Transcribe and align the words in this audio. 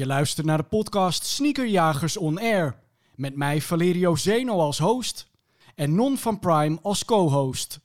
Je 0.00 0.06
luistert 0.06 0.46
naar 0.46 0.56
de 0.56 0.62
podcast 0.62 1.24
Sneakerjagers 1.24 2.16
On 2.16 2.38
Air. 2.38 2.78
Met 3.14 3.36
mij 3.36 3.60
Valerio 3.60 4.16
Zeno 4.16 4.58
als 4.58 4.78
host 4.78 5.26
en 5.74 5.94
Non 5.94 6.18
van 6.18 6.38
Prime 6.38 6.78
als 6.82 7.04
co-host. 7.04 7.80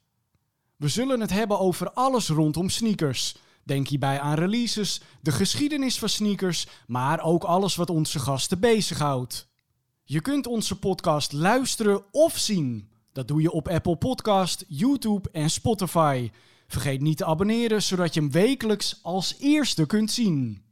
We 0.75 0.88
zullen 0.88 1.20
het 1.20 1.31
hebben 1.31 1.59
over 1.59 1.91
alles 1.91 2.29
rondom 2.29 2.70
sneakers. 2.70 3.36
Denk 3.63 3.88
hierbij 3.88 4.20
aan 4.20 4.36
releases, 4.36 5.01
de 5.21 5.31
geschiedenis 5.31 5.99
van 5.99 6.09
sneakers, 6.09 6.67
maar 6.88 7.23
ook 7.23 7.43
alles 7.43 7.75
wat 7.75 7.89
onze 7.89 8.19
gasten 8.19 8.59
bezighoudt. 8.59 9.47
Je 10.03 10.21
kunt 10.21 10.47
onze 10.47 10.79
podcast 10.79 11.31
luisteren 11.31 12.03
of 12.11 12.37
zien. 12.37 12.89
Dat 13.11 13.27
doe 13.27 13.41
je 13.41 13.51
op 13.51 13.67
Apple 13.67 13.97
Podcast, 13.97 14.65
YouTube 14.67 15.29
en 15.31 15.49
Spotify. 15.49 16.31
Vergeet 16.67 17.02
niet 17.02 17.17
te 17.17 17.25
abonneren, 17.25 17.81
zodat 17.81 18.13
je 18.13 18.20
hem 18.20 18.31
wekelijks 18.31 18.99
als 19.02 19.35
eerste 19.39 19.85
kunt 19.85 20.11
zien. 20.11 20.64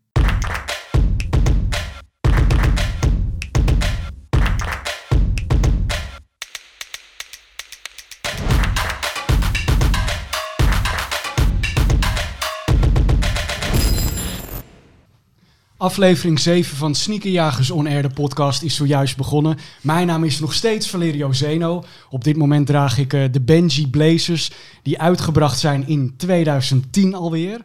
Aflevering 15.83 16.39
7 16.39 16.77
van 16.77 16.95
Sneakerjagers 16.95 17.71
On 17.71 17.87
Air, 17.87 18.01
de 18.01 18.09
podcast, 18.09 18.61
is 18.61 18.75
zojuist 18.75 19.17
begonnen. 19.17 19.57
Mijn 19.81 20.07
naam 20.07 20.23
is 20.23 20.39
nog 20.39 20.53
steeds 20.53 20.89
Valerio 20.89 21.31
Zeno. 21.31 21.83
Op 22.09 22.23
dit 22.23 22.37
moment 22.37 22.67
draag 22.67 22.97
ik 22.97 23.13
eh, 23.13 23.23
de 23.31 23.41
Benji 23.41 23.87
Blazers, 23.89 24.51
die 24.81 24.99
uitgebracht 24.99 25.59
zijn 25.59 25.87
in 25.87 26.13
2010 26.17 27.13
alweer. 27.15 27.61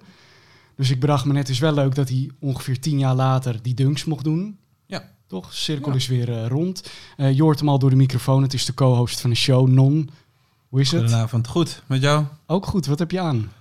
Dus 0.77 0.91
ik 0.91 1.01
bedacht 1.01 1.25
me 1.25 1.33
net, 1.33 1.43
het 1.43 1.51
is 1.51 1.59
wel 1.59 1.73
leuk 1.75 1.95
dat 1.95 2.09
hij 2.09 2.31
ongeveer 2.41 2.81
10 2.81 2.99
jaar 2.99 3.15
later 3.15 3.59
die 3.63 3.75
dunks 3.75 4.05
mocht 4.05 4.25
doen. 4.25 4.59
Ja. 4.87 5.11
Toch? 5.27 5.55
Cirkel 5.55 5.91
Ja. 5.91 5.97
is 5.97 6.07
weer 6.07 6.33
eh, 6.33 6.47
rond. 6.47 6.91
Eh 7.17 7.33
je 7.35 7.43
hoort 7.43 7.59
hem 7.59 7.69
al 7.69 7.79
door 7.79 7.91
de 7.91 7.97
microfoon. 7.97 8.43
Het 8.43 8.55
is 8.55 8.65
de 8.65 8.75
co-host 8.75 9.21
van 9.21 9.31
de 9.31 9.37
show, 9.37 9.69
Non. 9.69 10.11
Hoe 10.69 10.81
is 10.81 10.91
het? 10.91 11.01
Goedenavond. 11.01 11.49
Goed, 11.49 11.83
met 11.87 12.03
jou? 12.03 12.25
Ook 12.47 12.67
goed, 12.67 12.87
wat 12.87 12.99
heb 12.99 13.11
je 13.11 13.21
aan? 13.21 13.53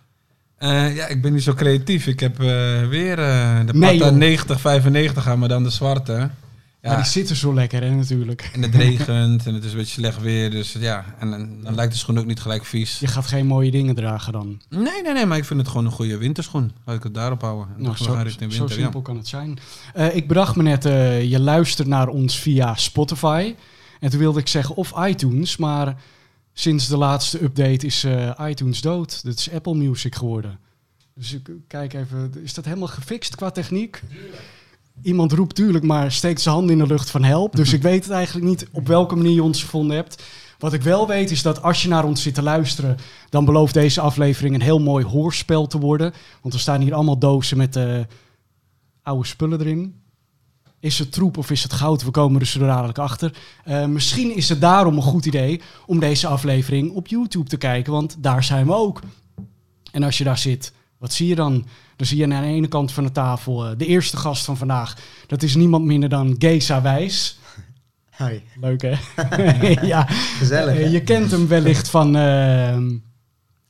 Eh, 0.57 0.95
ja, 0.95 1.07
ik 1.07 1.21
ben 1.21 1.33
niet 1.33 1.43
zo 1.43 1.53
creatief. 1.53 2.07
Ik 2.07 2.19
heb 2.19 2.39
eh, 2.39 2.87
weer 2.87 3.19
eh, 3.19 3.59
de 3.65 3.73
Nee, 3.73 3.97
Pata 3.97 4.09
joh. 4.09 4.17
9095 4.17 5.27
aan, 5.27 5.39
maar 5.39 5.49
dan 5.49 5.63
de 5.63 5.69
zwarte. 5.69 6.29
Ja, 6.81 6.93
Maar 6.93 7.01
die 7.01 7.11
zitten 7.11 7.35
zo 7.35 7.53
lekker, 7.53 7.81
hè, 7.83 7.89
natuurlijk. 7.89 8.49
en 8.53 8.61
het 8.61 8.75
regent 8.75 9.45
en 9.47 9.53
het 9.53 9.63
is 9.63 9.71
een 9.71 9.77
beetje 9.77 9.93
slecht 10.01 10.21
weer. 10.21 10.51
Dus 10.51 10.75
ja, 10.79 11.05
en, 11.19 11.29
dan- 11.29 11.49
dan 11.63 11.75
lijkt 11.75 11.91
de 11.91 11.97
schoen 11.97 12.19
ook 12.19 12.25
niet 12.25 12.39
gelijk 12.39 12.65
vies. 12.65 12.99
Je 12.99 13.07
gaat 13.07 13.27
geen 13.27 13.45
mooie 13.47 13.71
dingen 13.71 13.95
dragen 13.95 14.33
dan. 14.33 14.61
Nee, 14.69 15.01
nee, 15.03 15.13
nee, 15.13 15.25
maar 15.25 15.37
ik 15.37 15.45
vind 15.45 15.59
het 15.59 15.69
gewoon 15.69 15.85
een 15.85 15.91
goede 15.91 16.17
winterschoen. 16.17 16.71
Laat 16.85 16.95
ik 16.95 17.03
het 17.03 17.13
daarop 17.13 17.41
houden. 17.41 17.67
En 17.77 17.83
Nou, 17.83 17.95
zo, 17.97 18.13
gaan 18.13 18.23
richting 18.23 18.51
zo 18.53 18.57
winter, 18.59 18.77
ja. 18.77 18.83
simpel 18.83 19.01
kan 19.01 19.17
het 19.17 19.27
zijn. 19.27 19.57
Ik 20.13 20.27
bedacht 20.27 20.55
me 20.55 20.63
net, 20.63 20.83
je 21.29 21.39
luistert 21.39 21.87
naar 21.87 22.07
ons 22.07 22.39
via 22.39 22.75
Spotify. 22.75 23.55
En 23.99 24.09
toen 24.09 24.19
wilde 24.19 24.39
ik 24.39 24.47
zeggen 24.47 24.75
of 24.75 24.93
iTunes, 25.07 25.57
maar 25.57 25.95
sinds 26.59 26.87
de 26.87 26.97
laatste 26.97 27.43
update 27.43 27.85
is 27.85 28.03
eh, 28.03 28.31
iTunes 28.41 28.81
dood. 28.81 29.23
Dat 29.23 29.37
is 29.37 29.51
Apple 29.51 29.75
Music 29.75 30.15
geworden. 30.15 30.59
Dus 31.13 31.33
ik 31.33 31.49
kijk 31.67 31.93
even, 31.93 32.33
is 32.43 32.53
dat 32.53 32.65
helemaal 32.65 32.87
gefixt 32.87 33.35
qua 33.35 33.51
techniek? 33.51 34.03
Iemand 35.01 35.31
roept 35.31 35.55
tuurlijk, 35.55 35.83
maar 35.83 36.11
steekt 36.11 36.41
zijn 36.41 36.55
hand 36.55 36.69
in 36.69 36.77
de 36.77 36.87
lucht 36.87 37.09
van 37.09 37.23
help. 37.23 37.55
Dus 37.55 37.73
ik 37.73 37.81
weet 37.81 38.03
het 38.03 38.13
eigenlijk 38.13 38.45
niet 38.45 38.67
op 38.71 38.87
welke 38.87 39.15
manier 39.15 39.33
je 39.33 39.43
ons 39.43 39.63
gevonden 39.63 39.95
hebt. 39.95 40.23
Wat 40.59 40.73
ik 40.73 40.81
wel 40.81 41.07
weet 41.07 41.31
is 41.31 41.41
dat 41.41 41.61
als 41.61 41.81
je 41.81 41.87
naar 41.87 42.05
ons 42.05 42.21
zit 42.21 42.33
te 42.33 42.41
luisteren, 42.41 42.97
dan 43.29 43.45
belooft 43.45 43.73
deze 43.73 44.01
aflevering 44.01 44.55
een 44.55 44.61
heel 44.61 44.79
mooi 44.79 45.05
hoorspel 45.05 45.67
te 45.67 45.79
worden. 45.79 46.13
Want 46.41 46.53
er 46.53 46.59
staan 46.59 46.81
hier 46.81 46.93
allemaal 46.93 47.19
dozen 47.19 47.57
met 47.57 47.75
eh, 47.75 47.99
oude 49.01 49.27
spullen 49.27 49.59
erin. 49.59 50.01
Is 50.79 50.99
het 50.99 51.11
troep 51.11 51.37
of 51.37 51.51
is 51.51 51.63
het 51.63 51.73
goud? 51.73 52.03
We 52.03 52.11
komen 52.11 52.39
er 52.41 52.47
zo 52.47 52.59
dadelijk 52.59 52.97
achter. 52.97 53.33
Eh, 53.63 53.85
misschien 53.85 54.35
is 54.35 54.49
het 54.49 54.61
daarom 54.61 54.95
een 54.95 55.01
goed 55.01 55.25
idee 55.25 55.61
om 55.85 55.99
deze 55.99 56.27
aflevering 56.27 56.91
op 56.91 57.07
YouTube 57.07 57.49
te 57.49 57.57
kijken, 57.57 57.93
want 57.93 58.15
daar 58.19 58.43
zijn 58.43 58.65
we 58.65 58.73
ook. 58.73 59.01
En 59.91 60.03
als 60.03 60.17
je 60.17 60.23
daar 60.23 60.37
zit, 60.37 60.71
wat 60.97 61.13
zie 61.13 61.27
je 61.27 61.35
dan? 61.35 61.65
Dan 61.95 62.07
zie 62.07 62.17
je 62.17 62.23
aan 62.23 62.29
de 62.41 62.47
ene 62.47 62.67
kant 62.67 62.91
van 62.91 63.03
de 63.03 63.11
tafel 63.11 63.65
eh, 63.65 63.71
de 63.77 63.85
eerste 63.85 64.17
gast 64.17 64.45
van 64.45 64.57
vandaag. 64.57 64.95
Dat 65.27 65.43
is 65.43 65.55
niemand 65.55 65.85
minder 65.85 66.09
dan 66.09 66.35
Geza 66.39 66.81
Wijs. 66.81 67.39
Hoi, 68.17 68.43
Leuk 68.61 68.81
hè? 68.81 68.95
ja, 69.87 70.05
gezellig. 70.09 70.75
eh, 70.75 70.83
hè? 70.83 70.89
je 70.89 71.01
kent 71.03 71.31
hem 71.31 71.47
wellicht 71.47 71.89
van, 71.89 72.15
ehm, 72.15 72.89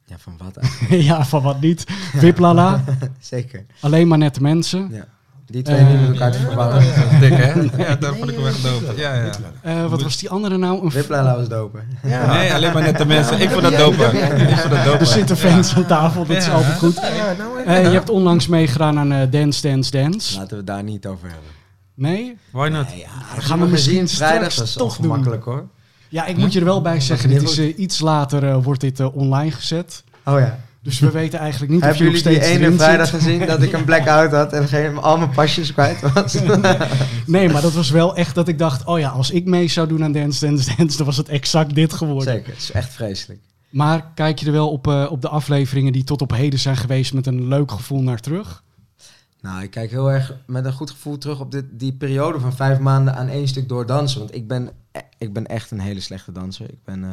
Ja, 0.05 0.17
van 0.17 0.37
wat 0.37 0.57
eigenlijk? 0.57 1.03
ja, 1.09 1.25
van 1.25 1.41
wat 1.41 1.61
niet. 1.61 1.85
Wiplala, 2.13 2.83
Zeker. 3.19 3.65
alleen 3.79 4.07
maar 4.07 4.17
nette 4.17 4.41
mensen. 4.41 4.89
Ja. 4.91 5.07
Die 5.49 5.61
twee 5.61 5.81
niet 5.83 5.99
met 6.01 6.09
elkaar 6.09 6.31
te 6.31 6.37
verwarren. 6.39 6.83
Dat 7.09 7.19
dik, 7.19 7.33
hè? 7.33 7.83
Ja, 7.83 7.95
daar 7.95 8.15
vond 8.15 8.29
ik 8.29 8.35
hem 8.37 8.47
echt 8.47 8.63
dope. 8.63 8.93
Ja, 9.01 9.13
ja. 9.13 9.29
Eh, 9.61 9.85
wat 9.85 10.01
was 10.03 10.17
die 10.17 10.29
andere 10.29 10.57
nou? 10.57 10.83
Een 10.83 10.89
Wiplala 10.89 11.35
was 11.35 11.47
doper. 11.47 11.83
Nee, 12.01 12.53
alleen 12.53 12.73
maar 12.73 12.81
nette 12.81 13.05
mensen. 13.05 13.39
Ik 13.41 13.49
vond 13.49 13.61
dat 13.61 13.77
doper. 13.77 14.13
Ik 14.13 14.57
vond 14.57 14.73
dat 14.73 14.83
doper. 14.83 14.99
er 14.99 15.05
zitten 15.05 15.37
fans 15.37 15.75
aan 15.75 15.85
tafel, 15.85 16.25
dat 16.25 16.37
is 16.37 16.45
Ja. 16.45 16.51
altijd 16.51 16.77
goed. 16.77 16.95
Ja, 16.95 17.33
nou 17.37 17.63
Eh, 17.65 17.81
je 17.83 17.89
hebt 17.89 18.09
onlangs 18.09 18.47
meegedaan 18.47 18.99
aan 18.99 19.11
eh, 19.11 19.31
Dance 19.31 19.61
Dance 19.67 19.91
Dance. 19.91 20.33
Laten 20.35 20.49
we 20.49 20.55
het 20.55 20.67
daar 20.67 20.83
niet 20.83 21.05
over 21.05 21.27
hebben. 21.27 21.49
Nee? 21.93 22.37
Why 22.51 22.67
not? 22.67 22.87
Nee, 22.89 22.97
ja, 22.99 23.07
Dan 23.35 23.43
gaan 23.43 23.59
we 23.59 23.65
misschien 23.67 24.07
vrijdag, 24.07 24.51
straks 24.51 24.73
dat 24.73 24.83
toch 24.83 24.95
toch 24.95 25.05
makkelijk 25.05 25.43
hoor. 25.43 25.65
Ja, 26.09 26.25
ik 26.25 26.37
moet 26.37 26.53
je 26.53 26.59
er 26.59 26.65
wel 26.65 26.81
bij 26.81 26.99
zeggen, 26.99 27.29
dit 27.29 27.41
is 27.41 27.59
iets 27.59 27.99
later 27.99 28.61
wordt 28.61 28.81
dit 28.81 29.11
online 29.13 29.51
gezet. 29.51 30.03
Oh 30.25 30.39
ja. 30.39 30.59
Dus 30.87 30.99
we 30.99 31.11
weten 31.11 31.39
eigenlijk 31.39 31.71
niet 31.71 31.81
of 31.81 31.87
Hebben 31.87 32.05
je 32.05 32.11
nog 32.11 32.21
jullie 32.21 32.39
die 32.39 32.47
ene 32.47 32.77
vrijdag 32.77 33.07
zit. 33.07 33.19
gezien 33.21 33.45
dat 33.45 33.61
ik 33.61 33.73
een 33.73 33.85
blackout 33.85 34.31
had 34.31 34.53
en 34.53 34.67
geen, 34.67 34.97
al 34.97 35.17
mijn 35.17 35.29
pasjes 35.29 35.73
kwijt 35.73 36.13
was? 36.13 36.37
Nee, 37.25 37.49
maar 37.49 37.61
dat 37.61 37.73
was 37.73 37.89
wel 37.89 38.15
echt 38.15 38.35
dat 38.35 38.47
ik 38.47 38.57
dacht, 38.57 38.85
oh 38.85 38.99
ja, 38.99 39.09
als 39.09 39.31
ik 39.31 39.45
mee 39.45 39.67
zou 39.67 39.87
doen 39.87 40.03
aan 40.03 40.11
Dance 40.11 40.45
Dance 40.45 40.75
Dance, 40.75 40.97
dan 40.97 41.05
was 41.05 41.17
het 41.17 41.29
exact 41.29 41.75
dit 41.75 41.93
geworden. 41.93 42.33
Zeker, 42.33 42.53
het 42.53 42.61
is 42.61 42.71
echt 42.71 42.93
vreselijk. 42.93 43.39
Maar 43.69 44.11
kijk 44.13 44.39
je 44.39 44.45
er 44.45 44.51
wel 44.51 44.69
op, 44.69 44.87
eh, 44.87 45.07
op 45.09 45.21
de 45.21 45.29
afleveringen 45.29 45.93
die 45.93 46.03
tot 46.03 46.21
op 46.21 46.31
heden 46.31 46.59
zijn 46.59 46.77
geweest 46.77 47.13
met 47.13 47.27
een 47.27 47.47
leuk 47.47 47.71
gevoel 47.71 48.01
naar 48.01 48.19
terug? 48.19 48.63
Nou, 49.41 49.63
ik 49.63 49.71
kijk 49.71 49.91
heel 49.91 50.11
erg 50.11 50.33
met 50.45 50.65
een 50.65 50.73
goed 50.73 50.91
gevoel 50.91 51.17
terug 51.17 51.39
op 51.39 51.51
dit, 51.51 51.65
die 51.71 51.93
periode 51.93 52.39
van 52.39 52.55
vijf 52.55 52.79
maanden 52.79 53.15
aan 53.15 53.27
één 53.27 53.47
stuk 53.47 53.69
door 53.69 53.85
dansen. 53.85 54.19
Want 54.19 54.35
ik 54.35 54.47
ben, 54.47 54.69
ik 55.17 55.33
ben 55.33 55.45
echt 55.45 55.71
een 55.71 55.79
hele 55.79 56.01
slechte 56.01 56.31
danser. 56.31 56.69
Ik 56.69 56.83
ben, 56.83 57.03
eh, 57.03 57.09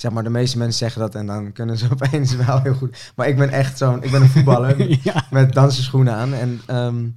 zeg 0.00 0.10
maar, 0.10 0.22
de 0.22 0.30
meeste 0.30 0.58
mensen 0.58 0.78
zeggen 0.78 1.00
dat 1.00 1.14
en 1.14 1.26
dan 1.26 1.52
kunnen 1.52 1.78
ze 1.78 1.88
opeens 2.00 2.36
wel 2.36 2.60
heel 2.60 2.74
goed. 2.74 3.12
Maar 3.16 3.28
ik 3.28 3.36
ben 3.36 3.50
echt 3.50 3.78
zo'n, 3.78 4.02
ik 4.02 4.10
ben 4.10 4.22
een 4.22 4.28
voetballer 4.28 4.98
ja. 5.02 5.24
met 5.30 5.52
dansenschoenen 5.52 6.14
aan. 6.14 6.34
En 6.34 6.60
ehm, 6.66 7.08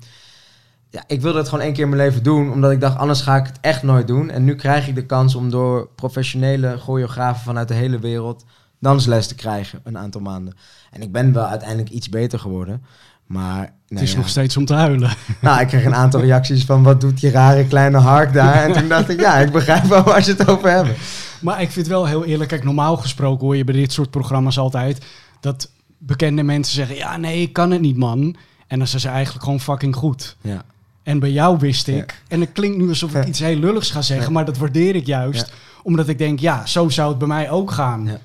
ja, 0.89 1.03
ik 1.07 1.21
wilde 1.21 1.37
het 1.37 1.49
gewoon 1.49 1.63
één 1.63 1.73
keer 1.73 1.83
in 1.83 1.89
mijn 1.89 2.01
leven 2.01 2.23
doen, 2.23 2.51
omdat 2.51 2.71
ik 2.71 2.79
dacht, 2.79 2.97
anders 2.97 3.21
ga 3.21 3.35
ik 3.35 3.45
het 3.45 3.57
echt 3.61 3.83
nooit 3.83 4.07
doen. 4.07 4.29
En 4.29 4.43
nu 4.43 4.55
krijg 4.55 4.87
ik 4.87 4.95
de 4.95 5.05
kans 5.05 5.35
om 5.35 5.49
door 5.49 5.89
professionele 5.95 6.77
choreografen 6.77 7.43
vanuit 7.43 7.67
de 7.67 7.73
hele 7.73 7.99
wereld 7.99 8.45
dansles 8.79 9.27
te 9.27 9.35
krijgen, 9.35 9.79
een 9.83 9.97
aantal 9.97 10.21
maanden. 10.21 10.53
En 10.91 11.01
ik 11.01 11.11
ben 11.11 11.33
wel 11.33 11.45
uiteindelijk 11.45 11.89
iets 11.89 12.09
beter 12.09 12.39
geworden. 12.39 12.83
Maar 13.31 13.61
Het 13.61 13.71
nee, 13.87 14.03
is 14.03 14.11
ja. 14.11 14.17
nog 14.17 14.29
steeds 14.29 14.57
om 14.57 14.65
te 14.65 14.73
huilen. 14.73 15.11
Nou, 15.39 15.61
ik 15.61 15.67
kreeg 15.67 15.85
een 15.85 15.95
aantal 15.95 16.21
reacties 16.21 16.65
van 16.65 16.83
wat 16.83 17.01
doet 17.01 17.19
die 17.19 17.31
rare 17.31 17.65
kleine 17.67 17.97
hark 17.97 18.33
daar? 18.33 18.63
En 18.63 18.73
toen 18.73 18.87
dacht 18.87 19.09
ik, 19.09 19.19
ja, 19.19 19.37
ik 19.37 19.51
begrijp 19.51 19.83
wel 19.83 20.03
waar 20.03 20.23
ze 20.23 20.31
het 20.31 20.47
over 20.47 20.69
hebben. 20.69 20.95
Maar 21.41 21.61
ik 21.61 21.71
vind 21.71 21.87
wel 21.87 22.05
heel 22.05 22.25
eerlijk, 22.25 22.49
kijk, 22.49 22.63
normaal 22.63 22.97
gesproken 22.97 23.45
hoor 23.45 23.57
je 23.57 23.63
bij 23.63 23.75
dit 23.75 23.91
soort 23.93 24.09
programma's 24.09 24.57
altijd 24.57 25.05
dat 25.39 25.69
bekende 25.97 26.43
mensen 26.43 26.73
zeggen, 26.73 26.95
ja 26.95 27.17
nee, 27.17 27.41
ik 27.41 27.53
kan 27.53 27.71
het 27.71 27.81
niet 27.81 27.97
man. 27.97 28.35
En 28.67 28.77
dan 28.77 28.87
zijn 28.87 29.01
ze 29.01 29.07
eigenlijk 29.09 29.43
gewoon 29.43 29.59
fucking 29.59 29.95
goed. 29.95 30.35
Ja. 30.41 30.63
En 31.03 31.19
bij 31.19 31.31
jou 31.31 31.57
wist 31.59 31.87
ik, 31.87 31.95
Ja. 31.95 32.05
en 32.27 32.41
het 32.41 32.51
klinkt 32.51 32.77
nu 32.77 32.89
alsof 32.89 33.15
ik 33.15 33.25
iets 33.25 33.39
heel 33.39 33.55
lulligs 33.57 33.89
ga 33.91 34.01
zeggen, 34.01 34.33
maar 34.33 34.45
dat 34.45 34.57
waardeer 34.57 34.95
ik 34.95 35.05
juist. 35.05 35.53
Omdat 35.83 36.07
ik 36.07 36.17
denk, 36.17 36.39
ja, 36.39 36.65
zo 36.65 36.89
zou 36.89 37.09
het 37.09 37.17
bij 37.17 37.27
mij 37.27 37.49
ook 37.49 37.71
gaan. 37.71 38.05
Ja. 38.05 38.17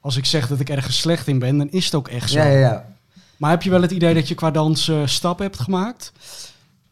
Als 0.00 0.16
ik 0.16 0.24
zeg 0.24 0.48
dat 0.48 0.60
ik 0.60 0.68
ergens 0.68 0.98
slecht 0.98 1.28
in 1.28 1.38
ben, 1.38 1.58
dan 1.58 1.70
is 1.70 1.84
het 1.84 1.94
ook 1.94 2.08
echt 2.08 2.30
zo. 2.30 2.38
Ja, 2.38 2.44
ja, 2.44 2.58
ja. 2.58 2.84
Maar 3.42 3.50
heb 3.50 3.62
je 3.62 3.70
wel 3.70 3.82
het 3.82 3.90
idee 3.90 4.14
dat 4.14 4.28
je 4.28 4.34
qua 4.34 4.50
dans 4.50 4.88
eh, 4.88 5.02
stappen 5.04 5.44
hebt 5.44 5.60
gemaakt? 5.60 6.12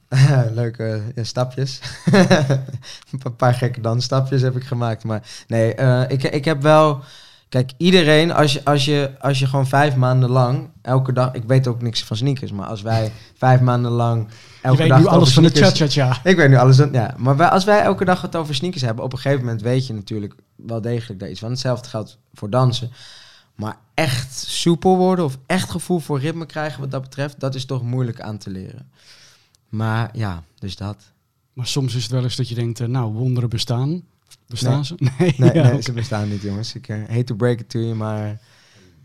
Leuke 0.53 1.03
ja, 1.15 1.25
stapjes. 1.25 1.81
een 3.25 3.37
paar 3.37 3.55
gekke 3.55 3.81
dansstapjes 3.81 4.43
heb 4.43 4.56
ik 4.56 4.64
gemaakt. 4.64 5.05
Maar 5.05 5.23
nee, 5.49 5.75
eh, 5.75 6.02
ik, 6.08 6.23
ik 6.23 6.44
heb 6.44 6.62
wel... 6.62 7.00
Kijk, 7.49 7.70
iedereen, 7.76 8.32
als 8.32 8.52
je, 8.52 8.64
als, 8.64 8.85
je, 8.85 9.11
als 9.20 9.38
je 9.38 9.47
gewoon 9.47 9.67
vijf 9.67 9.97
maanden 9.97 10.31
lang, 10.31 10.70
elke 10.82 11.12
dag... 11.12 11.32
Ik 11.32 11.43
weet 11.47 11.67
ook 11.67 11.82
niks 11.82 12.05
van 12.05 12.17
sneakers, 12.17 12.52
maar 12.52 12.67
als 12.67 12.82
wij 12.82 13.12
vijf 13.37 13.61
maanden 13.61 13.91
lang... 13.93 14.29
Elke 14.62 14.76
je 14.76 14.82
weet 14.82 14.88
dag 14.88 14.99
nu 15.00 15.06
alles 15.06 15.32
van 15.32 15.43
de 15.43 15.49
sneakers- 15.49 15.79
cha-cha-cha. 15.79 16.20
Ik 16.31 16.37
weet 16.37 16.49
nu 16.49 16.56
alles. 16.56 16.76
van- 16.76 16.93
Ja, 16.93 17.14
maar 17.17 17.37
wij, 17.37 17.49
als 17.49 17.64
wij 17.64 17.82
elke 17.82 18.05
dag 18.05 18.23
het 18.23 18.37
over 18.37 18.55
sneakers 18.55 18.82
hebben, 18.82 19.05
op 19.05 19.12
een 19.12 19.19
gegeven 19.19 19.44
moment 19.44 19.62
weet 19.62 19.87
je 19.87 19.93
natuurlijk 19.94 20.35
wel 20.56 20.81
degelijk 20.81 21.20
daar 21.20 21.31
iets 21.31 21.41
van. 21.41 21.50
Hetzelfde 21.50 21.88
geldt 21.88 22.19
voor 22.32 22.50
dansen. 22.50 22.91
Maar 23.61 23.77
echt 23.95 24.35
soepel 24.39 24.97
worden 24.97 25.25
of 25.25 25.39
echt 25.47 25.71
gevoel 25.71 25.99
voor 25.99 26.21
ritme 26.21 26.47
krijgen 26.47 26.81
wat 26.81 26.91
dat 26.91 27.03
betreft, 27.03 27.41
dat 27.41 27.55
is 27.55 27.65
toch 27.65 27.83
moeilijk 27.83 28.21
aan 28.21 28.39
te 28.39 28.51
leren. 28.51 28.91
Maar 29.69 30.11
ja, 30.12 30.43
dus 30.59 30.77
dat. 30.77 31.12
Maar 31.53 31.67
soms 31.67 31.95
is 31.95 32.03
het 32.03 32.12
wel 32.12 32.23
eens 32.23 32.37
dat 32.37 32.49
je 32.49 32.55
denkt, 32.55 32.81
eh, 32.81 32.87
nou, 32.87 33.12
wonderen 33.12 33.49
bestaan. 33.49 34.03
Bestaan 34.47 34.75
Nee. 34.75 34.85
ze? 34.85 34.95
Nee, 35.19 35.35
Nee, 35.37 35.55
ja, 35.55 35.62
nee 35.62 35.73
oké. 35.73 35.83
ze 35.83 35.93
bestaan 35.93 36.29
niet, 36.29 36.43
jongens. 36.43 36.75
Ik 36.75 36.89
eh, 36.89 36.97
hate 37.09 37.25
to 37.25 37.35
break 37.35 37.61
it 37.61 37.69
to 37.71 37.79
you, 37.81 37.95
maar 37.95 38.41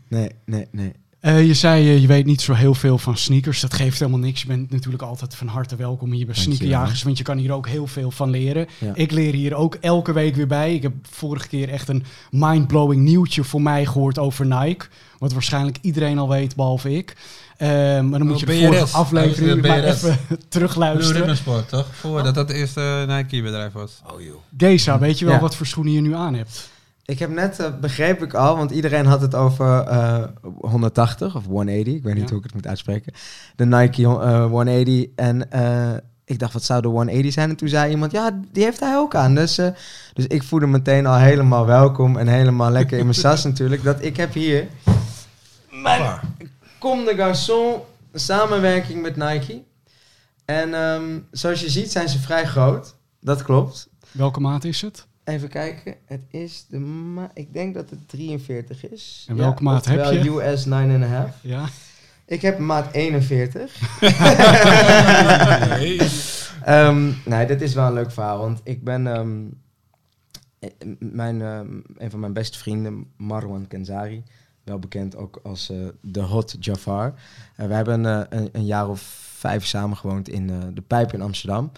nee, 0.08 0.30
nee, 0.44 0.68
nee. 0.70 0.92
Eh, 1.26 1.46
je 1.46 1.54
zei, 1.54 1.88
eh, 1.88 2.00
je 2.00 2.06
weet 2.06 2.26
niet 2.26 2.40
zo 2.40 2.52
heel 2.52 2.74
veel 2.74 2.98
van 2.98 3.16
sneakers. 3.16 3.60
Dat 3.60 3.74
geeft 3.74 3.98
helemaal 3.98 4.20
niks. 4.20 4.40
Je 4.40 4.46
bent 4.46 4.70
natuurlijk 4.70 5.02
altijd 5.02 5.34
van 5.34 5.46
harte 5.46 5.76
welkom 5.76 6.12
hier 6.12 6.26
bij. 6.26 6.34
Sneakerjagers. 6.34 7.02
Want 7.02 7.18
je 7.18 7.24
kan 7.24 7.38
hier 7.38 7.52
ook 7.52 7.68
heel 7.68 7.86
veel 7.86 8.10
van 8.10 8.30
leren. 8.30 8.66
Ja. 8.78 8.90
Ik 8.94 9.10
leer 9.10 9.32
hier 9.32 9.54
ook 9.54 9.74
elke 9.74 10.12
week 10.12 10.34
weer 10.36 10.46
bij. 10.46 10.74
Ik 10.74 10.82
heb 10.82 10.92
vorige 11.10 11.48
keer 11.48 11.68
echt 11.68 11.88
een 11.88 12.04
mind-blowing 12.30 13.02
nieuwtje 13.02 13.44
voor 13.44 13.62
mij 13.62 13.86
gehoord 13.86 14.18
over 14.18 14.46
Nike. 14.46 14.86
Wat 15.18 15.32
waarschijnlijk 15.32 15.78
iedereen 15.80 16.18
al 16.18 16.28
weet, 16.28 16.56
behalve 16.56 16.92
ik. 16.96 17.16
Eh, 17.56 17.68
maar 17.68 18.18
dan 18.18 18.26
moet 18.26 18.40
je 18.40 18.46
de 18.46 18.52
BRS. 18.52 18.64
vorige 18.66 18.96
aflevering 18.96 19.60
was 19.60 19.70
maar 19.70 19.80
BRS. 19.80 20.02
even 20.02 20.18
Blue 20.26 20.38
terugluisteren. 20.48 21.16
Ribbon 21.16 21.36
Sport, 21.36 21.68
toch? 21.68 21.86
Voordat 21.92 22.34
dat 22.34 22.48
het 22.48 22.56
eerste 22.56 23.04
Nike-bedrijf 23.08 23.72
was. 23.72 24.02
Oh 24.14 24.20
joh. 24.22 24.34
Geza, 24.56 24.98
weet 24.98 25.18
je 25.18 25.24
wel 25.24 25.34
Ja. 25.34 25.40
wat 25.40 25.56
voor 25.56 25.66
schoenen 25.66 25.92
je 25.92 26.00
nu 26.00 26.14
aan 26.14 26.34
hebt? 26.34 26.68
Ik 27.06 27.18
heb 27.18 27.30
net, 27.30 27.58
eh, 27.60 27.78
begreep 27.80 28.22
ik 28.22 28.34
al, 28.34 28.56
want 28.56 28.70
iedereen 28.70 29.06
had 29.06 29.20
het 29.20 29.34
over 29.34 29.80
eh, 29.80 30.24
180 30.60 31.36
of 31.36 31.44
180. 31.46 31.94
Ik 31.94 32.02
weet 32.02 32.14
niet 32.14 32.22
Ja. 32.22 32.28
hoe 32.28 32.38
ik 32.38 32.44
het 32.44 32.54
moet 32.54 32.66
uitspreken. 32.66 33.12
De 33.56 33.66
Nike 33.66 34.02
eh, 34.02 34.46
180. 34.46 35.06
En 35.16 35.50
eh, 35.50 35.94
ik 36.24 36.38
dacht, 36.38 36.52
wat 36.52 36.62
zou 36.64 36.82
de 36.82 36.88
180 36.88 37.32
zijn? 37.32 37.50
En 37.50 37.56
toen 37.56 37.68
zei 37.68 37.90
iemand, 37.90 38.12
ja, 38.12 38.40
die 38.52 38.64
heeft 38.64 38.80
hij 38.80 38.96
ook 38.96 39.14
aan. 39.14 39.34
Dus, 39.34 39.58
eh, 39.58 39.68
dus 40.12 40.26
ik 40.26 40.42
voelde 40.42 40.66
meteen 40.66 41.06
al 41.06 41.16
helemaal 41.18 41.66
welkom 41.66 42.16
en 42.16 42.26
helemaal 42.28 42.70
lekker 42.70 42.98
in 42.98 43.04
mijn 43.04 43.14
sas 43.16 43.44
natuurlijk. 43.50 43.82
Dat 43.82 44.02
ik 44.04 44.16
heb 44.16 44.32
hier 44.32 44.66
mijn 45.70 46.20
Comme 46.78 47.04
de 47.04 47.14
Garçon 47.16 47.80
samenwerking 48.14 49.02
met 49.02 49.16
Nike. 49.16 49.62
En 50.44 50.74
ehm, 50.74 51.18
zoals 51.30 51.60
je 51.60 51.70
ziet 51.70 51.92
zijn 51.92 52.08
ze 52.08 52.18
vrij 52.18 52.46
groot. 52.46 52.94
Dat 53.20 53.42
klopt. 53.42 53.88
Welke 54.10 54.40
maat 54.40 54.64
is 54.64 54.80
het? 54.80 55.06
Even 55.26 55.48
kijken. 55.48 55.94
Het 56.04 56.20
is 56.30 56.66
de 56.68 56.78
ma 56.78 57.30
Ik 57.34 57.52
denk 57.52 57.74
dat 57.74 57.90
het 57.90 58.08
43 58.08 58.90
is. 58.90 59.26
En 59.28 59.36
welke 59.36 59.62
maat 59.62 59.84
heb 59.84 60.12
je? 60.12 60.30
US 60.30 60.66
9,5. 60.66 61.40
Ja. 61.40 61.68
Ik 62.26 62.42
heb 62.42 62.58
maat 62.58 62.92
41. 62.92 63.74
Ehm, 66.64 67.12
nee, 67.24 67.46
dit 67.46 67.62
is 67.62 67.74
wel 67.74 67.86
een 67.86 67.92
leuk 67.92 68.10
verhaal. 68.12 68.38
Want 68.38 68.60
ik 68.64 68.84
ben... 68.84 69.06
ehm, 69.06 69.44
eh, 70.58 70.70
mijn, 70.98 71.42
ehm, 71.42 71.80
een 71.96 72.10
van 72.10 72.20
mijn 72.20 72.32
beste 72.32 72.58
vrienden, 72.58 73.06
Marwan 73.16 73.66
Kenzari... 73.68 74.22
Wel 74.64 74.78
bekend 74.78 75.16
ook 75.16 75.40
als 75.42 75.70
eh, 75.70 75.76
de 76.00 76.20
Hot 76.20 76.56
Jafar. 76.60 77.14
Eh, 77.56 77.66
we 77.66 77.74
hebben 77.74 78.06
eh, 78.06 78.20
een, 78.28 78.48
een 78.52 78.66
jaar 78.66 78.88
of 78.88 79.00
vijf 79.36 79.66
samen 79.66 79.96
gewoond 79.96 80.28
in 80.28 80.50
eh, 80.50 80.56
de 80.74 80.80
Pijp 80.80 81.12
in 81.12 81.22
Amsterdam. 81.22 81.72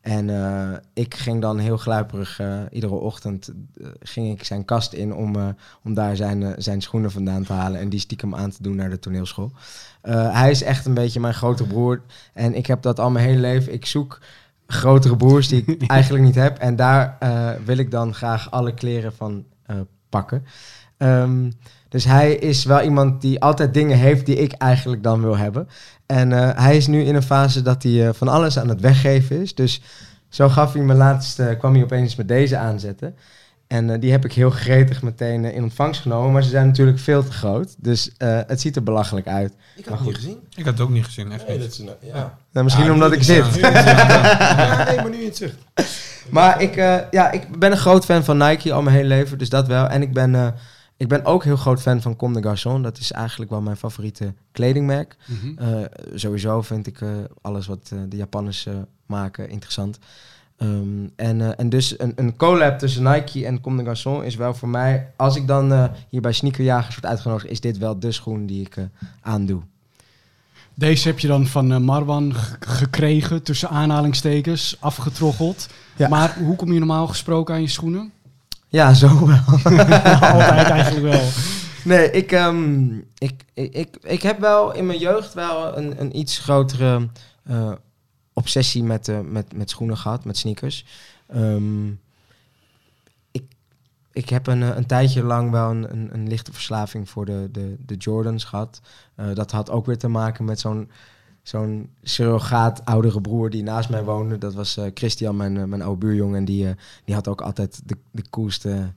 En 0.00 0.30
eh, 0.30 0.78
ik 0.92 1.14
ging 1.14 1.40
dan 1.40 1.58
heel 1.58 1.76
gluiperig, 1.76 2.38
eh, 2.38 2.60
iedere 2.70 2.94
ochtend 2.94 3.48
eh, 3.48 3.86
ging 4.00 4.38
ik 4.38 4.44
zijn 4.44 4.64
kast 4.64 4.92
in 4.92 5.14
om, 5.14 5.54
om 5.82 5.94
daar 5.94 6.16
zijn, 6.16 6.54
zijn 6.58 6.80
schoenen 6.80 7.10
vandaan 7.10 7.44
te 7.44 7.52
halen 7.52 7.80
en 7.80 7.88
die 7.88 8.00
stiekem 8.00 8.34
aan 8.34 8.50
te 8.50 8.62
doen 8.62 8.76
naar 8.76 8.90
de 8.90 8.98
toneelschool. 8.98 9.52
Hij 10.10 10.50
is 10.50 10.62
echt 10.62 10.86
een 10.86 10.94
beetje 10.94 11.20
mijn 11.20 11.34
grote 11.34 11.64
broer 11.64 12.02
en 12.34 12.54
ik 12.54 12.66
heb 12.66 12.82
dat 12.82 13.00
al 13.00 13.10
mijn 13.10 13.26
hele 13.26 13.40
leven. 13.40 13.72
Ik 13.72 13.86
zoek 13.86 14.20
grotere 14.66 15.16
broers 15.16 15.48
die 15.48 15.64
ik 15.66 15.86
eigenlijk 15.90 16.24
niet 16.24 16.34
heb 16.34 16.58
en 16.58 16.76
daar 16.76 17.18
wil 17.64 17.76
ik 17.76 17.90
dan 17.90 18.14
graag 18.14 18.50
alle 18.50 18.74
kleren 18.74 19.12
van 19.12 19.44
pakken. 20.08 20.44
Ehm, 20.96 21.50
dus 21.88 22.04
hij 22.04 22.34
is 22.34 22.64
wel 22.64 22.82
iemand 22.82 23.20
die 23.20 23.40
altijd 23.40 23.74
dingen 23.74 23.98
heeft 23.98 24.26
die 24.26 24.36
ik 24.36 24.52
eigenlijk 24.52 25.02
dan 25.02 25.20
wil 25.20 25.36
hebben. 25.36 25.68
En 26.10 26.32
eh, 26.32 26.62
hij 26.62 26.76
is 26.76 26.86
nu 26.86 27.02
in 27.02 27.14
een 27.14 27.22
fase 27.22 27.62
dat 27.62 27.82
hij 27.82 28.06
eh, 28.06 28.14
van 28.14 28.28
alles 28.28 28.58
aan 28.58 28.68
het 28.68 28.80
weggeven 28.80 29.40
is. 29.42 29.54
Dus 29.54 29.80
zo 30.28 30.48
gaf 30.48 30.72
hij 30.72 30.82
me 30.82 30.94
laatst, 30.94 31.38
eh, 31.38 31.58
kwam 31.58 31.74
hij 31.74 31.82
opeens 31.82 32.16
met 32.16 32.28
deze 32.28 32.56
aanzetten. 32.56 33.14
En 33.66 33.90
eh, 33.90 34.00
die 34.00 34.10
heb 34.10 34.24
ik 34.24 34.32
heel 34.32 34.50
gretig 34.50 35.02
meteen 35.02 35.44
in 35.44 35.62
ontvangst 35.62 36.00
genomen. 36.00 36.32
Maar 36.32 36.42
ze 36.42 36.48
zijn 36.48 36.66
natuurlijk 36.66 36.98
veel 36.98 37.24
te 37.24 37.32
groot. 37.32 37.74
Dus 37.78 38.10
eh, 38.16 38.38
het 38.46 38.60
ziet 38.60 38.76
er 38.76 38.82
belachelijk 38.82 39.26
uit. 39.26 39.52
Ik 39.76 39.84
had 39.86 39.98
het 39.98 40.06
niet 40.06 40.16
gezien. 40.16 40.38
Ik 40.54 40.64
had 40.64 40.72
het 40.72 40.82
ook 40.82 40.90
niet 40.90 41.04
gezien, 41.04 41.32
echt 41.32 41.46
Nee, 41.46 41.58
niet. 41.58 41.66
dat 41.86 41.98
is 42.00 42.08
ja. 42.12 42.38
Nou, 42.52 42.64
misschien 42.64 42.86
Ja, 42.86 42.92
omdat 42.92 43.12
ik 43.12 43.22
zit. 43.22 43.44
Ja, 43.60 44.84
nee, 44.84 44.96
maar 44.96 45.10
nu 45.10 45.18
in 45.18 45.24
het 45.24 45.36
zicht. 45.36 45.54
Maar 46.30 46.62
ik, 46.62 46.76
eh, 46.76 46.96
ja, 47.10 47.30
ik 47.30 47.58
ben 47.58 47.70
een 47.70 47.78
groot 47.78 48.04
fan 48.04 48.24
van 48.24 48.36
Nike 48.38 48.72
al 48.72 48.82
mijn 48.82 48.96
hele 48.96 49.08
leven, 49.08 49.38
dus 49.38 49.48
dat 49.48 49.66
wel. 49.66 49.86
En 49.86 50.02
ik 50.02 50.12
ben, 50.12 50.34
eh, 50.34 50.46
ik 51.00 51.08
ben 51.08 51.24
ook 51.24 51.44
heel 51.44 51.56
groot 51.56 51.80
fan 51.80 52.00
van 52.00 52.16
Comme 52.16 52.40
des 52.40 52.42
Garçons. 52.42 52.82
Dat 52.82 52.98
is 52.98 53.12
eigenlijk 53.12 53.50
wel 53.50 53.60
mijn 53.60 53.76
favoriete 53.76 54.34
kledingmerk. 54.52 55.16
Mhm. 55.26 55.58
Eh, 55.58 55.84
sowieso 56.14 56.62
vind 56.62 56.86
ik 56.86 57.00
eh, 57.00 57.08
alles 57.40 57.66
wat 57.66 57.90
eh, 57.92 57.98
de 58.08 58.16
Japanners 58.16 58.68
maken 59.06 59.48
interessant. 59.48 59.98
Ehm, 60.56 61.06
en, 61.16 61.56
en 61.56 61.68
dus 61.68 61.98
een, 61.98 62.12
een 62.16 62.36
collab 62.36 62.78
tussen 62.78 63.02
Nike 63.02 63.46
en 63.46 63.60
Comme 63.60 63.76
des 63.76 63.86
Garçons 63.86 64.24
is 64.24 64.34
wel 64.34 64.54
voor 64.54 64.68
mij... 64.68 65.12
Als 65.16 65.36
ik 65.36 65.46
dan 65.46 65.90
hier 66.08 66.20
bij 66.20 66.32
Sneakerjagers 66.32 66.94
word 66.94 67.06
uitgenodigd... 67.06 67.50
is 67.50 67.60
dit 67.60 67.78
wel 67.78 67.98
de 67.98 68.12
schoen 68.12 68.46
die 68.46 68.60
ik 68.60 68.76
aandoe. 69.20 69.62
Deze 70.74 71.08
heb 71.08 71.18
je 71.18 71.28
dan 71.28 71.46
van 71.46 71.84
Marwan 71.84 72.34
gekregen, 72.60 73.42
tussen 73.42 73.68
aanhalingstekens, 73.68 74.76
afgetroggeld. 74.80 75.68
Ja. 75.96 76.08
Maar 76.08 76.38
hoe 76.38 76.56
kom 76.56 76.72
je 76.72 76.78
normaal 76.78 77.06
gesproken 77.06 77.54
aan 77.54 77.60
je 77.60 77.68
schoenen? 77.68 78.12
Ja, 78.70 78.94
zo 78.94 79.26
wel. 79.26 79.42
Altijd 80.20 80.68
eigenlijk 80.78 81.14
wel. 81.14 81.28
Nee, 81.84 82.10
ik, 82.10 82.32
ehm, 82.32 82.96
ik, 83.18 83.44
ik, 83.54 83.74
ik, 83.74 83.96
ik 84.02 84.22
heb 84.22 84.40
wel 84.40 84.74
in 84.74 84.86
mijn 84.86 84.98
jeugd 84.98 85.34
wel 85.34 85.76
een, 85.76 86.00
een 86.00 86.18
iets 86.18 86.38
grotere 86.38 87.08
eh, 87.42 87.72
obsessie 88.32 88.82
met, 88.82 89.08
eh, 89.08 89.20
met, 89.20 89.56
met 89.56 89.70
schoenen 89.70 89.96
gehad, 89.96 90.24
met 90.24 90.36
sneakers. 90.36 90.84
Ehm, 91.26 91.88
ik, 93.30 93.44
ik 94.12 94.28
heb 94.28 94.46
een, 94.46 94.62
eh, 94.62 94.76
een 94.76 94.86
tijdje 94.86 95.22
lang 95.22 95.50
wel 95.50 95.70
een, 95.70 95.90
een, 95.90 96.08
een 96.12 96.28
lichte 96.28 96.52
verslaving 96.52 97.08
voor 97.10 97.24
de, 97.24 97.48
de, 97.52 97.76
de 97.86 97.94
Jordans 97.96 98.44
gehad. 98.44 98.80
Eh, 99.14 99.34
dat 99.34 99.50
had 99.50 99.70
ook 99.70 99.86
weer 99.86 99.98
te 99.98 100.08
maken 100.08 100.44
met 100.44 100.60
zo'n 100.60 100.90
zo'n 101.42 101.90
surrogaat 102.02 102.84
oudere 102.84 103.20
broer 103.20 103.50
die 103.50 103.62
naast 103.62 103.90
mij 103.90 104.04
woonde. 104.04 104.38
Dat 104.38 104.54
was 104.54 104.76
eh, 104.76 104.84
Christian, 104.94 105.36
mijn, 105.36 105.56
eh, 105.56 105.64
mijn 105.64 105.82
oude 105.82 106.06
buurjongen. 106.06 106.36
En 106.36 106.44
die, 106.44 106.68
eh, 106.68 106.74
die 107.04 107.14
had 107.14 107.28
ook 107.28 107.40
altijd 107.40 107.82
de, 107.84 107.96
de 108.10 108.24
coolste 108.30 108.92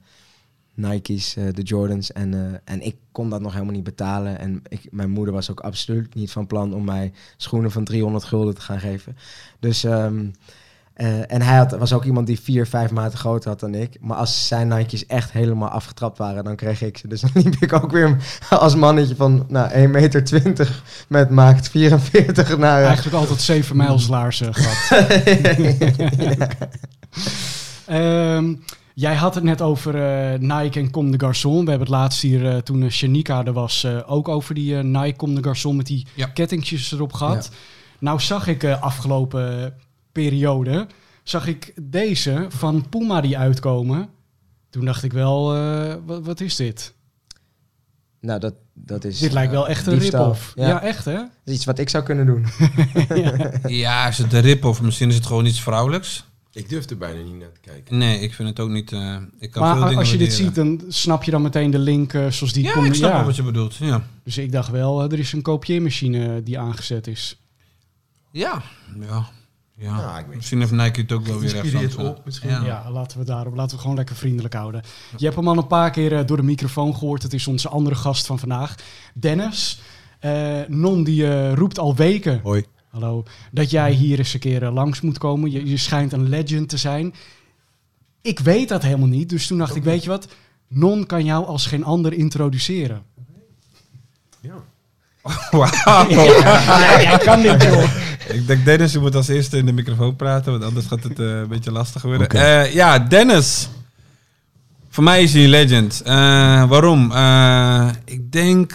Nike's, 0.74 1.34
de 1.34 1.62
Jordans. 1.62 2.12
En, 2.12 2.60
en 2.64 2.80
ik 2.80 2.96
kon 3.12 3.30
dat 3.30 3.40
nog 3.40 3.52
helemaal 3.52 3.74
niet 3.74 3.84
betalen. 3.84 4.38
En 4.38 4.62
ik, 4.68 4.88
mijn 4.90 5.10
moeder 5.10 5.34
was 5.34 5.50
ook 5.50 5.60
absoluut 5.60 6.14
niet 6.14 6.30
van 6.30 6.46
plan 6.46 6.74
om 6.74 6.84
mij 6.84 7.12
schoenen 7.36 7.70
van 7.70 7.84
300 7.84 8.24
gulden 8.24 8.54
te 8.54 8.60
gaan 8.60 8.80
geven. 8.80 9.16
Dus, 9.58 9.84
ehm, 9.84 10.26
eh, 10.94 11.32
en 11.32 11.42
hij 11.42 11.56
had, 11.56 11.70
was 11.78 11.92
ook 11.92 12.04
iemand 12.04 12.26
die 12.26 12.40
vier, 12.40 12.66
vijf 12.66 12.90
maten 12.90 13.18
groter 13.18 13.48
had 13.50 13.60
dan 13.60 13.74
ik. 13.74 13.96
Maar 14.00 14.16
als 14.16 14.46
zijn 14.48 14.68
Nike's 14.68 15.06
echt 15.06 15.32
helemaal 15.32 15.68
afgetrapt 15.68 16.18
waren, 16.18 16.44
dan 16.44 16.56
kreeg 16.56 16.82
ik 16.82 16.98
ze. 16.98 17.08
Dus 17.08 17.20
dan 17.20 17.30
liep 17.34 17.54
ik 17.60 17.72
ook 17.72 17.90
weer 17.90 18.16
als 18.50 18.74
mannetje 18.74 19.16
van 19.16 19.44
nou, 19.48 19.70
1,20 19.72 19.90
meter 19.90 20.82
met 21.08 21.30
maakt 21.30 21.68
44 21.68 22.58
naar... 22.58 22.82
Eigenlijk 22.82 23.16
altijd 23.16 23.40
zeven 23.40 23.76
mijls 23.76 24.08
laarzen 24.08 24.54
gehad. 24.56 25.12
Ehm, 27.86 28.54
jij 28.94 29.14
had 29.14 29.34
het 29.34 29.44
net 29.44 29.62
over 29.62 29.94
eh, 29.94 30.38
Nike 30.38 30.78
en 30.80 30.90
Comme 30.90 31.16
des 31.16 31.20
Garçons. 31.28 31.64
We 31.64 31.70
hebben 31.70 31.78
het 31.80 31.88
laatst 31.88 32.22
hier, 32.22 32.48
eh, 32.50 32.56
toen 32.56 32.82
uh, 32.82 32.90
Shanika 32.90 33.44
er 33.44 33.52
was, 33.52 33.84
eh, 33.84 33.98
ook 34.06 34.28
over 34.28 34.54
die 34.54 34.76
eh, 34.78 34.84
Nike 34.84 35.16
Comme 35.16 35.34
des 35.40 35.44
Garçons 35.44 35.76
met 35.76 35.86
die 35.86 36.06
Ja. 36.14 36.26
kettingjes 36.26 36.92
erop 36.92 37.12
gehad. 37.12 37.50
Nou 37.98 38.20
zag 38.20 38.46
ik 38.46 38.62
eh, 38.62 38.82
afgelopen 38.82 39.74
periode, 40.14 40.86
zag 41.22 41.46
ik 41.46 41.72
deze 41.82 42.46
van 42.48 42.88
Puma 42.88 43.20
die 43.20 43.38
uitkomen. 43.38 44.08
Toen 44.70 44.84
dacht 44.84 45.02
ik 45.02 45.12
wel, 45.12 45.54
eh, 45.54 45.94
wat, 46.06 46.24
wat 46.24 46.40
is 46.40 46.56
dit? 46.56 46.94
nou, 48.20 48.40
dat, 48.40 48.54
dat 48.74 49.04
is... 49.04 49.18
dit 49.18 49.32
lijkt 49.32 49.52
wel 49.52 49.64
eh, 49.64 49.70
echt 49.70 49.86
een 49.86 49.98
rip-off. 49.98 50.52
Ja. 50.56 50.68
Ja. 50.68 50.82
echt 50.82 51.04
hè? 51.04 51.14
Dat 51.14 51.28
is 51.44 51.54
iets 51.54 51.64
wat 51.64 51.78
ik 51.78 51.88
zou 51.88 52.04
kunnen 52.04 52.26
doen. 52.26 52.46
Ja, 53.82 54.08
is 54.08 54.18
het 54.18 54.30
de 54.30 54.38
rip 54.38 54.64
of 54.64 54.82
misschien 54.82 55.08
is 55.08 55.14
het 55.14 55.26
gewoon 55.26 55.46
iets 55.46 55.60
vrouwelijks? 55.62 56.24
Ik 56.52 56.68
durf 56.68 56.90
er 56.90 56.96
bijna 56.98 57.22
niet 57.22 57.38
naar 57.38 57.52
te 57.52 57.60
kijken. 57.60 57.98
Nee, 57.98 58.20
ik 58.20 58.34
vind 58.34 58.48
het 58.48 58.60
ook 58.60 58.68
niet... 58.70 58.92
eh, 58.92 59.16
ik 59.38 59.50
kan 59.50 59.62
Maar 59.62 59.88
veel 59.88 59.98
als 59.98 60.10
je 60.10 60.16
dit 60.16 60.32
ziet, 60.32 60.54
dan 60.54 60.80
snap 60.88 61.22
je 61.24 61.30
dan 61.30 61.42
meteen 61.42 61.70
de 61.70 61.78
link 61.78 62.12
eh, 62.14 62.30
zoals 62.30 62.52
die 62.52 62.62
Ja, 62.64 62.72
komt. 62.72 62.86
ik 62.86 62.94
snap 62.94 63.12
wel 63.12 63.24
wat 63.24 63.36
je 63.36 63.42
bedoelt. 63.42 63.74
Ja. 63.74 64.06
Dus 64.24 64.38
ik 64.38 64.52
dacht 64.52 64.70
wel, 64.70 65.02
er 65.02 65.18
is 65.18 65.32
een 65.32 65.42
kopieermachine 65.42 66.42
die 66.42 66.58
aangezet 66.58 67.06
is. 67.06 67.38
Ja. 68.30 68.62
Ja. 69.00 69.28
Ja. 69.76 69.98
Ja, 69.98 70.18
ik 70.18 70.26
weet 70.26 70.36
Misschien 70.36 70.60
heeft 70.60 70.72
Nike 70.72 71.00
het 71.00 71.12
ook 71.12 71.26
wel 71.26 71.38
weer 71.38 71.60
even 71.60 72.08
op, 72.08 72.24
misschien. 72.24 72.50
Ja. 72.50 72.64
Ja, 72.64 72.90
laten 72.90 73.18
we 73.18 73.24
daarop, 73.24 73.54
laten 73.54 73.76
we 73.76 73.82
gewoon 73.82 73.96
lekker 73.96 74.16
vriendelijk 74.16 74.54
houden. 74.54 74.82
Je 75.16 75.24
hebt 75.24 75.36
hem 75.36 75.48
al 75.48 75.58
een 75.58 75.66
paar 75.66 75.90
keer 75.90 76.12
eh, 76.18 76.26
door 76.26 76.36
de 76.36 76.42
microfoon 76.42 76.94
gehoord. 76.94 77.22
Het 77.22 77.32
is 77.32 77.46
onze 77.46 77.68
andere 77.68 77.94
gast 77.94 78.26
van 78.26 78.38
vandaag, 78.38 78.74
Dennis. 79.14 79.80
Eh, 80.18 80.60
non 80.68 81.04
die 81.04 81.26
eh, 81.26 81.52
roept 81.52 81.78
al 81.78 81.96
weken, 81.96 82.40
Hoi. 82.42 82.64
hallo, 82.88 83.24
dat 83.52 83.70
jij 83.70 83.92
hier 83.92 84.18
eens 84.18 84.34
een 84.34 84.40
keer 84.40 84.70
langs 84.70 85.00
moet 85.00 85.18
komen. 85.18 85.50
Je, 85.50 85.66
je 85.66 85.76
schijnt 85.76 86.12
een 86.12 86.28
legend 86.28 86.68
te 86.68 86.76
zijn. 86.76 87.14
Ik 88.20 88.38
weet 88.38 88.68
dat 88.68 88.82
helemaal 88.82 89.08
niet, 89.08 89.28
dus 89.28 89.46
toen 89.46 89.58
dacht 89.58 89.76
ik, 89.76 89.84
weet 89.84 90.02
je 90.02 90.08
wat? 90.08 90.28
Non 90.68 91.06
kan 91.06 91.24
jou 91.24 91.46
als 91.46 91.66
geen 91.66 91.84
ander 91.84 92.12
introduceren. 92.12 93.02
Ja. 94.40 94.64
Wauw. 95.50 96.08
Ja, 96.08 97.00
jij 97.02 97.18
kan 97.18 97.42
dit, 97.42 97.62
joh. 97.62 97.84
Ik 98.28 98.46
denk 98.46 98.64
Dennis, 98.64 98.92
je 98.92 98.98
moet 98.98 99.14
als 99.14 99.28
eerste 99.28 99.56
in 99.56 99.66
de 99.66 99.72
microfoon 99.72 100.16
praten, 100.16 100.52
want 100.52 100.64
anders 100.64 100.86
gaat 100.86 101.02
het 101.02 101.18
eh, 101.18 101.26
een 101.26 101.48
beetje 101.48 101.72
lastig 101.72 102.02
worden. 102.02 102.28
Eh, 102.28 102.74
ja, 102.74 102.98
Dennis. 102.98 103.68
Voor 104.90 105.04
mij 105.04 105.22
is 105.22 105.32
hij 105.32 105.42
een 105.42 105.48
legend. 105.48 106.02
Eh, 106.04 106.14
waarom? 106.68 107.04
Ik 108.04 108.32
denk 108.32 108.74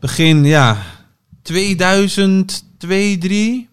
begin, 0.00 0.44
ja, 0.44 0.76
2002, 1.42 3.18
3 3.18 3.68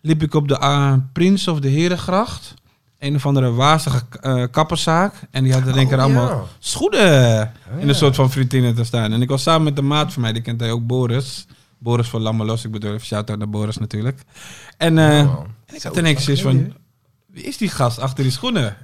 liep 0.00 0.22
ik 0.22 0.34
op 0.34 0.48
de 0.48 1.00
Prins 1.12 1.48
of 1.48 1.60
de 1.60 1.68
Herengracht. 1.68 2.54
Een 3.00 3.14
of 3.14 3.26
andere 3.26 3.50
wazige 3.52 4.02
eh, 4.20 4.44
kapperszaak. 4.50 5.14
En 5.30 5.44
die 5.44 5.52
hadden 5.52 5.72
denk 5.74 5.86
ik 5.86 5.92
er 5.92 5.98
Oh, 5.98 6.04
allemaal 6.04 6.28
ja. 6.28 6.42
schoenen 6.58 7.40
in 7.72 7.80
ja. 7.80 7.88
een 7.88 7.94
soort 7.94 8.14
van 8.14 8.30
vitrine 8.30 8.72
te 8.72 8.84
staan. 8.84 9.12
En 9.12 9.22
ik 9.22 9.28
was 9.28 9.42
samen 9.42 9.62
met 9.62 9.78
een 9.78 9.86
maat 9.86 10.12
van 10.12 10.22
mij, 10.22 10.32
die 10.32 10.42
kent 10.42 10.60
hij 10.60 10.70
ook, 10.70 10.86
Boris. 10.86 11.46
Boris 11.78 12.08
van 12.08 12.20
Lammelos, 12.20 12.64
ik 12.64 12.70
bedoel 12.70 12.92
even 12.94 13.06
shout-out 13.06 13.38
naar 13.38 13.50
Boris 13.50 13.78
natuurlijk. 13.78 14.20
En, 14.76 14.98
eh, 14.98 15.06
Oh. 15.06 15.40
en 15.66 15.74
ik 15.74 15.82
had 15.82 15.96
in 15.96 16.04
één 16.04 16.14
keer 16.14 16.24
zoiets 16.24 16.42
van, 16.42 16.74
wie 17.26 17.42
is 17.44 17.56
die 17.56 17.68
gast 17.68 17.98
achter 17.98 18.22
die 18.22 18.32
schoenen? 18.32 18.76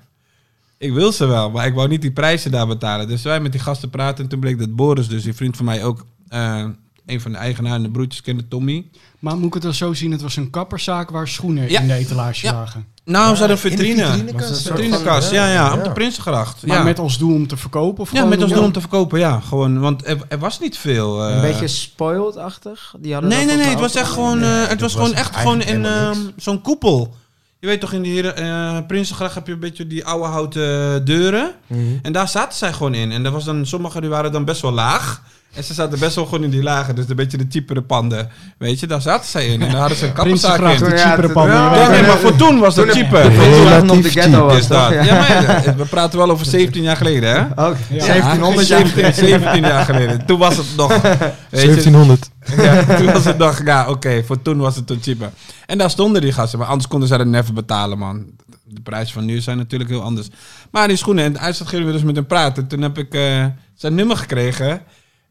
Ik 0.78 0.92
wil 0.92 1.12
ze 1.12 1.26
wel, 1.26 1.50
maar 1.50 1.66
ik 1.66 1.74
wou 1.74 1.88
niet 1.88 2.00
die 2.02 2.12
prijzen 2.12 2.50
daar 2.50 2.66
betalen. 2.66 3.08
Dus 3.08 3.22
wij 3.22 3.40
met 3.40 3.52
die 3.52 3.60
gasten 3.60 3.90
praten 3.90 4.24
en 4.24 4.30
toen 4.30 4.40
bleek 4.40 4.58
dat 4.58 4.74
Boris, 4.76 5.08
dus 5.08 5.22
die 5.22 5.34
vriend 5.34 5.56
van 5.56 5.64
mij 5.64 5.84
ook, 5.84 6.06
eh, 6.28 6.64
een 7.06 7.20
van 7.20 7.32
de 7.32 7.38
eigenaren, 7.38 7.82
de 7.82 7.90
broertjes 7.90 8.20
kende, 8.22 8.48
Tommy. 8.48 8.86
Maar 9.18 9.36
moet 9.36 9.46
ik 9.46 9.54
het 9.54 9.62
dan 9.62 9.74
zo 9.74 9.92
zien, 9.92 10.12
het 10.12 10.22
was 10.22 10.36
een 10.36 10.50
kapperszaak 10.50 11.10
waar 11.10 11.28
schoenen 11.28 11.70
Ja. 11.70 11.80
in 11.80 11.86
de 11.86 11.94
etalage 11.94 12.46
Ja. 12.46 12.52
lagen. 12.52 12.86
Nou, 13.04 13.34
ze 13.34 13.38
hadden 13.46 13.58
een 13.64 13.70
in 13.70 13.76
de 13.76 13.84
vitrine. 13.84 14.52
vitrinekast, 14.56 15.30
ja, 15.30 15.46
ja, 15.46 15.52
ja, 15.52 15.74
op 15.74 15.84
de. 15.84 15.90
Prinsengracht. 15.92 16.66
Maar 16.66 16.76
ja. 16.76 16.82
met 16.82 16.98
als 16.98 17.18
doel 17.18 17.34
om 17.34 17.46
te 17.46 17.56
verkopen? 17.56 18.02
Of 18.02 18.12
ja, 18.12 18.24
met 18.24 18.42
als 18.42 18.52
doel 18.52 18.62
om 18.64 18.72
te 18.72 18.80
verkopen, 18.80 19.18
ja. 19.18 19.40
Gewoon, 19.40 19.80
want 19.80 20.06
er, 20.06 20.18
er 20.28 20.38
was 20.38 20.60
niet 20.60 20.78
veel. 20.78 21.22
eh, 21.28 21.34
Een 21.34 21.40
beetje 21.40 21.68
spoiled-achtig? 21.68 22.94
Die 22.98 23.12
hadden 23.12 23.30
Nee, 23.30 23.38
nee, 23.44 23.56
nee. 23.56 23.64
volgens 23.64 23.82
Het 23.82 23.92
was 23.92 24.02
echt 24.02 24.12
gewoon, 24.12 24.38
Nee, 24.38 24.62
eh, 24.62 24.68
het 24.68 24.80
was 24.80 24.94
was 24.94 25.02
gewoon 25.02 25.18
echt 25.18 25.36
gewoon 25.36 25.62
in 25.62 25.84
ehm, 25.84 26.16
zo'n 26.36 26.60
koepel. 26.60 27.14
Je 27.58 27.66
weet 27.66 27.80
toch, 27.80 27.92
in 27.92 28.02
die 28.02 28.12
heren- 28.12 28.36
eh 28.36 28.78
Prinsengracht 28.86 29.34
heb 29.34 29.46
je 29.46 29.52
een 29.52 29.60
beetje 29.60 29.86
die 29.86 30.04
oude 30.04 30.26
houten 30.28 31.04
deuren. 31.04 31.50
Mhm. 31.66 31.80
En 32.02 32.12
daar 32.12 32.28
zaten 32.28 32.58
zij 32.58 32.72
gewoon 32.72 32.94
in. 32.94 33.12
En 33.12 33.24
er 33.24 33.30
was 33.30 33.44
dan, 33.44 33.66
sommige 33.66 34.00
die 34.00 34.10
waren 34.10 34.32
dan 34.32 34.44
best 34.44 34.60
wel 34.62 34.72
laag. 34.72 35.22
En 35.56 35.64
ze 35.64 35.74
zaten 35.74 35.98
best 35.98 36.14
wel 36.14 36.24
gewoon 36.24 36.44
in 36.44 36.50
die 36.50 36.62
lagen. 36.62 36.94
Dus 36.94 37.04
een 37.08 37.16
beetje 37.16 37.36
de 37.36 37.46
cheapere 37.48 37.82
panden. 37.82 38.28
Weet 38.58 38.80
je, 38.80 38.86
daar 38.86 39.00
zaten 39.00 39.28
zij 39.30 39.46
in. 39.46 39.62
En 39.62 39.70
daar 39.70 39.80
hadden 39.80 39.96
ze 39.98 40.06
een 40.06 40.12
Prinsengracht, 40.12 40.80
in. 40.82 40.90
de 40.90 40.96
cheapere 40.96 41.32
panden. 41.32 41.54
ja, 41.54 41.88
nee, 41.88 42.02
maar 42.02 42.18
voor 42.18 42.36
toen 42.36 42.58
was 42.58 42.74
dat 42.74 42.90
cheaper. 42.90 43.22
Het 43.22 44.02
de 44.02 44.10
ghetto 44.10 44.46
was, 44.46 44.58
Is 44.58 44.66
dat. 44.66 44.92
toch? 44.92 45.04
Ja, 45.04 45.14
maar 45.14 45.64
ja, 45.64 45.74
we 45.82 45.84
praten 45.84 46.18
wel 46.18 46.30
over 46.30 46.46
17 46.46 46.82
jaar 46.82 46.96
geleden, 46.96 47.30
hè? 47.30 47.40
Ook 47.64 47.76
Ja. 47.88 48.06
1700 48.06 48.66
jaar 48.66 48.86
17, 48.86 49.14
17 49.14 49.62
jaar 49.62 49.84
geleden. 49.84 50.26
Toen 50.26 50.38
was 50.38 50.56
het 50.56 50.66
nog. 50.76 50.88
Weet 51.02 51.62
je, 51.62 51.66
1700. 51.66 52.30
ja, 52.56 52.96
toen 52.96 53.12
was 53.12 53.24
het 53.24 53.38
nog, 53.38 53.60
ja, 53.64 53.88
oké, 53.88 54.22
voor 54.24 54.42
toen 54.42 54.58
was 54.58 54.76
het 54.76 54.86
toen 54.86 54.98
cheaper. 55.02 55.30
En 55.66 55.78
daar 55.78 55.90
stonden 55.90 56.20
die 56.22 56.32
gasten, 56.32 56.58
maar 56.58 56.68
anders 56.68 56.88
konden 56.88 57.08
zij 57.08 57.18
dat 57.18 57.26
never 57.26 57.52
betalen, 57.54 57.98
man. 57.98 58.24
De 58.64 58.80
prijzen 58.80 59.14
van 59.14 59.24
nu 59.24 59.40
zijn 59.40 59.56
natuurlijk 59.56 59.90
heel 59.90 60.02
anders. 60.02 60.28
Maar 60.70 60.88
die 60.88 60.96
schoenen, 60.96 61.24
en 61.24 61.38
uitzet 61.38 61.68
gingen 61.68 61.86
we 61.86 61.92
dus 61.92 62.02
met 62.02 62.16
hem 62.16 62.26
praten. 62.26 62.66
Toen 62.66 62.82
heb 62.82 62.98
ik 62.98 63.14
eh, 63.14 63.44
zijn 63.74 63.94
nummer 63.94 64.16
gekregen. 64.16 64.80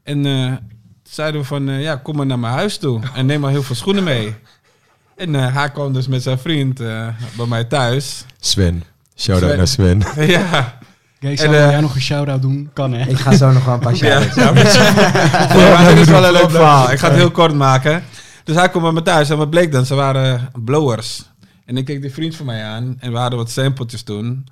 En 0.06 0.26
eh, 0.26 0.54
zeiden 1.04 1.42
we 1.42 1.48
van, 1.48 1.70
eh, 1.70 1.82
ja, 1.82 1.96
kom 1.96 2.16
maar 2.16 2.26
naar 2.26 2.40
mijn 2.40 2.54
huis 2.54 2.78
toe. 2.78 3.00
En 3.16 3.26
neem 3.26 3.40
maar 3.40 3.52
heel 3.52 3.64
veel 3.64 3.76
schoenen 3.76 4.04
mee. 4.04 4.36
En 5.16 5.36
eh, 5.36 5.56
hij 5.56 5.72
kwam 5.72 5.94
dus 5.94 6.08
met 6.08 6.24
zijn 6.24 6.38
vriend 6.40 6.80
eh, 6.80 7.08
bij 7.38 7.46
mij 7.46 7.64
thuis. 7.64 8.26
Sven. 8.40 8.84
Shout-out 9.18 9.68
Sven. 9.68 9.98
naar 9.98 10.04
Sven. 10.08 10.28
ja, 10.38 10.78
En, 11.20 11.38
zou 11.38 11.54
jij 11.56 11.80
nog 11.82 11.96
een 11.96 12.02
shout-out 12.02 12.42
doen? 12.42 12.70
Kan 12.74 12.94
hè? 12.94 13.10
Ik 13.10 13.18
ga 13.18 13.36
zo 13.36 13.52
nog 13.52 13.66
wel 13.66 13.74
een 13.74 13.80
paar 13.80 13.96
Ja, 14.06 14.22
shout 14.22 14.36
ja, 14.36 15.88
dit 15.90 16.00
is 16.06 16.08
wel 16.08 16.26
een 16.26 16.32
leuk 16.32 16.52
verhaal. 16.52 16.92
Ik 16.92 17.00
ga 17.00 17.08
het 17.08 17.18
heel 17.18 17.32
kort 17.32 17.54
maken. 17.54 18.04
Dus 18.44 18.56
hij 18.56 18.70
komt 18.70 18.84
bij 18.84 18.92
me 18.92 19.02
thuis 19.02 19.30
en 19.30 19.38
wat 19.38 19.50
bleek 19.50 19.72
dan? 19.72 19.86
Ze 19.86 19.96
waren 19.96 20.50
blowers. 20.64 21.24
En 21.66 21.78
ik 21.78 21.86
keek 21.86 22.02
die 22.02 22.14
vriend 22.14 22.36
van 22.36 22.46
mij 22.46 22.64
aan 22.64 22.96
en 23.00 23.12
we 23.12 23.18
hadden 23.18 23.40
wat 23.40 23.50
sampletjes 23.50 24.04
toen. 24.04 24.46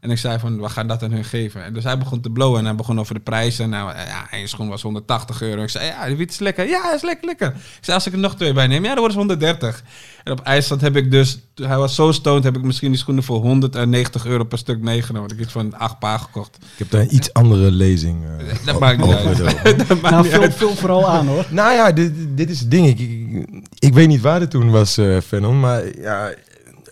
En 0.00 0.10
ik 0.10 0.18
zei 0.18 0.38
van, 0.38 0.60
we 0.60 0.68
gaan 0.68 0.86
dat 0.86 1.02
aan 1.02 1.10
hun 1.12 1.24
geven. 1.24 1.64
En 1.64 1.72
dus 1.72 1.84
hij 1.84 1.98
begon 1.98 2.20
te 2.20 2.30
blowen 2.30 2.58
en 2.58 2.64
hij 2.64 2.74
begon 2.74 3.00
over 3.00 3.14
de 3.14 3.20
prijzen. 3.20 3.68
Nou, 3.70 3.92
eh, 3.92 4.06
ja, 4.06 4.26
één 4.30 4.48
schoen 4.48 4.68
was 4.68 4.82
180 4.82 5.42
euro. 5.42 5.62
Ik 5.62 5.68
zei, 5.68 5.84
ja, 5.86 6.06
die 6.06 6.16
wiet 6.16 6.30
is 6.30 6.38
lekker. 6.38 6.68
Ja, 6.68 6.94
is 6.94 7.02
lekker, 7.02 7.26
lekker. 7.26 7.46
Ik 7.48 7.54
zei, 7.80 7.96
als 7.96 8.06
ik 8.06 8.12
er 8.12 8.18
nog 8.18 8.36
twee 8.36 8.52
bij 8.52 8.66
neem, 8.66 8.82
ja, 8.84 8.88
dan 8.88 8.98
wordt 8.98 9.14
het 9.14 9.24
130. 9.24 9.82
En 10.24 10.32
op 10.32 10.40
IJsland 10.40 10.80
heb 10.80 10.96
ik 10.96 11.10
dus, 11.10 11.38
hij 11.54 11.76
was 11.76 11.94
zo 11.94 12.12
stoned, 12.12 12.44
heb 12.44 12.56
ik 12.56 12.62
misschien 12.62 12.90
die 12.90 12.98
schoenen 13.00 13.24
voor 13.24 13.40
190 13.40 14.26
euro 14.26 14.44
per 14.44 14.58
stuk 14.58 14.80
meegenomen. 14.80 15.30
Ik 15.30 15.34
heb 15.36 15.44
iets 15.44 15.52
van 15.54 15.74
acht 15.78 15.98
paar 15.98 16.18
gekocht. 16.18 16.56
Ik 16.56 16.78
heb 16.78 16.90
daar 16.90 17.00
een 17.00 17.14
iets 17.14 17.32
andere 17.32 17.70
lezing. 17.70 18.24
eh, 18.24 18.54
Dat 18.66 18.78
maakt 18.78 18.98
niet 18.98 19.06
over 19.14 19.46
uit. 19.46 19.64
de- 19.64 19.76
Dat 19.86 20.00
maakt 20.00 20.02
Nou, 20.14 20.22
niet 20.22 20.32
vul, 20.32 20.42
uit. 20.42 20.54
vul 20.54 20.74
vooral 20.74 21.08
aan 21.08 21.26
hoor. 21.26 21.46
Nou 21.60 21.72
ja, 21.72 21.92
dit, 21.92 22.12
dit 22.36 22.50
is 22.50 22.60
het 22.60 22.70
ding. 22.70 22.86
Ik, 22.86 22.98
ik, 23.00 23.48
ik 23.78 23.94
weet 23.94 24.08
niet 24.08 24.20
waar 24.20 24.40
het 24.40 24.50
toen 24.50 24.70
was, 24.70 24.96
eh 24.98 25.16
Venom. 25.20 25.60
Maar 25.60 25.98
ja, 26.00 26.32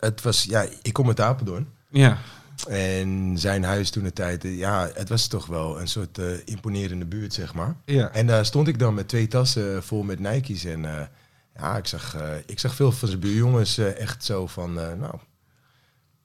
het 0.01 0.23
was, 0.23 0.47
ja, 0.49 0.67
ik 0.83 0.93
kom 0.93 1.07
uit 1.09 1.21
Apeldoorn. 1.21 1.67
Ja. 1.91 2.19
En 2.65 3.39
zijn 3.39 3.65
huis 3.65 3.91
toen 3.91 4.05
de 4.05 4.13
tijd, 4.13 4.45
eh, 4.45 4.59
ja, 4.59 4.91
het 4.95 5.09
was 5.09 5.27
toch 5.27 5.47
wel 5.47 5.81
een 5.81 5.89
soort 5.89 6.19
eh, 6.19 6.27
imponerende 6.45 7.05
buurt, 7.05 7.33
zeg 7.33 7.55
maar. 7.55 7.77
Ja. 7.85 8.11
En 8.11 8.27
daar 8.27 8.47
stond 8.47 8.69
ik 8.69 8.79
dan 8.79 8.95
met 8.95 9.09
twee 9.09 9.29
tassen 9.29 9.83
vol 9.83 10.03
met 10.03 10.19
Nike's. 10.19 10.65
En 10.65 10.85
eh, 10.85 11.07
ja, 11.57 11.77
ik 11.77 11.87
zag, 11.87 12.17
ik 12.47 12.59
zag 12.59 12.75
veel 12.75 12.93
van 12.93 13.09
zijn 13.09 13.21
buurjongens 13.21 13.79
echt 13.79 14.25
zo 14.25 14.47
van, 14.47 14.73
nou, 14.75 15.15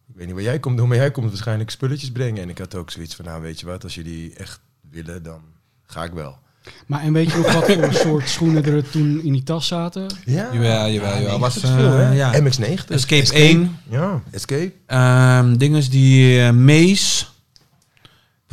ik 0.07 0.15
weet 0.15 0.25
niet 0.25 0.35
waar 0.35 0.43
jij 0.43 0.59
komt 0.59 0.77
doen, 0.77 0.87
maar 0.87 0.97
jij 0.97 1.11
komt 1.11 1.29
waarschijnlijk 1.29 1.69
spulletjes 1.69 2.11
brengen. 2.11 2.41
En 2.41 2.49
ik 2.49 2.57
had 2.57 2.75
ook 2.75 2.91
zoiets 2.91 3.15
van, 3.15 3.25
nou 3.25 3.41
weet 3.41 3.59
je 3.59 3.65
wat, 3.65 3.83
als 3.83 3.95
jullie 3.95 4.35
echt 4.35 4.61
willen, 4.89 5.23
dan 5.23 5.41
ga 5.83 6.03
ik 6.03 6.11
wel. 6.11 6.39
Maar 6.85 7.01
en 7.01 7.13
weet 7.13 7.31
je 7.31 7.37
nog 7.37 7.53
wat 7.53 7.71
voor 7.71 7.93
soort 8.07 8.29
schoenen 8.29 8.65
er 8.65 8.89
toen 8.89 9.23
in 9.23 9.33
die 9.33 9.43
tas 9.43 9.67
zaten? 9.67 10.05
Ja, 10.25 10.49
Jawel, 10.53 10.89
jawel, 10.89 11.17
jawel. 11.21 11.39
Was, 11.39 11.57
veel, 11.57 11.91
hè? 11.91 12.09
eh, 12.11 12.17
ja. 12.17 12.39
MX-90. 12.41 12.85
Escape 12.87 13.33
1. 13.33 13.77
Ja, 13.89 14.21
Escape. 14.31 14.71
Ehm 14.85 15.55
dinges 15.57 15.89
die 15.89 16.39
eh 16.41 16.51
Maze. 16.51 17.25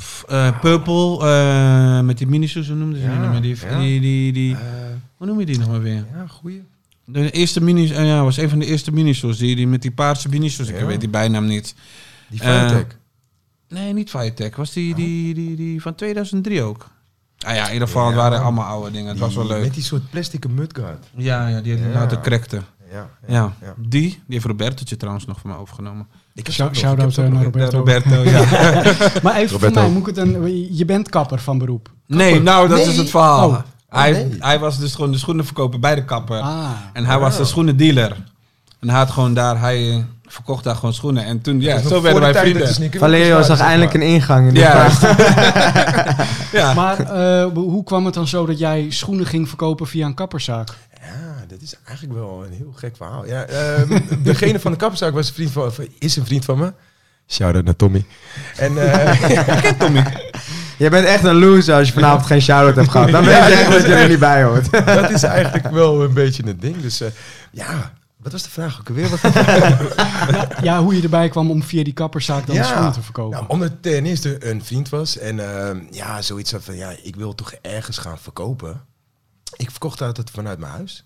F- 0.00 0.25
eh, 0.29 0.61
Purple. 0.61 1.19
eh, 1.27 2.00
met 2.00 2.19
die 2.19 2.27
minisoes, 2.27 2.67
hoe 2.69 2.77
noemden 2.77 3.00
ze 3.00 3.05
die 3.07 3.15
Ja, 3.15 3.21
nog 3.21 3.33
maar? 3.33 3.41
Die, 3.43 3.57
ja. 3.71 3.79
die, 3.79 4.00
die, 4.00 4.33
die- 4.33 4.55
Eh, 4.55 4.61
hoe 5.17 5.27
noem 5.27 5.41
je 5.41 5.47
die 5.47 5.59
nog 5.59 5.69
maar 5.69 5.83
weer? 5.83 6.05
ja, 6.15 6.27
goeie. 6.27 6.62
De 7.05 7.31
eerste 7.31 7.61
mini, 7.62 7.88
ja, 7.93 8.23
was 8.25 8.37
een 8.37 8.49
van 8.49 8.59
de 8.59 8.67
eerste 8.67 8.93
minisoes. 8.93 9.38
Die, 9.38 9.57
die 9.57 9.67
met 9.67 9.83
die 9.83 9.91
paarse 9.91 10.29
minisoes. 10.29 10.69
Ik 10.69 10.79
Ja. 10.79 10.87
weet 10.87 11.00
die 11.00 11.09
bijnaam 11.09 11.47
niet. 11.47 11.75
Die 12.29 12.41
Firetech. 12.41 12.87
Nee, 13.69 13.93
niet 13.93 14.11
Firetech. 14.11 14.57
Was 14.57 14.73
die, 14.73 14.95
die, 14.95 15.35
die, 15.35 15.57
die 15.57 15.83
van 15.83 15.95
2003 15.95 16.62
ook? 16.62 16.91
Ah 17.47 17.54
ja, 17.54 17.66
in 17.66 17.73
ieder 17.73 17.88
geval, 17.88 18.07
het 18.07 18.14
Ja. 18.14 18.21
waren 18.21 18.42
allemaal 18.42 18.64
oude 18.64 18.90
dingen. 18.90 19.09
Het 19.09 19.18
was 19.18 19.35
wel 19.35 19.47
leuk. 19.47 19.62
Met 19.62 19.75
die 19.75 19.83
soort 19.83 20.11
plastic 20.11 20.49
mudguard. 20.49 21.07
Ja, 21.16 21.49
ja, 21.49 21.61
die 21.61 21.78
Ja. 21.78 21.88
later 21.88 22.21
crackte. 22.21 22.62
Ja, 22.92 23.09
Ja, 23.26 23.52
ja. 23.62 23.75
die, 23.76 23.88
die 24.11 24.21
heeft 24.28 24.45
Robertetje 24.45 24.97
trouwens 24.97 25.26
nog 25.26 25.38
van 25.40 25.50
mij 25.50 25.59
overgenomen. 25.59 26.07
Ik 26.35 26.47
heb 26.47 26.54
Shout- 26.54 26.76
ze 26.76 26.87
ook 26.88 26.97
nog, 26.97 27.07
ik 27.07 27.12
shout-out, 27.12 27.14
ze 27.14 27.21
ook 27.21 27.26
eh, 27.26 27.33
nog. 27.33 27.54
naar 27.54 27.71
Roberto. 27.71 28.23
ja. 28.30 28.40
Maar 29.23 29.37
even 29.37 29.49
voor 29.49 29.59
Roberto. 29.61 29.80
mij, 29.80 29.90
moet 29.90 30.09
ik 30.09 30.16
het 30.16 30.16
een, 30.16 30.76
je 30.76 30.85
bent 30.85 31.09
kapper 31.09 31.38
van 31.38 31.59
beroep. 31.59 31.90
Nee, 32.07 32.40
nou, 32.40 32.68
dat 32.68 32.78
Nee. 32.78 32.87
is 32.87 32.97
het 32.97 33.11
verhaal. 33.11 33.49
Oh. 33.49 33.59
Hij, 33.88 34.12
nee. 34.12 34.37
hij 34.38 34.59
was 34.59 34.78
dus 34.78 34.95
gewoon 34.95 35.12
de 35.12 35.18
schoenenverkoper 35.18 35.78
bij 35.80 35.95
de 35.95 36.04
kapper. 36.04 36.40
Ah. 36.40 36.71
En 36.92 37.04
hij 37.04 37.18
was 37.18 37.37
de 37.37 37.45
schoenendealer. 37.45 38.16
En 38.80 38.88
hij 38.88 38.99
had 38.99 39.11
gewoon 39.11 39.35
daar, 39.35 39.61
hij 39.61 39.90
eh, 39.90 39.97
verkocht 40.28 40.64
daar 40.64 40.75
gewoon 40.75 40.94
schoenen. 40.94 41.25
En 41.25 41.40
toen, 41.40 41.61
ja, 41.61 41.80
zo 41.80 42.02
werden 42.02 42.20
wij 42.20 42.35
vrienden. 42.35 42.90
Valerio 42.99 43.42
zag 43.42 43.61
eindelijk 43.61 43.94
een 43.94 44.02
ingang 44.02 44.49
in 44.49 44.54
de 44.54 44.61
Ja. 44.61 44.88
Ja. 46.52 46.75
Maar 46.75 46.99
eh, 46.99 47.47
hoe 47.54 47.85
kwam 47.85 48.04
het 48.04 48.14
dan 48.14 48.26
zo 48.26 48.47
dat 48.47 48.58
jij 48.58 48.87
schoenen 48.88 49.26
ging 49.26 49.49
verkopen 49.49 49.87
via 49.87 50.06
een 50.06 50.14
kapperszaak? 50.14 50.68
Ja, 51.00 51.44
dat 51.49 51.61
is 51.61 51.75
eigenlijk 51.87 52.18
wel 52.18 52.44
een 52.47 52.52
heel 52.52 52.73
gek 52.76 52.97
verhaal. 52.97 53.26
Ja, 53.26 53.44
ehm, 53.44 53.99
degene 54.23 54.61
van 54.61 54.73
de 54.73 54.78
kapperszaak 54.78 55.12
was 55.12 55.28
een 55.28 55.35
vriend 55.35 55.50
van, 55.50 55.73
is 55.99 56.16
een 56.16 56.26
vriend 56.26 56.44
van 56.44 56.58
me. 56.58 56.73
Shout-out 57.28 57.64
naar 57.64 57.76
Tommy. 57.76 58.04
En 58.56 58.92
eh, 58.92 59.23
Je 60.78 60.88
bent 60.90 61.06
echt 61.06 61.25
een 61.25 61.38
loser 61.38 61.75
als 61.75 61.87
je 61.87 61.92
vanavond 61.92 62.26
geen 62.26 62.42
shout-out 62.42 62.76
hebt 62.76 62.88
gehad. 62.88 63.11
Dan 63.11 63.25
weet 63.25 63.37
je 63.37 63.52
echt 63.52 63.70
dat 63.73 63.87
je 63.87 63.94
er 63.94 64.08
niet 64.08 64.18
bij 64.18 64.42
hoort. 64.42 64.70
dat 64.87 65.11
is 65.11 65.23
eigenlijk 65.23 65.70
wel 65.70 66.02
een 66.02 66.12
beetje 66.12 66.42
het 66.47 66.61
ding. 66.61 66.82
Dus 66.82 67.00
eh, 67.00 67.08
ja, 67.50 67.92
wat 68.18 68.32
was 68.32 68.42
de 68.42 68.50
vraag 68.50 68.80
ook 68.80 68.88
alweer? 68.88 69.08
Wat 69.08 69.20
Ja, 70.62 70.82
hoe 70.82 70.96
je 70.96 71.02
erbij 71.02 71.28
kwam 71.28 71.50
om 71.50 71.62
via 71.62 71.84
die 71.84 71.92
kapperszaak 71.92 72.46
dan 72.46 72.56
Ja. 72.56 72.62
schoenen 72.64 72.92
te 72.92 73.02
verkopen. 73.02 73.37
Nou, 73.38 73.48
omdat 73.50 73.68
het 73.70 73.82
ten 73.82 74.06
eerste 74.06 74.48
een 74.50 74.64
vriend 74.64 74.88
was. 74.88 75.18
En 75.18 75.40
ehm, 75.54 75.80
ja, 75.90 76.22
zoiets 76.22 76.54
van, 76.58 76.76
ja, 76.76 76.94
ik 77.02 77.16
wil 77.16 77.34
toch 77.34 77.52
ergens 77.52 77.98
gaan 77.98 78.18
verkopen. 78.18 78.84
Ik 79.56 79.70
verkocht 79.70 80.02
altijd 80.02 80.30
vanuit 80.30 80.58
mijn 80.58 80.72
huis. 80.72 81.04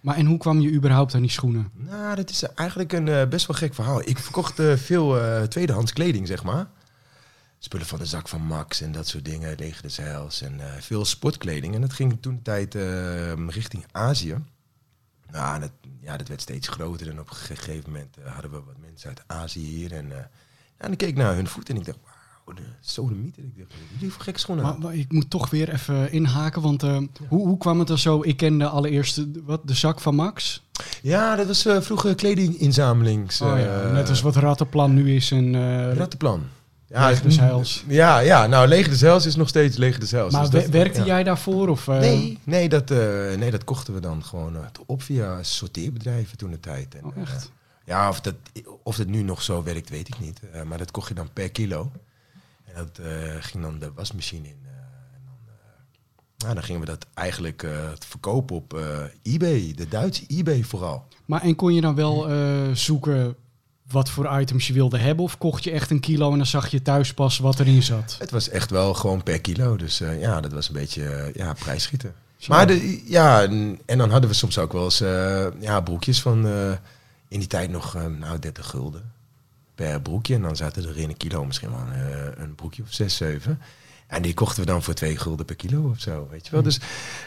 Maar 0.00 0.16
en 0.16 0.26
hoe 0.26 0.38
kwam 0.38 0.60
je 0.60 0.72
überhaupt 0.72 1.14
aan 1.14 1.20
die 1.20 1.30
schoenen? 1.30 1.70
Nou, 1.74 2.14
dat 2.14 2.30
is 2.30 2.42
eigenlijk 2.42 2.92
een 2.92 3.08
eh, 3.08 3.26
best 3.28 3.46
wel 3.46 3.56
gek 3.56 3.74
verhaal. 3.74 4.00
Ik 4.08 4.18
verkocht 4.18 4.58
eh, 4.58 4.76
veel 4.76 5.20
eh, 5.20 5.42
tweedehands 5.42 5.92
kleding, 5.92 6.26
zeg 6.26 6.42
maar. 6.44 6.66
Spullen 7.58 7.86
van 7.86 7.98
de 7.98 8.06
zak 8.06 8.28
van 8.28 8.40
Max 8.42 8.80
en 8.80 8.92
dat 8.92 9.08
soort 9.08 9.24
dingen, 9.24 9.54
Leger 9.58 9.82
de 9.82 9.88
Zeils 9.88 10.42
en 10.42 10.60
veel 10.80 11.04
sportkleding. 11.04 11.74
En 11.74 11.80
dat 11.80 11.92
ging 11.92 12.18
toen 12.20 12.34
de 12.34 12.42
tijd 12.42 12.74
eh, 12.74 13.48
richting 13.48 13.84
Azië. 13.92 14.36
Nou, 15.32 15.60
dat, 15.60 15.70
ja, 16.00 16.16
dat 16.16 16.28
werd 16.28 16.40
steeds 16.40 16.68
groter 16.68 17.08
en 17.10 17.20
op 17.20 17.30
een 17.30 17.36
gegeven 17.36 17.90
moment 17.92 18.16
eh, 18.16 18.32
hadden 18.32 18.50
we 18.50 18.56
wat 18.56 18.76
mensen 18.80 19.08
uit 19.08 19.22
Azië 19.26 19.60
hier. 19.60 19.92
En, 19.92 20.12
eh, 20.12 20.24
en 20.76 20.92
ik 20.92 20.98
keek 20.98 21.16
naar 21.16 21.34
hun 21.34 21.46
voeten 21.46 21.74
en 21.74 21.80
ik 21.80 21.86
dacht, 21.86 21.98
wauw, 22.44 22.56
de 22.56 22.62
sodemieter. 22.80 23.42
Ik 23.42 23.58
dacht, 23.58 23.72
jullie 23.92 24.12
voor 24.12 24.22
gekke 24.22 24.40
schoenen? 24.40 24.64
Maar, 24.64 24.78
maar 24.78 24.94
ik 24.94 25.12
moet 25.12 25.30
toch 25.30 25.50
weer 25.50 25.72
even 25.72 26.12
inhaken, 26.12 26.62
want 26.62 26.82
eh, 26.82 26.98
hoe, 27.28 27.46
hoe 27.46 27.58
kwam 27.58 27.78
het 27.78 27.88
dan 27.88 27.98
zo? 27.98 28.22
Ik 28.22 28.36
kende 28.36 28.68
allereerst 28.68 29.16
de, 29.16 29.42
wat, 29.44 29.60
de 29.64 29.74
zak 29.74 30.00
van 30.00 30.14
Max. 30.14 30.62
Ja, 31.02 31.36
dat 31.36 31.46
was 31.46 31.66
eh, 31.66 31.80
vroeger 31.80 32.14
kledinginzamelings... 32.14 33.40
Oh 33.40 33.58
ja, 33.58 33.82
eh, 33.82 33.92
net 33.92 34.08
als 34.08 34.20
wat 34.20 34.36
Rattenplan 34.36 34.94
nu 34.94 35.14
is. 35.14 35.30
En, 35.30 35.54
eh, 35.54 35.96
Rattenplan. 35.96 36.42
Ja, 36.88 37.08
Leger 37.08 37.22
des 37.24 37.38
Heils. 37.38 37.84
Ja, 37.88 38.18
ja, 38.18 38.46
nou, 38.46 38.68
Leger 38.68 38.90
des 38.90 39.00
Heils 39.00 39.26
is 39.26 39.36
nog 39.36 39.48
steeds 39.48 39.76
Leger 39.76 40.00
des 40.00 40.10
Heils. 40.10 40.32
Maar 40.32 40.50
Dus 40.50 40.62
dat- 40.62 40.70
werkte 40.70 40.98
ja. 41.00 41.06
jij 41.06 41.22
daarvoor? 41.24 41.68
Of, 41.68 41.88
eh, 41.88 41.98
Nee, 41.98 42.38
nee, 42.44 42.68
dat, 42.68 42.90
eh, 42.90 42.98
nee, 43.38 43.50
dat 43.50 43.64
kochten 43.64 43.94
we 43.94 44.00
dan 44.00 44.24
gewoon 44.24 44.56
eh, 44.56 44.62
op 44.86 45.02
via 45.02 45.42
sorteerbedrijven 45.42 46.36
toen 46.38 46.50
de 46.50 46.60
tijd. 46.60 46.94
En, 46.94 47.04
Oh, 47.04 47.16
echt? 47.16 47.50
ja, 47.84 48.08
of 48.08 48.20
dat, 48.20 48.34
of 48.82 48.96
dat 48.96 49.06
nu 49.06 49.22
nog 49.22 49.42
zo 49.42 49.62
werkt, 49.62 49.90
weet 49.90 50.08
ik 50.08 50.18
niet. 50.20 50.40
Maar 50.66 50.78
dat 50.78 50.90
kocht 50.90 51.08
je 51.08 51.14
dan 51.14 51.32
per 51.32 51.50
kilo. 51.50 51.90
En 52.64 52.74
dat 52.74 53.00
ging 53.40 53.62
dan 53.62 53.78
de 53.78 53.90
wasmachine 53.94 54.46
in. 54.48 54.56
en 54.66 55.20
dan, 55.24 55.54
nou, 56.36 56.54
dan 56.54 56.62
gingen 56.64 56.80
we 56.80 56.86
dat 56.86 57.06
eigenlijk 57.14 57.66
verkopen 57.98 58.56
op 58.56 58.78
eBay, 59.22 59.72
de 59.76 59.88
Duitse 59.88 60.24
eBay 60.26 60.62
vooral. 60.62 61.06
Maar 61.24 61.42
en 61.42 61.54
kon 61.56 61.74
je 61.74 61.80
dan 61.80 61.94
wel 61.94 62.28
zoeken 62.76 63.36
wat 63.90 64.10
voor 64.10 64.40
items 64.40 64.66
je 64.66 64.72
wilde 64.72 64.98
hebben? 64.98 65.24
Of 65.24 65.38
kocht 65.38 65.64
je 65.64 65.70
echt 65.70 65.90
een 65.90 66.00
kilo 66.00 66.30
en 66.30 66.36
dan 66.36 66.46
zag 66.46 66.68
je 66.68 66.82
thuis 66.82 67.14
pas 67.14 67.38
wat 67.38 67.60
erin 67.60 67.82
zat? 67.82 68.16
Het 68.18 68.30
was 68.30 68.48
echt 68.48 68.70
wel 68.70 68.94
gewoon 68.94 69.22
per 69.22 69.40
kilo. 69.40 69.76
Dus 69.76 70.00
eh, 70.00 70.20
ja, 70.20 70.40
dat 70.40 70.52
was 70.52 70.68
een 70.68 70.74
beetje 70.74 71.04
eh, 71.04 71.34
ja, 71.34 71.52
prijsschieten. 71.52 72.14
Zo. 72.36 72.52
Maar 72.52 72.66
de, 72.66 73.02
ja, 73.06 73.42
en, 73.42 73.78
en 73.86 73.98
dan 73.98 74.10
hadden 74.10 74.30
we 74.30 74.36
soms 74.36 74.58
ook 74.58 74.72
wel 74.72 74.84
eens 74.84 75.00
eh, 75.00 75.46
ja, 75.60 75.80
broekjes 75.80 76.22
van 76.22 76.46
in 77.28 77.38
die 77.38 77.48
tijd 77.48 77.70
nog 77.70 77.96
nou, 78.18 78.38
30 78.38 78.66
gulden 78.66 79.12
per 79.74 80.00
broekje. 80.00 80.34
En 80.34 80.42
dan 80.42 80.56
zaten 80.56 80.88
er 80.88 80.98
in 80.98 81.08
een 81.08 81.16
kilo 81.16 81.44
misschien 81.44 81.70
wel 81.70 81.86
een 82.36 82.54
broekje 82.54 82.82
of 82.82 82.92
6, 82.92 83.16
7. 83.16 83.60
En 84.06 84.22
die 84.22 84.34
kochten 84.34 84.60
we 84.60 84.66
dan 84.66 84.82
voor 84.82 84.94
2 84.94 85.16
gulden 85.16 85.46
per 85.46 85.56
kilo 85.56 85.90
of 85.90 86.00
zo, 86.00 86.28
weet 86.30 86.46
je 86.46 86.52
wel. 86.52 86.62
Dus 86.62 86.80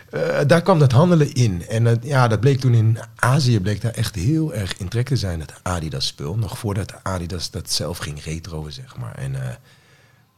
eh, 0.10 0.40
daar 0.48 0.62
kwam 0.62 0.80
dat 0.80 0.92
handelen 0.92 1.34
in. 1.34 1.68
En 1.68 2.00
ja, 2.02 2.28
dat 2.28 2.40
bleek 2.40 2.60
toen 2.60 2.74
in 2.74 2.98
Azië 3.16 3.60
bleek 3.60 3.82
daar 3.82 3.92
echt 3.92 4.16
heel 4.16 4.54
erg 4.54 4.78
in 4.78 4.88
trek 4.88 5.08
te 5.08 5.16
zijn, 5.16 5.40
dat 5.40 5.54
Adidas 5.62 6.08
spul. 6.08 6.36
Nog 6.36 6.58
voordat 6.58 7.04
Adidas 7.04 7.52
dat 7.52 7.72
zelf 7.72 7.98
ging 7.98 8.24
retroen, 8.24 8.72
zeg 8.72 8.98
maar. 8.98 9.16
En 9.16 9.44
eh, 9.44 9.56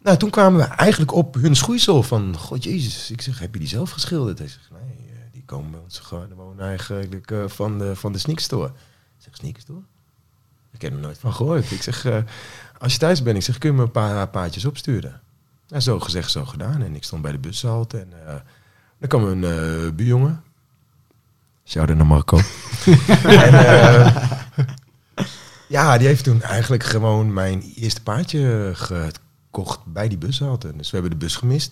nou, 0.02 0.18
toen 0.18 0.30
kwamen 0.30 0.60
we 0.60 0.66
eigenlijk 0.66 1.14
op 1.14 1.36
hun 1.36 1.56
schoeisel 1.56 2.04
van, 2.04 2.38
god 2.38 2.64
jezus, 2.64 3.12
ik 3.12 3.22
zeg, 3.22 3.40
heb 3.40 3.54
je 3.54 3.60
die 3.60 3.70
zelf 3.70 3.92
geschilderd? 3.92 4.40
Hij 4.40 4.48
zegt, 4.48 4.70
nee, 4.72 5.08
eh, 5.10 5.16
die 5.32 5.44
komen 5.46 5.72
bij 5.72 5.80
ons 5.80 6.00
gewoon 6.00 6.60
eigenlijk 6.60 7.34
van 7.46 7.78
de, 7.78 7.96
van 7.96 8.12
de 8.12 8.20
sneakstore. 8.20 8.68
Ik 8.68 9.24
zeg, 9.24 9.36
sneakstore? 9.36 9.82
Ik 10.72 10.82
heb 10.82 10.94
er 10.94 11.00
nooit 11.00 11.18
van 11.18 11.34
gehoord. 11.34 11.72
Ik 11.72 11.82
zeg, 11.82 12.06
als 12.78 12.94
je 12.94 13.00
thuis 13.00 13.24
bent, 13.24 13.38
ik 13.38 13.44
zeg, 13.44 13.58
kun 13.58 13.70
je 13.70 13.76
me 13.76 13.84
een 13.84 13.92
paar 13.92 14.28
paardjes 14.28 14.66
opsturen? 14.66 15.22
Nou, 15.70 15.82
zo 15.82 16.00
gezegd, 16.00 16.32
zo 16.32 16.46
gedaan. 16.46 16.82
En 16.82 16.96
ik 16.96 17.04
stond 17.04 17.22
bij 17.22 17.32
de 17.32 17.38
bushalte 17.38 17.98
en 18.00 18.14
eh 18.28 18.36
dan 19.00 19.10
kwam 19.10 19.24
een 19.24 19.44
eh 19.44 19.92
buurjongen. 19.96 20.44
Shout-out 21.66 21.98
naar 21.98 22.06
Marco. 22.08 22.38
en, 23.24 23.54
eh, 23.54 24.24
ja, 25.68 25.98
die 25.98 26.08
heeft 26.08 26.24
toen 26.24 26.42
eigenlijk 26.42 26.84
gewoon 26.84 27.34
mijn 27.34 27.62
eerste 27.76 28.04
paardje 28.04 28.72
gekocht 28.74 29.80
bij 29.86 30.08
die 30.08 30.18
bushalte. 30.18 30.76
Dus 30.76 30.90
we 30.92 30.98
hebben 30.98 31.20
de 31.20 31.26
bus 31.26 31.36
gemist. 31.36 31.72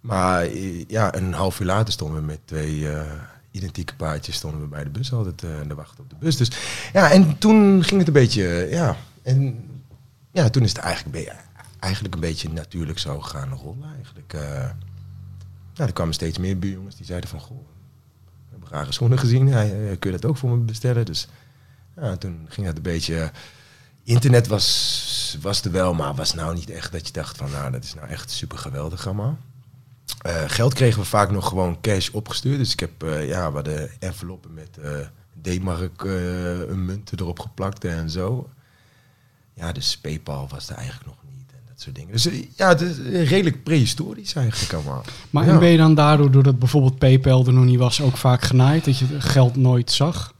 Maar 0.00 0.48
ja, 0.88 1.14
een 1.14 1.32
half 1.32 1.60
uur 1.60 1.66
later 1.66 1.92
stonden 1.92 2.20
we 2.20 2.26
met 2.26 2.40
twee 2.44 2.86
identieke 3.50 3.94
paardjes 3.94 4.36
stonden 4.36 4.60
we 4.60 4.66
bij 4.66 4.84
de 4.84 4.90
bus 4.90 5.12
altijd 5.12 5.38
te 5.38 5.74
wachten 5.76 6.04
op 6.04 6.10
de 6.10 6.16
bus. 6.18 6.36
Dus 6.36 6.50
ja, 6.92 7.10
en 7.10 7.38
toen 7.38 7.84
ging 7.84 7.98
het 7.98 8.06
een 8.08 8.12
beetje, 8.22 8.66
ja, 8.70 8.96
en 9.22 9.68
ja, 10.32 10.50
toen 10.50 10.62
is 10.62 10.68
het 10.72 10.78
eigenlijk, 10.78 11.16
een 11.16 11.24
be- 11.24 11.48
eigenlijk 11.80 12.14
een 12.14 12.20
beetje 12.20 12.48
natuurlijk 12.48 12.98
zo 12.98 13.20
gaan 13.20 13.52
rollen 13.52 13.94
eigenlijk. 13.94 14.32
eh. 14.32 14.70
ja, 15.72 15.86
er 15.86 15.92
kwamen 15.92 16.14
steeds 16.14 16.38
meer 16.38 16.58
buurjongens 16.58 16.96
die 16.96 17.06
zeiden 17.06 17.30
van, 17.30 17.40
goh, 17.40 17.58
we 17.58 18.50
hebben 18.50 18.68
rare 18.68 18.92
schoenen 18.92 19.18
gezien, 19.18 19.48
kun 19.98 20.10
je 20.10 20.18
dat 20.18 20.24
ook 20.24 20.36
voor 20.36 20.50
me 20.50 20.56
bestellen? 20.56 21.06
Dus 21.06 21.28
ja, 21.96 22.16
toen 22.16 22.46
ging 22.48 22.66
het 22.66 22.76
een 22.76 22.82
beetje, 22.82 23.32
internet 24.02 24.46
was, 24.46 25.38
was 25.40 25.64
er 25.64 25.70
wel, 25.70 25.94
maar 25.94 26.14
was 26.14 26.34
nou 26.34 26.54
niet 26.54 26.70
echt 26.70 26.92
dat 26.92 27.06
je 27.06 27.12
dacht 27.12 27.36
van, 27.36 27.50
nou, 27.50 27.70
dat 27.70 27.84
is 27.84 27.94
nou 27.94 28.08
echt 28.08 28.30
super 28.30 28.58
geweldig 28.58 29.06
allemaal. 29.06 29.38
Eh, 30.20 30.44
geld 30.46 30.74
kregen 30.74 31.00
we 31.00 31.06
vaak 31.06 31.30
nog 31.30 31.48
gewoon 31.48 31.80
cash 31.80 32.08
opgestuurd. 32.08 32.58
Dus 32.58 32.72
ik 32.72 32.80
heb 32.80 33.02
eh, 33.02 33.28
ja, 33.28 33.48
we 33.48 33.54
hadden 33.54 33.90
enveloppen 34.00 34.54
met 34.54 34.78
D-mark 35.42 36.04
munten 36.74 37.18
erop 37.18 37.38
geplakt 37.38 37.84
en 37.84 38.10
zo. 38.10 38.50
Ja, 39.54 39.72
dus 39.72 39.98
PayPal 39.98 40.48
was 40.48 40.68
er 40.68 40.76
eigenlijk 40.76 41.06
nog 41.06 41.16
niet 41.34 41.39
dat 41.84 41.94
soort 41.94 41.96
dingen. 41.96 42.12
Dus 42.12 42.26
eh, 42.26 42.46
ja, 42.56 42.68
het 42.68 42.80
is 42.80 42.98
eh, 42.98 43.28
redelijk 43.28 43.62
prehistorisch 43.62 44.34
eigenlijk 44.34 44.72
allemaal. 44.72 45.04
Maar 45.30 45.46
Ja. 45.46 45.52
en 45.52 45.58
ben 45.58 45.68
je 45.68 45.76
dan 45.76 45.94
daardoor, 45.94 46.30
doordat 46.30 46.58
bijvoorbeeld 46.58 46.98
PayPal 46.98 47.46
er 47.46 47.52
nog 47.52 47.64
niet 47.64 47.78
was, 47.78 48.00
ook 48.00 48.16
vaak 48.16 48.42
genaaid? 48.42 48.84
Dat 48.84 48.98
je 48.98 49.06
het 49.10 49.24
geld 49.24 49.56
nooit 49.56 49.90
zag? 49.92 50.34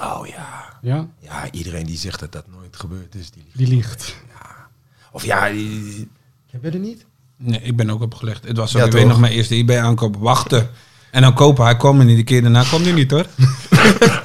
Oh 0.00 0.26
ja. 0.26 0.78
Ja, 0.82 1.06
Ja, 1.20 1.50
iedereen 1.50 1.86
die 1.86 1.98
zegt 1.98 2.20
dat 2.20 2.32
dat 2.32 2.44
nooit 2.56 2.76
gebeurd 2.76 3.14
is, 3.14 3.30
die 3.30 3.42
liegt. 3.44 3.56
die 3.58 3.68
liegt. 3.68 4.16
Of 5.12 5.24
ja, 5.24 5.48
die... 5.50 6.08
Heb 6.50 6.62
je 6.62 6.70
er 6.70 6.78
niet? 6.78 7.04
Nee, 7.36 7.60
ik 7.62 7.76
ben 7.76 7.90
ook 7.90 8.02
opgelegd. 8.02 8.44
Het 8.46 8.56
was 8.56 8.70
zo, 8.70 8.78
Ja, 8.78 8.84
ik 8.84 8.92
weet 8.92 9.06
nog 9.06 9.20
mijn 9.20 9.32
eerste 9.32 9.54
eBay 9.54 9.78
aankoop. 9.78 10.16
Wachten. 10.16 10.70
En 11.10 11.22
dan 11.22 11.34
kopen. 11.34 11.64
Hij 11.64 11.76
kwam 11.76 11.98
er 11.98 12.04
niet. 12.04 12.16
De 12.16 12.24
keer 12.24 12.42
daarna 12.42 12.62
kwam 12.62 12.82
hij 12.82 12.92
niet 12.92 13.10
hoor. 13.10 13.26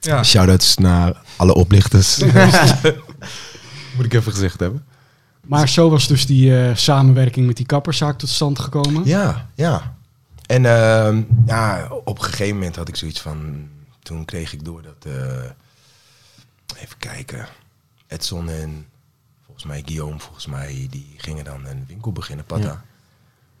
ja. 0.00 0.22
Shoutouts 0.24 0.76
naar 0.76 1.22
alle 1.36 1.54
oplichters. 1.54 2.18
Moet 3.96 4.04
ik 4.04 4.12
even 4.14 4.32
gezegd 4.32 4.60
hebben. 4.60 4.84
Maar 5.46 5.68
zo 5.68 5.90
was 5.90 6.06
dus 6.06 6.26
die 6.26 6.58
eh, 6.58 6.76
samenwerking 6.76 7.46
met 7.46 7.56
die 7.56 7.66
kapperszaak 7.66 8.18
tot 8.18 8.28
stand 8.28 8.58
gekomen. 8.58 9.04
Ja, 9.04 9.48
ja. 9.54 9.96
En 10.46 10.64
ehm, 10.66 11.22
ja, 11.46 11.88
op 12.04 12.18
een 12.18 12.24
gegeven 12.24 12.54
moment 12.54 12.76
had 12.76 12.88
ik 12.88 12.96
zoiets 12.96 13.20
van... 13.20 13.68
Toen 14.02 14.24
kreeg 14.24 14.52
ik 14.52 14.64
door 14.64 14.82
dat... 14.82 15.12
eh, 15.12 16.82
even 16.82 16.98
kijken. 16.98 17.46
Edson 18.06 18.48
en 18.48 18.86
volgens 19.44 19.64
mij 19.66 19.82
Guillaume, 19.84 20.18
volgens 20.18 20.46
mij... 20.46 20.86
die 20.90 21.14
gingen 21.16 21.44
dan 21.44 21.66
een 21.66 21.84
winkel 21.86 22.12
beginnen, 22.12 22.44
Pata. 22.44 22.62
Ja. 22.62 22.84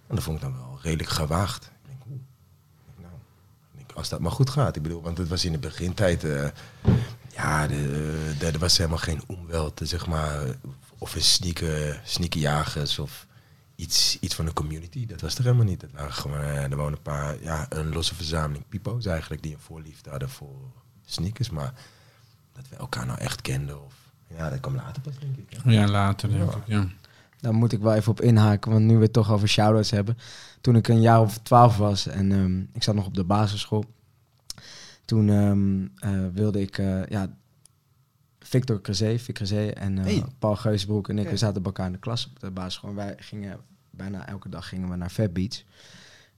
En 0.06 0.14
dat 0.14 0.24
vond 0.24 0.36
ik 0.36 0.42
dan 0.42 0.52
wel 0.56 0.78
redelijk 0.82 1.10
gewaagd. 1.10 1.64
Ik 1.64 1.88
denk, 1.88 2.00
oeh. 2.10 2.20
Nou, 2.96 3.12
ik 3.72 3.76
denk, 3.76 3.92
als 3.92 4.08
dat 4.08 4.20
maar 4.20 4.32
goed 4.32 4.50
gaat. 4.50 4.76
Ik 4.76 4.82
bedoel, 4.82 5.02
want 5.02 5.18
het 5.18 5.28
was 5.28 5.44
in 5.44 5.52
de 5.52 5.58
begintijd... 5.58 6.24
eh, 6.24 6.48
ja, 7.32 7.68
er 8.40 8.58
was 8.58 8.76
helemaal 8.76 8.98
geen 8.98 9.22
omweld, 9.26 9.80
zeg 9.84 10.06
maar... 10.06 10.42
Of 11.02 11.14
een 11.14 11.22
sneaker, 11.22 12.00
sneakerjagers 12.04 12.98
of 12.98 13.26
iets, 13.74 14.18
iets 14.20 14.34
van 14.34 14.44
de 14.44 14.52
community. 14.52 15.06
Dat 15.06 15.20
was 15.20 15.34
er 15.34 15.44
helemaal 15.44 15.64
niet. 15.64 15.82
Het 15.82 15.92
waren 15.92 16.12
gewoon, 16.12 16.40
eh, 16.40 16.62
er 16.62 16.76
wonen 16.76 16.92
een 16.92 17.02
paar, 17.02 17.42
ja, 17.42 17.66
een 17.68 17.92
losse 17.92 18.14
verzameling 18.14 18.64
pipo's 18.68 19.06
eigenlijk 19.06 19.42
die 19.42 19.52
een 19.52 19.60
voorliefde 19.60 20.10
hadden 20.10 20.28
voor 20.28 20.56
sneakers. 21.04 21.50
Maar 21.50 21.72
dat 22.52 22.68
we 22.68 22.76
elkaar 22.76 23.06
nou 23.06 23.18
echt 23.18 23.42
kenden. 23.42 23.84
Of, 23.84 23.94
ja, 24.36 24.50
dat 24.50 24.60
kwam 24.60 24.74
later 24.74 25.02
pas, 25.02 25.18
denk 25.18 25.36
ik. 25.36 25.58
hè. 25.62 25.70
ja, 25.70 25.88
later 25.88 26.28
denk 26.28 26.52
ik. 26.52 26.66
Ja. 26.66 26.86
Daar 27.40 27.54
moet 27.54 27.72
ik 27.72 27.80
wel 27.80 27.94
even 27.94 28.12
op 28.12 28.20
inhaken, 28.20 28.70
want 28.70 28.84
nu 28.84 28.96
we 28.96 29.02
het 29.02 29.12
toch 29.12 29.30
over 29.30 29.48
shout-outs 29.48 29.90
hebben. 29.90 30.18
Toen 30.60 30.76
ik 30.76 30.88
een 30.88 31.00
jaar 31.00 31.20
of 31.20 31.38
twaalf 31.38 31.76
was 31.76 32.06
en 32.06 32.32
ehm, 32.32 32.60
ik 32.72 32.82
zat 32.82 32.94
nog 32.94 33.06
op 33.06 33.14
de 33.14 33.24
basisschool. 33.24 33.84
Toen 35.04 35.28
ehm, 35.28 35.86
eh, 36.12 36.26
wilde 36.32 36.60
ik, 36.60 36.78
eh, 36.78 37.06
ja, 37.06 37.36
Victor 38.50 38.80
Crezé, 38.80 39.18
Vic 39.18 39.34
Crezé 39.34 39.66
en 39.68 39.98
eh, 39.98 40.04
Hey. 40.04 40.24
Paul 40.38 40.56
Geusbroek 40.56 41.08
en 41.08 41.18
ik, 41.18 41.28
we 41.28 41.36
zaten 41.36 41.54
bij 41.62 41.64
elkaar 41.72 41.86
in 41.86 41.92
de 41.92 41.98
klas 41.98 42.26
op 42.26 42.40
de 42.40 42.50
basisschool. 42.50 42.94
Wij 42.94 43.14
gingen 43.18 43.58
bijna 43.90 44.26
elke 44.26 44.48
dag 44.48 44.68
gingen 44.68 44.88
we 44.90 44.96
naar 44.96 45.10
Fat 45.10 45.32
Beach, 45.32 45.62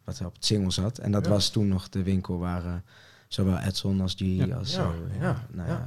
wat 0.05 0.20
op 0.25 0.35
het 0.35 0.44
single 0.44 0.70
zat. 0.70 0.98
En 0.98 1.12
dat 1.12 1.25
Ja. 1.25 1.31
was 1.31 1.48
toen 1.51 1.68
nog 1.68 1.88
de 1.88 2.03
winkel 2.03 2.38
waar 2.38 2.64
eh, 2.64 2.72
zowel 3.29 3.59
Edson 3.59 4.01
als 4.01 4.14
G 4.14 4.18
Ja. 4.20 4.55
als 4.57 4.75
Ja, 4.75 4.81
eh, 5.14 5.20
ja, 5.20 5.46
nou 5.51 5.68
ja. 5.68 5.87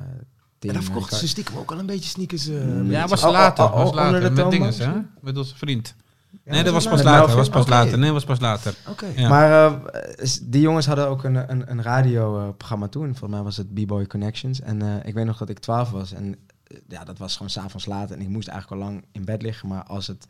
ja, 0.59 0.69
En 0.69 0.75
eh, 0.75 0.81
verkochten 0.81 1.17
ze 1.17 1.27
stiekem 1.27 1.57
ook 1.57 1.71
al 1.71 1.79
een 1.79 1.85
beetje 1.85 2.09
sneakers. 2.09 2.45
Ja, 2.45 3.07
was 3.07 3.23
Oh, 3.23 3.31
later. 3.31 3.63
oh, 3.65 3.71
oh, 3.71 3.77
was 3.77 3.89
onder 3.89 4.03
later 4.03 4.21
de 4.35 4.41
met 4.41 4.51
dinges, 4.51 4.77
hè? 4.77 4.91
Met 5.21 5.37
onze 5.37 5.55
vriend. 5.55 5.95
Ja, 6.43 6.51
Nee, 6.51 6.63
dat 6.63 6.73
was 6.73 6.87
pas 6.87 7.03
later. 7.03 7.19
Melvin? 7.19 7.35
was 7.35 7.49
pas 7.49 7.67
later. 7.67 7.97
Nee, 7.97 8.11
was 8.11 8.23
pas 8.23 8.39
later. 8.39 8.75
Oké. 8.89 9.05
Ja. 9.15 9.29
Maar 9.29 9.51
eh, 9.51 10.27
die 10.41 10.61
jongens 10.61 10.85
hadden 10.85 11.07
ook 11.07 11.23
een, 11.23 11.51
een, 11.51 11.71
een 11.71 11.81
radioprogramma 11.81 12.87
toen. 12.87 13.07
Volgens 13.07 13.31
mij 13.31 13.41
was 13.41 13.57
het 13.57 13.73
B-Boy 13.73 14.07
Connections. 14.07 14.61
En 14.61 14.81
eh, 14.81 15.07
ik 15.07 15.13
weet 15.13 15.25
nog 15.25 15.37
dat 15.37 15.49
ik 15.49 15.59
12 15.59 15.91
was. 15.91 16.13
En 16.13 16.35
eh, 16.63 16.77
ja, 16.87 17.03
dat 17.03 17.17
was 17.17 17.33
gewoon 17.33 17.49
s'avonds 17.49 17.85
laat. 17.85 18.11
En 18.11 18.21
ik 18.21 18.27
moest 18.27 18.47
eigenlijk 18.47 18.81
al 18.81 18.87
lang 18.87 19.05
in 19.11 19.25
bed 19.25 19.41
liggen. 19.41 19.67
Maar 19.67 19.83
als 19.83 20.07
het 20.07 20.27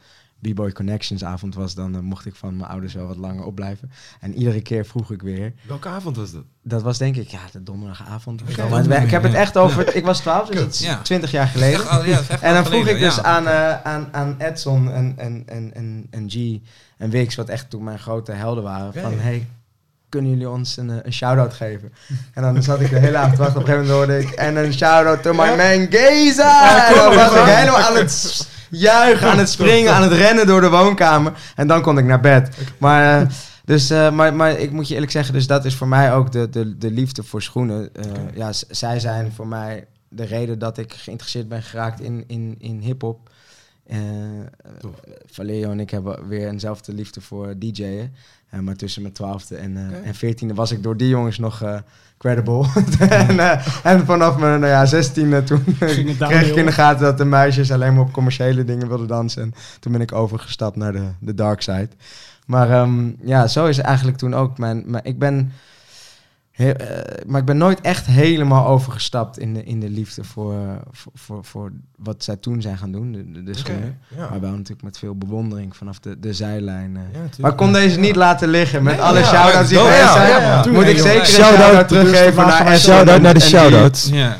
B-Boy 0.51 0.71
Connections 0.71 1.23
avond 1.23 1.55
was, 1.55 1.73
dan 1.73 1.95
eh, 1.95 2.01
mocht 2.01 2.25
ik 2.25 2.35
van 2.35 2.57
mijn 2.57 2.69
ouders 2.69 2.93
wel 2.93 3.07
wat 3.07 3.17
langer 3.17 3.43
opblijven. 3.43 3.91
En 4.19 4.33
iedere 4.33 4.61
keer 4.61 4.85
vroeg 4.85 5.11
ik 5.11 5.21
weer. 5.21 5.53
Welke 5.67 5.87
avond 5.87 6.15
was 6.15 6.31
dat? 6.31 6.43
Dat 6.61 6.81
was 6.81 6.97
denk 6.97 7.15
ik, 7.15 7.27
ja, 7.27 7.39
de 7.51 7.63
donderdagavond. 7.63 8.41
Ik 8.49 8.69
Maar 8.69 8.83
het 8.89 9.11
heb 9.11 9.23
het 9.23 9.33
echt 9.33 9.57
over... 9.57 9.95
Ik 9.95 10.05
was 10.05 10.19
12, 10.19 10.47
dus 10.47 10.59
dat 10.59 10.73
is 10.73 10.79
Ja. 10.79 11.01
20 11.01 11.31
jaar 11.31 11.47
geleden. 11.47 11.89
Echt 11.89 12.05
ja, 12.27 12.41
En 12.41 12.53
dan 12.53 12.65
vroeg 12.65 12.87
ik 12.87 12.99
dus 12.99 13.15
ja. 13.15 13.23
aan, 13.23 13.47
eh, 13.47 13.81
aan, 13.81 14.07
aan 14.11 14.35
Edson 14.37 14.91
en, 14.91 15.13
en, 15.17 15.43
en, 15.45 15.73
en, 15.73 16.07
en 16.09 16.29
G 16.29 16.59
en 16.97 17.09
Wix, 17.09 17.35
wat 17.35 17.49
echt 17.49 17.69
toen 17.69 17.83
mijn 17.83 17.99
grote 17.99 18.31
helden 18.31 18.63
waren, 18.63 18.93
van 18.93 19.19
hey, 19.19 19.47
kunnen 20.09 20.31
jullie 20.31 20.49
ons 20.49 20.77
een, 20.77 20.89
eh, 20.89 20.97
een 21.03 21.13
shout-out 21.13 21.53
geven? 21.53 21.93
En 22.33 22.41
dan 22.41 22.63
zat 22.63 22.79
ik 22.81 22.89
de 22.89 22.99
hele 22.99 23.17
avond 23.17 23.35
te 23.35 23.41
wachten. 23.41 23.61
Op 23.61 23.67
een 23.67 23.73
gegeven 23.73 23.93
moment 23.93 24.09
hoorde 24.09 24.27
ik, 24.27 24.39
en 24.39 24.55
een 24.55 24.73
shout-out 24.73 25.23
to 25.23 25.33
my 25.33 25.55
man 25.55 25.87
Geza! 25.89 26.87
en 26.87 26.95
dan 26.95 27.15
was 27.15 27.31
ik 27.31 27.43
helemaal 27.43 27.79
aan 27.79 27.95
het 27.95 28.47
juichen, 28.69 29.27
aan 29.29 29.37
het 29.37 29.49
springen, 29.49 29.93
aan 29.93 30.01
het 30.03 30.11
rennen 30.11 30.47
door 30.47 30.61
de 30.61 30.69
woonkamer. 30.69 31.33
En 31.55 31.67
dan 31.67 31.81
kon 31.81 31.97
ik 31.97 32.05
naar 32.05 32.19
bed. 32.21 32.57
Maar... 32.77 33.21
eh, 33.21 33.27
dus, 33.65 33.89
eh, 33.89 34.11
maar, 34.11 34.33
maar 34.33 34.59
ik 34.59 34.71
moet 34.71 34.87
je 34.87 34.93
eerlijk 34.93 35.11
zeggen, 35.11 35.33
dus 35.33 35.47
dat 35.47 35.65
is 35.65 35.75
voor 35.75 35.87
mij 35.87 36.13
ook 36.13 36.31
de, 36.31 36.49
de, 36.49 36.77
de 36.77 36.91
liefde 36.91 37.23
voor 37.23 37.41
schoenen. 37.41 37.93
Eh, 37.93 38.11
Ja, 38.35 38.51
zij 38.69 38.99
zijn 38.99 39.31
voor 39.31 39.47
mij 39.47 39.87
de 40.09 40.23
reden 40.25 40.59
dat 40.59 40.77
ik 40.77 40.93
geïnteresseerd 40.93 41.47
ben 41.47 41.63
geraakt 41.63 41.99
in, 42.01 42.23
in, 42.27 42.55
in 42.59 42.79
hip-hop. 42.79 43.29
Valerio 45.25 45.71
en 45.71 45.79
ik 45.79 45.89
hebben 45.89 46.27
weer 46.27 46.47
eenzelfde 46.47 46.93
liefde 46.93 47.21
voor 47.21 47.53
DJ'en. 47.59 48.15
Eh, 48.55 48.61
maar 48.61 48.75
tussen 48.75 49.01
mijn 49.01 49.13
twaalfde 49.13 49.55
en, 49.55 49.77
eh 49.77 49.97
Oké. 49.97 50.07
en 50.07 50.15
veertiende 50.15 50.53
was 50.53 50.71
ik 50.71 50.83
door 50.83 50.97
die 50.97 51.09
jongens 51.09 51.37
nog 51.37 51.61
eh, 51.61 51.77
credible. 52.17 52.67
en, 52.99 53.39
en 53.83 54.05
vanaf 54.05 54.37
mijn 54.37 54.59
nou 54.59 54.71
ja, 54.71 54.85
zestiende 54.85 55.43
toen 55.43 55.63
kreeg 56.19 56.47
ik 56.47 56.55
in 56.55 56.65
de 56.65 56.71
gaten 56.71 57.03
dat 57.03 57.17
de 57.17 57.25
meisjes 57.25 57.71
alleen 57.71 57.93
maar 57.93 58.03
op 58.03 58.11
commerciële 58.11 58.63
dingen 58.63 58.87
wilden 58.87 59.07
dansen. 59.07 59.41
En 59.41 59.53
toen 59.79 59.91
ben 59.91 60.01
ik 60.01 60.11
overgestapt 60.11 60.75
naar 60.75 60.91
de, 60.91 61.07
de 61.19 61.33
dark 61.33 61.61
side. 61.61 61.89
Maar 62.45 62.69
ehm, 62.69 63.11
ja, 63.21 63.47
zo 63.47 63.65
is 63.65 63.77
eigenlijk 63.77 64.17
toen 64.17 64.33
ook 64.33 64.57
mijn... 64.57 64.83
mijn 64.85 65.03
ik 65.03 65.19
ben... 65.19 65.51
Heel, 66.55 66.73
eh, 66.73 67.25
maar 67.25 67.39
ik 67.39 67.45
ben 67.45 67.57
nooit 67.57 67.81
echt 67.81 68.05
helemaal 68.05 68.67
overgestapt 68.67 69.39
in 69.39 69.53
de, 69.53 69.63
in 69.63 69.79
de 69.79 69.89
liefde 69.89 70.23
voor, 70.23 70.53
eh, 70.53 70.59
voor, 70.91 71.11
voor, 71.15 71.45
voor 71.45 71.71
wat 71.97 72.23
zij 72.23 72.35
toen 72.35 72.61
zijn 72.61 72.77
gaan 72.77 72.91
doen, 72.91 73.11
de, 73.11 73.31
de, 73.31 73.43
de 73.43 73.53
schoenen. 73.53 73.99
Ja. 74.17 74.29
Maar 74.29 74.39
wel 74.39 74.51
natuurlijk 74.51 74.81
met 74.81 74.97
veel 74.97 75.15
bewondering 75.15 75.75
vanaf 75.75 75.99
de, 75.99 76.19
de 76.19 76.33
zijlijn. 76.33 76.95
eh. 76.95 77.01
Ja, 77.13 77.19
maar 77.39 77.51
ik 77.51 77.57
kon 77.57 77.73
deze 77.73 77.99
niet 77.99 78.15
laten 78.15 78.49
liggen. 78.49 78.83
Met 78.83 78.93
Nee, 78.93 79.01
alle 79.03 79.19
ja, 79.19 79.25
shout-outs 79.25 79.69
die 79.69 79.77
geweest 79.77 80.11
zijn, 80.13 80.29
ja, 80.29 80.63
ja. 80.65 80.71
moet 80.71 80.85
ik 80.87 80.97
zeker 80.97 81.19
een 81.19 81.25
Shout-out 81.25 81.87
teruggeven 81.87 82.47
naar 82.47 82.65
Essel 82.65 82.93
Shout-out 82.93 83.21
naar 83.21 83.33
de 83.33 83.39
shout-outs. 83.39 84.09
Ja. 84.09 84.37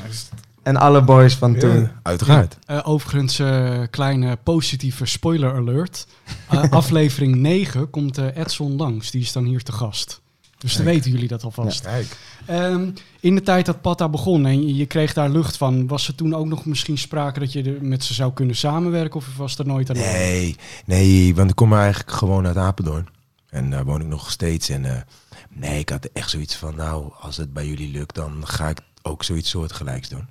En 0.64 0.76
alle 0.76 1.02
boys 1.04 1.36
van 1.36 1.56
toen. 1.56 1.80
Ja, 1.80 1.92
uiteraard. 2.02 2.58
Eh, 2.66 2.80
overigens, 2.84 3.40
eh, 3.40 3.80
kleine 3.90 4.38
positieve 4.44 5.06
spoiler 5.06 5.56
alert. 5.56 6.08
Aflevering 6.70 7.36
9 7.36 7.90
komt 7.90 8.18
eh, 8.18 8.26
Edson 8.36 8.76
langs. 8.76 9.12
Die 9.12 9.22
is 9.22 9.32
dan 9.32 9.44
hier 9.46 9.64
te 9.64 9.72
gast. 9.72 10.22
Dus 10.58 10.76
dan 10.76 10.86
weten 10.86 11.12
jullie 11.12 11.28
dat 11.28 11.44
alvast. 11.44 11.82
Kijk. 11.82 12.18
Ehm, 12.46 12.90
in 13.20 13.36
de 13.36 13.42
tijd 13.42 13.66
dat 13.66 13.82
Patta 13.82 14.10
begon 14.10 14.46
en 14.46 14.76
je, 14.76 14.86
kreeg 14.86 15.14
daar 15.14 15.30
lucht 15.30 15.58
van, 15.58 15.88
was 15.88 16.08
er 16.08 16.16
toen 16.16 16.36
ook 16.36 16.46
nog 16.46 16.66
misschien 16.66 16.98
sprake 16.98 17.40
dat 17.40 17.54
je 17.54 17.64
er 17.64 17.84
met 17.84 18.04
ze 18.04 18.14
zou 18.14 18.34
kunnen 18.34 18.56
samenwerken? 18.56 19.16
Of 19.16 19.38
was 19.38 19.58
er 19.58 19.66
nooit 19.66 19.90
aan? 19.90 19.96
Nee, 19.96 20.56
nee, 20.86 21.36
want 21.36 21.50
ik 21.50 21.56
kom 21.56 21.74
eigenlijk 21.74 22.12
gewoon 22.12 22.46
uit 22.46 22.58
Apeldoorn. 22.58 23.08
En 23.50 23.70
daar 23.70 23.86
woon 23.86 24.02
ik 24.02 24.08
nog 24.08 24.32
steeds. 24.32 24.70
En 24.70 24.86
eh, 24.86 25.02
nee, 25.50 25.80
ik 25.80 25.90
had 25.90 26.10
echt 26.14 26.30
zoiets 26.30 26.56
van, 26.56 26.76
nou, 26.76 27.12
als 27.20 27.38
het 27.38 27.54
bij 27.54 27.68
jullie 27.68 27.92
lukt, 27.92 28.16
dan 28.16 28.48
ga 28.48 28.70
ik 28.70 28.80
ook 29.02 29.24
zoiets 29.24 29.50
soortgelijks 29.50 30.10
doen. 30.10 30.28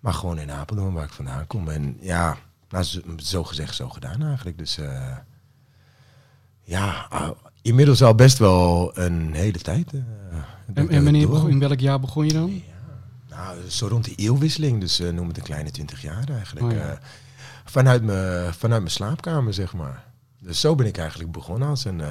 Maar 0.00 0.14
gewoon 0.14 0.38
in 0.38 0.50
Apeldoorn, 0.50 0.92
waar 0.92 1.04
ik 1.04 1.12
vandaan 1.12 1.46
kom. 1.46 1.68
En 1.68 1.96
ja, 2.00 2.36
nou, 2.68 2.84
zo, 3.16 3.44
gezegd, 3.44 3.74
zo 3.74 3.88
gedaan 3.88 4.22
eigenlijk. 4.22 4.58
Dus 4.58 4.78
eh, 4.78 5.16
ja, 6.62 7.06
ah, 7.08 7.30
inmiddels 7.62 8.02
al 8.02 8.14
best 8.14 8.38
wel 8.38 8.90
een 8.98 9.32
hele 9.34 9.58
tijd. 9.58 9.92
eh, 9.92 10.96
En, 10.96 11.04
wanneer 11.04 11.28
begon, 11.28 11.50
in 11.50 11.58
welk 11.58 11.80
jaar 11.80 12.00
begon 12.00 12.26
je 12.26 12.32
dan? 12.32 12.62
Nou, 13.30 13.56
zo 13.68 13.86
rond 13.86 14.04
de 14.04 14.14
eeuwwisseling, 14.14 14.80
dus 14.80 15.00
eh, 15.00 15.10
noem 15.10 15.28
het 15.28 15.36
een 15.36 15.42
kleine 15.42 15.70
twintig 15.70 16.02
jaar 16.02 16.28
eigenlijk. 16.28 16.66
Oh, 16.66 16.72
ja. 16.72 16.90
eh, 16.90 16.98
vanuit, 17.64 18.02
mijn, 18.02 18.54
vanuit 18.54 18.80
mijn 18.80 18.92
slaapkamer, 18.92 19.54
zeg 19.54 19.74
maar. 19.74 20.04
Dus 20.38 20.60
zo 20.60 20.74
ben 20.74 20.86
ik 20.86 20.98
eigenlijk 20.98 21.32
begonnen 21.32 21.68
als 21.68 21.84
een, 21.84 22.02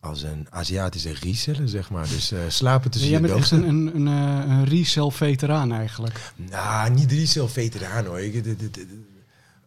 als 0.00 0.22
een 0.22 0.46
Aziatische 0.50 1.14
reseller, 1.20 1.68
zeg 1.68 1.90
maar. 1.90 2.08
Dus 2.08 2.32
slapen 2.48 2.90
tussen 2.90 3.10
Jij 3.10 3.20
je 3.20 3.26
bent 3.26 3.38
echt 3.38 3.50
een, 3.50 3.68
een, 3.68 3.96
een, 3.96 4.06
een 4.50 4.64
resell-veteraan 4.64 5.72
eigenlijk. 5.72 6.32
Nou, 6.50 6.90
niet 6.90 7.12
resale 7.12 7.48
veteraan 7.48 8.04
hoor. 8.06 8.20
Ik, 8.20 8.44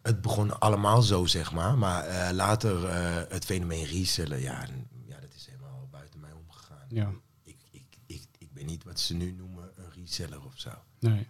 het 0.02 0.20
begon 0.20 0.60
allemaal 0.60 1.02
zo, 1.02 1.26
zeg 1.26 1.52
maar. 1.52 1.78
Maar 1.78 2.04
eh, 2.04 2.32
later 2.34 2.84
eh, 2.84 3.22
het 3.28 3.44
fenomeen 3.44 3.84
resellen, 3.84 4.40
ja, 4.40 4.66
ja, 5.06 5.20
dat 5.20 5.34
is 5.36 5.46
helemaal 5.46 5.88
buiten 5.90 6.20
mij 6.20 6.30
omgegaan. 6.32 6.86
Ja, 6.88 7.10
Ik, 7.44 7.56
ik, 7.70 7.82
ik, 8.06 8.22
ik 8.38 8.52
ben 8.52 8.66
niet 8.66 8.84
wat 8.84 9.00
ze 9.00 9.14
nu 9.14 9.32
noemen 9.32 9.70
een 9.76 9.92
reseller 10.00 10.44
of 10.44 10.52
zo. 10.54 10.70
nee. 10.98 11.26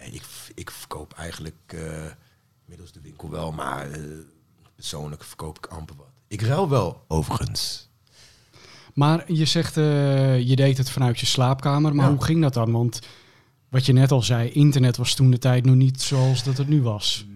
Nee, 0.00 0.10
ik, 0.10 0.22
ik 0.54 0.70
verkoop 0.70 1.12
eigenlijk 1.12 1.56
eh 1.66 2.04
middels 2.64 2.92
de 2.92 3.00
winkel 3.00 3.30
wel, 3.30 3.52
maar 3.52 3.88
persoonlijk 4.74 5.24
verkoop 5.24 5.56
ik 5.58 5.66
amper 5.66 5.96
wat. 5.96 6.10
Ik 6.28 6.40
ruil 6.42 6.68
wel, 6.68 7.04
overigens. 7.08 7.88
Maar 8.94 9.32
je 9.32 9.44
zegt, 9.44 9.74
je 9.74 10.52
deed 10.56 10.78
het 10.78 10.90
vanuit 10.90 11.20
je 11.20 11.26
slaapkamer. 11.26 11.94
Maar 11.94 12.04
Ja. 12.06 12.12
hoe 12.12 12.24
ging 12.24 12.42
dat 12.42 12.54
dan? 12.54 12.72
Want 12.72 13.00
wat 13.68 13.86
je 13.86 13.92
net 13.92 14.10
al 14.10 14.22
zei, 14.22 14.50
internet 14.50 14.96
was 14.96 15.14
toen 15.14 15.30
de 15.30 15.38
tijd 15.38 15.64
nog 15.64 15.74
niet 15.74 16.00
zoals 16.02 16.44
dat 16.44 16.56
het 16.58 16.68
nu 16.68 16.82
was. 16.82 17.26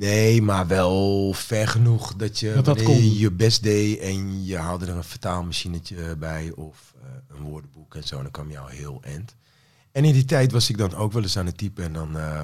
Nee, 0.00 0.42
maar 0.42 0.66
wel 0.66 1.32
ver 1.32 1.68
genoeg 1.68 2.14
dat 2.16 2.38
je 2.38 2.52
Dat 2.54 2.64
dat 2.64 2.76
wanneer 2.76 2.96
je 2.96 3.08
kon. 3.08 3.18
je 3.18 3.30
best 3.30 3.62
deed 3.62 3.98
en 3.98 4.44
je 4.44 4.56
haalde 4.56 4.86
er 4.86 4.96
een 4.96 5.04
vertaalmachinetje 5.04 6.16
bij 6.16 6.52
of 6.54 6.94
eh, 7.02 7.36
een 7.36 7.42
woordenboek 7.42 7.94
en 7.94 8.02
zo, 8.04 8.22
dan 8.22 8.30
kwam 8.30 8.50
je 8.50 8.58
al 8.58 8.66
heel 8.66 8.98
end. 9.02 9.34
En 9.92 10.04
in 10.04 10.12
die 10.12 10.24
tijd 10.24 10.52
was 10.52 10.70
ik 10.70 10.78
dan 10.78 10.94
ook 10.94 11.12
wel 11.12 11.22
eens 11.22 11.38
aan 11.38 11.46
het 11.46 11.58
typen 11.58 11.84
en 11.84 11.92
dan, 11.92 12.18
eh, 12.18 12.42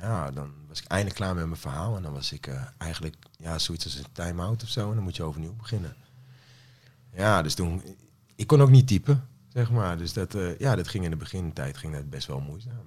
ja, 0.00 0.30
dan 0.30 0.52
was 0.68 0.78
ik 0.80 0.86
eindelijk 0.86 1.16
klaar 1.18 1.34
met 1.34 1.46
mijn 1.46 1.60
verhaal 1.60 1.96
en 1.96 2.02
dan 2.02 2.12
was 2.12 2.32
ik 2.32 2.46
eh, 2.46 2.62
eigenlijk 2.78 3.16
ja, 3.36 3.58
zoiets 3.58 3.84
als 3.84 3.96
een 3.96 4.12
time-out 4.12 4.62
of 4.62 4.68
zo 4.68 4.88
en 4.88 4.94
dan 4.94 5.04
moet 5.04 5.16
je 5.16 5.22
overnieuw 5.22 5.54
beginnen. 5.56 5.96
Ja, 7.14 7.42
dus 7.42 7.54
toen, 7.54 7.82
ik 8.34 8.46
kon 8.46 8.62
ook 8.62 8.70
niet 8.70 8.86
typen, 8.86 9.28
zeg 9.48 9.70
maar. 9.70 9.98
Dus 9.98 10.12
dat, 10.12 10.34
eh, 10.34 10.58
ja, 10.58 10.76
dat 10.76 10.88
ging 10.88 11.04
in 11.04 11.10
de 11.10 11.16
begintijd 11.16 11.76
ging 11.76 11.92
dat 11.92 12.10
best 12.10 12.26
wel 12.26 12.40
moeizaam. 12.40 12.86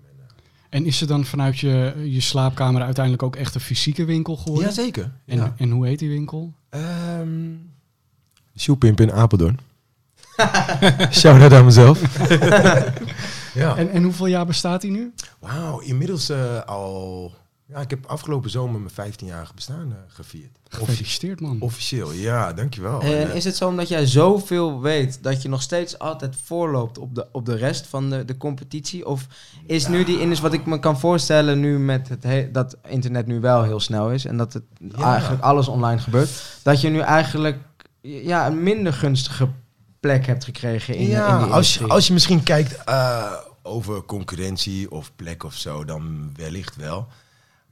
En, 0.76 0.86
is 0.86 1.02
er 1.02 1.08
dan 1.08 1.26
vanuit 1.26 1.60
je, 1.60 1.94
je 2.06 2.22
slaapkamer 2.22 2.82
uiteindelijk 2.82 3.24
ook 3.24 3.36
echt 3.36 3.56
een 3.56 3.62
fysieke 3.62 4.06
winkel 4.06 4.36
geworden? 4.36 4.68
Jazeker. 4.68 5.12
En, 5.26 5.38
ja. 5.38 5.54
en 5.58 5.70
hoe 5.70 5.88
heet 5.88 6.00
die 6.00 6.10
winkel? 6.10 6.54
Ehm 6.70 7.54
Shoepimp 8.58 9.02
in 9.02 9.12
Apeldoorn. 9.12 9.60
Shout-out 11.12 11.54
aan 11.54 11.66
mezelf. 11.66 12.02
ja. 13.62 13.78
En, 13.78 13.90
en 13.90 14.04
hoeveel 14.04 14.26
jaar 14.26 14.46
bestaat 14.46 14.82
die 14.82 14.92
nu? 14.92 15.14
Wauw, 15.40 15.80
inmiddels 15.80 16.30
eh, 16.30 16.62
al... 16.66 17.34
Ja, 17.68 17.80
ik 17.80 17.90
heb 17.90 18.06
afgelopen 18.06 18.50
zomer 18.50 18.82
mijn 18.82 19.14
15-jarige 19.14 19.54
bestaan 19.54 19.92
eh, 19.92 19.98
gevierd. 20.08 20.58
Gefeliciteerd 20.70 21.40
man. 21.42 21.62
officieel, 21.62 22.12
ja, 22.12 22.54
dankjewel. 22.54 23.02
En 23.02 23.30
En, 23.30 23.36
is 23.36 23.44
het 23.44 23.56
zo 23.56 23.68
omdat 23.68 23.88
jij 23.88 24.06
zoveel 24.06 24.82
weet 24.82 25.24
dat 25.24 25.42
je 25.42 25.50
nog 25.50 25.62
steeds 25.62 26.00
altijd 26.00 26.36
voorloopt 26.44 26.98
op 26.98 27.16
de, 27.16 27.28
op 27.32 27.46
de 27.46 27.56
rest 27.56 27.88
van 27.88 28.10
de, 28.10 28.26
de 28.26 28.38
competitie? 28.38 29.06
Of 29.08 29.28
is 29.66 29.88
nu 29.88 30.04
die 30.04 30.20
indus 30.20 30.40
wat 30.40 30.54
ik 30.54 30.66
me 30.66 30.80
kan 30.80 31.00
voorstellen 31.00 31.60
nu 31.60 31.80
met 31.80 32.10
het 32.10 32.24
he- 32.24 32.50
dat 32.52 32.78
internet 32.88 33.28
nu 33.28 33.40
wel 33.40 33.64
heel 33.64 33.80
snel 33.80 34.12
is 34.12 34.26
en 34.26 34.38
dat 34.38 34.54
het 34.54 34.64
Ja. 34.98 35.12
eigenlijk 35.14 35.44
alles 35.44 35.68
online 35.68 36.02
gebeurt, 36.02 36.60
dat 36.64 36.82
je 36.82 36.90
nu 36.90 37.00
eigenlijk 37.00 37.58
ja, 38.02 38.48
een 38.48 38.64
minder 38.64 38.94
gunstige 38.94 39.50
plek 40.00 40.26
hebt 40.26 40.44
gekregen 40.44 40.96
in, 40.96 41.02
in 41.02 41.10
ja, 41.10 41.44
die 41.44 41.54
als 41.54 41.74
je, 41.78 41.88
als 41.88 42.08
je 42.08 42.14
misschien 42.14 42.44
kijkt 42.44 42.84
eh, 42.84 43.32
over 43.62 44.04
concurrentie 44.04 44.92
of 44.92 45.12
plek 45.16 45.44
of 45.44 45.54
zo, 45.54 45.86
dan 45.86 46.32
wellicht 46.36 46.76
wel. 46.76 47.08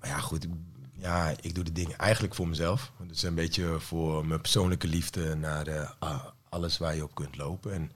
Maar 0.03 0.11
ja, 0.11 0.19
goed, 0.19 0.43
ik- 0.43 0.49
ja, 0.93 1.33
ik 1.41 1.55
doe 1.55 1.63
de 1.63 1.71
dingen 1.71 1.97
eigenlijk 1.97 2.35
voor 2.35 2.47
mezelf. 2.47 2.91
Dus 3.07 3.23
een 3.23 3.35
beetje 3.35 3.79
voor 3.79 4.25
mijn 4.27 4.41
persoonlijke 4.41 4.87
liefde 4.87 5.35
naar 5.35 5.63
de, 5.63 5.87
ah, 5.99 6.23
alles 6.49 6.77
waar 6.77 6.95
je 6.95 7.03
op 7.03 7.15
kunt 7.15 7.37
lopen. 7.37 7.73
En 7.73 7.91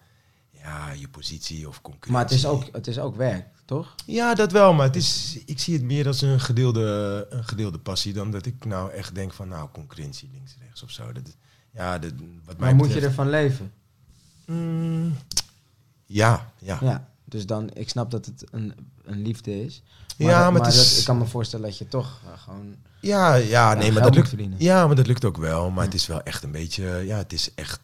ja, 0.51 0.91
je 0.91 1.07
positie 1.07 1.67
of 1.67 1.81
concurrentie. 1.81 2.11
Maar 2.11 2.21
het 2.23 2.31
is, 2.31 2.45
ook, 2.45 2.63
het 2.75 2.87
is 2.87 2.99
ook 2.99 3.15
werk, 3.15 3.47
toch? 3.65 3.95
Ja, 4.05 4.33
dat 4.35 4.51
wel, 4.51 4.73
maar 4.73 4.85
het 4.85 4.95
is, 4.95 5.39
ik 5.45 5.59
zie 5.59 5.73
het 5.73 5.83
meer 5.83 6.07
als 6.07 6.21
een 6.21 6.39
gedeelde, 6.39 7.25
een 7.29 7.43
gedeelde 7.43 7.79
passie 7.79 8.13
dan 8.13 8.31
dat 8.31 8.45
ik 8.45 8.65
nou 8.65 8.91
echt 8.91 9.15
denk 9.15 9.33
van, 9.33 9.47
nou, 9.47 9.69
concurrentie 9.71 10.29
links 10.33 10.55
rechts 10.59 10.83
of 10.83 10.91
zo. 10.91 11.11
Dat, 11.11 11.35
ja, 11.71 11.99
dat, 11.99 12.11
wat 12.45 12.57
mij 12.57 12.67
Maar 12.67 12.75
moet 12.75 12.93
je 12.93 13.01
ervan 13.01 13.29
leven? 13.29 13.71
Mm, 14.45 15.15
ja, 16.05 16.53
ja. 16.59 16.77
Ja, 16.81 17.09
dus 17.25 17.45
dan, 17.45 17.69
ik 17.73 17.89
snap 17.89 18.11
dat 18.11 18.25
het 18.25 18.43
een, 18.51 18.73
een 19.03 19.21
liefde 19.21 19.63
is. 19.63 19.81
Ja, 20.17 20.51
maar 20.51 20.63
dat- 20.63 20.73
is- 20.73 20.99
ik 20.99 21.05
kan 21.05 21.17
me 21.17 21.25
voorstellen 21.25 21.65
dat 21.65 21.77
je 21.77 21.87
toch 21.87 22.19
eh, 22.25 22.41
gewoon... 22.41 22.75
Ja, 23.01 23.33
ja, 23.35 23.73
nee, 23.73 23.91
maar 23.91 24.01
dat 24.01 24.15
lukt. 24.15 24.27
verdienen. 24.27 24.57
Ja, 24.59 24.87
maar 24.87 24.95
dat 24.95 25.07
lukt 25.07 25.25
ook 25.25 25.37
wel. 25.37 25.69
Maar 25.69 25.85
het 25.85 25.93
is 25.93 26.07
wel 26.07 26.21
echt 26.23 26.43
een 26.43 26.51
beetje, 26.51 26.85
ja, 27.05 27.17
het 27.17 27.33
is 27.33 27.53
echt, 27.55 27.79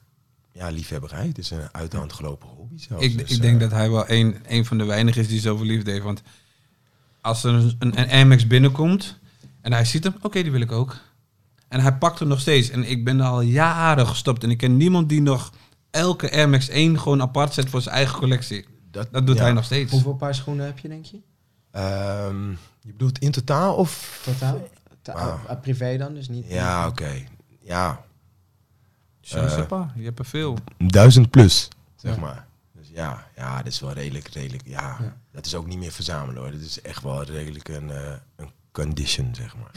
ja, 0.51 0.69
liefhebberij. 0.69 1.27
Het 1.27 1.37
is 1.37 1.49
een 1.51 1.67
uit 1.71 1.91
de 1.91 1.97
hand 1.97 2.13
gelopen 2.13 2.47
hobby 2.49 2.77
zelfs. 2.79 3.03
Ik, 3.05 3.17
Dus, 3.17 3.31
ik 3.31 3.41
denk 3.41 3.53
eh, 3.55 3.59
dat 3.61 3.71
hij 3.71 3.89
wel 3.89 4.09
een, 4.09 4.37
een 4.47 4.65
van 4.65 4.77
de 4.77 4.83
weinigen 4.83 5.21
is 5.21 5.27
die 5.27 5.39
zoveel 5.39 5.65
liefde 5.65 5.91
heeft. 5.91 6.03
Want 6.03 6.21
als 7.21 7.43
er 7.43 7.53
een, 7.53 7.75
een, 7.79 7.99
een 7.99 8.09
Amex 8.09 8.47
binnenkomt 8.47 9.17
en 9.61 9.73
hij 9.73 9.85
ziet 9.85 10.03
hem, 10.03 10.15
oké, 10.21 10.41
die 10.41 10.51
wil 10.51 10.61
ik 10.61 10.71
ook. 10.71 10.97
En 11.67 11.79
hij 11.79 11.93
pakt 11.97 12.19
hem 12.19 12.27
nog 12.27 12.39
steeds. 12.39 12.69
En 12.69 12.89
ik 12.89 13.03
ben 13.03 13.21
al 13.21 13.41
jaren 13.41 14.07
gestopt. 14.07 14.43
En 14.43 14.49
ik 14.49 14.57
ken 14.57 14.77
niemand 14.77 15.09
die 15.09 15.21
nog 15.21 15.51
elke 15.91 16.31
Air 16.31 16.49
Max 16.49 16.69
1 16.69 16.99
gewoon 16.99 17.21
apart 17.21 17.53
zet 17.53 17.69
voor 17.69 17.81
zijn 17.81 17.95
eigen 17.95 18.17
collectie. 18.19 18.65
dat, 18.91 19.07
Dat 19.11 19.27
doet 19.27 19.37
ja. 19.37 19.43
hij 19.43 19.51
nog 19.53 19.63
steeds. 19.65 19.91
Hoeveel 19.91 20.15
paar 20.15 20.35
schoenen 20.35 20.65
heb 20.65 20.79
je, 20.79 20.87
denk 20.87 21.05
je? 21.05 21.17
Ehm, 21.73 22.49
je 22.81 22.91
bedoelt 22.91 23.19
in 23.19 23.31
totaal 23.31 23.75
of? 23.75 24.21
Totaal? 24.23 24.67
Ta- 25.01 25.13
Wauw. 25.13 25.39
ah, 25.47 25.61
privé 25.61 25.97
dan, 25.97 26.13
dus 26.13 26.27
niet... 26.27 26.45
Ja, 26.47 26.87
oké. 26.87 27.11
Ja, 27.59 28.03
pas, 29.67 29.87
je 29.95 30.03
hebt 30.03 30.19
er 30.19 30.25
veel. 30.25 30.57
duizend 30.77 31.29
plus, 31.29 31.67
zeg 31.95 32.15
Ja. 32.15 32.21
maar. 32.21 32.45
Dus 32.71 32.89
ja, 32.93 33.27
ja, 33.35 33.57
dat 33.57 33.65
is 33.67 33.79
wel 33.79 33.91
redelijk, 33.91 34.27
redelijk, 34.27 34.67
ja. 34.67 34.97
Ja. 34.99 35.17
Dat 35.31 35.45
is 35.45 35.55
ook 35.55 35.65
niet 35.67 35.77
meer 35.77 35.91
verzamelen 35.91 36.41
hoor. 36.41 36.51
Dat 36.51 36.61
is 36.61 36.81
echt 36.81 37.03
wel 37.03 37.23
redelijk 37.23 37.67
een, 37.67 37.91
eh, 37.91 38.13
een 38.35 38.49
condition, 38.73 39.35
zeg 39.35 39.55
maar. 39.59 39.71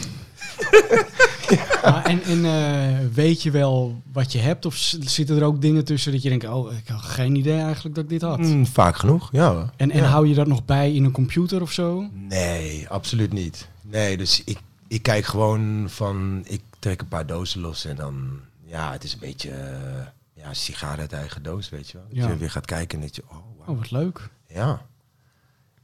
En 2.05 2.23
en 2.23 2.45
eh, 2.45 3.07
weet 3.15 3.43
je 3.43 3.51
wel 3.51 4.03
wat 4.13 4.33
je 4.33 4.39
hebt? 4.39 4.67
Of 4.67 4.75
zitten 5.01 5.37
er 5.37 5.43
ook 5.45 5.61
dingen 5.61 5.85
tussen 5.85 6.13
dat 6.13 6.23
je 6.23 6.29
denkt, 6.29 6.49
oh, 6.49 6.73
ik 6.73 6.89
had 6.89 7.01
geen 7.03 7.35
idee 7.37 7.61
eigenlijk 7.61 7.95
dat 7.95 8.05
ik 8.05 8.11
dit 8.11 8.23
had? 8.23 8.39
Mm, 8.39 8.67
vaak 8.67 8.97
genoeg, 8.97 9.29
ja. 9.33 9.73
En, 9.77 9.91
en 9.91 9.99
Ja. 10.03 10.09
hou 10.09 10.29
je 10.29 10.35
dat 10.35 10.47
nog 10.47 10.65
bij 10.65 10.93
in 10.95 11.05
een 11.05 11.11
computer 11.13 11.63
of 11.63 11.73
zo? 11.73 12.09
Nee, 12.13 12.89
absoluut 12.89 13.33
niet. 13.33 13.69
Nee, 13.83 14.17
dus 14.17 14.43
ik, 14.45 14.59
ik 14.89 15.03
kijk 15.03 15.25
gewoon 15.25 15.85
van, 15.89 16.43
ik 16.47 16.61
trek 16.79 17.01
een 17.01 17.09
paar 17.09 17.27
dozen 17.27 17.61
los 17.61 17.85
en 17.85 17.97
dan, 17.97 18.31
ja, 18.65 18.93
het 18.93 19.05
is 19.05 19.13
een 19.13 19.19
beetje, 19.21 19.51
eh, 19.51 20.07
ja, 20.35 20.55
sigaar 20.55 20.99
uit 20.99 21.13
eigen 21.13 21.43
doos, 21.43 21.69
weet 21.69 21.91
je 21.91 21.99
wel. 21.99 22.07
Dat 22.09 22.17
Ja. 22.17 22.29
je 22.29 22.37
weer 22.37 22.51
gaat 22.51 22.67
kijken 22.67 22.99
en 22.99 23.05
dat 23.07 23.17
je, 23.17 23.23
oh, 23.29 23.37
wauw. 23.59 23.69
Oh, 23.75 23.79
wat 23.79 23.91
leuk. 23.91 24.29
Ja. 24.49 24.87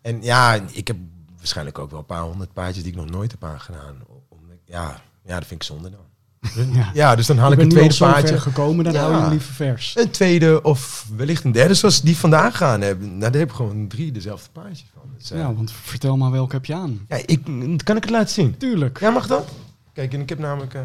En 0.00 0.22
ja, 0.22 0.54
ik 0.72 0.86
heb 0.86 0.96
waarschijnlijk 1.42 1.78
ook 1.78 1.90
wel 1.90 1.98
een 1.98 2.06
paar 2.06 2.22
honderd 2.22 2.52
paardjes 2.52 2.82
die 2.82 2.92
ik 2.92 2.98
nog 2.98 3.10
nooit 3.10 3.30
heb 3.30 3.44
aangedaan. 3.44 3.96
Om, 4.28 4.38
ja, 4.64 5.00
ja, 5.24 5.34
dat 5.38 5.46
vind 5.46 5.60
ik 5.60 5.66
zonde 5.66 5.90
dan. 5.90 6.00
Ja. 6.74 6.90
Ja, 6.94 7.14
dus 7.16 7.26
dan 7.26 7.38
haal 7.38 7.52
Ik 7.52 7.58
een 7.58 7.68
tweede 7.68 7.96
paardje. 7.96 8.40
gekomen, 8.40 8.84
dan 8.84 8.92
Ja. 8.92 9.00
hou 9.00 9.14
je 9.14 9.20
hem 9.20 9.30
liever 9.30 9.54
vers. 9.54 9.96
Een 9.96 10.10
tweede 10.10 10.62
of 10.62 11.06
wellicht 11.16 11.44
een 11.44 11.52
derde, 11.52 11.74
zoals 11.74 12.00
die 12.02 12.16
vandaag 12.16 12.56
gaan 12.56 12.80
hebben. 12.80 13.08
Nou, 13.18 13.30
daar 13.30 13.40
heb 13.40 13.48
ik 13.50 13.54
gewoon 13.56 13.88
drie 13.88 14.12
dezelfde 14.12 14.50
paardjes 14.52 14.84
van. 14.94 15.10
Dus, 15.18 15.30
eh, 15.30 15.38
Ja, 15.38 15.54
want 15.54 15.72
vertel 15.72 16.16
maar 16.16 16.30
welke 16.30 16.54
heb 16.54 16.64
je 16.64 16.74
aan. 16.74 17.04
ja, 17.08 17.16
ik, 17.26 17.44
kan 17.84 17.96
ik 17.96 18.02
het 18.02 18.10
laten 18.10 18.28
zien? 18.34 18.56
Tuurlijk. 18.56 19.00
Ja, 19.00 19.10
mag 19.10 19.26
dat? 19.26 19.48
Kijk, 19.92 20.12
en 20.14 20.20
ik 20.20 20.28
heb 20.28 20.38
namelijk, 20.38 20.74
eh, 20.74 20.80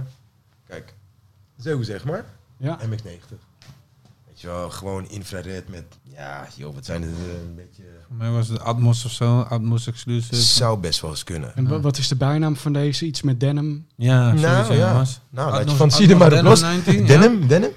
kijk, 0.67 0.93
zo 1.59 1.81
zeg 1.81 2.03
maar, 2.05 2.25
Ja. 2.57 2.79
MX-90. 2.89 3.37
Weet 4.37 4.45
je 4.45 4.51
wel, 4.57 4.69
gewoon 4.69 5.09
infrared 5.09 5.69
met, 5.69 5.83
ja, 6.03 6.47
joh, 6.55 6.73
wat 6.75 6.85
zijn 6.85 7.01
het, 7.01 7.11
eh, 7.11 7.41
een 7.47 7.55
beetje... 7.55 7.83
Voor 8.07 8.15
mij 8.15 8.29
was 8.29 8.47
het 8.47 8.59
Atmos 8.59 9.05
of 9.05 9.11
zo, 9.11 9.39
Atmos 9.39 9.87
Exclusive. 9.87 10.35
Zou 10.35 10.79
best 10.79 11.01
wel 11.01 11.09
eens 11.11 11.23
kunnen. 11.23 11.55
En 11.55 11.67
wa- 11.67 11.79
wat 11.79 11.97
is 11.97 12.07
de 12.07 12.15
bijnaam 12.15 12.55
van 12.55 12.73
deze? 12.73 13.05
Iets 13.05 13.21
met 13.21 13.39
denim? 13.39 13.85
Ja, 13.95 14.31
Nou, 14.33 14.73
ja. 14.73 14.89
jongens. 14.91 15.19
Nou, 15.29 15.51
Atmos- 15.51 15.71
je 15.71 15.77
van 15.77 15.91
zie 15.91 16.09
er 16.09 16.17
maar 16.17 16.33
op 16.33 16.41
los. 16.41 16.61
19, 16.61 16.99
ja. 16.99 17.05
Denim, 17.07 17.47
denim? 17.47 17.69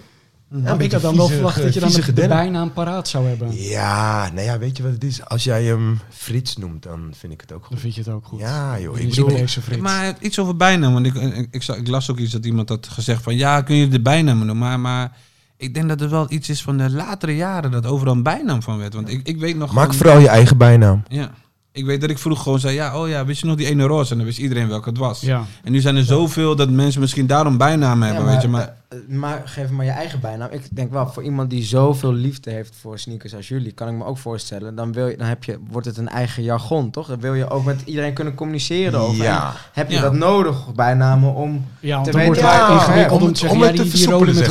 Ja, 0.64 0.78
ik 0.78 0.92
had 0.92 1.02
dan 1.02 1.16
wel 1.16 1.28
verwacht 1.28 1.62
dat 1.62 1.74
je 1.74 1.80
dan 1.80 1.90
de, 1.90 2.12
bijnaam 2.28 2.72
paraat 2.72 3.08
zou 3.08 3.26
hebben. 3.26 3.52
Ja, 3.62 4.30
nou 4.32 4.46
ja, 4.46 4.58
weet 4.58 4.76
je 4.76 4.82
wat 4.82 4.92
het 4.92 5.04
is? 5.04 5.24
Als 5.24 5.44
jij 5.44 5.64
hem 5.64 6.00
Frits 6.10 6.56
noemt, 6.56 6.82
dan 6.82 7.12
vind 7.16 7.32
ik 7.32 7.40
het 7.40 7.52
ook 7.52 7.60
Dan 7.60 7.68
goed. 7.70 7.80
vind 7.80 7.94
je 7.94 8.00
het 8.00 8.10
ook 8.10 8.24
goed. 8.26 8.40
Ja, 8.40 8.80
joh. 8.80 8.98
Ik 8.98 9.08
bedoel, 9.08 9.28
deze 9.28 9.62
Frits. 9.62 9.80
Maar 9.82 10.14
iets 10.20 10.38
over 10.38 10.56
bijnaam. 10.56 10.92
Want 10.92 11.06
ik, 11.06 11.14
ik, 11.14 11.64
ik 11.68 11.88
las 11.88 12.10
ook 12.10 12.18
iets 12.18 12.32
dat 12.32 12.44
iemand 12.46 12.68
had 12.68 12.88
gezegd 12.88 13.22
van... 13.22 13.36
Ja, 13.36 13.62
kun 13.62 13.76
je 13.76 13.88
de 13.88 14.00
bijnaam 14.00 14.36
noemen? 14.38 14.58
Maar, 14.58 14.80
maar 14.80 15.16
ik 15.60 15.74
denk 15.74 15.88
dat 15.88 16.00
er 16.00 16.08
wel 16.10 16.26
iets 16.28 16.48
is 16.48 16.62
van 16.62 16.76
de 16.78 16.90
latere 16.90 17.36
jaren... 17.36 17.70
dat 17.70 17.86
overal 17.86 18.14
een 18.14 18.22
bijnaam 18.22 18.62
van 18.62 18.78
werd. 18.78 18.94
Want 18.94 19.08
ik, 19.08 19.20
ik 19.26 19.38
weet 19.38 19.56
nog... 19.56 19.72
maak 19.72 19.82
gewoon- 19.84 19.98
vooral 19.98 20.18
je 20.18 20.28
eigen 20.28 20.56
bijnaam. 20.56 21.02
Ja. 21.08 21.30
Ik 21.72 21.84
weet 21.84 22.00
dat 22.00 22.10
ik 22.10 22.18
vroeg 22.18 22.42
gewoon 22.42 22.60
zei... 22.60 22.74
Ja, 22.74 23.00
oh 23.00 23.08
ja, 23.08 23.24
wist 23.24 23.40
je 23.40 23.46
nog 23.46 23.56
die 23.56 23.66
ene 23.66 23.84
roze? 23.84 24.10
En 24.10 24.16
dan 24.16 24.26
wist 24.26 24.38
iedereen 24.38 24.68
welke 24.68 24.88
het 24.88 24.98
was. 24.98 25.20
Ja. 25.20 25.44
En 25.64 25.72
nu 25.72 25.80
zijn 25.80 25.96
er 25.96 26.04
zoveel 26.04 26.56
dat 26.56 26.70
mensen 26.70 27.00
misschien 27.00 27.26
daarom 27.26 27.56
bijnaam 27.56 28.02
hebben, 28.02 28.24
weet 28.26 28.42
je. 28.42 28.48
Maar 28.48 28.74
eh, 28.88 28.98
eh, 28.98 29.08
maar 29.08 29.42
geef 29.44 29.70
maar 29.70 29.84
je 29.84 29.90
eigen 29.90 30.20
bijnaam. 30.20 30.48
Ik 30.50 30.62
denk 30.70 30.92
wel, 30.92 31.08
voor 31.08 31.22
iemand 31.22 31.50
die 31.50 31.62
zoveel 31.62 32.12
liefde 32.12 32.50
heeft 32.50 32.74
voor 32.80 32.98
sneakers 32.98 33.34
als 33.34 33.48
jullie, 33.48 33.72
kan 33.72 33.88
ik 33.88 33.94
me 33.94 34.04
ook 34.04 34.18
voorstellen, 34.18 34.74
dan, 34.74 34.92
wil 34.92 35.06
je, 35.08 35.16
dan 35.16 35.26
heb 35.26 35.44
je, 35.44 35.58
wordt 35.70 35.86
het 35.86 35.96
een 35.96 36.08
eigen 36.08 36.42
jargon, 36.42 36.90
toch? 36.90 37.06
Dan 37.08 37.20
wil 37.20 37.34
je 37.34 37.50
ook 37.50 37.64
met 37.64 37.82
iedereen 37.84 38.12
kunnen 38.14 38.34
communiceren 38.34 39.00
over. 39.00 39.24
Ja. 39.24 39.52
Heb 39.72 39.88
je 39.90 39.96
Ja. 39.96 40.02
dat 40.02 40.12
nodig, 40.14 40.74
bijnamen, 40.74 41.34
om... 41.34 41.64
Ja, 41.80 42.02
Te 42.02 42.10
weten- 42.12 42.34
Ja, 42.42 42.72
ingewikkeld 42.74 43.20
om 43.20 43.26
het- 43.26 43.34
te 43.34 43.40
zeggen, 43.40 43.58
om 43.58 43.64
ja, 43.64 43.70
het 43.70 43.80
te 43.82 43.86
versoepelen, 43.90 44.34
maar. 44.34 44.50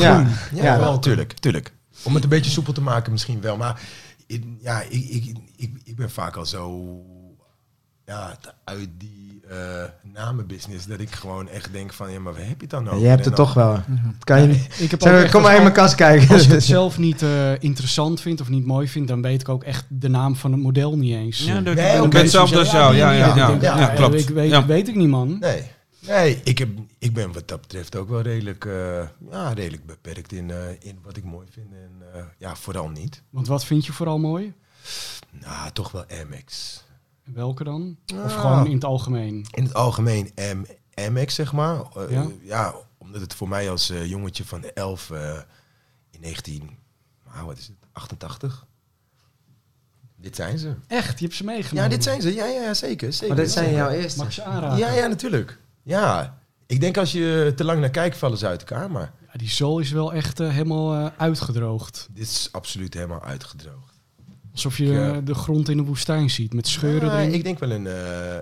Ja, 0.54 0.64
Ja, 0.64 0.80
wel, 0.80 1.00
tuurlijk, 1.00 1.34
tuurlijk. 1.34 1.74
Om 2.04 2.14
het 2.14 2.24
een 2.24 2.30
beetje 2.30 2.52
soepel 2.52 2.74
te 2.74 2.82
maken 2.82 3.12
misschien 3.12 3.42
wel. 3.42 3.58
Maar 3.58 3.82
ja, 4.60 4.82
ik, 4.82 5.06
ik, 5.10 5.38
ik, 5.56 5.72
ik 5.84 5.96
ben 5.96 6.12
vaak 6.12 6.36
al 6.36 6.46
zo 6.46 6.96
ja, 8.06 8.38
uit 8.64 8.90
die 8.98 9.42
eh, 9.50 9.58
namenbusiness 10.14 10.86
dat 10.86 11.00
ik 11.00 11.12
gewoon 11.12 11.50
echt 11.50 11.72
denk 11.72 11.94
van, 11.94 12.12
ja, 12.12 12.20
maar 12.20 12.34
waar 12.34 12.42
heb 12.42 12.56
je 12.56 12.62
het 12.62 12.70
dan 12.70 12.88
over? 12.88 13.00
je 13.00 13.08
hebt 13.08 13.26
het 13.26 13.36
toch 13.36 13.54
wel. 13.54 13.72
Dat 13.74 14.24
kan 14.24 14.42
je 14.42 14.48
niet. 14.48 14.68
Ik 14.78 14.92
heb 14.92 15.02
Zeg, 15.02 15.32
kom 15.32 15.42
maar 15.42 15.56
in 15.56 15.62
mijn 15.62 15.74
kast 15.74 15.96
kijken. 15.96 16.30
Als 16.30 16.46
ik 16.46 16.52
het 16.52 16.64
zelf 16.76 16.98
niet 16.98 17.22
eh, 17.22 17.52
interessant 17.60 18.22
vind 18.22 18.42
of 18.42 18.50
niet 18.50 18.66
mooi 18.66 18.88
vind, 18.88 19.08
dan 19.08 19.22
weet 19.22 19.42
ik 19.42 19.50
ook 19.50 19.64
echt 19.64 19.86
de 19.88 20.10
naam 20.10 20.36
van 20.36 20.52
het 20.52 20.62
model 20.62 20.98
niet 20.98 21.16
eens. 21.16 21.40
ja, 21.46 21.62
dat, 21.62 21.76
Nee, 21.76 22.04
ik 22.04 22.10
ben 22.10 22.30
zeggen, 22.30 22.66
jou. 22.66 22.96
Ja, 22.96 23.12
ja, 23.62 23.88
klopt. 23.88 24.20
Ik 24.20 24.30
weet, 24.30 24.66
weet 24.66 24.88
ik 24.88 24.96
niet, 24.96 25.10
man. 25.10 25.38
Nee. 25.40 25.64
Nee, 26.10 26.42
ik, 26.44 26.58
heb, 26.58 26.70
ik 26.98 27.14
ben 27.14 27.32
wat 27.32 27.48
dat 27.48 27.62
betreft 27.62 27.96
ook 27.96 28.10
wel 28.10 28.22
redelijk, 28.22 28.66
eh, 28.66 29.08
ja, 29.30 29.54
redelijk 29.54 29.86
beperkt 29.86 30.32
in, 30.32 30.52
eh, 30.52 30.70
in 30.80 31.00
wat 31.04 31.18
ik 31.18 31.24
mooi 31.24 31.48
vind. 31.52 31.72
En 31.74 31.92
eh, 32.14 32.24
ja, 32.38 32.56
vooral 32.56 32.90
niet. 32.90 33.24
Want 33.30 33.48
wat 33.48 33.66
vind 33.66 33.86
je 33.86 33.94
vooral 33.94 34.20
mooi? 34.20 34.54
Nou, 35.32 35.72
toch 35.72 35.92
wel 35.92 36.06
MX. 36.30 36.84
En 37.24 37.34
Welke 37.34 37.64
dan? 37.64 37.98
Of 38.14 38.20
Ah. 38.36 38.42
gewoon 38.42 38.66
in 38.68 38.74
het 38.74 38.84
algemeen? 38.84 39.46
In 39.52 39.64
het 39.64 39.74
algemeen 39.74 40.32
M, 40.36 40.66
MX, 41.12 41.36
zeg 41.36 41.54
maar. 41.54 41.82
Ja? 42.10 42.28
ja? 42.42 42.74
omdat 42.98 43.22
het 43.22 43.34
voor 43.34 43.48
mij 43.50 43.70
als 43.70 43.88
jongetje 44.04 44.46
van 44.46 44.64
11 44.64 45.10
eh, 45.10 45.40
in 46.10 46.20
19, 46.20 46.70
nou, 47.34 47.46
wat 47.46 47.58
is 47.58 47.68
het, 47.68 47.76
88? 47.92 48.68
Dit 50.16 50.36
zijn 50.36 50.58
ze. 50.58 50.76
Echt, 50.88 51.20
je 51.20 51.26
hebt 51.26 51.38
ze 51.38 51.44
meegenomen. 51.44 51.84
Ja, 51.90 51.96
dit 51.96 52.04
zijn 52.04 52.22
ze. 52.22 52.34
Ja, 52.34 52.46
ja, 52.46 52.62
ja 52.62 52.74
zeker, 52.74 53.14
zeker. 53.14 53.28
Maar 53.28 53.44
dit 53.44 53.52
zijn 53.54 53.74
jouw 53.74 53.90
eerste. 53.90 54.24
Mag 54.24 54.40
aanraken? 54.40 54.78
Ja, 54.78 54.92
ja, 54.92 55.08
natuurlijk. 55.08 55.59
Ja, 55.84 56.38
ik 56.70 56.80
denk 56.80 56.98
als 56.98 57.12
je 57.12 57.54
te 57.56 57.64
lang 57.64 57.80
naar 57.80 57.90
kijkt, 57.90 58.18
vallen 58.18 58.38
ze 58.38 58.48
uit 58.48 58.60
elkaar. 58.60 58.92
Maar 58.92 59.14
Ja, 59.32 59.38
die 59.38 59.50
zool 59.50 59.80
is 59.80 59.92
wel 59.92 60.14
echt 60.14 60.40
eh, 60.40 60.50
helemaal 60.50 60.94
eh, 60.94 61.12
uitgedroogd. 61.18 62.08
dit 62.12 62.24
is 62.24 62.50
absoluut 62.52 62.94
helemaal 62.94 63.24
uitgedroogd. 63.24 64.00
Alsof 64.52 64.78
je 64.78 65.00
eh, 65.00 65.18
de 65.24 65.34
grond 65.36 65.70
in 65.70 65.78
de 65.78 65.84
woestijn 65.84 66.30
ziet 66.30 66.54
met 66.54 66.68
scheuren 66.68 67.12
erin. 67.12 67.34
ik 67.34 67.44
denk 67.44 67.60
wel 67.60 67.72
een, 67.72 67.88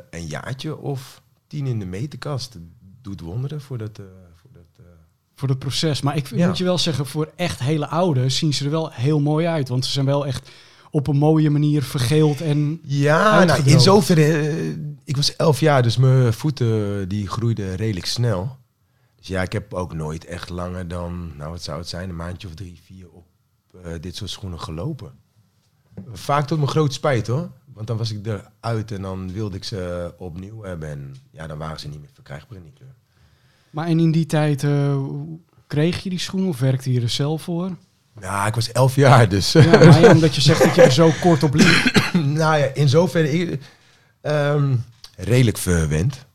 een 0.09 0.25
jaartje 0.25 0.77
of 0.77 1.21
tien 1.47 1.67
in 1.67 1.79
de 1.79 1.85
meterkast. 1.85 2.57
Doet 3.01 3.21
wonderen 3.21 3.61
voor 3.61 3.77
dat... 3.77 3.99
voor 4.35 4.49
dat 4.53 4.85
Voor 5.35 5.49
het 5.49 5.59
proces. 5.59 6.01
Maar 6.01 6.15
ik 6.15 6.27
Ja. 6.35 6.47
moet 6.47 6.57
je 6.57 6.63
wel 6.63 6.77
zeggen, 6.77 7.05
voor 7.05 7.31
echt 7.35 7.59
hele 7.59 7.87
oude 7.87 8.29
zien 8.29 8.53
ze 8.53 8.65
er 8.65 8.71
wel 8.71 8.91
heel 8.91 9.19
mooi 9.19 9.45
uit. 9.45 9.69
Want 9.69 9.85
ze 9.85 9.91
zijn 9.91 10.05
wel 10.05 10.25
echt 10.25 10.49
op 10.91 11.07
een 11.07 11.17
mooie 11.17 11.49
manier 11.49 11.83
vergeeld 11.83 12.41
en... 12.41 12.79
Ja, 12.83 13.43
nou, 13.43 13.63
in 13.63 13.79
zoverre... 13.79 14.75
ik 15.07 15.15
was 15.15 15.35
elf 15.35 15.59
jaar, 15.59 15.83
dus 15.83 15.97
mijn 15.97 16.33
voeten 16.33 17.09
die 17.09 17.27
groeiden 17.27 17.75
redelijk 17.75 18.05
snel. 18.05 18.57
Dus 19.15 19.27
ja, 19.27 19.41
ik 19.41 19.51
heb 19.51 19.73
ook 19.73 19.93
nooit 19.93 20.25
echt 20.25 20.49
langer 20.49 20.87
dan, 20.87 21.31
nou 21.37 21.51
wat 21.51 21.63
zou 21.63 21.77
het 21.77 21.87
zijn, 21.87 22.09
een 22.09 22.15
maandje 22.15 22.47
of 22.47 22.53
drie, 22.53 22.79
vier 22.85 23.09
op 23.09 23.25
eh, 23.83 23.91
dit 24.01 24.15
soort 24.15 24.29
schoenen 24.29 24.59
gelopen. 24.59 25.11
Vaak 26.11 26.47
tot 26.47 26.57
mijn 26.57 26.69
grote 26.69 26.93
spijt 26.93 27.27
hoor. 27.27 27.51
Want 27.73 27.87
dan 27.87 27.97
was 27.97 28.11
ik 28.11 28.25
eruit 28.25 28.91
en 28.91 29.01
dan 29.01 29.31
wilde 29.31 29.57
ik 29.57 29.63
ze 29.63 30.13
opnieuw 30.17 30.63
hebben. 30.63 30.89
En 30.89 31.15
ja, 31.31 31.47
dan 31.47 31.57
waren 31.57 31.79
ze 31.79 31.87
niet 31.87 31.99
meer 31.99 32.09
verkrijgbaar 32.13 32.57
in 32.57 32.63
die 32.63 32.73
kleur. 32.73 32.95
Maar 33.69 33.87
en 33.87 33.99
in 33.99 34.11
die 34.11 34.25
tijd, 34.25 34.63
eh, 34.63 35.01
kreeg 35.67 36.03
je 36.03 36.09
die 36.09 36.19
schoenen 36.19 36.49
of 36.49 36.59
werkte 36.59 36.93
je 36.93 37.01
er 37.01 37.09
zelf 37.09 37.41
voor? 37.41 37.75
Ja, 38.21 38.47
ik 38.47 38.55
was 38.55 38.71
elf 38.71 38.95
jaar, 38.95 39.29
dus... 39.29 39.51
Ja, 39.51 39.85
maar 39.85 40.11
omdat 40.11 40.35
je 40.35 40.41
zegt 40.41 40.63
dat 40.63 40.75
je 40.75 40.81
er 40.81 40.91
zo 41.03 41.11
kort 41.21 41.43
op 41.43 41.53
liep. 41.53 41.91
nou 42.13 42.57
ja, 42.57 42.65
in 42.73 42.89
zoverre 42.89 43.31
ik, 43.31 43.61
ehm, 44.21 44.75
redelijk 45.17 45.57
verwend. 45.57 46.25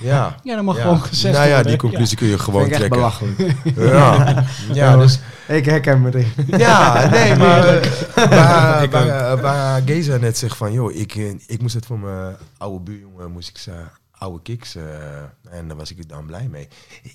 Ja. 0.00 0.36
Ja, 0.44 0.54
dat 0.54 0.64
mag 0.64 0.76
ja. 0.76 0.82
gewoon 0.82 1.02
gezegd 1.02 1.34
Nou 1.36 1.48
ja, 1.48 1.62
die 1.62 1.76
conclusie 1.76 2.16
kun 2.16 2.26
je 2.26 2.38
gewoon 2.38 2.68
trekken. 2.68 2.88
belachelijk. 2.88 3.54
Ja, 3.76 4.44
ja 4.72 4.96
dus, 4.96 5.20
Ik 5.48 5.64
herken 5.64 6.02
me 6.02 6.08
erin. 6.08 6.58
ja, 6.58 7.08
nee, 7.10 7.36
maar 7.42 7.66
eh, 7.66 7.90
waar, 8.14 8.82
Ik 8.82 8.90
waar, 8.90 9.40
waar 9.40 9.82
Geza 9.84 10.16
net 10.16 10.38
zegt 10.38 10.56
van, 10.56 10.72
joh, 10.72 10.94
ik, 10.94 11.14
eh, 11.14 11.34
ik 11.46 11.60
moest 11.60 11.74
het 11.74 11.86
voor 11.86 11.98
mijn 11.98 12.36
oude 12.58 12.80
buurjongen, 12.80 13.30
moest 13.30 13.48
ik 13.48 13.58
zijn 13.58 13.90
oude 14.10 14.42
kicks, 14.42 14.74
eh, 14.74 14.82
en 15.50 15.68
daar 15.68 15.76
was 15.76 15.90
ik 15.90 16.08
dan 16.08 16.26
blij 16.26 16.48
mee. 16.48 16.68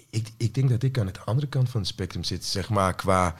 Ik, 0.09 0.27
ik 0.37 0.53
denk 0.53 0.69
dat 0.69 0.83
ik 0.83 0.99
aan 0.99 1.05
de 1.05 1.13
andere 1.25 1.47
kant 1.47 1.69
van 1.69 1.79
het 1.79 1.89
spectrum 1.89 2.23
zit, 2.23 2.45
zeg 2.45 2.69
maar, 2.69 2.95
qua, 2.95 3.35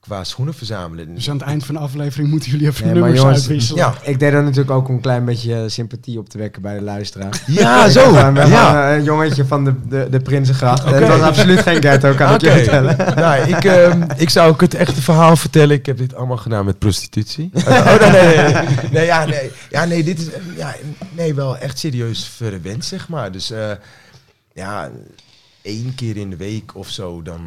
qua 0.00 0.24
schoenen 0.24 0.54
verzamelen. 0.54 1.14
Dus 1.14 1.30
aan 1.30 1.36
het 1.36 1.46
eind 1.46 1.64
van 1.64 1.74
de 1.74 1.80
aflevering 1.80 2.28
moeten 2.28 2.50
jullie 2.50 2.66
even 2.66 2.84
Nee, 2.84 2.92
maar 2.92 3.02
nummers 3.02 3.20
jongens, 3.20 3.38
uitwisselen. 3.38 3.82
Ja, 3.82 3.94
Ik 4.02 4.18
deed 4.18 4.32
dat 4.32 4.42
natuurlijk 4.42 4.70
ook 4.70 4.88
om 4.88 4.94
een 4.94 5.00
klein 5.00 5.24
beetje 5.24 5.54
eh, 5.54 5.62
sympathie 5.66 6.18
op 6.18 6.28
te 6.28 6.38
wekken 6.38 6.62
bij 6.62 6.74
de 6.74 6.82
luisteraar. 6.82 7.42
ja 7.46 7.88
zo, 7.88 8.12
gewoon 8.12 8.48
ja. 8.48 8.94
een 8.94 9.04
jongetje 9.04 9.44
van 9.44 9.64
de, 9.64 9.74
de, 9.88 10.06
de 10.10 10.20
Prinsengracht. 10.20 10.84
Het 10.84 11.06
was 11.06 11.20
absoluut 11.20 11.60
geen 11.60 11.82
ghetto, 11.82 12.14
kan 12.14 12.34
ik 12.34 12.40
je 12.40 12.50
vertellen. 12.50 12.96
nou, 13.16 13.48
ik, 13.48 13.64
ehm, 13.64 14.02
ik 14.16 14.30
zou 14.30 14.50
ook 14.50 14.60
het 14.60 14.74
echte 14.74 15.02
verhaal 15.02 15.36
vertellen. 15.36 15.76
Ik 15.76 15.86
heb 15.86 15.98
dit 15.98 16.14
allemaal 16.14 16.36
gedaan 16.36 16.64
met 16.64 16.78
prostitutie. 16.78 17.50
oh, 17.54 18.00
nee, 18.00 18.10
nee, 18.10 18.36
nee, 18.36 18.64
nee. 18.90 19.04
Ja, 19.04 19.24
nee. 19.24 19.50
Ja, 19.70 19.84
nee, 19.84 20.04
dit 20.04 20.18
is 20.18 20.30
eh, 20.30 20.40
ja, 20.56 20.74
nee, 21.10 21.34
wel 21.34 21.58
echt 21.58 21.78
serieus 21.78 22.28
verwend, 22.36 22.84
zeg 22.84 23.08
maar. 23.08 23.32
Dus 23.32 23.50
eh, 23.50 23.70
ja, 24.52 24.90
één 25.66 25.94
keer 25.94 26.16
in 26.16 26.30
de 26.30 26.36
week 26.36 26.74
of 26.74 26.88
zo, 26.88 27.22
dan, 27.22 27.40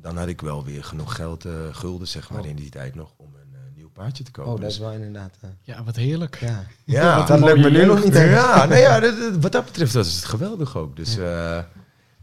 dan 0.00 0.16
had 0.16 0.28
ik 0.28 0.40
wel 0.40 0.64
weer 0.64 0.84
genoeg 0.84 1.14
geld, 1.14 1.44
eh, 1.44 1.52
gulden, 1.72 2.08
zeg 2.08 2.30
maar, 2.30 2.40
Oh. 2.40 2.46
in 2.46 2.56
die 2.56 2.70
tijd 2.70 2.94
nog, 2.94 3.12
om 3.16 3.26
een 3.34 3.54
eh, 3.54 3.60
nieuw 3.76 3.88
paardje 3.90 4.24
te 4.24 4.30
kopen. 4.30 4.52
Oh, 4.52 4.56
dat 4.58 4.66
Dus- 4.66 4.74
is 4.74 4.80
wel 4.84 4.92
inderdaad... 4.92 5.34
eh, 5.40 5.50
Ja, 5.62 5.84
wat 5.84 5.96
heerlijk. 5.96 6.36
ja. 6.40 6.64
ja, 6.84 7.16
wat 7.18 7.26
Dat 7.28 7.40
lukt 7.40 7.60
me 7.60 7.70
nu 7.70 7.84
nog 7.84 8.04
niet. 8.04 8.14
ja, 8.14 8.64
nou 8.68 8.80
ja, 8.80 9.00
dat, 9.00 9.18
dat- 9.18 9.36
wat 9.40 9.52
dat 9.52 9.64
betreft 9.64 9.92
was 9.94 10.14
het 10.14 10.24
geweldig 10.24 10.76
ook. 10.76 10.96
Dus, 10.96 11.16
eh, 11.18 11.58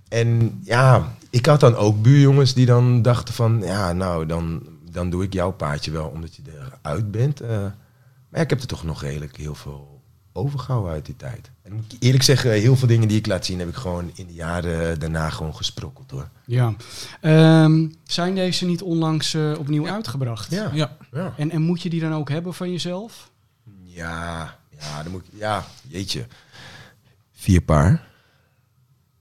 en 0.10 0.60
ja, 0.64 1.14
ik 1.30 1.46
had 1.46 1.60
dan 1.60 1.76
ook 1.76 2.02
buurjongens 2.02 2.54
die 2.54 2.66
dan 2.66 3.02
dachten 3.02 3.34
van, 3.34 3.62
ja, 3.64 3.94
nou, 3.94 4.26
dan, 4.26 4.64
dan 4.92 5.10
doe 5.10 5.24
ik 5.24 5.34
jouw 5.34 5.52
paardje 5.52 5.92
wel 5.92 6.08
omdat 6.08 6.36
je 6.36 6.42
eruit 6.82 7.12
bent. 7.12 7.42
Eh, 7.42 7.50
maar 7.50 8.40
ja, 8.40 8.42
ik 8.42 8.50
heb 8.50 8.62
er 8.62 8.68
toch 8.68 8.84
nog 8.84 9.02
redelijk 9.02 9.36
heel 9.38 9.56
veel 9.56 9.97
overgehouden 10.38 10.92
uit 10.92 11.06
die 11.06 11.16
tijd. 11.16 11.52
En 11.62 11.74
moet 11.74 11.94
ik 11.94 12.04
eerlijk 12.04 12.24
zeggen, 12.24 12.52
heel 12.52 12.76
veel 12.76 12.88
dingen 12.88 13.08
die 13.08 13.18
ik 13.18 13.28
laat 13.28 13.46
zien 13.46 13.60
heb 13.60 13.68
ik 13.68 13.76
gewoon 13.76 14.12
in 14.16 14.28
de 14.28 14.34
jaren 14.34 15.00
daarna 15.00 15.30
gewoon 15.30 15.56
gesprokkeld 15.56 16.12
hoor. 16.12 16.30
Ja. 16.46 16.74
Ehm, 17.22 17.88
zijn 18.04 18.36
deze 18.36 18.66
niet 18.66 18.82
onlangs 18.82 19.34
eh, 19.34 19.54
opnieuw 19.60 19.88
uitgebracht? 19.88 20.52
Ja, 20.52 20.70
Ja. 20.74 20.98
ja. 21.12 21.34
En, 21.38 21.52
en 21.52 21.62
moet 21.62 21.82
je 21.82 21.90
die 21.90 22.02
dan 22.02 22.14
ook 22.14 22.30
hebben 22.30 22.54
van 22.54 22.72
jezelf? 22.72 23.32
Ja, 23.84 24.58
ja, 24.80 25.04
dan 25.04 25.12
moet 25.12 25.24
ik, 25.26 25.40
ja, 25.40 25.66
jeetje. 25.88 26.26
Vier 27.34 27.62
paar. 27.62 28.08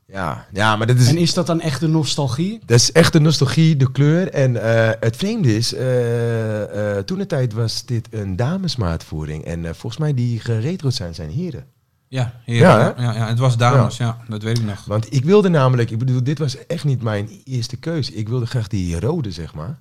Ja, 0.06 0.46
ja 0.52 0.76
maar 0.76 0.86
dat 0.86 0.96
is, 0.96 1.08
En 1.08 1.16
is 1.16 1.34
dat 1.34 1.46
dan 1.46 1.60
echt 1.60 1.80
de 1.80 1.88
nostalgie? 1.88 2.60
dat 2.66 2.80
is 2.80 2.92
echt 2.92 3.12
de 3.12 3.20
nostalgie, 3.20 3.76
de 3.76 3.92
kleur. 3.92 4.28
En 4.30 4.62
eh, 4.62 4.90
het 5.00 5.16
vreemde 5.16 5.56
is, 5.56 5.74
eh, 5.74 6.96
eh, 6.96 7.04
toen 7.04 7.18
de 7.18 7.26
tijd 7.26 7.52
was 7.52 7.84
dit 7.84 8.08
een 8.10 8.36
damesmaatvoering. 8.36 9.44
En 9.44 9.64
volgens 9.64 9.96
mij 9.96 10.14
die 10.14 10.40
geretroed 10.40 10.94
zijn, 10.94 11.14
zijn 11.14 11.30
heren. 11.30 11.66
Ja, 12.08 12.40
hier, 12.44 12.60
Ja, 12.60 12.94
ja, 12.96 13.26
het 13.26 13.38
was 13.38 13.56
dames, 13.56 13.96
ja. 13.96 14.18
dat 14.28 14.42
weet 14.42 14.58
ik 14.58 14.64
nog. 14.64 14.84
Want 14.84 15.12
ik 15.12 15.24
wilde 15.24 15.48
namelijk, 15.48 15.90
ik 15.90 15.98
bedoel, 15.98 16.22
dit 16.22 16.38
was 16.38 16.66
echt 16.66 16.84
niet 16.84 17.02
mijn 17.02 17.28
eerste 17.44 17.76
keuze. 17.76 18.14
Ik 18.14 18.28
wilde 18.28 18.46
graag 18.46 18.68
die 18.68 19.00
rode, 19.00 19.30
zeg 19.30 19.54
maar. 19.54 19.78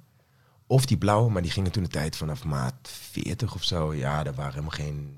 Of 0.68 0.86
die 0.86 0.98
blauwe, 0.98 1.32
maar 1.32 1.42
die 1.42 1.52
gingen 1.52 1.72
toen 1.72 1.84
de 1.84 1.90
tijd 1.90 2.16
vanaf 2.16 2.44
maat 2.44 2.74
40 3.12 3.56
of 3.56 3.64
zo. 3.64 3.94
Ja, 3.94 4.24
daar 4.24 4.34
waren 4.34 4.52
helemaal 4.52 4.72
geen... 4.72 5.14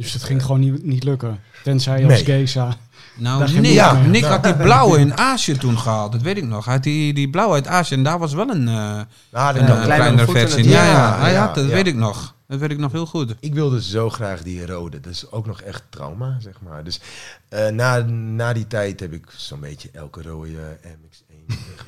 Dus 0.00 0.12
dat 0.12 0.22
ging 0.22 0.42
gewoon 0.42 0.60
niet, 0.60 0.84
niet 0.84 1.04
lukken. 1.04 1.40
Tenzij 1.62 1.98
je 1.98 2.04
als 2.04 2.22
Nee. 2.22 2.54
Daar 2.54 2.74
Nou, 3.16 4.08
Nick, 4.08 4.24
had 4.24 4.42
die 4.42 4.54
blauwe 4.54 4.98
in 4.98 5.16
Azië 5.16 5.56
toen 5.56 5.78
gehaald, 5.78 6.12
dat 6.12 6.22
weet 6.22 6.36
ik 6.36 6.44
nog. 6.44 6.64
Hij 6.64 6.74
had 6.74 6.82
die, 6.82 7.12
die 7.12 7.30
blauwe 7.30 7.54
uit 7.54 7.66
Azië 7.66 7.94
en 7.94 8.02
daar 8.02 8.18
was 8.18 8.32
wel 8.32 8.50
een, 8.50 8.68
eh 8.68 9.00
Nou, 9.30 9.58
een 9.58 9.82
kleinere 9.82 10.32
versie. 10.32 10.68
Ja, 10.68 10.84
ja, 10.84 11.18
hij 11.18 11.34
had, 11.34 11.54
dat 11.54 11.64
ja. 11.64 11.70
weet 11.70 11.86
ik 11.86 11.94
nog. 11.94 12.34
Dat 12.46 12.58
weet 12.58 12.70
ik 12.70 12.78
nog 12.78 12.92
heel 12.92 13.06
goed. 13.06 13.34
Ik 13.40 13.54
wilde 13.54 13.82
zo 13.82 14.10
graag 14.10 14.42
die 14.42 14.66
rode. 14.66 15.00
Dat 15.00 15.12
is 15.12 15.30
ook 15.30 15.46
nog 15.46 15.60
echt 15.60 15.82
trauma, 15.88 16.36
zeg 16.40 16.60
maar. 16.60 16.84
Dus 16.84 17.00
eh, 17.48 17.68
na, 17.68 17.98
na 18.08 18.52
die 18.52 18.66
tijd 18.66 19.00
heb 19.00 19.12
ik 19.12 19.26
zo'n 19.36 19.60
beetje 19.60 19.88
elke 19.92 20.22
rode 20.22 20.78
MX-1, 20.82 21.16
zeg 21.28 21.29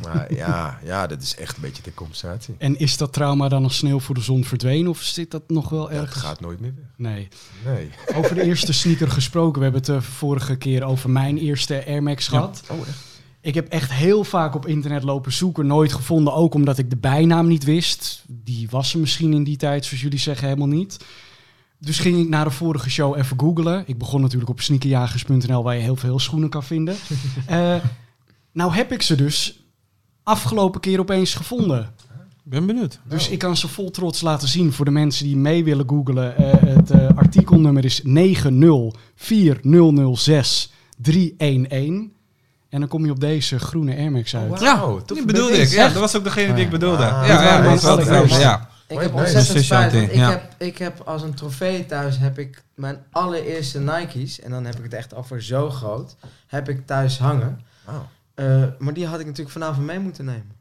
maar. 0.04 0.34
ja, 0.34 0.78
ja, 0.84 1.06
dat 1.06 1.22
is 1.22 1.34
echt 1.36 1.56
een 1.56 1.62
beetje 1.62 1.82
de 1.82 1.94
compensatie. 1.94 2.54
En 2.58 2.78
is 2.78 2.96
dat 2.96 3.12
trauma 3.12 3.48
dan 3.48 3.62
als 3.64 3.76
sneeuw 3.76 4.00
voor 4.00 4.14
de 4.14 4.20
zon 4.20 4.44
verdwenen? 4.44 4.90
Of 4.90 5.00
zit 5.02 5.30
dat 5.30 5.42
nog 5.46 5.68
wel 5.68 5.80
Dat 5.80 5.90
ergens? 5.90 6.22
gaat 6.24 6.40
nooit 6.40 6.60
meer 6.60 6.74
weg. 6.76 6.84
Nee. 6.96 7.28
Nee. 7.64 7.90
Over 8.14 8.34
de 8.34 8.42
eerste 8.42 8.72
sneaker 8.72 9.10
gesproken. 9.10 9.58
We 9.58 9.62
hebben 9.64 9.82
het 9.82 9.90
de 10.02 10.02
vorige 10.10 10.56
keer 10.56 10.84
over 10.84 11.10
mijn 11.10 11.38
eerste 11.38 11.86
Air 11.86 12.02
Max 12.02 12.28
gehad. 12.28 12.62
Oh, 12.68 12.78
echt? 12.88 13.10
Ik 13.40 13.54
heb 13.54 13.68
echt 13.68 13.92
heel 13.92 14.24
vaak 14.24 14.54
op 14.54 14.66
internet 14.66 15.02
lopen 15.02 15.32
zoeken. 15.32 15.66
Nooit 15.66 15.92
gevonden, 15.92 16.34
ook 16.34 16.54
omdat 16.54 16.78
ik 16.78 16.90
de 16.90 16.96
bijnaam 16.96 17.46
niet 17.46 17.64
wist. 17.64 18.24
Die 18.28 18.68
was 18.70 18.92
er 18.94 19.00
misschien 19.00 19.32
in 19.32 19.44
die 19.44 19.56
tijd, 19.56 19.84
zoals 19.84 20.02
jullie 20.02 20.18
zeggen, 20.18 20.46
helemaal 20.46 20.68
niet. 20.68 20.96
Dus 21.78 21.98
ging 21.98 22.18
ik 22.20 22.28
naar 22.28 22.44
de 22.44 22.50
vorige 22.50 22.90
show 22.90 23.16
even 23.18 23.40
googlen. 23.40 23.84
Ik 23.86 23.98
begon 23.98 24.20
natuurlijk 24.20 24.50
op 24.50 24.60
sneakerjagers.nl, 24.60 25.62
waar 25.62 25.74
je 25.74 25.80
heel 25.82 25.96
veel 25.96 26.18
schoenen 26.18 26.48
kan 26.48 26.62
vinden. 26.62 26.94
Eh, 27.46 27.74
nou 28.52 28.72
heb 28.72 28.92
ik 28.92 29.02
ze 29.02 29.14
dus 29.14 29.66
afgelopen 30.22 30.80
keer 30.80 31.00
opeens 31.00 31.34
gevonden. 31.34 31.94
Ik 32.44 32.50
ben 32.50 32.66
benieuwd. 32.66 33.00
Dus 33.04 33.28
ik 33.28 33.38
kan 33.38 33.56
ze 33.56 33.68
vol 33.68 33.90
trots 33.90 34.20
laten 34.20 34.48
zien 34.48 34.72
voor 34.72 34.84
de 34.84 34.90
mensen 34.90 35.24
die 35.24 35.36
mee 35.36 35.64
willen 35.64 35.88
googlen. 35.88 36.36
Eh, 36.36 36.52
het 36.76 36.90
eh, 36.90 37.08
artikelnummer 37.14 37.84
is 37.84 38.00
90406 38.04 40.72
En 42.68 42.68
dan 42.68 42.88
kom 42.88 43.04
je 43.04 43.10
op 43.10 43.20
deze 43.20 43.58
groene 43.58 43.96
Air 43.96 44.10
Max 44.10 44.36
uit. 44.36 44.50
Oh, 44.50 44.60
Ja, 44.60 44.78
Wauw, 44.78 45.02
tof, 45.02 45.16
die 45.16 45.26
bedoelde 45.26 45.56
ik. 45.56 45.68
Ja, 45.68 45.88
dat 45.88 46.00
was 46.00 46.16
ook 46.16 46.24
degene 46.24 46.54
die 46.54 46.64
ik 46.64 46.70
bedoelde. 46.70 47.10
Ah. 47.10 47.26
ja, 47.26 47.42
ja, 47.42 47.62
waren 47.62 48.04
dat 48.04 48.38
ja. 48.38 48.70
Ik 48.88 49.00
heb 49.00 49.14
ontzettend 49.14 49.64
spijt, 49.64 49.92
want 49.92 50.04
ik, 50.04 50.14
ja. 50.14 50.30
heb, 50.30 50.54
ik 50.58 50.78
heb 50.78 51.00
als 51.00 51.22
een 51.22 51.34
trofee 51.34 51.86
thuis 51.86 52.18
heb 52.18 52.38
ik 52.38 52.62
mijn 52.74 52.98
allereerste 53.10 53.80
Nike's, 53.80 54.40
en 54.40 54.50
dan 54.50 54.64
heb 54.64 54.76
ik 54.76 54.82
het 54.82 54.94
echt 54.94 55.14
over 55.14 55.42
zo 55.42 55.70
groot, 55.70 56.16
heb 56.46 56.68
ik 56.68 56.86
thuis 56.86 57.18
hangen. 57.18 57.60
Wauw. 57.84 58.08
Eh, 58.42 58.62
maar 58.78 58.94
die 58.94 59.06
had 59.06 59.20
ik 59.20 59.26
natuurlijk 59.26 59.52
vanavond 59.52 59.86
mee 59.86 59.98
moeten 59.98 60.24
nemen. 60.24 60.60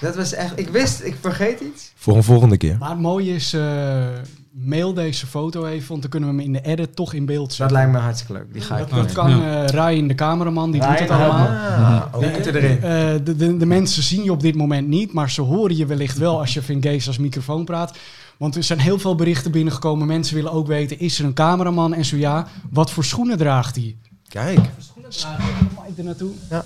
Dat 0.00 0.16
was 0.16 0.32
echt, 0.32 0.58
ik 0.58 0.68
wist, 0.68 1.04
ik 1.04 1.16
vergeet 1.20 1.60
iets. 1.60 1.92
Voor 1.94 2.16
een 2.16 2.22
volgende 2.22 2.56
keer. 2.56 2.76
Maar 2.78 2.90
het 2.90 2.98
mooie 3.00 3.34
is, 3.34 3.52
eh, 3.52 4.06
mail 4.50 4.94
deze 4.94 5.26
foto 5.26 5.66
even, 5.66 5.88
want 5.88 6.00
dan 6.02 6.10
kunnen 6.10 6.28
we 6.28 6.34
hem 6.34 6.44
in 6.44 6.52
de 6.52 6.60
edit 6.62 6.96
toch 6.96 7.12
in 7.12 7.26
beeld 7.26 7.46
Dat 7.46 7.52
zetten. 7.56 7.76
lijkt 7.76 7.92
me 7.92 7.98
hartstikke 7.98 8.32
leuk, 8.32 8.52
die 8.52 8.62
ga 8.62 8.76
ik 8.78 8.88
Dat, 8.88 8.98
dat 8.98 9.12
kan 9.12 9.42
eh 9.44 9.64
Ryan, 9.66 10.06
de 10.06 10.14
cameraman, 10.14 10.70
die 10.70 10.80
doet 10.80 10.98
het 10.98 11.10
allemaal. 11.10 11.46
help 11.46 11.78
Ah, 11.78 12.12
Die 12.12 12.20
oké. 12.20 12.30
moeten 12.34 12.54
erin. 12.54 12.76
Eh, 12.82 13.24
de, 13.24 13.36
de, 13.36 13.56
de 13.56 13.66
mensen 13.66 14.02
zien 14.02 14.24
je 14.24 14.32
op 14.32 14.40
dit 14.40 14.54
moment 14.54 14.88
niet, 14.88 15.12
maar 15.12 15.30
ze 15.30 15.40
horen 15.42 15.76
je 15.76 15.86
wellicht 15.86 16.18
wel 16.18 16.38
als 16.40 16.54
je 16.54 16.62
Vingees 16.62 17.06
als 17.06 17.18
microfoon 17.18 17.64
praat. 17.64 17.98
Want 18.36 18.56
er 18.56 18.62
zijn 18.62 18.78
heel 18.78 18.98
veel 18.98 19.14
berichten 19.14 19.50
binnengekomen. 19.50 20.06
Mensen 20.06 20.34
willen 20.34 20.52
ook 20.52 20.66
weten, 20.66 20.98
is 20.98 21.18
er 21.18 21.24
een 21.24 21.34
cameraman? 21.34 21.94
En 21.94 22.04
zo 22.04 22.16
ja, 22.16 22.46
wat 22.70 22.90
voor 22.90 23.04
schoenen 23.04 23.36
draagt 23.38 23.74
hij? 23.76 23.96
Kijk. 24.28 24.58
Schoenen 24.78 25.10
dragen. 25.10 25.44
Mike 25.86 25.98
er 25.98 26.04
naartoe. 26.04 26.30
Eh, 26.48 26.58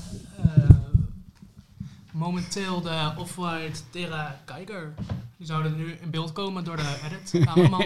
momenteel 2.17 2.81
de 2.81 3.13
Off-White 3.19 3.81
Terra 3.91 4.41
Geiger. 4.47 4.95
Die 5.37 5.47
zouden 5.47 5.77
nu 5.77 5.99
in 6.03 6.11
beeld 6.11 6.33
komen 6.33 6.65
door 6.65 6.77
de 6.77 6.97
edit 7.05 7.45
cameraman. 7.47 7.85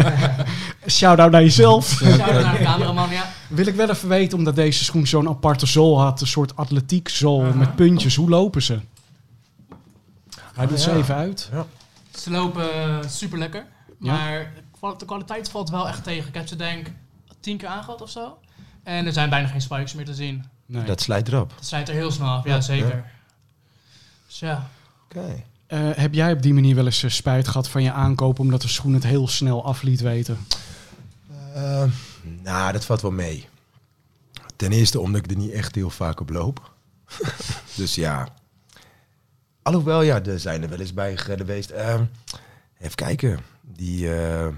Shout-out 0.88 1.30
naar 1.30 1.42
jezelf. 1.42 1.88
Shout-out 1.88 2.42
naar 2.42 2.58
de 2.58 2.64
cameraman, 2.64 3.10
ja. 3.10 3.24
Wil 3.48 3.66
ik 3.66 3.74
wel 3.74 3.90
even 3.90 4.08
weten, 4.08 4.38
omdat 4.38 4.54
deze 4.54 4.84
schoen 4.84 5.06
zo'n 5.06 5.28
aparte 5.28 5.66
zool 5.66 6.00
had. 6.00 6.20
Een 6.20 6.26
soort 6.26 6.56
atletiek 6.56 7.08
zool 7.08 7.42
met 7.42 7.74
puntjes. 7.76 8.14
Hoe 8.16 8.28
lopen 8.28 8.62
ze? 8.62 8.80
Hij 10.54 10.66
doet 10.66 10.76
Ah, 10.78 10.82
ze 10.84 10.90
ja. 10.90 10.96
even 10.96 11.14
uit. 11.14 11.50
Ze 12.18 12.30
lopen 12.30 12.68
super 13.10 13.38
lekker. 13.38 13.64
Ja. 14.00 14.12
Maar 14.12 14.52
de 14.98 15.04
kwaliteit 15.04 15.50
valt 15.50 15.70
wel 15.70 15.88
echt 15.88 16.04
tegen. 16.04 16.28
Ik 16.28 16.34
heb 16.34 16.46
ze 16.48 16.56
denk 16.56 16.86
tien 17.40 17.56
keer 17.56 17.68
aangehad 17.68 18.02
of 18.02 18.10
zo. 18.10 18.38
En 18.82 19.06
er 19.06 19.12
zijn 19.12 19.30
bijna 19.30 19.48
geen 19.48 19.60
spikes 19.60 19.94
meer 19.94 20.04
te 20.04 20.14
zien. 20.14 20.44
Nee. 20.66 20.84
Dat 20.84 21.00
slijt 21.00 21.28
erop. 21.28 21.52
Dat 21.56 21.66
slijt 21.66 21.88
er 21.88 21.94
heel 21.94 22.10
snel 22.10 22.28
af, 22.28 22.44
ja 22.44 22.60
zeker. 22.60 23.04
Dus 24.32 24.40
ja. 24.40 24.70
Oké. 25.04 25.42
Eh, 25.66 25.90
heb 25.94 26.14
jij 26.14 26.32
op 26.32 26.42
die 26.42 26.54
manier 26.54 26.74
wel 26.74 26.84
eens 26.84 27.02
eh, 27.02 27.10
spijt 27.10 27.48
gehad 27.48 27.68
van 27.68 27.82
je 27.82 27.92
aankoop... 27.92 28.38
omdat 28.38 28.62
de 28.62 28.68
schoen 28.68 28.94
het 28.94 29.04
heel 29.04 29.28
snel 29.28 29.64
af 29.64 29.82
liet 29.82 30.00
weten? 30.00 30.38
Eh, 31.54 31.84
nou, 32.42 32.72
dat 32.72 32.84
valt 32.84 33.00
wel 33.00 33.10
mee. 33.10 33.48
Ten 34.56 34.72
eerste 34.72 35.00
omdat 35.00 35.24
ik 35.24 35.30
er 35.30 35.36
niet 35.36 35.50
echt 35.50 35.74
heel 35.74 35.90
vaak 35.90 36.20
op 36.20 36.30
loop. 36.30 36.72
dus 37.76 37.94
ja. 37.94 38.28
Alhoewel, 39.62 40.02
ja, 40.02 40.22
er 40.22 40.40
zijn 40.40 40.62
er 40.62 40.68
wel 40.68 40.80
eens 40.80 40.94
bij 40.94 41.16
geweest. 41.16 41.70
Ehm, 41.70 42.04
even 42.78 42.94
kijken. 42.94 43.40
Die, 43.60 44.14
eh, 44.14 44.48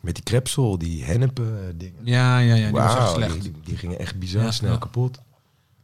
met 0.00 0.14
die 0.14 0.24
krepsel, 0.24 0.78
die 0.78 1.04
hennep 1.04 1.40
dingen. 1.74 2.00
Ja, 2.04 2.38
ja, 2.38 2.54
ja, 2.54 2.64
die 2.64 2.72
was 2.72 2.96
echt 2.96 3.10
slecht. 3.10 3.32
die, 3.32 3.42
die, 3.42 3.60
die 3.64 3.76
gingen 3.76 3.98
echt 3.98 4.18
bizar 4.18 4.42
Ja, 4.42 4.50
snel 4.50 4.72
ja. 4.72 4.78
kapot. 4.78 5.20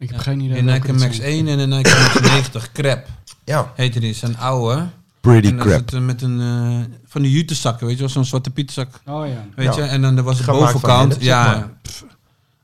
Ik 0.02 0.08
heb 0.08 0.16
Ja. 0.16 0.22
geen 0.22 0.40
idee 0.40 0.58
Een 0.58 0.64
Nike 0.64 0.86
het 0.86 0.98
Max 0.98 1.16
zijn. 1.16 1.28
1 1.28 1.48
en 1.48 1.58
een 1.58 1.68
Nike 1.68 1.90
Max 1.90 2.20
90 2.30 2.72
Crap 2.72 3.06
Ja, 3.44 3.72
heette 3.76 4.00
die. 4.00 4.14
Zijn 4.14 4.38
oude. 4.38 4.86
pretty 5.20 5.48
en 5.48 5.56
dan 5.56 5.66
crap. 5.66 5.78
zit 5.78 5.92
er 5.92 6.02
met 6.02 6.22
een 6.22 6.40
eh, 6.40 6.94
van 7.06 7.22
die 7.22 7.30
jutezakken, 7.30 7.86
weet 7.86 7.94
je 7.96 8.00
wel, 8.02 8.10
zo'n 8.12 8.24
zwarte 8.24 8.50
pietzak. 8.50 9.00
Oh 9.06 9.26
ja. 9.26 9.44
Weet 9.56 9.74
Ja. 9.74 9.84
je, 9.84 9.90
en 9.90 10.02
dan 10.02 10.16
er 10.16 10.22
was 10.22 10.36
de 10.38 10.42
van 10.44 10.58
bovenkant. 10.58 11.16
ja, 11.20 11.70
pff, 11.82 12.04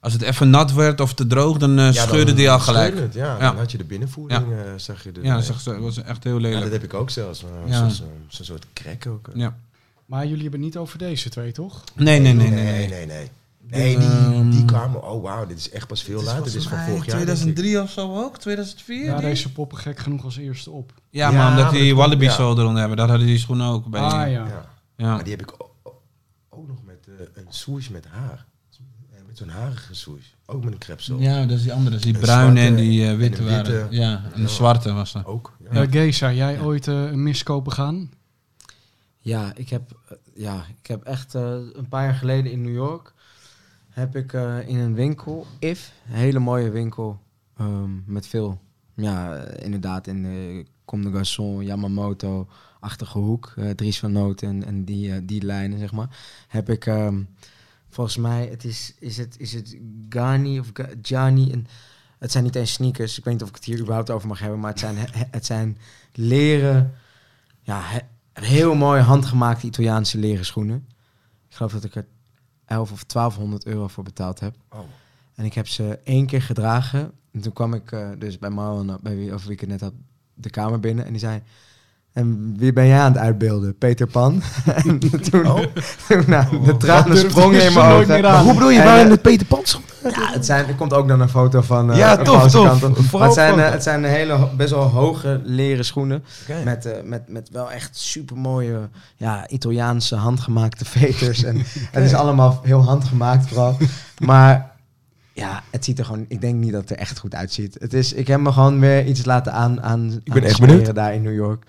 als 0.01 0.13
het 0.13 0.23
even 0.23 0.51
nat 0.51 0.73
werd 0.73 1.01
of 1.01 1.15
te 1.15 1.27
droog, 1.27 1.57
dan 1.59 1.79
eh 1.79 1.85
Ja, 1.93 1.93
scheurde 1.93 2.25
dan 2.25 2.35
die 2.35 2.51
al 2.51 2.61
gelijk. 2.61 2.87
scheurde 2.87 3.03
het, 3.07 3.15
ja, 3.15 3.33
Ja. 3.33 3.39
dan 3.39 3.57
had 3.57 3.71
je 3.73 3.79
de 3.79 3.85
binnenvoering, 3.85 4.43
eh, 4.53 4.59
zag 4.77 5.05
je. 5.05 5.13
De, 5.13 5.21
Ja, 5.23 5.35
dat 5.65 5.79
was 5.81 6.03
echt 6.03 6.25
heel 6.25 6.35
Ja, 6.35 6.41
lelijk. 6.41 6.63
dat 6.63 6.73
heb 6.73 6.83
ik 6.85 6.95
ook 6.95 7.11
zelfs. 7.11 7.43
eh, 7.45 7.71
Ja. 7.73 7.89
Zo'n 7.89 8.45
soort 8.47 8.67
crack 8.73 9.07
ook. 9.07 9.29
eh. 9.29 9.35
Ja. 9.41 9.57
Maar 10.07 10.27
jullie 10.27 10.43
hebben 10.43 10.61
het 10.61 10.69
niet 10.69 10.77
over 10.79 10.99
deze 10.99 11.29
twee, 11.29 11.53
toch? 11.53 11.85
Nee, 11.95 12.21
nee, 12.21 12.33
nee, 12.33 12.49
nee. 12.51 12.65
nee, 12.65 12.89
nee. 12.89 13.07
nee, 13.07 13.31
nee. 13.71 13.99
Die, 13.99 14.09
Ehm, 14.09 14.51
die 14.51 14.65
kwamen... 14.65 15.03
Oh, 15.11 15.23
wauw, 15.23 15.47
dit 15.47 15.59
is 15.59 15.71
echt 15.71 15.87
pas 15.87 16.03
veel 16.03 16.23
later. 16.23 16.45
Dit 16.45 16.55
is 16.55 16.69
van 16.69 16.79
vorig 16.79 16.87
jaar. 17.07 17.17
denk 17.17 17.29
ik. 17.29 17.35
2003 17.35 17.81
of 17.83 17.91
zo 17.91 18.17
ook? 18.25 18.39
2004? 18.39 19.05
Ja, 19.05 19.21
deze 19.21 19.53
poppen 19.53 19.79
gek 19.79 19.99
genoeg 19.99 20.25
als 20.25 20.37
eerste 20.37 20.71
op. 20.71 20.93
Ja, 21.11 21.31
Ja, 21.31 21.37
maar 21.37 21.49
omdat 21.51 21.65
maar 21.65 21.73
die 21.81 21.89
dat 21.89 21.97
Wallaby 21.99 22.25
ja. 22.25 22.33
zo 22.33 22.53
eronder 22.53 22.79
hebben. 22.79 22.97
Dat 22.97 23.09
hadden 23.09 23.27
die 23.27 23.39
schoenen 23.39 23.67
ook 23.67 23.87
bij. 23.87 24.01
Ah 24.01 24.11
ja. 24.11 24.27
Ja. 24.27 24.71
ja. 24.97 25.15
Maar 25.15 25.25
die 25.25 25.33
heb 25.37 25.43
ik 25.43 25.53
ook, 25.59 25.95
ook 26.49 26.69
nog 26.69 26.79
met 26.85 27.09
eh, 27.09 27.25
een 27.35 27.47
swoosh 27.49 27.89
met 27.89 28.07
haar. 28.07 28.47
Eh, 29.13 29.19
Met 29.27 29.37
zo'n 29.39 29.49
harige 29.49 29.95
swoosh. 29.95 30.25
Ook 30.47 30.65
met 30.65 30.73
een 30.73 30.79
krepsel. 30.79 31.19
Ja, 31.19 31.41
dat 31.47 31.57
is 31.57 31.63
die 31.63 31.73
andere. 31.73 31.97
Dat 31.97 32.05
is 32.05 32.13
die 32.13 32.21
bruine 32.21 32.61
en 32.61 32.75
die 32.77 33.03
eh, 33.03 33.09
en 33.11 33.17
witte 33.17 33.45
waren. 33.45 33.73
witte. 33.73 33.97
Ja, 33.97 34.23
en 34.35 34.43
de 34.43 34.49
zwarte 34.49 34.93
was 34.93 35.15
er. 35.15 35.27
Ook. 35.27 35.57
Ja. 35.73 35.87
Geza, 35.91 36.33
jij 36.33 36.61
ooit 36.61 36.89
eh, 36.89 36.95
een 37.03 37.23
miskoop 37.23 37.65
begaan? 37.65 38.11
Ja, 39.19 39.53
ik 39.55 39.69
heb, 39.69 39.91
ja, 40.35 40.65
ik 40.81 40.87
heb 40.87 41.03
echt 41.03 41.35
eh, 41.35 41.43
een 41.73 41.89
paar 41.89 42.05
jaar 42.05 42.15
geleden 42.15 42.53
in 42.53 42.63
New 42.63 42.75
York 42.75 43.13
heb 43.99 44.17
ik 44.17 44.33
eh, 44.33 44.69
in 44.69 44.79
een 44.79 44.95
winkel, 44.95 45.47
If, 45.59 45.93
hele 46.05 46.39
mooie 46.39 46.71
winkel 46.71 47.21
ehm, 47.57 47.91
met 48.07 48.27
veel, 48.27 48.61
ja, 48.95 49.35
inderdaad 49.45 50.07
in 50.07 50.23
de 50.23 50.67
Comme 50.85 51.11
de 51.11 51.19
Garçon, 51.19 51.63
Yamamoto, 51.65 52.49
achtige 52.81 53.19
hoek, 53.19 53.53
eh, 53.57 53.71
Dries 53.71 53.99
van 53.99 54.13
Noot 54.13 54.43
en, 54.43 54.65
en 54.65 54.85
die, 54.85 55.13
eh, 55.13 55.21
die 55.23 55.43
lijnen, 55.43 55.79
zeg 55.79 55.93
maar, 55.93 56.19
heb 56.49 56.71
ik 56.71 56.87
ehm, 56.87 57.23
volgens 57.89 58.17
mij, 58.17 58.47
het 58.47 58.65
is, 58.65 58.95
is 58.99 59.17
het, 59.17 59.37
is 59.39 59.53
het 59.53 59.77
Gani 60.09 60.59
of 60.61 60.73
Gianni, 61.03 61.53
en 61.53 61.67
het 62.19 62.33
zijn 62.33 62.45
niet 62.45 62.57
eens 62.57 62.73
sneakers, 62.73 63.19
ik 63.19 63.25
weet 63.25 63.33
niet 63.33 63.43
of 63.43 63.49
ik 63.49 63.55
het 63.55 63.65
hier 63.65 63.81
überhaupt 63.81 64.11
over 64.11 64.29
mag 64.29 64.39
hebben, 64.39 64.61
maar 64.61 64.71
het 64.71 64.81
zijn, 64.81 64.97
het 65.31 65.47
zijn 65.47 65.79
leren, 66.13 66.95
ja, 67.61 67.81
he- 67.83 68.07
heel 68.47 68.75
mooi 68.75 69.01
handgemaakte 69.03 69.67
Italiaanse 69.67 70.19
leren 70.19 70.45
schoenen. 70.45 70.87
Ik 71.49 71.55
geloof 71.57 71.73
dat 71.73 71.85
ik 71.85 71.95
er 71.95 72.07
11 72.69 72.93
of 72.93 73.05
1200 73.05 73.67
euro 73.67 73.89
voor 73.89 74.05
betaald 74.05 74.41
heb. 74.41 74.55
Oh. 74.69 74.79
En 75.35 75.45
ik 75.45 75.55
heb 75.55 75.69
ze 75.69 75.99
één 76.05 76.27
keer 76.27 76.43
gedragen. 76.43 77.13
En 77.31 77.41
toen 77.41 77.53
kwam 77.53 77.75
ik 77.75 77.93
eh, 77.93 78.09
dus 78.19 78.39
bij 78.39 78.51
Marlon, 78.51 78.91
eh, 78.91 78.97
bij 79.01 79.17
wie, 79.17 79.33
over 79.33 79.47
wie 79.47 79.55
ik 79.55 79.61
het 79.61 79.69
net 79.69 79.81
had, 79.81 79.93
de 80.35 80.51
kamer 80.51 80.81
binnen. 80.81 81.05
En 81.05 81.11
die 81.11 81.21
zei, 81.21 81.43
En 82.13 82.55
wie 82.57 82.73
ben 82.73 82.87
jij 82.87 82.99
aan 82.99 83.13
het 83.13 83.21
uitbeelden? 83.21 83.79
Peter 83.79 84.07
Pan. 84.07 84.43
en 84.87 84.99
toen, 84.99 85.47
Oh. 85.47 85.61
toen 86.09 86.23
nou, 86.27 86.51
de 86.51 86.67
Dat 86.67 86.81
tranen 86.81 87.17
sprongen 87.17 87.65
in 87.65 87.73
mijn 87.73 87.93
ogen. 87.93 88.21
Maar 88.23 88.43
hoe 88.43 88.55
bedoel 88.55 88.71
je, 88.71 88.79
En, 88.79 88.85
waren 88.85 89.05
eh, 89.05 89.11
het 89.11 89.23
Peter 89.23 89.47
Pan? 89.47 89.63
Ja, 90.03 90.33
het 90.33 90.47
zijn, 90.47 90.67
er 90.67 90.75
komt 90.75 90.93
ook 90.93 91.09
dan 91.09 91.21
een 91.21 91.29
foto 91.29 91.61
van. 91.61 91.93
eh, 91.93 91.99
Ja, 91.99 92.17
tof, 92.17 92.53
Maar 93.13 93.23
het 93.23 93.33
zijn, 93.35 93.59
eh, 93.61 93.71
het 93.71 93.83
zijn 93.83 94.05
hele, 94.05 94.49
best 94.57 94.71
wel 94.71 94.83
hoge 94.83 95.41
leren 95.45 95.85
schoenen. 95.85 96.25
Met, 96.65 96.87
eh, 96.87 96.93
met, 97.05 97.29
met 97.29 97.49
wel 97.53 97.71
echt 97.71 97.97
super 97.99 98.37
mooie 98.37 98.89
ja, 99.17 99.49
Italiaanse 99.49 100.17
handgemaakte 100.17 100.85
veters. 100.85 101.43
en 101.45 101.57
het 101.93 102.05
is 102.05 102.15
allemaal 102.15 102.61
heel 102.63 102.85
handgemaakt 102.85 103.49
vooral. 103.49 103.77
Maar 104.19 104.71
ja, 105.33 105.63
het 105.71 105.85
ziet 105.85 105.99
er 105.99 106.05
gewoon. 106.05 106.25
Ik 106.29 106.41
denk 106.41 106.55
niet 106.55 106.73
dat 106.73 106.81
het 106.81 106.91
er 106.91 106.97
echt 106.97 107.19
goed 107.19 107.35
uitziet. 107.35 107.77
Het 107.81 107.93
is, 107.95 108.13
ik 108.13 108.27
heb 108.27 108.41
me 108.41 108.53
gewoon 108.53 108.81
weer 108.81 109.05
iets 109.07 109.25
laten 109.25 109.53
aan. 109.53 109.83
aan 109.83 110.21
Ik 110.25 110.33
ben 110.33 110.43
aan 110.43 110.43
echt 110.49 110.55
smeren 110.57 110.77
benieuwd. 110.77 110.95
daar 110.95 111.15
in 111.15 111.23
New 111.23 111.35
York. 111.35 111.65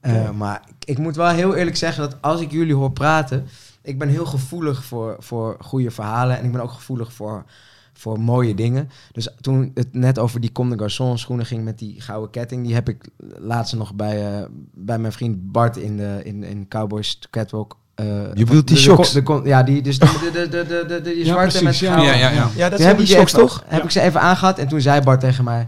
Eh. 0.00 0.30
Maar 0.30 0.62
ik, 0.68 0.88
ik 0.90 0.98
moet 0.98 1.16
wel 1.16 1.28
heel 1.28 1.54
eerlijk 1.54 1.76
zeggen 1.76 2.02
dat 2.02 2.16
als 2.20 2.40
ik 2.40 2.50
jullie 2.50 2.74
hoor 2.74 2.92
praten. 2.92 3.46
Ik 3.82 3.98
ben 3.98 4.08
heel 4.08 4.26
gevoelig 4.26 4.84
voor, 4.84 5.16
voor 5.18 5.56
goede 5.60 5.90
verhalen. 5.90 6.38
En 6.38 6.44
ik 6.44 6.52
ben 6.52 6.60
ook 6.60 6.70
gevoelig 6.70 7.12
voor, 7.12 7.44
voor 7.92 8.20
mooie 8.20 8.54
dingen. 8.54 8.90
Dus 9.12 9.28
toen 9.40 9.70
het 9.74 9.88
net 9.94 10.18
over 10.18 10.40
die 10.40 10.52
Comme 10.52 10.76
des 10.76 10.92
Garçons 10.92 11.14
schoenen 11.20 11.46
ging 11.46 11.64
met 11.64 11.78
die 11.78 12.00
gouden 12.00 12.30
ketting, 12.30 12.64
die 12.64 12.74
heb 12.74 12.88
ik 12.88 13.08
laatst 13.38 13.74
nog 13.74 13.94
bij, 13.94 14.32
eh, 14.38 14.44
bij 14.74 14.98
mijn 14.98 15.12
vriend 15.12 15.52
Bart 15.52 15.76
in 15.76 15.96
de 15.96 16.20
in, 16.24 16.42
in 16.44 16.68
Cowboys 16.68 17.18
Catwalk. 17.30 17.76
eh, 17.94 18.06
Je 18.34 18.44
bedoelt 18.44 18.48
die 18.48 18.62
de- 18.62 18.72
de- 18.74 18.78
shocks? 18.78 19.12
de- 19.12 19.22
de- 19.22 19.40
ja, 19.44 19.62
die, 19.62 19.82
dus 19.82 19.98
de, 19.98 20.06
de, 20.06 20.30
de, 20.32 20.48
de, 20.48 20.66
de, 20.66 20.84
de, 20.86 21.02
die 21.02 21.18
Ja, 21.18 21.24
zwarte 21.24 21.58
precies, 21.58 21.62
met 21.62 21.78
ja. 21.78 21.92
gouden. 21.94 22.18
Ja, 22.18 22.28
ja, 22.28 22.34
ja. 22.34 22.48
Ja, 22.56 22.68
dat 22.68 22.80
zijn 22.80 22.96
die 22.96 23.06
die 23.06 23.14
shocks 23.14 23.32
toch? 23.32 23.62
heb 23.66 23.78
Ja. 23.78 23.84
ik 23.84 23.90
ze 23.90 24.00
even 24.00 24.20
aangehad 24.20 24.58
en 24.58 24.68
toen 24.68 24.80
zei 24.80 25.00
Bart 25.00 25.20
tegen 25.20 25.44
mij... 25.44 25.66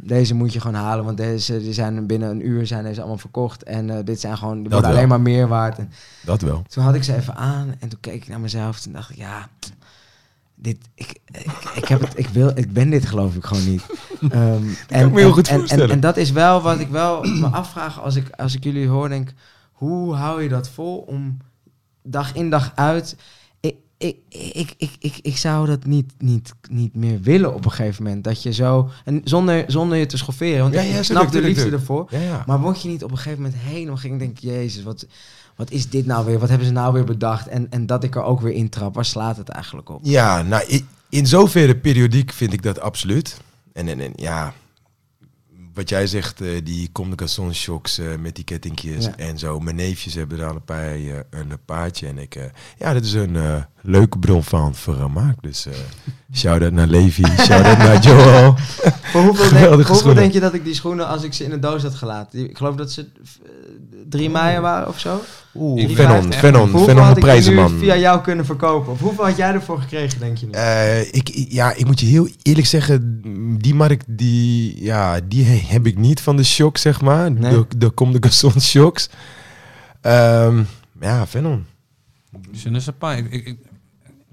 Deze 0.00 0.34
moet 0.34 0.52
je 0.52 0.60
gewoon 0.60 0.80
halen, 0.80 1.04
want 1.04 1.16
deze 1.16 1.58
die 1.62 1.72
zijn 1.72 2.06
binnen 2.06 2.30
een 2.30 2.46
uur 2.46 2.66
zijn 2.66 2.84
deze 2.84 2.98
allemaal 3.00 3.18
verkocht. 3.18 3.62
En 3.62 3.90
eh, 3.90 4.04
dit 4.04 4.20
zijn 4.20 4.38
gewoon, 4.38 4.54
die 4.60 4.62
worden 4.70 4.80
wel. 4.80 4.90
alleen 4.90 5.08
maar 5.08 5.20
meer 5.20 5.48
waard. 5.48 5.78
En 5.78 5.90
Dat 6.24 6.40
wel. 6.40 6.62
toen 6.68 6.84
had 6.84 6.94
ik 6.94 7.04
ze 7.04 7.14
even 7.16 7.36
aan 7.36 7.74
en 7.78 7.88
toen 7.88 8.00
keek 8.00 8.14
ik 8.22 8.28
naar 8.28 8.40
mezelf. 8.40 8.80
Toen 8.80 8.92
dacht 8.92 9.10
ik, 9.10 9.16
ja, 9.16 9.48
dit, 10.54 10.78
ik, 10.94 11.18
ik, 11.30 11.46
ik, 11.74 11.84
heb 11.88 12.00
het, 12.00 12.18
ik, 12.18 12.28
wil, 12.28 12.50
ik 12.54 12.72
ben 12.72 12.90
dit 12.90 13.06
geloof 13.06 13.34
ik 13.34 13.44
gewoon 13.44 13.64
niet. 13.64 13.82
En, 14.30 14.76
heel 14.88 15.16
en- 15.18 15.32
goed 15.32 15.48
en, 15.48 15.66
en, 15.66 15.90
en 15.90 16.00
dat 16.00 16.16
is 16.16 16.30
wel 16.30 16.60
wat 16.62 16.78
ik 16.80 16.88
wel 16.88 17.22
me 17.22 17.46
afvraag 17.46 18.00
als 18.00 18.14
ik, 18.16 18.30
als 18.36 18.54
ik 18.54 18.64
jullie 18.64 18.88
hoor. 18.88 19.08
Denk, 19.08 19.32
hoe 19.72 20.14
hou 20.14 20.42
je 20.42 20.48
dat 20.48 20.68
vol 20.68 20.96
om 20.98 21.36
dag 22.02 22.34
in 22.34 22.50
dag 22.50 22.72
uit... 22.74 23.16
Ik, 23.98 24.16
ik, 24.28 24.54
ik, 24.54 24.74
ik, 24.78 24.90
ik, 24.98 25.18
ik 25.22 25.36
zou 25.36 25.66
dat 25.66 25.84
niet, 25.84 26.12
niet, 26.18 26.52
niet 26.70 26.94
meer 26.94 27.20
willen 27.20 27.54
op 27.54 27.64
een 27.64 27.70
gegeven 27.70 28.02
moment. 28.04 28.24
Dat 28.24 28.42
je 28.42 28.52
zo... 28.52 28.90
En 29.04 29.20
zonder, 29.24 29.64
zonder 29.66 29.98
je 29.98 30.06
te 30.06 30.16
schofferen. 30.16 30.60
Want 30.62 30.74
Ja, 30.74 30.80
ik 30.80 30.90
ja, 30.90 31.02
snap 31.02 31.22
tuurlijk, 31.22 31.32
de 31.32 31.40
liefde 31.48 31.62
tuurlijk. 31.62 31.80
ervoor. 31.80 32.06
Ja. 32.10 32.44
Maar 32.46 32.60
word 32.60 32.82
je 32.82 32.88
niet 32.88 33.04
op 33.04 33.10
een 33.10 33.16
gegeven 33.16 33.42
moment 33.42 33.60
helemaal 33.62 33.96
ging 33.96 34.12
ik 34.12 34.18
denk, 34.18 34.38
jezus, 34.38 34.82
wat, 34.82 35.06
wat 35.56 35.70
is 35.70 35.88
dit 35.90 36.06
nou 36.06 36.26
weer? 36.26 36.38
Wat 36.38 36.48
hebben 36.48 36.66
ze 36.66 36.72
nou 36.72 36.92
weer 36.92 37.04
bedacht? 37.04 37.48
En, 37.48 37.66
en 37.70 37.86
dat 37.86 38.04
ik 38.04 38.14
er 38.14 38.22
ook 38.22 38.40
weer 38.40 38.52
intrap, 38.52 38.94
waar 38.94 39.04
slaat 39.04 39.36
het 39.36 39.48
eigenlijk 39.48 39.88
op? 39.88 40.00
Ja, 40.02 40.42
nou, 40.42 40.82
in 41.08 41.26
zoverre 41.26 41.76
periodiek 41.76 42.32
vind 42.32 42.52
ik 42.52 42.62
dat 42.62 42.80
absoluut. 42.80 43.40
En, 43.72 43.88
en, 43.88 44.00
en 44.00 44.12
ja, 44.16 44.52
wat 45.74 45.88
jij 45.88 46.06
zegt, 46.06 46.40
eh, 46.40 46.48
die 46.64 46.92
communication 46.92 47.54
shocks 47.54 47.98
eh, 47.98 48.06
met 48.20 48.34
die 48.34 48.44
kettingjes 48.44 49.04
Ja. 49.04 49.16
en 49.16 49.38
zo. 49.38 49.60
Mijn 49.60 49.76
neefjes 49.76 50.14
hebben 50.14 50.38
er 50.38 50.46
al 50.46 50.54
een, 50.54 50.64
paar, 50.64 50.94
eh, 50.94 51.14
een 51.30 51.52
paardje. 51.64 52.06
En 52.06 52.18
ik, 52.18 52.50
ja, 52.78 52.92
dat 52.92 53.04
is 53.04 53.12
een 53.12 53.36
leuke 53.88 54.18
bron 54.18 54.44
van 54.44 54.74
vermaak. 54.74 55.36
Dus 55.42 55.66
eh 55.66 55.72
shout-out 56.34 56.72
naar 56.72 56.86
Levi, 56.86 57.22
shout-out 57.38 57.78
naar 57.78 57.98
Joel. 58.00 58.54
Voor 59.12 59.22
hoeveel, 59.22 59.50
denk, 59.76 59.86
hoeveel 59.86 60.14
denk 60.14 60.32
je 60.32 60.40
dat 60.40 60.54
ik 60.54 60.64
die 60.64 60.74
schoenen, 60.74 61.08
als 61.08 61.22
ik 61.22 61.32
ze 61.32 61.44
in 61.44 61.52
een 61.52 61.60
doos 61.60 61.82
had 61.82 61.94
gelaten? 61.94 62.50
Ik 62.50 62.56
geloof 62.56 62.74
dat 62.74 62.92
ze 62.92 63.00
eh, 63.00 63.48
drie 64.08 64.30
meijen 64.30 64.62
waren 64.62 64.88
of 64.88 64.98
zo. 64.98 65.20
Oeh, 65.54 65.94
Venon, 65.94 66.32
Venon, 66.32 66.68
Venon 66.68 67.02
had 67.04 67.14
de 67.14 67.20
prijzenman. 67.20 67.78
via 67.78 67.96
jou 67.96 68.20
kunnen 68.20 68.44
verkopen? 68.44 68.92
Of 68.92 69.00
hoeveel 69.00 69.24
had 69.24 69.36
jij 69.36 69.52
ervoor 69.52 69.80
gekregen, 69.80 70.18
denk 70.18 70.36
je 70.36 70.46
nu? 70.46 70.52
Eh, 70.52 71.00
ik, 71.00 71.28
ja, 71.48 71.72
ik 71.74 71.86
moet 71.86 72.00
je 72.00 72.06
heel 72.06 72.28
eerlijk 72.42 72.66
zeggen, 72.66 73.20
die 73.58 73.74
markt, 73.74 74.04
die, 74.08 74.82
ja, 74.84 75.20
die 75.24 75.44
he- 75.44 75.62
heb 75.66 75.86
ik 75.86 75.98
niet 75.98 76.20
van 76.20 76.36
de 76.36 76.44
shock, 76.44 76.76
zeg 76.78 77.00
maar. 77.00 77.32
Nee. 77.32 77.50
De, 77.52 77.66
de 77.78 77.90
Comme 77.94 78.18
de 78.18 78.28
Garçon 78.28 78.60
shocks. 78.60 79.08
Ehm, 80.00 80.62
ja, 81.00 81.26
Venom. 81.26 81.64
Je 82.50 82.70
ne 82.70 82.80
sais 82.80 82.96
pas. 82.98 83.16
Ik, 83.16 83.30
ik, 83.32 83.56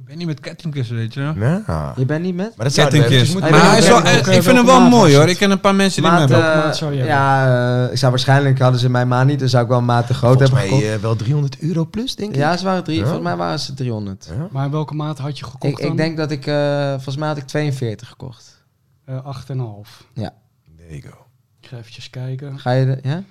ik, 0.06 0.12
ben 0.12 0.18
niet 0.18 0.28
met 0.28 0.39
kettingjes, 0.39 0.89
weet 0.89 1.14
je. 1.14 1.34
Ja. 1.66 1.93
Je 1.95 2.06
bent 2.06 2.24
niet 2.24 2.36
met? 2.36 2.53
Maar 2.56 2.66
dat 2.66 2.74
zou 2.76 2.89
dus 2.89 2.99
Kettingjes. 2.99 3.34
moet- 3.34 3.41
Maar 3.49 3.70
Hij 3.70 3.78
is 3.78 3.88
wel, 3.88 4.01
eh, 4.01 4.18
ik 4.18 4.24
vind 4.43 4.45
hem 4.58 4.66
wel 4.66 4.82
mooi 4.89 5.16
hoor. 5.16 5.28
Ik 5.30 5.38
ken 5.38 5.51
een 5.51 5.60
paar 5.60 5.76
mensen 5.76 6.01
die 6.01 6.12
Maat, 6.12 6.20
hem 6.30 6.30
hebben. 6.39 6.53
eh, 6.60 6.64
maat 6.66 6.78
zou 6.78 6.91
je 6.91 6.97
hebben? 6.97 7.16
ja, 7.16 7.86
eh, 7.86 7.91
ik 7.91 7.97
zou 7.97 8.12
waarschijnlijk 8.12 8.60
hadden 8.60 8.80
ze 8.80 8.89
mijn 8.89 9.08
maat 9.08 9.26
niet, 9.26 9.39
dus 9.39 9.51
zou 9.51 9.64
ik 9.64 9.70
wel 9.70 9.78
een 9.78 9.86
maat 9.86 10.08
te 10.08 10.14
groot 10.14 10.38
Volgens 10.38 10.49
hebben 10.51 10.70
mij 10.70 10.80
gekocht. 10.80 10.95
eh, 10.97 11.01
wel 11.01 11.16
300 11.16 11.60
euro 11.60 11.86
plus, 11.86 12.16
denk 12.16 12.30
ik. 12.30 12.36
ja, 12.36 12.58
ze 12.58 12.66
waren 12.66 12.84
drie, 12.84 12.97
Ja. 12.97 13.03
volgens 13.03 13.24
mij 13.24 13.36
waren 13.36 13.60
ze 13.60 13.74
300. 13.74 14.28
Ja. 14.38 14.47
Maar 14.51 14.70
welke 14.72 14.93
maat 14.93 15.18
had 15.18 15.38
je 15.39 15.45
gekocht 15.45 15.74
Ik, 15.74 15.78
dan? 15.82 15.91
ik 15.91 15.97
denk 15.97 16.18
dat 16.18 16.32
ik, 16.32 16.45
eh, 16.47 16.89
volgens 16.91 17.18
mij 17.18 17.28
had 17.28 17.38
ik 17.38 17.45
42 17.47 18.08
gekocht. 18.08 18.64
Eh, 19.06 19.26
8,5. 19.26 20.03
There 20.78 20.99
you 20.99 21.01
go. 21.01 21.18
Ik 21.62 21.68
ga 21.68 21.78
eventjes 21.78 22.10
kijken. 22.10 22.60
Ga 22.60 22.72
je 22.72 22.86
de, 22.86 22.99
ja? 23.10 23.24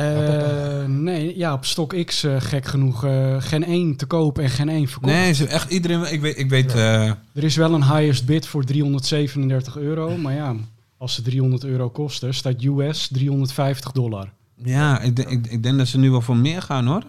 Eh, 0.00 0.84
nee, 0.86 1.36
ja, 1.38 1.52
op 1.52 1.64
Stok 1.64 2.04
X 2.04 2.22
eh, 2.24 2.36
gek 2.38 2.64
genoeg 2.66 3.04
eh, 3.04 3.36
geen 3.38 3.64
één 3.64 3.96
te 3.96 4.06
koop 4.06 4.38
en 4.38 4.50
geen 4.50 4.68
één 4.68 4.88
verkocht. 4.88 5.12
Nee, 5.12 5.32
ze, 5.32 5.46
echt 5.46 5.70
iedereen. 5.70 6.12
Ik 6.12 6.20
weet, 6.20 6.38
ik 6.38 6.48
weet 6.48 6.74
eh, 6.74 7.04
Er 7.08 7.44
is 7.44 7.56
wel 7.56 7.74
een 7.74 7.84
highest 7.84 8.24
bid 8.26 8.46
voor 8.46 8.64
337 8.64 9.76
euro, 9.76 10.16
maar 10.16 10.34
ja, 10.34 10.54
als 10.98 11.14
ze 11.14 11.22
300 11.22 11.64
euro 11.64 11.88
kosten, 11.90 12.34
staat 12.34 12.62
US 12.64 13.08
350 13.12 13.92
dollar. 13.92 14.28
ja, 14.54 15.00
ik, 15.00 15.16
denk- 15.16 15.28
ik, 15.28 15.46
ik 15.46 15.62
denk 15.62 15.78
dat 15.78 15.86
ze 15.88 15.98
nu 15.98 16.10
wel 16.10 16.20
voor 16.20 16.36
meer 16.36 16.62
gaan 16.62 16.86
hoor. 16.86 17.02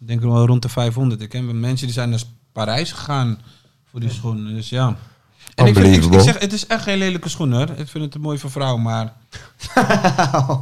Ik 0.00 0.06
denk 0.06 0.20
wel 0.20 0.46
rond 0.46 0.62
de 0.62 0.68
500. 0.68 1.20
Ik 1.20 1.28
ken 1.28 1.60
mensen 1.60 1.86
die 1.86 1.94
zijn 1.94 2.10
naar 2.10 2.20
Parijs 2.52 2.92
gegaan 2.92 3.38
voor 3.90 4.00
die 4.00 4.10
schoenen. 4.10 4.54
Dus 4.54 4.68
ja. 4.68 4.96
En 5.54 5.66
ik, 5.66 5.74
vind, 5.76 6.04
ik, 6.04 6.12
ik 6.14 6.20
zeg, 6.20 6.38
het 6.38 6.52
is 6.52 6.66
echt 6.66 6.82
geen 6.82 6.98
lelijke 6.98 7.28
schoen 7.28 7.52
hoor. 7.52 7.68
Ik 7.76 7.88
vind 7.88 8.04
het 8.04 8.14
een 8.14 8.20
mooi 8.20 8.38
voor 8.38 8.50
vrouwen, 8.50 8.82
maar 8.82 9.12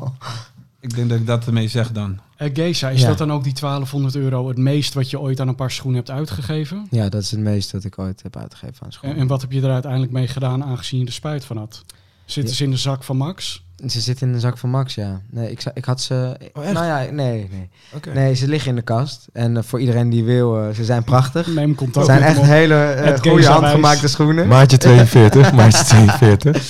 ik 0.81 0.95
denk 0.95 1.09
dat 1.09 1.19
ik 1.19 1.27
dat 1.27 1.47
ermee 1.47 1.69
zeg 1.69 1.93
dan. 1.93 2.19
Eh 2.37 2.51
Geza, 2.55 2.89
is 2.91 3.01
Ja. 3.01 3.09
dat 3.09 3.19
dan 3.19 3.33
ook 3.33 3.45
die 3.45 3.53
1200 3.53 4.17
euro 4.17 4.49
het 4.49 4.59
meest 4.59 4.95
wat 4.95 5.11
je 5.11 5.21
ooit 5.21 5.41
aan 5.41 5.49
een 5.49 5.55
paar 5.55 5.71
schoenen 5.71 5.97
hebt 5.97 6.11
uitgegeven? 6.11 6.87
Ja, 6.91 7.09
dat 7.09 7.23
is 7.23 7.31
het 7.31 7.41
meeste 7.41 7.77
wat 7.77 7.85
ik 7.85 7.99
ooit 7.99 8.23
heb 8.23 8.37
uitgegeven 8.37 8.77
aan 8.81 8.87
En, 8.87 8.93
schoenen. 8.93 9.19
en 9.19 9.27
wat 9.27 9.41
heb 9.41 9.53
je 9.53 9.63
er 9.63 9.71
uiteindelijk 9.71 10.13
mee 10.13 10.27
gedaan, 10.29 10.65
aangezien 10.65 11.01
je 11.01 11.07
er 11.07 11.13
spijt 11.13 11.45
van 11.45 11.57
had? 11.57 11.85
Zitten 12.25 12.53
Ja. 12.53 12.59
ze 12.59 12.65
in 12.65 12.71
de 12.71 12.77
zak 12.77 13.03
van 13.05 13.17
Max? 13.17 13.67
Ze 13.87 14.01
zitten 14.01 14.27
in 14.27 14.33
de 14.33 14.41
zak 14.41 14.59
van 14.59 14.71
Max, 14.71 14.95
ja. 14.95 15.21
Nee, 15.31 15.51
ik, 15.51 15.63
ik 15.75 15.85
had 15.85 16.01
ze... 16.01 16.37
Oh, 16.53 16.71
nou 16.71 16.87
ja, 16.87 17.11
nee, 17.13 17.49
nee. 17.51 17.69
Nee, 18.15 18.35
ze 18.35 18.49
liggen 18.49 18.71
in 18.71 18.77
de 18.77 18.83
kast. 18.83 19.27
En 19.33 19.57
eh, 19.57 19.63
voor 19.63 19.81
iedereen 19.81 20.11
die 20.11 20.25
wil, 20.25 20.61
eh, 20.63 20.75
ze 20.75 20.85
zijn 20.85 21.05
prachtig. 21.05 21.47
Neem 21.47 21.69
Het 21.69 21.79
contact 21.79 22.07
zijn 22.07 22.21
met 22.21 22.29
echt 22.29 22.43
hele 22.43 22.75
eh, 22.75 23.19
goede 23.21 23.47
handgemaakte 23.47 24.09
schoenen. 24.09 24.49
Maatje 24.49 24.77
42, 24.87 25.53
maatje 25.53 25.85
42. 25.85 26.67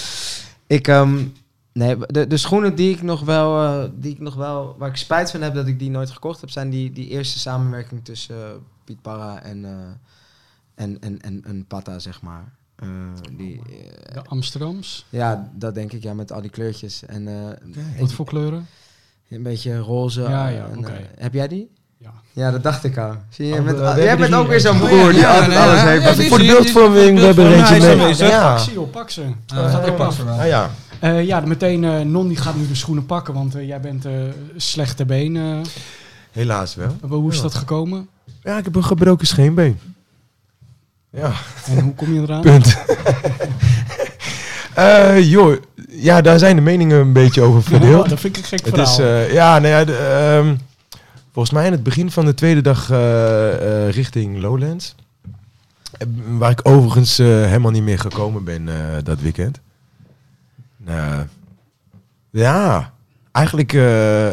Ik, 0.66 0.88
ehm, 0.88 1.18
nee, 1.78 1.96
de, 2.06 2.26
de 2.26 2.36
schoenen 2.36 2.74
die 2.74 2.94
ik 2.94 3.02
nog 3.02 3.20
wel, 3.24 3.62
eh, 3.64 3.90
die 3.94 4.12
ik 4.12 4.20
nog 4.20 4.34
wel, 4.34 4.74
waar 4.78 4.88
ik 4.88 4.96
spijt 4.96 5.30
van 5.30 5.42
heb 5.42 5.54
dat 5.54 5.66
ik 5.66 5.78
die 5.78 5.90
nooit 5.90 6.10
gekocht 6.10 6.40
heb, 6.40 6.50
zijn 6.50 6.70
die, 6.70 6.92
die 6.92 7.08
eerste 7.08 7.38
samenwerking 7.38 8.04
tussen 8.04 8.36
eh, 8.36 8.50
Piet 8.84 9.02
Parra 9.02 9.42
en, 9.42 9.64
eh, 9.64 9.70
en, 10.84 10.96
en, 11.00 11.20
en, 11.20 11.42
en 11.44 11.64
Pata, 11.66 11.98
zeg 11.98 12.22
maar. 12.22 12.52
Eh, 12.76 12.88
die, 13.36 13.60
eh, 13.68 14.14
De 14.14 14.22
Amsterdams. 14.28 15.06
ja, 15.08 15.50
dat 15.54 15.74
denk 15.74 15.92
ik, 15.92 16.02
ja, 16.02 16.14
met 16.14 16.32
al 16.32 16.40
die 16.40 16.50
kleurtjes. 16.50 17.02
En 17.06 17.28
eh, 17.28 17.34
Wat 18.00 18.12
voor 18.12 18.26
kleuren? 18.26 18.66
een 19.30 19.42
beetje 19.42 19.78
roze. 19.78 20.20
Ja, 20.22 20.48
ja, 20.48 20.66
en, 20.72 20.84
eh, 20.84 20.92
heb 21.16 21.34
jij 21.34 21.48
die? 21.48 21.70
Ja. 21.98 22.12
Ja, 22.32 22.50
dat 22.50 22.62
dacht 22.62 22.84
ik 22.84 22.98
al. 22.98 23.12
Zie 23.28 23.46
je, 23.46 23.54
Oh, 23.54 23.64
met, 23.64 23.78
we- 23.78 23.94
we 23.94 24.02
jij 24.02 24.16
bent 24.16 24.32
er 24.32 24.38
ook 24.38 24.48
weer 24.48 24.60
zo'n 24.60 24.78
broer 24.78 25.10
die 25.12 25.20
Ja, 25.20 25.34
altijd 25.40 25.56
alles 25.58 25.80
heeft. 25.82 26.28
Voor 26.28 26.38
de 26.38 26.46
beeldvorming, 26.46 27.18
we 27.18 27.24
hebben 27.24 27.44
er 27.46 27.52
eentje 27.52 27.96
mee. 27.96 28.16
Pak 28.16 28.58
ze, 28.58 28.80
pak 28.80 29.10
ze. 29.10 29.22
Ah, 29.46 29.74
er. 29.86 30.28
Ah 30.28 30.46
ja. 30.46 30.70
Eh, 31.00 31.24
ja, 31.26 31.40
meteen, 31.40 31.84
eh 31.84 32.00
Non 32.00 32.28
die 32.28 32.36
gaat 32.36 32.56
nu 32.56 32.66
de 32.68 32.74
schoenen 32.74 33.06
pakken, 33.06 33.34
want 33.34 33.54
eh, 33.54 33.66
jij 33.66 33.80
bent 33.80 34.06
slechte 34.56 35.04
been. 35.04 35.62
Helaas 36.32 36.74
wel. 36.74 36.96
hoe 37.08 37.30
is 37.30 37.36
Ja. 37.36 37.42
dat 37.42 37.54
gekomen? 37.54 38.08
Ja, 38.42 38.58
ik 38.58 38.64
heb 38.64 38.74
een 38.74 38.84
gebroken 38.84 39.26
scheenbeen. 39.26 39.78
Ja, 41.10 41.32
En 41.66 41.80
hoe 41.80 41.94
kom 41.94 42.12
je 42.14 42.20
eraan? 42.20 42.40
punt. 42.50 42.76
Joh, 45.28 45.56
ja, 45.88 46.20
daar 46.20 46.38
zijn 46.38 46.56
de 46.56 46.62
meningen 46.62 46.98
een 47.00 47.12
beetje 47.12 47.42
over 47.42 47.62
verdeeld. 47.72 48.02
Ja, 48.04 48.08
dat 48.08 48.20
vind 48.20 48.36
ik 48.36 48.42
een 48.42 48.48
gek 48.48 48.64
Het 48.64 48.74
verhaal. 48.74 49.22
is, 49.26 49.32
ja, 49.32 49.58
nou 49.58 49.72
ja, 49.74 49.84
de, 49.84 49.96
ehm, 49.96 50.54
volgens 51.32 51.54
mij 51.54 51.66
in 51.66 51.72
het 51.72 51.82
begin 51.82 52.10
van 52.10 52.24
de 52.24 52.34
tweede 52.34 52.60
dag 52.60 52.88
richting 53.90 54.40
Lowlands. 54.40 54.94
Waar 56.38 56.50
ik 56.50 56.60
overigens 56.68 57.16
helemaal 57.16 57.70
niet 57.70 57.82
meer 57.82 57.98
gekomen 57.98 58.44
ben 58.44 58.68
dat 59.04 59.20
weekend. 59.20 59.58
Nou, 60.88 61.26
ja, 62.30 62.92
eigenlijk 63.32 63.72
eh, 63.72 64.26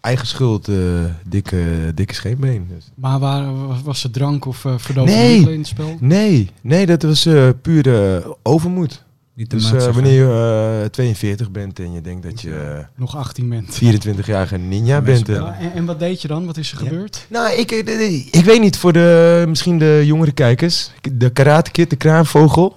eigen 0.00 0.26
schuld, 0.26 0.68
eh, 0.68 0.76
dikke, 1.24 1.92
dikke 1.94 2.14
scheenbeen. 2.14 2.66
Dus. 2.74 2.90
Maar 2.94 3.18
waar, 3.18 3.66
was- 3.82 4.02
het 4.02 4.12
drank 4.12 4.44
of 4.44 4.64
eh 4.64 4.74
Nee. 4.94 5.28
middelen 5.28 5.52
in 5.52 5.58
het 5.58 5.68
spel? 5.68 5.96
Nee, 6.00 6.50
nee, 6.60 6.86
dat 6.86 7.02
was 7.02 7.26
eh 7.26 7.48
puur 7.62 8.22
overmoed. 8.42 9.06
Niet 9.34 9.50
Dus 9.50 9.72
eh, 9.72 9.92
wanneer 9.94 10.12
je 10.12 10.80
eh, 10.84 10.88
42 10.90 11.50
bent 11.50 11.78
en 11.78 11.92
je 11.92 12.00
denkt 12.00 12.22
dat 12.22 12.40
je 12.40 12.54
eh, 12.54 12.84
Nog 12.96 13.16
18 13.16 13.48
bent. 13.48 13.74
24-jarige 13.82 14.56
ninja 14.56 15.00
bent. 15.00 15.28
eh. 15.28 15.36
En, 15.36 15.72
en 15.74 15.84
wat 15.84 15.98
deed 15.98 16.22
je 16.22 16.28
dan? 16.28 16.46
Wat 16.46 16.56
is 16.56 16.72
er 16.72 16.82
Ja. 16.82 16.88
gebeurd? 16.88 17.26
Nou, 17.30 17.52
ik, 17.52 17.70
eh, 17.70 18.14
ik 18.30 18.44
weet 18.44 18.60
niet, 18.60 18.76
voor 18.76 18.92
de, 18.92 19.44
misschien 19.48 19.78
de 19.78 20.02
jongere 20.04 20.32
kijkers. 20.32 20.90
De 21.12 21.30
Karate 21.30 21.70
Kid, 21.70 21.90
de 21.90 21.96
kraanvogel. 21.96 22.76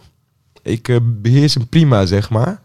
Ik 0.64 0.88
eh, 0.88 0.98
beheers 1.04 1.54
hem 1.54 1.68
prima, 1.68 2.06
zeg 2.06 2.30
maar. 2.30 2.62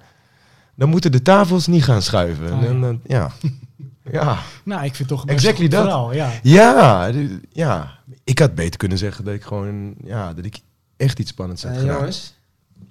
Dan 0.76 0.88
moeten 0.88 1.12
de 1.12 1.22
tafels 1.22 1.66
niet 1.66 1.84
gaan 1.84 2.02
schuiven. 2.02 2.52
Ah, 2.52 2.60
ja. 2.62 2.66
Dan, 2.66 2.80
dan- 2.80 3.00
ja. 3.06 3.30
ja. 4.12 4.38
Nou, 4.64 4.84
ik 4.84 4.94
vind 4.94 4.98
het 4.98 5.08
toch 5.08 5.20
een 5.20 5.26
best 5.26 5.38
Exactly 5.38 5.62
goed 5.64 5.72
dat. 5.74 5.82
verhaal, 5.82 6.12
ja. 6.12 6.30
Ja, 6.42 7.10
ja. 7.52 7.98
Ik 8.24 8.38
had 8.38 8.54
beter 8.54 8.76
kunnen 8.76 8.98
zeggen 8.98 9.24
dat 9.24 9.34
ik 9.34 9.42
gewoon, 9.42 9.94
ja, 10.04 10.34
dat 10.34 10.44
ik 10.44 10.58
echt 10.96 11.18
iets 11.18 11.30
spannends 11.30 11.62
had 11.62 11.72
Eh, 11.72 11.78
gedaan. 11.78 11.96
jongens, 11.96 12.34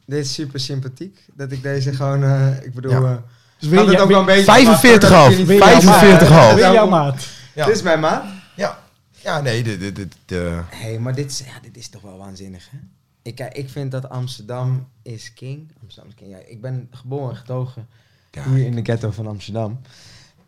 dit 0.05 0.25
is 0.25 0.33
super 0.33 0.59
sympathiek. 0.59 1.19
Dat 1.33 1.51
ik 1.51 1.63
deze 1.63 1.93
gewoon, 1.93 2.23
eh, 2.23 2.63
ik 2.63 2.73
bedoel... 2.73 2.91
Ja. 2.91 2.97
eh, 3.01 3.15
Dus 3.59 3.69
het 3.79 3.99
ook 3.99 4.09
wel 4.09 4.19
een 4.19 4.25
beetje 4.25 4.43
45 4.43 5.09
verwacht, 5.09 5.23
half. 5.23 5.35
hoor, 5.37 5.37
dat 5.37 5.39
ik 5.39 5.45
Weer 5.47 5.73
niet- 5.73 5.83
jouw 5.83 5.91
45 5.91 6.29
maat. 6.29 6.39
half. 6.39 6.53
Weer 6.55 6.71
jouw 6.73 6.87
maat. 6.87 7.27
Ja. 7.55 7.65
Dit 7.65 7.75
is 7.75 7.81
mijn 7.81 7.99
maat. 7.99 8.23
Ja. 8.55 8.79
Ja, 9.23 9.41
nee, 9.41 9.63
dit, 9.63 9.79
dit, 9.79 9.95
dit, 9.95 10.15
eh, 10.25 10.37
Hé, 10.69 10.77
hey, 10.89 10.99
maar 10.99 11.15
dit 11.15 11.31
is, 11.31 11.39
ja, 11.39 11.59
dit 11.61 11.77
is 11.77 11.89
toch 11.89 12.01
wel 12.01 12.17
waanzinnig, 12.17 12.67
hè? 12.71 12.77
Ik, 13.25 13.35
kijk, 13.35 13.53
ik 13.53 13.69
vind 13.69 13.91
dat 13.91 14.09
Amsterdam 14.09 14.87
is 15.01 15.33
king. 15.33 15.71
Amsterdam 15.81 16.09
is 16.09 16.15
king. 16.15 16.31
Ja, 16.31 16.37
ik 16.37 16.61
ben 16.61 16.87
geboren 16.91 17.29
en 17.29 17.35
getogen 17.35 17.87
ja. 18.31 18.49
hier 18.49 18.65
in 18.65 18.75
de 18.75 18.83
ghetto 18.83 19.11
van 19.11 19.27
Amsterdam. 19.27 19.81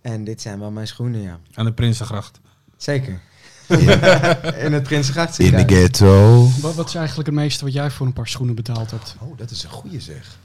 En 0.01 0.23
dit 0.23 0.41
zijn 0.41 0.59
wel 0.59 0.71
mijn 0.71 0.87
schoenen, 0.87 1.21
ja. 1.21 1.39
Aan 1.53 1.65
de 1.65 1.73
Prinsengracht. 1.73 2.39
Zeker. 2.75 3.21
in 4.65 4.73
het 4.73 4.83
Prinsengracht 4.83 5.39
In 5.39 5.51
de 5.51 5.75
ghetto. 5.75 6.47
Wat, 6.61 6.75
wat 6.75 6.87
is 6.87 6.95
eigenlijk 6.95 7.27
het 7.27 7.37
meeste 7.37 7.63
wat 7.63 7.73
jij 7.73 7.91
voor 7.91 8.05
een 8.05 8.13
paar 8.13 8.27
schoenen 8.27 8.55
betaald 8.55 8.91
hebt? 8.91 9.15
Oh, 9.19 9.37
dat 9.37 9.51
is 9.51 9.63
een 9.63 9.69
goeie 9.69 10.01
zeg. 10.01 10.39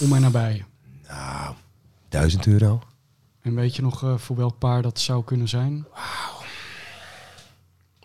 Om 0.00 0.14
en 0.14 0.20
nabij. 0.20 0.64
Nou, 1.08 1.54
1000 2.08 2.46
euro. 2.46 2.82
En 3.40 3.54
weet 3.54 3.76
je 3.76 3.82
nog 3.82 4.02
eh, 4.02 4.18
voor 4.18 4.36
welk 4.36 4.58
paar 4.58 4.82
dat 4.82 5.00
zou 5.00 5.24
kunnen 5.24 5.48
zijn? 5.48 5.86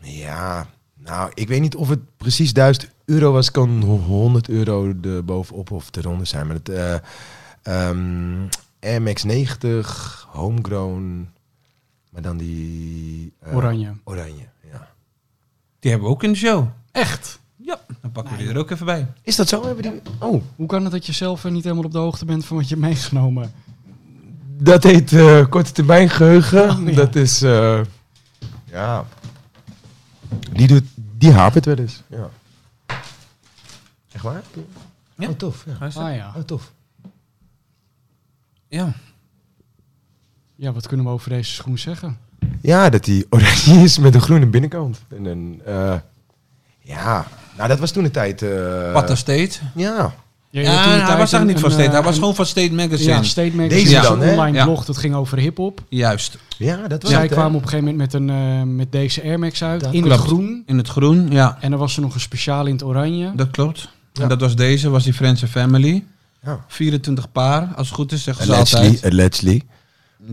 Ja, 0.02 0.68
nou, 1.10 1.32
ik 1.34 1.48
weet 1.48 1.62
niet 1.62 1.76
of 1.76 1.90
het 1.90 2.00
precies 2.18 2.54
1000 2.54 2.90
euro 3.06 3.32
was. 3.32 3.52
Kan 3.52 3.82
100 3.82 4.50
euro 4.50 4.94
er 5.04 5.26
bovenop 5.26 5.72
of 5.72 5.90
eronder 5.96 6.28
zijn. 6.28 6.48
Maar 6.48 6.56
het 6.56 6.70
eh 6.70 6.96
ehm, 7.62 8.48
MX90, 8.86 9.88
homegrown, 10.28 11.30
maar 12.10 12.22
dan 12.22 12.38
die... 12.38 13.34
eh, 13.40 13.56
Oranje. 13.56 13.94
Oranje, 14.04 14.46
ja. 14.72 14.88
Die 15.80 15.92
hebben 15.92 16.10
we 16.10 16.14
ook 16.16 16.24
in 16.24 16.32
de 16.32 16.38
show. 16.38 16.68
Echt? 16.92 17.40
Ja, 17.56 17.80
dan 18.02 18.12
pakken 18.12 18.36
we 18.38 18.40
die 18.44 18.52
er 18.52 18.58
ook 18.58 18.70
even 18.72 18.86
bij. 18.86 19.08
Is 19.22 19.36
dat 19.36 19.48
zo? 19.48 19.66
Hebben 19.66 19.84
die... 19.84 20.02
Oh, 20.20 20.42
Hoe 20.56 20.68
kan 20.68 20.84
het 20.84 20.92
dat 20.92 21.06
je 21.06 21.12
zelf 21.12 21.46
eh, 21.46 21.52
niet 21.52 21.64
helemaal 21.64 21.86
op 21.86 21.92
de 21.92 21.98
hoogte 21.98 22.26
bent 22.26 22.46
van 22.46 22.58
wat 22.58 22.70
je 22.70 22.76
hebt 22.76 22.88
meegenomen? 22.88 23.52
dat 24.62 24.84
heet 24.84 25.14
eh, 25.14 25.46
korte 25.50 25.72
termijn 25.72 26.10
geheugen. 26.10 26.70
Oh, 26.70 26.88
ja. 26.88 26.96
Dat 26.96 27.16
is... 27.16 27.42
eh, 27.42 27.82
ja. 28.66 29.06
Die, 30.54 30.68
doet, 30.68 30.79
die 31.20 31.32
hapert 31.32 31.66
wel 31.66 31.78
eens. 31.78 32.04
Ja. 32.08 32.30
Echt 34.12 34.24
waar? 34.24 34.42
Ja. 35.16 35.30
Oh, 35.30 35.36
tof. 35.36 35.66
Ja. 35.80 35.86
Ah 36.02 36.16
ja. 36.16 36.34
Oh, 36.36 36.44
tof. 36.44 36.72
Ja. 38.68 38.94
Ja, 40.56 40.72
wat 40.72 40.88
kunnen 40.88 41.06
we 41.06 41.12
over 41.12 41.30
deze 41.30 41.54
schoen 41.54 41.78
zeggen? 41.78 42.18
Ja, 42.62 42.90
dat 42.90 43.04
die 43.04 43.26
oranje 43.30 43.84
is 43.84 43.98
met 43.98 44.16
een 44.16 44.22
groene 44.22 44.46
binnenkant. 44.46 45.02
En 45.10 45.26
een, 45.26 45.62
eh, 45.66 45.96
ja, 46.80 47.26
nou 47.58 47.70
dat 47.70 47.80
was 47.80 47.92
toen 47.92 48.04
de 48.04 48.12
tijd. 48.12 48.42
eh, 48.42 48.92
What 48.92 49.10
a 49.10 49.16
State. 49.16 49.60
Ja, 49.76 50.14
Ja, 50.52 50.62
de 50.62 50.68
hij 50.70 51.18
was 51.18 51.18
eigenlijk 51.18 51.46
niet 51.46 51.60
van 51.60 51.72
State. 51.72 51.88
eh, 51.88 51.94
Hij 51.94 52.04
was 52.04 52.16
gewoon 52.18 52.36
van 52.36 52.46
State 52.46 52.74
Magazine. 52.74 53.10
Ja, 53.12 53.24
State 53.24 53.56
Magazine. 53.56 53.68
Deze 53.84 53.96
is 53.96 54.02
dan, 54.02 54.22
een 54.22 54.28
hè? 54.28 54.32
online 54.32 54.58
Ja. 54.58 54.64
blog, 54.64 54.86
dat 54.86 54.98
ging 54.98 55.16
over 55.16 55.38
hip-hop. 55.38 55.84
Juist. 55.90 56.38
ja 56.58 56.88
dat 56.88 57.02
was 57.02 57.12
Zij 57.12 57.22
het, 57.22 57.32
kwamen 57.32 57.56
op 57.56 57.62
een 57.62 57.70
gegeven 57.70 57.92
moment 57.92 58.12
met, 58.14 58.22
een, 58.22 58.30
eh, 58.30 58.64
met 58.64 58.92
deze 58.92 59.24
Air 59.24 59.40
Max 59.40 59.64
uit, 59.64 59.82
Dat 59.84 59.94
in 59.94 60.02
klopt. 60.02 60.18
het 60.18 60.28
groen. 60.28 60.64
In 60.66 60.78
het 60.78 60.88
groen, 60.88 61.32
ja. 61.32 61.58
En 61.62 61.72
er 61.72 61.78
was 61.78 61.96
er 61.96 62.02
nog 62.02 62.14
een 62.14 62.20
speciaal 62.20 62.66
in 62.66 62.72
het 62.74 62.84
oranje. 62.84 63.32
Dat 63.36 63.50
klopt. 63.52 63.90
Ja. 64.14 64.22
En 64.24 64.30
dat 64.30 64.40
was 64.42 64.56
deze, 64.56 64.90
was 64.90 65.04
die 65.04 65.14
Friends 65.14 65.42
and 65.42 65.52
Family. 65.52 66.04
Ja. 66.44 66.64
24 66.68 67.32
paar, 67.32 67.68
als 67.76 67.88
het 67.88 67.96
goed 67.96 68.12
is, 68.12 68.24
zeggen 68.24 68.46
ze 68.46 68.52
Allegedly, 68.54 68.86
altijd. 68.88 69.12
allegedly. 69.14 69.62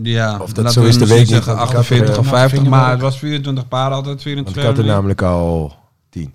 Ja, 0.03 0.37
Of 0.39 0.53
dat 0.53 0.73
zo 0.73 0.83
is, 0.83 0.95
ik 0.95 0.99
niet, 0.99 1.09
zeggen 1.09 1.55
want 1.55 1.69
ik 1.69 1.75
had 1.75 1.85
48 1.85 2.13
er, 2.13 2.19
of 2.19 2.25
eh, 2.25 2.31
50, 2.31 2.57
nou, 2.59 2.69
maar 2.69 2.89
het 2.91 3.01
was 3.01 3.17
24 3.19 3.67
paar 3.67 3.91
altijd, 3.91 4.05
Want 4.05 4.21
24 4.21 4.63
ik 4.63 4.69
had 4.69 4.77
er 4.77 4.85
namelijk 4.93 5.21
al 5.21 5.75
tien. 6.09 6.33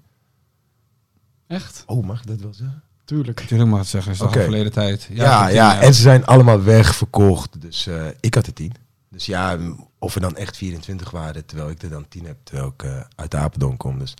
Echt? 1.47 1.83
Oh, 1.87 2.07
mag 2.07 2.21
ik 2.21 2.27
dat 2.27 2.41
wel 2.41 2.55
zeggen? 2.55 2.83
Tuurlijk. 3.05 3.41
Natuurlijk 3.41 3.71
mag 3.71 3.79
ik 3.79 3.85
het 3.85 3.93
zeggen, 3.93 4.13
is 4.13 4.21
Oké. 4.21 4.37
al 4.37 4.43
verleden 4.43 4.73
tijd. 4.73 5.09
Ja, 5.13 5.49
ja, 5.49 5.81
en 5.81 5.95
ze 5.95 6.01
zijn 6.03 6.27
allemaal 6.27 6.63
wegverkocht. 6.63 7.61
Dus 7.61 7.87
eh, 7.87 8.07
ik 8.21 8.35
had 8.35 8.47
er 8.47 8.53
tien. 8.53 8.73
Dus 9.09 9.27
ja, 9.27 9.59
of 9.99 10.15
er 10.15 10.21
dan 10.21 10.37
echt 10.37 10.57
24 10.57 11.11
waren, 11.11 11.47
terwijl 11.47 11.71
ik 11.71 11.83
er 11.83 11.91
dan 11.91 12.09
10 12.09 12.25
heb, 12.27 12.37
terwijl 12.43 12.69
ik 12.69 12.83
eh, 12.83 13.01
uit 13.15 13.35
Apeldoorn 13.35 13.77
kom. 13.77 13.99
Dus 13.99 14.15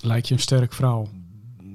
Lijkt 0.00 0.28
je 0.28 0.34
een 0.34 0.40
sterk 0.40 0.72
verhaal. 0.72 1.08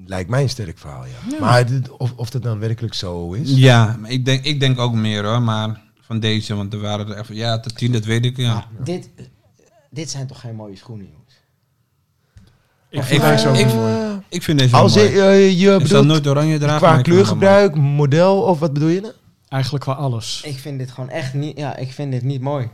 lijkt 0.05 0.30
mij 0.30 0.41
een 0.41 0.49
sterk 0.49 0.78
verhaal, 0.78 1.05
ja. 1.05 1.39
Maar 1.39 1.66
of, 1.97 2.14
of 2.16 2.30
dat 2.30 2.43
dan 2.43 2.60
werkelijk 2.60 2.93
zo 2.93 3.34
is? 3.34 3.51
Ja, 3.55 3.97
maar 3.99 4.10
ik 4.12 4.26
denk, 4.26 4.43
ik 4.43 4.60
denk 4.60 4.80
ook 4.80 4.93
meer 4.93 5.26
hoor, 5.26 5.41
maar 5.41 5.82
van 6.01 6.20
deze, 6.20 6.55
want 6.55 6.74
er 6.74 6.80
waren 6.80 7.07
er 7.10 7.18
even, 7.20 7.36
ja, 7.36 7.60
tot 7.60 7.78
10, 7.78 7.91
dat 7.91 8.05
weet 8.05 8.26
ik, 8.26 8.38
ja. 8.38 8.53
Maar 8.53 8.68
dit, 8.84 9.10
dit 9.89 10.10
zijn 10.10 10.28
toch 10.28 10.39
geen 10.39 10.55
mooie 10.55 10.76
schoenen, 10.76 11.05
jongens? 11.05 11.18
Ik 12.89 12.99
ik- 12.99 13.05
vind 13.05 13.57
ik- 13.57 13.73
mooi. 13.73 14.21
Ik 14.29 14.43
vind 14.43 14.59
deze 14.59 14.75
Als 14.75 14.95
wel 14.95 15.03
je, 15.03 15.09
mooi. 15.09 15.21
eh, 15.27 15.49
je 15.59 15.65
Ik 15.65 15.69
zal 15.69 15.79
bedoelt 15.79 16.05
nooit 16.05 16.27
oranje 16.27 16.57
dragen. 16.57 16.77
qua 16.87 17.01
kleurgebruik, 17.01 17.75
model 17.75 18.41
of 18.41 18.59
wat 18.59 18.73
bedoel 18.73 18.89
je 18.89 19.01
nou? 19.01 19.13
Eigenlijk 19.47 19.83
qua 19.83 19.93
alles. 19.93 20.41
Ik 20.45 20.57
vind 20.57 20.79
dit 20.79 20.91
gewoon 20.91 21.09
echt 21.09 21.33
niet, 21.33 21.57
ja, 21.57 21.75
ik 21.75 21.91
vind 21.91 22.11
dit 22.11 22.23
niet 22.23 22.41
mooi. 22.41 22.69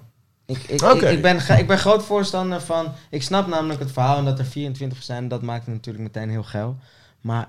Ik, 0.45 0.57
ik, 0.67 0.81
Oké. 0.83 0.93
ik, 1.05 1.11
ik, 1.11 1.21
ben, 1.21 1.57
ik 1.59 1.67
ben 1.67 1.77
groot 1.77 2.03
voorstander 2.03 2.61
van, 2.61 2.87
ik 3.09 3.23
snap 3.23 3.47
namelijk 3.47 3.79
het 3.79 3.91
verhaal 3.91 4.17
en 4.17 4.25
dat 4.25 4.39
er 4.39 4.45
24% 4.45 5.03
zijn, 5.03 5.27
dat 5.27 5.41
maakt 5.41 5.65
het 5.65 5.73
natuurlijk 5.73 6.03
meteen 6.03 6.29
heel 6.29 6.43
geil. 6.43 6.77
Maar 7.21 7.47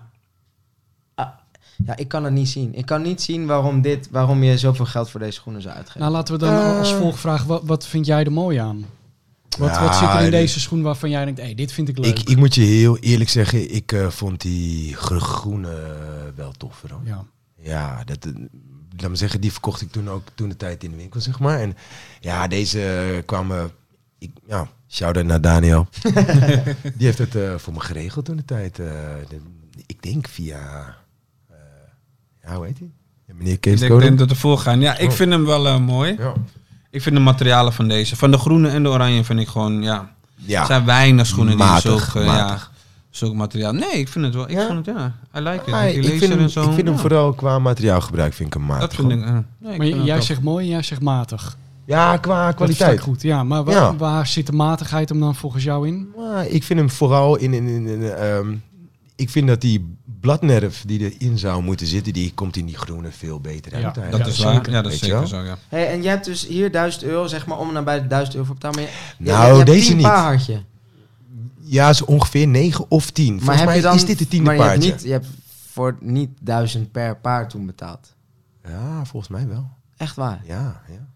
ah, 1.15 1.27
ja, 1.87 1.97
ik 1.97 2.09
kan 2.09 2.25
het 2.25 2.33
niet 2.33 2.49
zien. 2.49 2.75
Ik 2.75 2.87
kan 2.87 3.03
niet 3.03 3.23
zien 3.23 3.47
waarom, 3.47 3.81
dit, 3.81 4.09
waarom 4.11 4.43
je 4.43 4.59
zoveel 4.59 4.85
geld 4.87 5.11
voor 5.11 5.21
deze 5.21 5.33
schoenen 5.33 5.63
zou 5.63 5.75
uitgeven. 5.75 6.01
Nou, 6.01 6.13
laten 6.13 6.35
we 6.35 6.41
dan 6.41 6.53
Eh. 6.55 6.79
als 6.79 6.93
volgvraag, 6.93 7.45
wat, 7.45 7.63
wat 7.65 7.87
vind 7.87 8.07
jij 8.07 8.25
er 8.25 8.33
mooi 8.33 8.59
aan? 8.59 8.85
Wat, 9.59 9.69
Ja, 9.69 9.83
wat 9.85 9.95
zit 9.95 10.09
er 10.09 10.21
in 10.25 10.31
deze 10.31 10.61
schoen 10.61 10.83
waarvan 10.83 11.11
jij 11.11 11.25
denkt, 11.25 11.41
hé, 11.41 11.55
dit 11.55 11.73
vind 11.73 11.89
ik 11.89 11.99
leuk? 11.99 12.19
Ik, 12.19 12.29
ik 12.29 12.37
moet 12.37 12.55
je 12.55 12.61
heel 12.61 12.99
eerlijk 12.99 13.31
zeggen, 13.31 13.75
ik 13.75 13.93
eh, 13.93 14.09
vond 14.09 14.41
die 14.41 14.95
gro- 14.95 15.19
groene 15.19 15.71
eh, 15.71 16.37
wel 16.37 16.53
toffer. 16.53 16.91
Hoor. 16.93 17.01
ja. 17.05 17.25
Ja, 17.61 18.05
dat, 18.05 18.25
eh, 18.25 18.33
laat 18.97 19.11
me 19.11 19.17
zeggen, 19.17 19.41
die 19.41 19.53
verkocht 19.53 19.81
ik 19.81 19.91
toen 19.91 20.09
ook 20.11 20.23
toen 20.35 20.49
de 20.49 20.57
tijd 20.57 20.85
in 20.85 20.91
de 20.91 20.97
winkel, 20.97 21.21
zeg 21.21 21.39
maar. 21.39 21.61
En 21.61 21.77
ja, 22.21 22.47
deze 22.49 23.23
kwam, 23.27 23.51
eh, 23.53 23.65
ik, 24.19 24.31
ja, 24.47 24.69
shout-out 24.89 25.27
naar 25.27 25.41
Daniel. 25.41 25.89
die 26.97 27.07
heeft 27.07 27.19
het 27.19 27.35
eh, 27.35 27.55
voor 27.57 27.73
me 27.73 27.81
geregeld 27.81 28.25
toen 28.25 28.37
de 28.37 28.45
tijd. 28.45 28.79
eh, 28.79 28.87
de- 29.29 29.41
ik 29.87 30.03
denk 30.03 30.29
via, 30.29 30.59
eh, 31.51 31.57
ja, 32.43 32.57
hoe 32.57 32.65
heet 32.67 32.79
hij? 32.79 32.91
Ja, 33.27 33.35
meneer 33.35 33.59
Kees 33.59 33.81
Ik 33.81 34.01
denk, 34.01 34.19
dat 34.19 34.31
er 34.31 34.37
voor 34.37 34.59
gaan. 34.59 34.81
Ja, 34.81 34.97
ik 34.99 35.09
Oh. 35.11 35.15
vind 35.15 35.33
hem 35.33 35.45
wel 35.45 35.81
mooi. 35.81 36.15
Ja. 36.19 36.33
Ik 36.97 37.03
vind 37.03 37.15
de 37.15 37.21
materialen 37.21 37.73
van 37.73 37.89
deze, 37.89 38.17
van 38.17 38.31
de 38.31 38.39
groene 38.39 38.69
en 38.69 38.83
de 38.83 38.89
oranje, 38.89 39.25
vind 39.25 39.41
ik 39.41 39.49
gewoon, 39.49 39.83
ja. 39.83 39.95
Er 40.01 40.09
Ja, 40.35 40.67
zijn 40.67 40.85
weinig 40.85 41.27
schoenen 41.27 41.57
Matig, 41.57 41.83
die 41.83 42.01
zulk, 42.01 42.15
eh, 42.25 42.25
ja, 42.37 42.59
zulk 43.11 43.35
materiaal. 43.35 43.73
Nee, 43.73 43.93
ik 43.93 44.09
vind 44.09 44.25
het 44.25 44.35
wel. 44.35 44.45
Ik 44.45 44.51
Ja? 44.51 44.67
vind 44.67 44.87
het, 44.87 44.97
ja. 44.97 45.13
I 45.37 45.43
like 45.43 45.63
it. 45.67 45.73
Ah, 45.75 45.89
ik 45.89 46.05
vind, 46.19 46.33
hem, 46.33 46.39
en 46.39 46.51
zo. 46.51 46.63
ik 46.69 46.73
vind 46.75 46.89
hem 46.89 46.99
vooral 46.99 47.33
qua 47.33 47.59
materiaalgebruik 47.59 48.33
vind 48.33 48.49
ik 48.49 48.55
hem 48.55 48.63
matig. 48.69 48.81
Dat 48.89 48.95
vind 48.95 49.13
ik. 49.13 49.19
nee, 49.59 49.73
ik 49.73 49.79
Maar 49.79 50.05
jij 50.05 50.21
zegt 50.21 50.43
mooi 50.43 50.65
en 50.65 50.71
jij 50.71 50.83
zegt 50.83 51.01
matig. 51.03 51.57
Ja, 51.85 52.17
qua 52.17 52.47
Dat 52.47 52.55
kwaliteit. 52.55 53.01
goed, 53.01 53.23
ja. 53.23 53.45
Maar 53.45 53.65
waar, 53.65 53.75
Ja. 53.75 53.97
waar 53.97 54.27
zit 54.27 54.47
de 54.47 54.53
matigheid 54.53 55.09
hem 55.09 55.21
dan 55.21 55.35
volgens 55.35 55.65
jou 55.65 55.87
in? 55.89 56.09
Maar 56.17 56.47
ik 56.47 56.63
vind 56.65 56.79
hem 56.79 56.91
vooral 56.91 57.37
in... 57.37 57.55
in, 57.55 57.67
in, 57.67 57.87
in, 57.87 58.03
ehm, 58.03 58.55
ik 59.17 59.31
vind 59.31 59.47
dat 59.49 59.61
die 59.61 59.97
bladnerf 60.27 60.83
die 60.87 61.13
erin 61.15 61.39
zou 61.39 61.63
moeten 61.63 61.87
zitten, 61.87 62.13
die 62.13 62.33
komt 62.35 62.57
in 62.57 62.67
die 62.67 62.77
groene 62.77 63.11
veel 63.11 63.41
beter 63.41 63.73
uit. 63.75 63.83
Ja. 63.83 63.91
Dat 64.11 64.19
Ja, 64.21 64.27
is 64.27 64.39
waar. 64.39 64.55
zeker. 64.55 64.73
Ja, 64.73 64.83
dat 64.83 64.93
is 64.93 64.99
je 65.01 65.07
zeker 65.07 65.29
zo, 65.29 65.43
ja. 65.43 65.57
Hey, 65.69 65.89
en 65.93 66.03
jij 66.03 66.11
hebt 66.13 66.25
dus 66.25 66.47
hier 66.47 66.71
1000 66.73 67.05
euro, 67.05 67.27
zeg 67.27 67.47
maar, 67.47 67.59
om 67.59 67.69
en 67.69 67.75
nabij 67.75 68.01
de 68.03 68.07
1000 68.07 68.35
euro 68.35 68.47
voor 68.47 68.55
betaald. 68.55 68.75
Maar 68.75 68.85
je, 68.85 68.91
je- 69.19 69.31
Nou, 69.31 69.53
je, 69.53 69.59
je 69.59 69.65
deze 69.65 69.87
10 69.87 69.97
niet. 69.97 70.07
paar 70.07 70.37
had 70.37 70.47
je. 70.47 70.59
Ja, 71.61 71.89
is 71.89 72.05
ongeveer 72.05 72.47
9 72.47 72.85
of 72.89 73.11
10. 73.11 73.27
Volgens 73.27 73.47
Maar 73.47 73.57
heb 73.57 73.67
mij 73.67 73.77
je 73.77 73.83
dan, 73.83 73.95
is 73.95 74.05
dit 74.05 74.19
de 74.19 74.29
tiende 74.29 74.45
maar 74.47 74.55
je 74.55 74.61
hebt, 74.63 74.73
paardje. 74.75 74.93
niet, 74.93 75.03
je 75.03 75.11
hebt 75.11 75.27
voor 75.73 75.97
niet 76.01 76.31
1000 76.41 76.93
per 76.93 77.17
paar 77.17 77.49
toen 77.49 77.67
betaald. 77.67 78.15
Ja, 78.69 79.05
volgens 79.05 79.29
mij 79.33 79.49
wel. 79.49 79.69
Echt 79.97 80.17
waar. 80.17 80.41
Ja, 80.47 80.83
ja. 80.89 81.07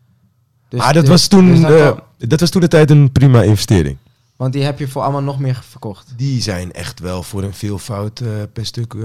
Dus- 0.69 0.81
maar 0.81 0.93
dat, 0.93 1.03
dus- 1.03 1.11
was 1.11 1.27
toen, 1.27 1.47
dus 1.47 1.61
dat 1.61 1.71
eh, 2.19 2.29
dat 2.29 2.41
was 2.41 2.51
toen 2.51 2.61
de 2.61 2.69
tijd 2.69 2.91
een 2.91 3.13
prima 3.13 3.43
investering. 3.43 3.97
Want 4.41 4.53
die 4.53 4.63
heb 4.63 4.79
je 4.79 4.89
voor 4.89 5.03
allemaal 5.03 5.23
nog 5.23 5.39
meer 5.39 5.61
verkocht. 5.71 6.13
Die 6.17 6.43
zijn 6.43 6.73
echt 6.73 7.01
wel 7.01 7.23
voor 7.23 7.43
een 7.43 7.55
veelvoud 7.55 8.21
eh, 8.21 8.29
per 8.53 8.67
stuk. 8.67 8.95
eh, 8.95 9.03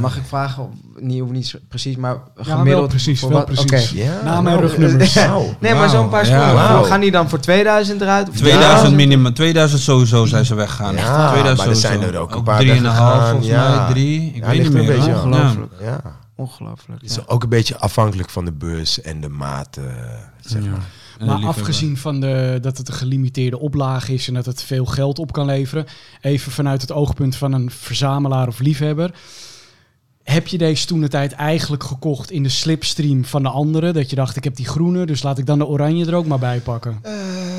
Mag 0.00 0.16
ik 0.16 0.22
vragen, 0.26 0.62
of- 0.62 0.68
niet, 1.02 1.20
hoeft 1.20 1.32
niet 1.32 1.46
zo 1.46 1.58
precies, 1.68 1.96
maar 1.96 2.12
Ja, 2.36 2.42
gemiddeld... 2.42 2.78
wel 2.78 2.86
precies, 2.86 3.20
voor 3.20 3.28
wel 3.28 3.38
wat- 3.38 3.66
precies. 3.66 3.90
Ja, 3.90 4.18
en 4.20 4.44
nou, 4.44 4.60
rugnummers. 4.60 5.14
Nee, 5.60 5.74
maar 5.74 5.88
zo'n 5.88 6.08
paar 6.08 6.24
schoenen, 6.26 6.54
ja, 6.54 6.82
gaan 6.82 7.00
die 7.00 7.10
dan 7.10 7.28
voor 7.28 7.40
2000 7.40 8.00
eruit? 8.00 8.28
Of 8.28 8.36
2000 8.36 8.94
minimum, 8.94 9.34
2000 9.34 9.80
sowieso 9.82 10.24
zijn 10.24 10.44
ze 10.44 10.54
weggegaan. 10.54 10.94
Ja, 10.94 11.28
2000 11.30 11.58
maar 11.58 11.68
er 11.76 11.80
zijn 11.80 12.02
er 12.02 12.16
ook 12.18 12.34
een 12.34 12.42
paar 12.42 12.60
3,5 12.62 12.66
weggegaan, 12.66 13.26
volgens 13.28 13.46
ja. 13.48 13.78
mij, 13.84 13.92
3. 13.92 14.26
Ik 14.34 14.42
Ja, 14.42 14.46
weet 14.48 14.58
niet 14.58 14.66
er 14.66 14.72
meer. 14.72 14.80
een 14.90 14.96
beetje. 14.96 15.12
Ongelooflijk. 15.14 15.72
Ja. 15.80 16.00
Ongelooflijk. 16.36 17.00
Het 17.00 17.10
is 17.10 17.16
ja. 17.16 17.22
ook 17.26 17.42
een 17.42 17.48
beetje 17.48 17.78
afhankelijk 17.78 18.30
van 18.30 18.44
de 18.44 18.52
beurs 18.52 19.00
en 19.00 19.20
de 19.20 19.28
maat, 19.28 19.76
eh, 19.76 19.84
zeg 20.40 20.62
Ja. 20.64 20.70
maar. 20.70 20.80
Maar 21.20 21.44
afgezien 21.44 21.96
van 21.96 22.20
de, 22.20 22.58
dat 22.60 22.78
het 22.78 22.88
een 22.88 22.94
gelimiteerde 22.94 23.58
oplage 23.58 24.12
is 24.12 24.28
en 24.28 24.34
dat 24.34 24.46
het 24.46 24.62
veel 24.62 24.84
geld 24.84 25.18
op 25.18 25.32
kan 25.32 25.46
leveren, 25.46 25.86
even 26.20 26.52
vanuit 26.52 26.80
het 26.80 26.92
oogpunt 26.92 27.36
van 27.36 27.52
een 27.52 27.70
verzamelaar 27.70 28.48
of 28.48 28.58
liefhebber. 28.58 29.14
Heb 30.22 30.46
je 30.46 30.58
deze 30.58 30.86
toen 30.86 31.00
de 31.00 31.08
tijd 31.08 31.32
eigenlijk 31.32 31.84
gekocht 31.84 32.30
in 32.30 32.42
de 32.42 32.48
slipstream 32.48 33.24
van 33.24 33.42
de 33.42 33.48
anderen? 33.48 33.94
Dat 33.94 34.10
je 34.10 34.16
dacht, 34.16 34.36
ik 34.36 34.44
heb 34.44 34.56
die 34.56 34.66
groene, 34.66 35.06
dus 35.06 35.22
laat 35.22 35.38
ik 35.38 35.46
dan 35.46 35.58
de 35.58 35.66
oranje 35.66 36.06
er 36.06 36.14
ook 36.14 36.26
maar 36.26 36.38
bij 36.38 36.60
pakken. 36.60 36.98
Eh, 37.02 37.12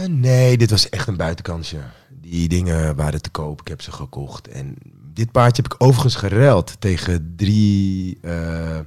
nee, 0.10 0.58
dit 0.58 0.70
was 0.70 0.90
echt 0.90 1.08
een 1.08 1.18
buitenkansje. 1.18 1.78
Die 2.10 2.48
dingen 2.48 2.96
waren 2.96 3.22
te 3.22 3.30
koop, 3.30 3.62
ik 3.62 3.68
heb 3.68 3.82
ze 3.82 3.92
gekocht. 3.92 4.48
En 4.48 4.76
dit 5.14 5.32
paardje 5.32 5.62
heb 5.62 5.74
ik 5.74 5.84
overigens 5.84 6.16
geruild 6.16 6.76
tegen 6.80 7.34
drie 7.36 8.18
eh, 8.22 8.80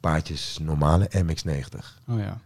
paardjes 0.00 0.58
normale 0.60 1.10
MX-90. 1.10 1.78
Oh 2.08 2.18
ja. 2.18 2.40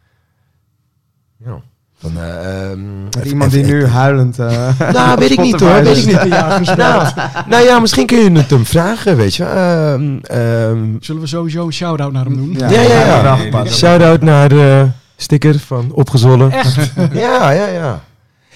Ja. 1.44 1.60
Van, 1.98 2.18
eh, 2.18 2.70
ehm, 2.70 2.80
iemand 3.24 3.50
die 3.50 3.64
nu 3.64 3.86
huilend... 3.86 4.38
eh, 4.38 4.80
Nou, 4.92 5.18
weet 5.18 5.30
ik 5.30 5.40
niet 5.40 5.60
hoor, 5.60 5.82
weet 5.82 5.96
ik 5.96 6.06
niet. 6.06 6.76
Nou, 6.76 7.08
nou 7.48 7.64
ja, 7.64 7.78
misschien 7.78 8.06
kun 8.06 8.18
je 8.18 8.30
het 8.30 8.50
hem 8.50 8.64
vragen, 8.66 9.16
weet 9.16 9.34
je. 9.34 9.44
Ehm, 9.44 10.18
ehm, 10.22 10.96
Zullen 11.00 11.20
we 11.20 11.26
sowieso 11.26 11.66
een 11.66 11.72
shout-out 11.72 12.12
naar 12.12 12.24
hem 12.24 12.36
doen? 12.36 12.52
Ja, 12.58 12.70
Ja, 12.70 12.80
ja, 12.82 13.40
ja. 13.42 13.64
Shout-out 13.66 14.22
naar 14.22 14.48
de 14.48 14.88
sticker 15.16 15.58
van 15.58 15.92
Opgezwollen. 15.92 16.50
Echt? 16.50 16.92
Ja, 17.12 17.50
ja, 17.50 17.66
ja. 17.66 18.04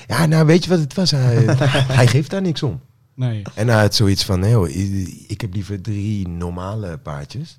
Ja, 0.06 0.26
nou 0.26 0.46
weet 0.46 0.64
je 0.64 0.70
wat 0.70 0.78
het 0.78 0.94
was? 0.94 1.10
Hij, 1.10 1.44
hij 1.98 2.06
geeft 2.06 2.30
daar 2.30 2.42
niks 2.42 2.62
om. 2.62 2.80
Nee. 3.14 3.42
En 3.54 3.68
hij 3.68 3.80
had 3.80 3.94
zoiets 3.94 4.24
van, 4.24 4.40
nee 4.40 4.54
hoor, 4.54 4.68
ik, 4.68 5.14
ik 5.28 5.40
heb 5.40 5.54
liever 5.54 5.80
drie 5.80 6.28
normale 6.28 6.98
paardjes. 7.02 7.58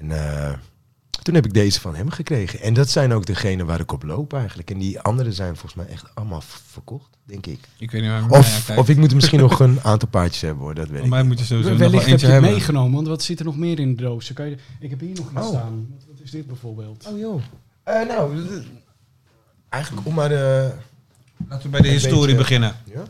En 0.00 0.10
eh, 0.10 0.50
toen 1.22 1.34
heb 1.34 1.44
ik 1.44 1.54
deze 1.54 1.80
van 1.80 1.94
hem 1.96 2.10
gekregen. 2.10 2.60
En 2.60 2.74
dat 2.74 2.88
zijn 2.90 3.12
ook 3.12 3.26
degene 3.26 3.64
waar 3.64 3.80
ik 3.80 3.92
op 3.92 4.02
loop 4.02 4.32
eigenlijk. 4.32 4.70
En 4.70 4.78
die 4.78 5.00
andere 5.00 5.32
zijn 5.32 5.56
volgens 5.56 5.74
mij 5.74 5.86
echt 5.86 6.04
allemaal 6.14 6.42
verkocht, 6.70 7.08
denk 7.24 7.46
ik. 7.46 7.58
Ik 7.78 7.90
weet 7.90 8.02
niet 8.02 8.10
waar 8.10 8.28
Of, 8.38 8.70
of 8.76 8.88
ik 8.88 8.96
moet 8.96 9.14
misschien 9.14 9.40
nog 9.40 9.60
een 9.60 9.78
aantal 9.82 10.08
paardjes 10.08 10.40
hebben 10.40 10.62
hoor, 10.64 10.74
dat 10.74 10.88
weet 10.88 11.02
ik 11.02 11.08
mij 11.08 11.18
niet. 11.20 11.28
moet 11.28 11.38
je 11.38 11.44
sowieso 11.44 11.68
nog 11.70 11.78
Wellicht 11.78 12.02
wel 12.02 12.10
heb 12.10 12.20
je 12.20 12.26
eentje 12.26 12.26
het 12.26 12.34
hebben. 12.44 12.50
meegenomen, 12.58 12.94
want 12.94 13.06
wat 13.06 13.22
zit 13.22 13.38
er 13.38 13.44
nog 13.44 13.56
meer 13.56 13.78
in 13.78 13.96
de 13.96 14.02
doos? 14.02 14.32
Kan 14.32 14.48
je, 14.48 14.56
ik 14.80 14.90
heb 14.90 15.00
hier 15.00 15.14
nog 15.14 15.30
iets 15.30 15.40
Oh. 15.40 15.48
staan. 15.48 15.86
Wat, 15.90 16.04
wat 16.10 16.20
is 16.24 16.30
dit 16.30 16.46
bijvoorbeeld? 16.46 17.06
Oh 17.12 17.18
joh. 17.18 17.42
Eh, 17.82 18.06
nou, 18.08 18.46
eh, 18.46 18.62
eigenlijk 19.68 20.06
om 20.06 20.14
maar 20.14 20.28
de... 20.28 20.72
Laten 21.48 21.64
we 21.64 21.68
bij 21.70 21.80
de 21.80 21.88
historie 21.88 22.20
beetje- 22.20 22.36
beginnen. 22.36 22.76
Ja? 22.84 23.02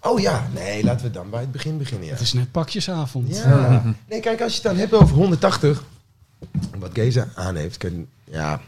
Oh 0.00 0.20
ja, 0.20 0.48
nee, 0.54 0.84
laten 0.84 1.06
we 1.06 1.12
dan 1.12 1.30
bij 1.30 1.40
het 1.40 1.52
begin 1.52 1.78
beginnen. 1.78 2.06
Ja. 2.06 2.12
Het 2.12 2.20
is 2.22 2.32
net 2.32 2.50
pakjesavond. 2.50 3.36
Ja. 3.36 3.82
Nee, 4.08 4.20
kijk, 4.20 4.40
als 4.42 4.50
je 4.54 4.60
het 4.60 4.66
dan 4.70 4.76
hebt 4.76 4.92
over 4.94 5.16
180, 5.16 5.84
wat 6.78 6.90
Geza 6.92 7.28
aan 7.34 7.56
heeft, 7.56 7.76
kun, 7.76 8.08
ja, 8.24 8.60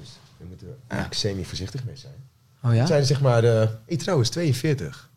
dus 0.00 0.18
we 0.36 0.44
moeten 0.48 0.76
eigenlijk 0.86 1.20
semi-voorzichtig 1.20 1.84
mee 1.84 1.96
zijn. 1.96 2.14
Oh 2.62 2.72
ja? 2.72 2.78
Het 2.78 2.88
zijn 2.88 3.06
zeg 3.06 3.20
maar, 3.20 3.40
de, 3.40 3.68
hey, 3.86 3.96
trouwens, 3.96 4.28
42. 4.30 5.10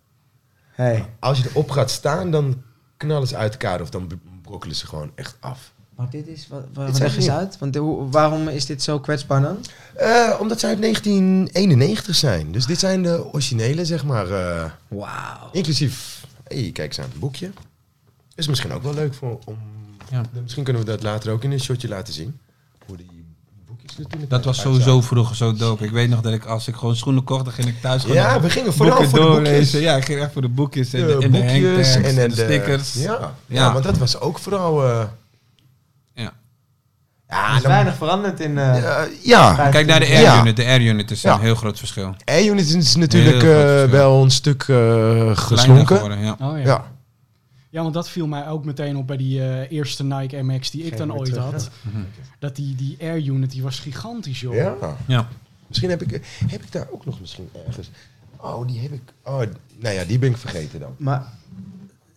Hey. 0.72 1.06
Als 1.20 1.38
je 1.40 1.50
erop 1.50 1.70
gaat 1.70 1.92
staan, 1.92 2.32
dan 2.32 2.62
knallen 2.98 3.28
ze 3.28 3.36
uit 3.36 3.52
elkaar 3.52 3.82
of 3.82 3.90
dan 3.90 4.20
brokkelen 4.42 4.76
ze 4.76 4.88
gewoon 4.88 5.12
echt 5.16 5.38
af. 5.40 5.74
Maar 5.96 6.10
dit 6.10 6.28
is... 6.28 6.48
Wat, 6.48 6.64
wat 6.74 6.98
Dit 6.98 7.30
uit. 7.30 7.58
Want 7.58 7.74
de- 7.74 8.08
waarom 8.12 8.48
is 8.48 8.66
dit 8.66 8.84
zo 8.84 9.00
kwetsbaar 9.00 9.42
dan? 9.42 9.58
Eh, 9.96 10.38
omdat 10.40 10.60
zij 10.60 10.70
uit 10.70 10.82
1991 10.82 12.16
zijn. 12.16 12.52
Dus 12.52 12.66
dit 12.66 12.80
zijn 12.80 13.04
de 13.04 13.26
originele, 13.34 13.86
zeg 13.86 14.06
maar. 14.06 14.32
eh, 14.32 14.72
Wauw. 14.88 15.50
inclusief, 15.52 16.26
hey, 16.44 16.70
kijk 16.74 16.88
eens 16.88 17.00
aan 17.00 17.10
het 17.10 17.20
boekje. 17.20 17.52
Is 18.36 18.48
misschien 18.48 18.72
ook 18.74 18.84
wel 18.84 18.94
leuk 18.94 19.14
voor, 19.14 19.40
om... 19.46 19.58
Ja. 20.12 20.22
Misschien 20.42 20.64
kunnen 20.64 20.82
we 20.86 20.92
dat 20.92 21.04
later 21.04 21.32
ook 21.32 21.44
in 21.44 21.52
een 21.52 21.60
shotje 21.60 21.88
laten 21.88 22.14
zien. 22.14 22.40
Hoe 22.86 22.98
die 22.98 23.26
boekjes 23.68 23.94
toen 23.96 24.26
Dat 24.28 24.46
was 24.46 24.60
sowieso 24.60 25.02
vroeger 25.02 25.36
zo 25.36 25.54
dope. 25.54 25.84
Ik 25.84 25.92
weet 25.92 26.10
nog 26.10 26.22
dat 26.22 26.34
ik 26.34 26.46
als 26.46 26.68
ik 26.68 26.76
gewoon 26.76 26.96
schoenen 26.96 27.24
kocht, 27.24 27.44
dan 27.46 27.54
ging 27.54 27.68
ik 27.68 27.82
thuis 27.82 28.02
gewoon 28.02 28.16
Ja, 28.18 28.42
we 28.42 28.50
gingen 28.50 28.74
vooral 28.74 29.04
voor 29.04 29.20
de 29.20 29.26
doorlezen. 29.26 29.52
boekjes. 29.54 29.72
Ja, 29.72 29.96
ik 29.96 30.06
ging 30.06 30.20
echt 30.22 30.32
voor 30.34 30.42
de 30.42 30.48
boekjes 30.50 30.94
en 30.94 31.00
de, 31.00 31.06
de, 31.08 31.14
en 31.14 31.20
de 31.20 31.28
boekjes 31.40 31.96
en, 31.96 32.04
en, 32.04 32.30
de, 32.30 32.36
stickers. 32.36 32.94
Ja, 32.94 33.02
ja. 33.02 33.34
Ja. 33.46 33.72
want 33.74 33.84
dat 33.86 33.98
was 33.98 34.20
ook 34.20 34.40
vooral... 34.40 34.84
eh 34.86 35.04
Ja. 36.14 36.32
Er 37.28 37.56
is 37.56 37.62
weinig 37.62 37.96
veranderd 37.96 38.40
in... 38.40 38.58
eh, 38.58 39.02
ja, 39.24 39.70
Kijk 39.70 39.86
naar 39.88 40.00
de 40.00 40.06
Ja. 40.06 40.40
R-unit. 40.40 40.56
De 40.56 40.64
R-unit 40.64 41.12
is 41.12 41.22
Ja. 41.22 41.34
een 41.34 41.40
heel 41.40 41.56
groot 41.56 41.78
verschil. 41.78 42.16
E-unit 42.26 42.76
is 42.76 42.96
natuurlijk 42.96 43.44
eh, 43.44 43.92
wel 43.92 44.24
een 44.24 44.32
stuk 44.32 44.64
eh, 44.68 45.38
geslonken. 45.38 45.88
geworden, 45.96 46.20
ja. 46.20 46.36
Oh 46.42 46.58
ja. 46.58 46.64
Ja. 46.64 46.86
Ja, 47.70 47.82
want 47.82 47.94
dat 47.94 48.10
viel 48.10 48.28
mij 48.28 48.48
ook 48.48 48.66
meteen 48.66 48.98
op 48.98 49.08
bij 49.08 49.18
die 49.18 49.42
eh, 49.42 49.72
eerste 49.72 50.04
Nike 50.04 50.42
MX 50.42 50.72
die 50.72 50.84
ik 50.84 50.90
Geen 50.96 51.08
dan 51.08 51.18
ooit 51.18 51.30
terug, 51.34 51.52
had. 51.52 51.70
Dat 52.40 52.56
die, 52.56 52.76
die 52.76 52.98
Air 53.02 53.18
Unit, 53.18 53.52
die 53.52 53.64
was 53.64 53.80
gigantisch, 53.80 54.40
joh. 54.40 54.56
ja. 54.56 54.76
Ja. 55.08 55.28
Misschien 55.68 55.90
heb 55.90 56.02
ik, 56.02 56.12
heb 56.48 56.64
ik 56.64 56.72
daar 56.72 56.88
ook 56.92 57.06
nog 57.06 57.20
misschien 57.20 57.50
ergens... 57.68 57.90
Oh, 58.38 58.68
die 58.68 58.80
heb 58.80 58.92
ik... 58.92 59.02
Oh, 59.24 59.42
nou 59.80 59.96
ja, 59.96 60.04
die 60.04 60.20
ben 60.20 60.30
ik 60.30 60.38
vergeten 60.38 60.80
dan. 60.80 60.96
Maar... 60.98 61.24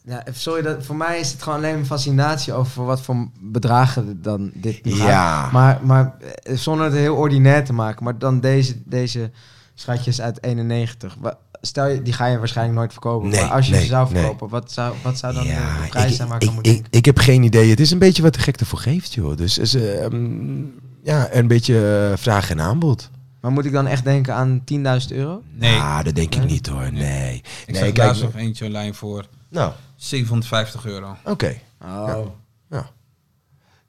Ja, 0.04 0.24
sorry, 0.32 0.62
dat, 0.62 0.84
voor 0.84 0.96
mij 0.96 1.20
is 1.20 1.32
het 1.32 1.42
gewoon 1.42 1.58
alleen 1.58 1.74
een 1.74 1.86
fascinatie 1.86 2.52
over 2.52 2.84
wat 2.84 3.00
voor 3.00 3.28
bedragen 3.40 4.22
dan 4.22 4.50
dit 4.54 4.84
nu. 4.84 4.94
Ja. 4.94 5.48
Maar, 5.52 5.80
maar 5.86 6.14
eh, 6.42 6.56
zonder 6.56 6.84
het 6.86 6.94
heel 6.94 7.16
ordinair 7.16 7.64
te 7.64 7.72
maken. 7.72 8.04
Maar 8.04 8.18
dan 8.18 8.40
deze, 8.40 8.76
deze 8.84 9.30
schatjes 9.74 10.20
uit 10.20 10.42
91. 10.42 11.16
Wa- 11.20 11.38
Stel 11.64 11.86
je, 11.86 12.02
die 12.02 12.12
ga 12.12 12.26
je 12.26 12.38
waarschijnlijk 12.38 12.78
nooit 12.78 12.92
verkopen. 12.92 13.28
Nee, 13.28 13.40
maar 13.40 13.50
als 13.50 13.66
je 13.66 13.72
nee, 13.72 13.80
ze 13.80 13.86
zou 13.86 14.12
nee. 14.12 14.20
verkopen, 14.22 14.48
wat, 14.48 14.72
zou, 14.72 14.94
wat 15.02 15.18
zou 15.18 15.34
dan 15.34 15.44
Ja, 15.44 15.82
de, 15.82 15.88
prijs 15.88 16.10
ik, 16.10 16.16
zijn 16.16 16.28
waar 16.28 16.36
ik 16.36 16.42
ik, 16.42 16.48
aan 16.48 16.54
moet 16.54 16.66
ik, 16.66 16.72
denken? 16.72 16.90
ik 16.92 17.04
heb 17.04 17.18
geen 17.18 17.42
idee. 17.42 17.70
Het 17.70 17.80
is 17.80 17.90
een 17.90 17.98
beetje 17.98 18.22
wat 18.22 18.34
de 18.34 18.40
gek 18.40 18.56
ervoor 18.60 18.78
geeft, 18.78 19.14
joh. 19.14 19.36
Dus 19.36 19.58
is, 19.58 19.74
eh, 19.74 20.08
mm, 20.08 20.72
ja, 21.02 21.28
een 21.34 21.46
beetje 21.46 22.08
eh, 22.10 22.18
vraag 22.18 22.50
en 22.50 22.60
aanbod. 22.60 23.10
Maar 23.40 23.52
moet 23.52 23.64
ik 23.64 23.72
dan 23.72 23.86
echt 23.86 24.04
denken 24.04 24.34
aan 24.34 24.62
10.000 24.64 25.12
euro? 25.12 25.42
Nee. 25.54 25.78
Ah, 25.78 26.04
dat 26.04 26.14
denk 26.14 26.34
ik 26.34 26.38
Nee? 26.40 26.50
niet, 26.50 26.66
hoor. 26.66 26.92
Nee. 26.92 27.34
Ik 27.36 27.44
nee, 27.66 27.76
zag 27.76 27.82
kijk, 27.84 27.96
laatst 27.96 28.22
nog 28.22 28.34
eentje 28.34 28.64
online 28.66 28.94
voor 28.94 29.26
Nou, 29.48 29.72
750 29.96 30.86
euro. 30.86 31.16
oké. 31.24 31.58
Oh. 31.82 32.26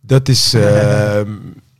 Dat 0.01 0.29
is... 0.29 0.53
ehm, 0.53 1.31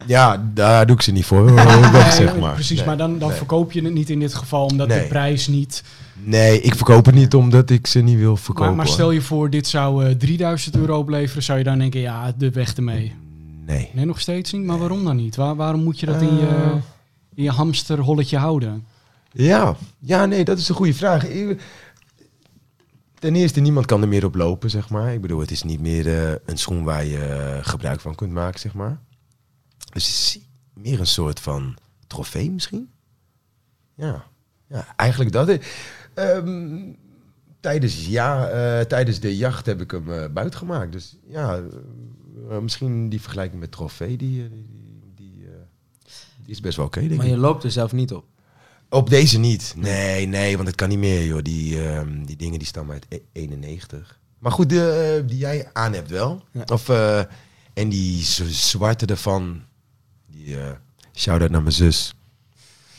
ja, 0.05 0.49
daar 0.53 0.85
doe 0.85 0.95
ik 0.95 1.01
ze 1.01 1.11
niet 1.11 1.25
voor, 1.25 1.53
weg, 1.91 2.13
zeg 2.13 2.37
maar. 2.39 2.53
Precies, 2.53 2.77
Nee, 2.77 2.85
maar 2.85 2.97
dan, 2.97 3.19
dan 3.19 3.27
nee. 3.27 3.37
verkoop 3.37 3.71
je 3.71 3.83
het 3.83 3.93
niet 3.93 4.09
in 4.09 4.19
dit 4.19 4.33
geval, 4.33 4.65
omdat 4.65 4.89
de 4.89 5.05
prijs 5.09 5.47
niet... 5.47 5.83
Nee, 6.23 6.61
ik 6.61 6.75
verkoop 6.75 7.05
het 7.05 7.15
niet 7.15 7.33
omdat 7.33 7.69
ik 7.69 7.87
ze 7.87 7.99
niet 7.99 8.17
wil 8.17 8.37
verkopen. 8.37 8.75
Maar, 8.75 8.87
stel 8.87 9.11
je 9.11 9.21
voor, 9.21 9.49
dit 9.49 9.67
zou 9.67 10.05
eh 10.05 10.15
3000 10.15 10.75
euro 10.75 10.97
opleveren, 10.97 11.43
zou 11.43 11.57
je 11.57 11.63
dan 11.63 11.77
denken, 11.79 11.99
ja, 11.99 12.33
de 12.37 12.49
weg 12.51 12.73
ermee. 12.75 13.13
Nee. 13.65 13.89
Nee, 13.93 14.05
nog 14.05 14.19
steeds 14.19 14.51
niet? 14.51 14.63
Maar 14.63 14.77
waarom 14.77 15.03
dan 15.03 15.15
niet? 15.15 15.35
Waar, 15.35 15.55
waarom 15.55 15.83
moet 15.83 15.99
je 15.99 16.05
dat 16.05 16.21
in 16.21 16.35
je, 16.37 16.47
Eh. 16.47 16.71
in 17.35 17.43
je 17.43 17.51
hamsterholletje 17.51 18.37
houden? 18.37 18.85
Ja, 19.31 19.75
ja, 19.99 20.25
nee, 20.25 20.43
dat 20.43 20.57
is 20.57 20.69
een 20.69 20.75
goede 20.75 20.93
vraag. 20.93 21.25
Ten 23.19 23.35
eerste, 23.35 23.59
niemand 23.59 23.85
kan 23.85 24.01
er 24.01 24.07
meer 24.07 24.25
op 24.25 24.35
lopen, 24.35 24.69
zeg 24.69 24.89
maar. 24.89 25.13
Ik 25.13 25.21
bedoel, 25.21 25.39
het 25.39 25.51
is 25.51 25.63
niet 25.63 25.79
meer 25.79 26.07
eh, 26.07 26.35
een 26.45 26.57
schoen 26.57 26.83
waar 26.83 27.05
je 27.05 27.59
gebruik 27.61 27.99
van 27.99 28.15
kunt 28.15 28.31
maken, 28.31 28.59
zeg 28.59 28.73
maar. 28.73 28.97
Dus 29.93 30.07
is 30.07 30.39
meer 30.73 30.99
een 30.99 31.07
soort 31.07 31.39
van 31.39 31.77
trofee 32.07 32.51
misschien. 32.51 32.89
Ja, 33.95 34.25
ja 34.67 34.95
eigenlijk 34.95 35.31
dat. 35.31 35.57
Ehm, 36.13 36.91
tijdens, 37.59 38.07
ja, 38.07 38.47
eh, 38.49 38.85
tijdens 38.85 39.19
de 39.19 39.37
jacht 39.37 39.65
heb 39.65 39.81
ik 39.81 39.91
hem 39.91 40.11
eh 40.11 40.29
buiten 40.29 40.59
gemaakt. 40.59 40.91
Dus 40.91 41.17
ja, 41.27 41.61
misschien 42.61 43.09
die 43.09 43.21
vergelijking 43.21 43.59
met 43.59 43.71
trofee, 43.71 44.17
die, 44.17 44.49
die, 44.49 45.01
die, 45.15 45.47
die 46.41 46.51
is 46.51 46.59
best 46.59 46.77
wel 46.77 46.85
oké, 46.85 46.99
denk 46.99 47.15
Maar 47.15 47.25
ik. 47.25 47.31
je 47.31 47.37
loopt 47.37 47.63
er 47.63 47.71
zelf 47.71 47.91
niet 47.91 48.13
op. 48.13 48.25
Op 48.89 49.09
deze 49.09 49.39
niet. 49.39 49.73
Nee, 49.77 50.25
nee, 50.25 50.55
want 50.55 50.67
het 50.67 50.77
kan 50.77 50.89
niet 50.89 50.97
meer, 50.97 51.25
joh. 51.25 51.41
Die, 51.41 51.87
ehm, 51.87 52.23
die 52.23 52.35
dingen 52.35 52.59
die 52.59 52.67
stammen 52.67 52.93
uit 52.93 53.05
e- 53.09 53.19
91. 53.31 54.19
Maar 54.39 54.51
goed, 54.51 54.69
de, 54.69 55.23
die 55.25 55.37
jij 55.37 55.69
aan 55.73 55.93
hebt 55.93 56.09
wel. 56.09 56.43
Ja. 56.51 56.63
Of, 56.71 56.89
en 57.73 57.89
die 57.89 58.23
zwarte 58.23 59.05
ervan. 59.05 59.63
Die, 60.43 60.59
eh 60.59 60.71
shout-out 61.15 61.49
naar 61.49 61.61
mijn 61.61 61.73
zus. 61.73 62.13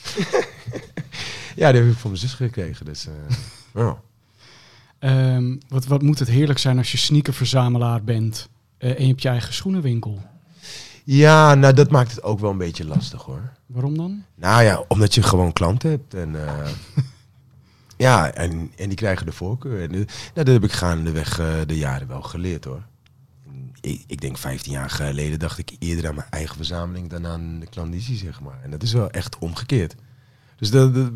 ja, 1.61 1.73
die 1.73 1.81
heb 1.81 1.91
ik 1.91 1.99
van 1.99 2.11
mijn 2.11 2.23
zus 2.23 2.35
gekregen. 2.35 2.85
Dus, 2.85 3.07
eh, 3.07 3.37
ja. 3.75 3.97
Ehm, 4.99 5.57
wat, 5.69 5.87
wat 5.87 6.03
moet 6.03 6.19
het 6.19 6.29
heerlijk 6.29 6.59
zijn 6.59 6.79
als 6.79 6.93
je 6.93 6.99
sneakerverzamelaar 6.99 8.05
bent 8.05 8.49
eh, 8.79 8.91
en 8.91 9.03
je 9.03 9.09
hebt 9.09 9.23
je 9.23 9.29
eigen 9.29 9.55
schoenenwinkel. 9.55 10.23
ja, 11.05 11.55
nou, 11.55 11.75
dat 11.75 11.91
maakt 11.91 12.11
het 12.11 12.23
ook 12.23 12.41
wel 12.41 12.51
een 12.51 12.59
beetje 12.59 12.87
lastig, 12.87 13.23
hoor. 13.23 13.53
Waarom 13.67 13.97
dan? 13.97 14.25
Nou 14.35 14.63
ja, 14.63 14.85
omdat 14.89 15.15
je 15.15 15.23
gewoon 15.23 15.53
klanten 15.53 15.91
hebt. 15.91 16.15
En, 16.15 16.47
eh, 16.47 16.71
Ja, 17.97 18.33
en, 18.33 18.73
en 18.77 18.89
die 18.89 18.97
krijgen 18.97 19.27
de 19.27 19.33
voorkeur. 19.33 19.83
En, 19.83 19.91
nou, 19.91 20.07
dat 20.35 20.47
heb 20.47 20.65
ik 20.65 20.73
gaandeweg 20.73 21.39
eh 21.39 21.61
de 21.67 21.77
jaren 21.77 22.09
wel 22.09 22.23
geleerd 22.23 22.65
hoor. 22.65 22.83
Ik, 23.85 24.05
ik 24.07 24.21
denk 24.21 24.39
15 24.39 24.73
jaar 24.73 24.91
geleden 24.91 25.39
dacht 25.39 25.59
ik 25.59 25.73
eerder 25.79 26.09
aan 26.09 26.15
mijn 26.15 26.31
eigen 26.31 26.57
verzameling 26.57 27.11
dan 27.11 27.27
aan 27.27 27.61
de 27.61 27.67
klandizie, 27.67 28.17
zeg 28.17 28.41
maar. 28.41 28.59
En 28.63 28.71
dat 28.71 28.83
is 28.83 28.93
wel 28.93 29.11
echt 29.11 29.39
omgekeerd. 29.39 29.95
Dus 30.57 30.71
dat, 30.71 30.95
dat- 30.95 31.11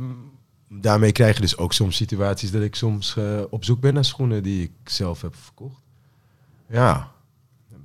daarmee 0.68 1.12
krijg 1.12 1.34
je 1.34 1.40
dus 1.40 1.56
ook 1.56 1.72
soms 1.72 1.96
situaties 1.96 2.50
dat 2.50 2.62
ik 2.62 2.74
soms 2.74 3.16
eh, 3.16 3.40
op 3.50 3.64
zoek 3.64 3.80
ben 3.80 3.94
naar 3.94 4.04
schoenen 4.04 4.42
die 4.42 4.62
ik 4.62 4.70
zelf 4.90 5.20
heb 5.22 5.34
verkocht. 5.36 5.82
Ja, 6.70 7.10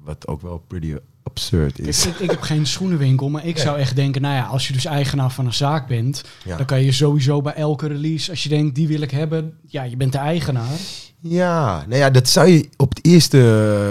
wat 0.01 0.27
ook 0.27 0.41
wel 0.41 0.57
pretty 0.67 0.95
absurd 1.23 1.79
Ik, 1.79 1.86
is. 1.86 2.05
ik, 2.05 2.19
ik 2.19 2.29
heb 2.29 2.41
geen 2.41 2.65
schoenenwinkel, 2.67 3.29
maar 3.29 3.45
ik 3.45 3.55
Nee. 3.55 3.63
zou 3.63 3.77
echt 3.77 3.95
denken, 3.95 4.21
nou 4.21 4.36
ja, 4.36 4.43
als 4.45 4.67
je 4.67 4.73
dus 4.73 4.86
eigenaar 4.86 5.31
van 5.31 5.45
een 5.45 5.53
zaak 5.53 5.88
bent, 5.88 6.23
Ja. 6.45 6.57
dan 6.57 6.65
kan 6.65 6.81
je 6.84 6.91
sowieso 6.91 7.41
bij 7.41 7.53
elke 7.53 7.88
release, 7.88 8.29
als 8.31 8.43
je 8.43 8.49
denkt, 8.49 8.75
die 8.75 8.88
wil 8.88 9.01
ik 9.01 9.11
hebben, 9.11 9.57
ja, 9.67 9.84
je 9.84 9.97
bent 9.97 10.11
de 10.11 10.17
eigenaar. 10.17 10.77
Ja, 11.26 11.86
nou 11.86 11.95
ja, 11.95 12.09
dat 12.09 12.30
zou 12.30 12.47
je 12.47 12.69
op 12.78 12.89
het 12.89 13.05
eerste 13.05 13.39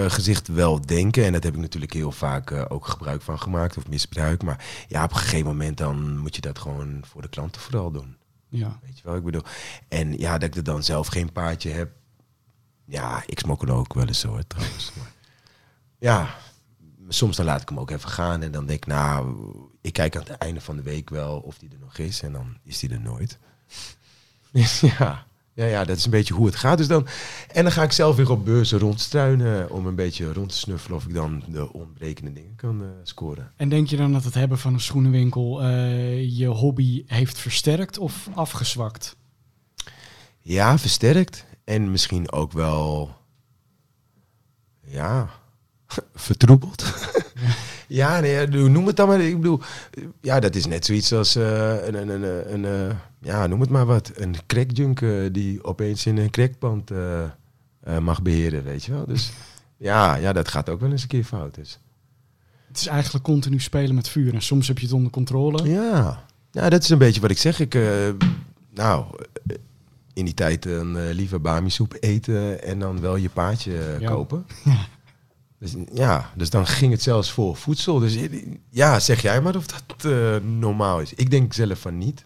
eh, 0.03 0.11
gezicht 0.11 0.47
wel 0.47 0.81
denken. 0.81 1.25
En 1.25 1.33
dat 1.33 1.43
heb 1.43 1.53
ik 1.53 1.59
natuurlijk 1.59 1.93
heel 1.93 2.11
vaak 2.11 2.51
eh, 2.51 2.65
ook 2.67 2.87
gebruik 2.87 3.21
van 3.21 3.39
gemaakt 3.39 3.77
of 3.77 3.87
misbruik. 3.87 4.43
Maar 4.43 4.65
ja, 4.87 5.03
op 5.03 5.11
een 5.11 5.17
gegeven 5.17 5.45
moment 5.45 5.77
dan 5.77 6.17
moet 6.17 6.35
je 6.35 6.41
dat 6.41 6.59
gewoon 6.59 7.03
voor 7.05 7.21
de 7.21 7.29
klanten 7.29 7.61
vooral 7.61 7.91
doen. 7.91 8.17
Ja. 8.49 8.79
Weet 8.83 8.97
je 8.97 9.03
wel, 9.03 9.15
ik 9.15 9.23
bedoel. 9.23 9.43
En 9.87 10.17
ja, 10.17 10.37
dat 10.37 10.49
ik 10.49 10.55
er 10.55 10.63
dan 10.63 10.83
zelf 10.83 11.07
geen 11.07 11.31
paardje 11.31 11.69
heb. 11.69 11.91
Ja, 12.85 13.23
ik 13.25 13.39
smokkel 13.39 13.69
ook 13.69 13.93
wel 13.93 14.07
eens 14.07 14.23
hoor, 14.23 14.47
trouwens. 14.47 14.91
Maar, 14.97 15.11
ja, 15.99 16.35
soms 17.07 17.35
dan 17.35 17.45
laat 17.45 17.61
ik 17.61 17.69
hem 17.69 17.79
ook 17.79 17.91
even 17.91 18.09
gaan. 18.09 18.41
En 18.41 18.51
dan 18.51 18.65
denk 18.65 18.79
ik, 18.79 18.87
nou, 18.87 19.35
ik 19.81 19.93
kijk 19.93 20.15
aan 20.15 20.23
het 20.23 20.37
einde 20.37 20.61
van 20.61 20.75
de 20.75 20.83
week 20.83 21.09
wel 21.09 21.39
of 21.39 21.57
die 21.57 21.69
er 21.69 21.79
nog 21.79 21.97
is. 21.97 22.21
En 22.21 22.31
dan 22.31 22.57
is 22.63 22.79
die 22.79 22.89
er 22.89 23.01
nooit. 23.01 23.39
Dus 24.51 24.79
ja, 24.99 25.25
ja, 25.55 25.65
ja, 25.65 25.83
dat 25.85 25.97
is 25.97 26.05
een 26.05 26.11
beetje 26.11 26.33
hoe 26.33 26.45
het 26.45 26.55
gaat. 26.55 26.77
Dus 26.77 26.87
dan, 26.87 27.07
en 27.47 27.63
dan 27.63 27.71
ga 27.71 27.83
ik 27.83 27.91
zelf 27.91 28.15
weer 28.15 28.31
op 28.31 28.45
beurzen 28.45 28.79
rondstruinen 28.79 29.69
om 29.69 29.87
een 29.87 29.95
beetje 29.95 30.33
rond 30.33 30.49
te 30.49 30.57
snuffelen 30.57 30.97
of 30.97 31.05
ik 31.05 31.13
dan 31.13 31.43
de 31.47 31.73
ontbrekende 31.73 32.33
dingen 32.33 32.55
kan 32.55 32.81
eh, 32.81 32.87
scoren. 33.03 33.51
En 33.55 33.69
denk 33.69 33.87
je 33.87 33.97
dan 33.97 34.11
dat 34.11 34.23
het 34.23 34.33
hebben 34.33 34.57
van 34.57 34.73
een 34.73 34.79
schoenenwinkel 34.79 35.63
eh, 35.63 36.37
je 36.37 36.47
hobby 36.47 37.03
heeft 37.07 37.39
versterkt 37.39 37.97
of 37.97 38.29
afgezwakt? 38.33 39.15
Ja, 40.39 40.77
versterkt. 40.77 41.45
En 41.63 41.91
misschien 41.91 42.31
ook 42.31 42.51
wel, 42.51 43.15
ja, 44.85 45.29
vertroebeld. 46.27 46.93
ja, 47.35 47.41
ja, 47.95 48.45
doe- 48.45 48.69
noem 48.69 48.87
het 48.87 48.95
dan 48.95 49.07
maar. 49.07 49.21
Ik 49.21 49.35
bedoel, 49.35 49.59
ja, 50.21 50.39
dat 50.39 50.55
is 50.55 50.65
net 50.65 50.85
zoiets 50.85 51.13
als 51.13 51.35
eh, 51.35 51.85
een, 51.85 51.95
een, 51.95 52.09
een, 52.23 52.53
een, 52.53 52.89
eh, 52.89 52.95
ja, 53.21 53.47
noem 53.47 53.61
het 53.61 53.69
maar 53.69 53.85
wat. 53.85 54.11
Een 54.15 54.35
crackjunk 54.47 55.01
eh, 55.01 55.09
die 55.31 55.63
opeens 55.63 56.05
in 56.05 56.17
een 56.17 56.29
crackpand 56.29 56.91
mag 58.01 58.21
beheren, 58.21 58.63
weet 58.63 58.83
je 58.83 58.91
wel. 58.91 59.05
Dus 59.05 59.31
ja, 59.77 60.15
ja, 60.15 60.33
dat 60.33 60.47
gaat 60.47 60.69
ook 60.69 60.79
wel 60.79 60.91
eens 60.91 61.01
een 61.01 61.07
keer 61.07 61.23
fout. 61.23 61.55
Dus. 61.55 61.79
Het 62.67 62.77
is 62.77 62.87
eigenlijk 62.87 63.23
continu 63.23 63.59
spelen 63.59 63.95
met 63.95 64.09
vuur 64.09 64.33
en 64.33 64.41
soms 64.41 64.67
heb 64.67 64.77
je 64.79 64.85
het 64.85 64.95
onder 64.95 65.11
controle. 65.11 65.69
Ja. 65.69 66.23
ja, 66.51 66.69
dat 66.69 66.83
is 66.83 66.89
een 66.89 66.97
beetje 66.97 67.21
wat 67.21 67.31
ik 67.31 67.37
zeg. 67.37 67.59
Ik, 67.59 67.77
nou, 68.73 69.05
in 70.13 70.25
die 70.25 70.33
tijd 70.33 70.65
een 70.65 70.95
eh, 70.97 71.13
liever 71.13 71.41
bami-soep 71.41 71.95
eten 71.99 72.63
en 72.63 72.79
dan 72.79 72.99
wel 73.01 73.15
je 73.15 73.29
paardje 73.29 73.77
eh, 73.77 73.99
Ja. 73.99 74.09
kopen. 74.09 74.45
Dus, 75.63 75.75
ja, 75.93 76.31
dus 76.35 76.49
dan 76.49 76.67
ging 76.67 76.91
het 76.91 77.01
zelfs 77.01 77.31
voor 77.31 77.55
voedsel. 77.55 77.99
Dus 77.99 78.17
ja, 78.69 78.99
zeg 78.99 79.21
jij 79.21 79.41
maar 79.41 79.55
of 79.55 79.67
dat 79.67 80.05
eh, 80.05 80.35
normaal 80.37 81.01
is. 81.01 81.13
Ik 81.13 81.29
denk 81.31 81.53
zelf 81.53 81.79
van 81.79 81.97
niet. 81.97 82.25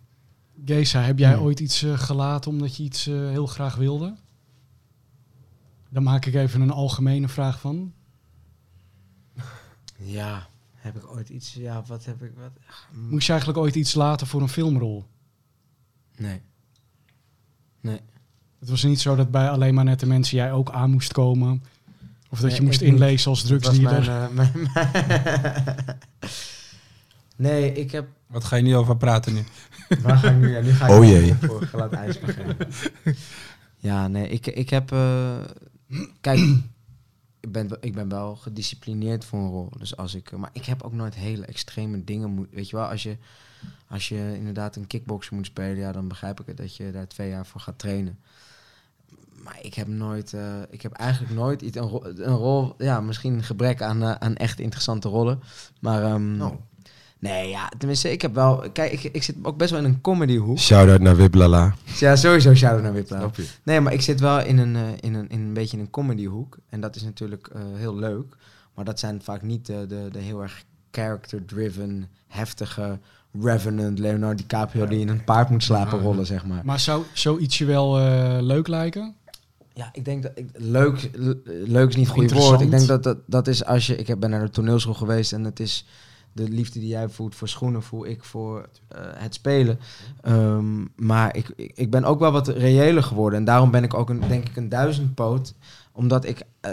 Geza, 0.66 1.02
heb 1.02 1.20
jij 1.20 1.34
Hmm. 1.34 1.44
ooit 1.44 1.60
iets 1.60 1.84
eh, 1.84 2.00
gelaten 2.00 2.52
omdat 2.52 2.76
je 2.76 2.84
iets 2.84 3.08
eh, 3.08 3.14
heel 3.16 3.48
graag 3.48 3.76
wilde? 3.76 4.16
Dan 5.90 6.04
maak 6.04 6.26
ik 6.26 6.34
even 6.34 6.62
een 6.62 6.72
algemene 6.72 7.28
vraag 7.28 7.60
van. 7.60 7.94
Ja, 9.98 10.48
heb 10.74 10.96
ik 10.96 11.12
ooit 11.12 11.30
iets... 11.30 11.54
Ja, 11.54 11.84
wat 11.88 12.06
heb 12.06 12.24
ik... 12.24 12.32
Wat, 12.36 12.52
ach, 12.70 12.90
mm, 12.94 13.10
Moest 13.10 13.26
je 13.26 13.32
eigenlijk 13.32 13.62
ooit 13.62 13.76
iets 13.76 13.94
laten 13.94 14.28
voor 14.28 14.42
een 14.42 14.50
filmrol? 14.50 15.06
Nee. 16.16 16.42
Het 18.60 18.70
was 18.70 18.84
niet 18.84 19.00
zo 19.00 19.16
dat 19.16 19.32
bij 19.32 19.50
alleen 19.50 19.74
maar 19.74 19.84
nette 19.84 20.08
mensen 20.08 20.38
jij 20.38 20.52
ook 20.52 20.72
aan 20.72 20.92
moest 20.92 21.14
komen. 21.14 21.64
Of 22.30 22.40
dat 22.40 22.50
Nee, 22.50 22.60
je 22.60 22.66
moest 22.66 22.82
inlezen 22.82 23.30
als 23.30 23.44
drugsdealer. 23.44 24.32
mijn, 24.34 24.50
eh, 24.54 24.70
mijn- 24.74 25.96
nee, 27.36 27.72
ik 27.74 27.92
heb... 27.92 28.08
Wat 28.28 28.44
ga 28.44 28.56
je 28.56 28.64
niet 28.64 28.74
over 28.74 28.98
praten 28.98 29.34
nu? 29.34 29.44
Waar 30.04 30.18
ga 30.18 30.30
ik 30.30 30.38
nu? 30.38 30.52
Ja, 30.52 30.62
nu 30.62 30.72
ga 30.72 30.86
ik 30.88 30.92
Oh 30.94 31.06
jee. 31.06 31.34
voor 31.36 31.62
glad 31.66 31.94
ijs 31.94 32.20
beginnen. 32.20 32.58
Ja, 33.78 34.08
nee, 34.08 34.28
ik, 34.30 34.48
ik 34.48 34.70
heb... 34.70 34.92
eh, 34.92 35.38
kijk, 36.22 36.40
ik 37.40 37.52
ben, 37.52 37.70
ik 37.82 37.94
ben 37.94 38.10
wel 38.10 38.36
gedisciplineerd 38.36 39.26
voor 39.26 39.40
een 39.40 39.50
rol. 39.50 39.70
Dus 39.78 39.98
als 39.98 40.16
ik... 40.16 40.32
Maar 40.38 40.50
ik 40.54 40.66
heb 40.66 40.82
ook 40.84 40.94
nooit 40.94 41.16
hele 41.16 41.46
extreme 41.46 42.04
dingen... 42.04 42.30
Moet, 42.30 42.48
weet 42.52 42.70
je 42.70 42.76
wel, 42.76 42.86
als 42.86 43.04
je, 43.04 43.18
als 43.88 44.08
je 44.10 44.34
inderdaad 44.38 44.76
een 44.76 44.88
kickboxer 44.88 45.36
moet 45.36 45.46
spelen... 45.46 45.78
Ja, 45.78 45.92
dan 45.92 46.08
begrijp 46.08 46.40
ik 46.40 46.46
het 46.48 46.58
dat 46.58 46.76
je 46.76 46.92
daar 46.92 47.08
twee 47.08 47.30
jaar 47.30 47.46
voor 47.46 47.62
gaat 47.62 47.80
trainen. 47.80 48.20
Maar 49.48 49.58
ik 49.62 49.74
heb 49.74 49.88
nooit... 49.88 50.34
eh, 50.34 50.42
ik 50.70 50.82
heb 50.82 50.92
eigenlijk 50.92 51.34
nooit 51.36 51.62
iets... 51.62 51.78
Een, 51.78 51.84
ro- 51.88 52.04
een 52.16 52.36
rol... 52.36 52.74
Ja, 52.78 53.02
misschien 53.02 53.34
een 53.34 53.44
gebrek 53.44 53.82
aan, 53.82 54.04
eh, 54.04 54.12
aan 54.12 54.36
echt 54.36 54.60
interessante 54.60 55.08
rollen. 55.10 55.40
Maar... 55.82 56.04
ehm, 56.04 56.42
Oh. 56.42 56.54
Nee, 57.20 57.50
ja, 57.50 57.72
tenminste, 57.78 58.12
ik 58.12 58.22
heb 58.22 58.34
wel... 58.34 58.64
Kijk, 58.74 58.92
ik, 58.92 59.04
ik 59.04 59.24
zit 59.24 59.36
ook 59.42 59.58
best 59.58 59.72
wel 59.72 59.80
in 59.80 59.86
een 59.86 60.02
comedyhoek. 60.02 60.58
Shout-out 60.60 61.00
naar 61.02 61.16
Wiblala. 61.16 61.74
Ja, 62.00 62.16
sowieso 62.16 62.54
shout-out 62.56 62.82
naar 62.84 62.94
je? 62.96 63.48
Nee, 63.64 63.80
maar 63.82 63.94
ik 63.94 64.02
zit 64.02 64.20
wel 64.20 64.40
in 64.42 64.58
een, 64.58 64.76
eh, 64.76 64.82
in 65.00 65.14
een, 65.14 65.30
in 65.30 65.40
een 65.40 65.54
beetje 65.54 65.78
een 65.78 65.90
comedyhoek. 65.90 66.58
En 66.70 66.80
dat 66.80 66.96
is 66.96 67.04
natuurlijk 67.04 67.48
eh, 67.54 67.62
heel 67.76 67.96
leuk. 67.96 68.36
Maar 68.76 68.86
dat 68.86 69.00
zijn 69.00 69.22
vaak 69.24 69.42
niet 69.42 69.66
de, 69.66 69.86
de, 69.88 70.08
de 70.12 70.20
heel 70.20 70.42
erg 70.42 70.64
character-driven, 70.92 72.10
heftige 72.28 73.00
Revenant, 73.42 74.00
Leonardo 74.00 74.36
DiCaprio 74.36 74.86
die 74.88 75.00
in 75.00 75.08
een 75.10 75.24
paard 75.24 75.50
moet 75.50 75.64
slapen 75.64 76.00
rollen, 76.00 76.26
zeg 76.26 76.46
maar. 76.46 76.62
Maar 76.66 76.80
zou 76.80 77.04
zoiets 77.14 77.58
je 77.58 77.66
wel 77.66 78.00
eh, 78.00 78.38
leuk 78.42 78.68
lijken? 78.68 79.16
Ja, 79.78 79.90
ik 79.92 80.06
denk 80.06 80.24
dat 80.24 80.32
ik, 80.36 80.50
leuk, 80.54 81.10
le- 81.14 81.38
leuk 81.46 81.90
is 81.90 81.96
niet 81.96 82.06
het 82.06 82.16
goede 82.16 82.36
woord. 82.36 82.62
Ik 82.62 82.72
denk 82.72 82.88
dat, 82.88 83.04
dat 83.04 83.18
dat 83.26 83.48
is 83.48 83.66
als 83.66 83.88
je. 83.88 83.96
Ik 83.96 84.08
heb 84.08 84.20
ben 84.20 84.30
naar 84.30 84.46
de 84.46 84.50
toneelschool 84.50 84.94
geweest 84.94 85.34
en 85.34 85.44
het 85.44 85.60
is 85.60 85.86
de 86.34 86.50
liefde 86.50 86.80
die 86.80 86.88
jij 86.88 87.10
voelt 87.10 87.36
voor 87.36 87.48
schoenen, 87.48 87.84
voel 87.84 88.06
ik 88.06 88.24
voor 88.24 88.70
eh, 88.88 89.02
het 89.02 89.34
spelen. 89.34 89.80
Ehm, 90.22 90.86
maar 90.96 91.36
ik, 91.36 91.54
ik, 91.56 91.92
ben 91.92 92.04
ook 92.04 92.20
wel 92.20 92.32
wat 92.32 92.48
reëler 92.48 93.04
geworden 93.04 93.40
en 93.40 93.46
daarom 93.46 93.72
ben 93.72 93.84
ik 93.84 93.94
ook 93.94 94.10
een, 94.10 94.22
denk 94.28 94.50
ik 94.50 94.56
een 94.56 94.70
duizendpoot, 94.70 95.54
omdat 95.92 96.26
ik 96.26 96.42
eh, 96.60 96.72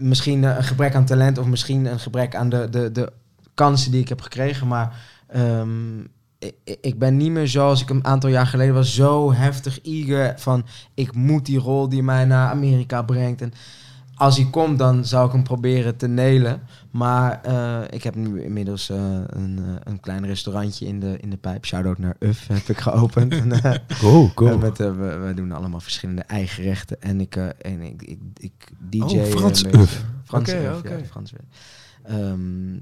misschien 0.00 0.42
een 0.42 0.64
gebrek 0.64 0.94
aan 0.94 1.04
talent 1.04 1.38
of 1.38 1.46
misschien 1.46 1.84
een 1.84 2.00
gebrek 2.00 2.34
aan 2.34 2.48
de, 2.48 2.68
de, 2.70 2.92
de 2.92 3.12
kansen 3.54 3.90
die 3.90 4.00
ik 4.00 4.08
heb 4.08 4.20
gekregen, 4.20 4.66
maar 4.66 5.02
ehm, 5.26 6.00
ik, 6.80 6.98
ben 6.98 7.16
niet 7.16 7.30
meer 7.30 7.48
zoals 7.48 7.82
ik 7.82 7.90
een 7.90 8.04
aantal 8.04 8.30
jaar 8.30 8.46
geleden 8.46 8.74
was, 8.74 8.94
zo 8.94 9.32
heftig 9.32 9.80
eager 9.82 10.34
van 10.36 10.64
ik 10.94 11.14
moet 11.14 11.46
die 11.46 11.58
rol 11.58 11.88
die 11.88 12.02
mij 12.02 12.24
naar 12.24 12.50
Amerika 12.50 13.02
brengt. 13.02 13.40
En 13.40 13.52
als 14.14 14.36
hij 14.36 14.46
komt, 14.50 14.78
dan 14.78 15.04
zou 15.04 15.26
ik 15.26 15.32
hem 15.32 15.42
proberen 15.42 15.96
te 15.96 16.08
nelen. 16.08 16.62
Maar 16.90 17.40
eh, 17.42 17.80
ik 17.90 18.02
heb 18.02 18.14
nu 18.14 18.42
inmiddels 18.42 18.90
eh, 18.90 18.98
een, 19.26 19.58
eh, 19.58 19.74
een 19.84 20.00
klein 20.00 20.26
restaurantje 20.26 20.86
in 20.86 21.00
de, 21.00 21.16
in 21.20 21.30
de 21.30 21.36
pijp. 21.36 21.64
Shout-out 21.64 21.98
naar 21.98 22.16
Uf 22.18 22.46
heb 22.46 22.68
ik 22.68 22.78
geopend. 22.78 23.32
en, 23.40 23.80
Cool, 23.98 24.30
cool. 24.34 24.58
met, 24.58 24.78
we, 24.78 24.94
we 25.26 25.32
doen 25.34 25.52
allemaal 25.52 25.80
verschillende 25.80 26.22
eigen 26.22 26.54
gerechten. 26.54 27.00
En 27.00 27.20
ik, 27.20 27.36
en 27.36 27.80
ik, 27.80 28.02
ik, 28.02 28.18
ik 28.36 28.52
DJ. 28.78 29.18
Oh, 29.18 29.24
Frans. 29.24 29.64
Uf. 29.64 30.04
Frans 30.24 30.52
Uf, 30.52 30.78
oké. 30.78 30.94
ja, 30.94 31.04
Frans 31.04 31.32
Uf. 31.32 31.40
Ehm, 32.02 32.74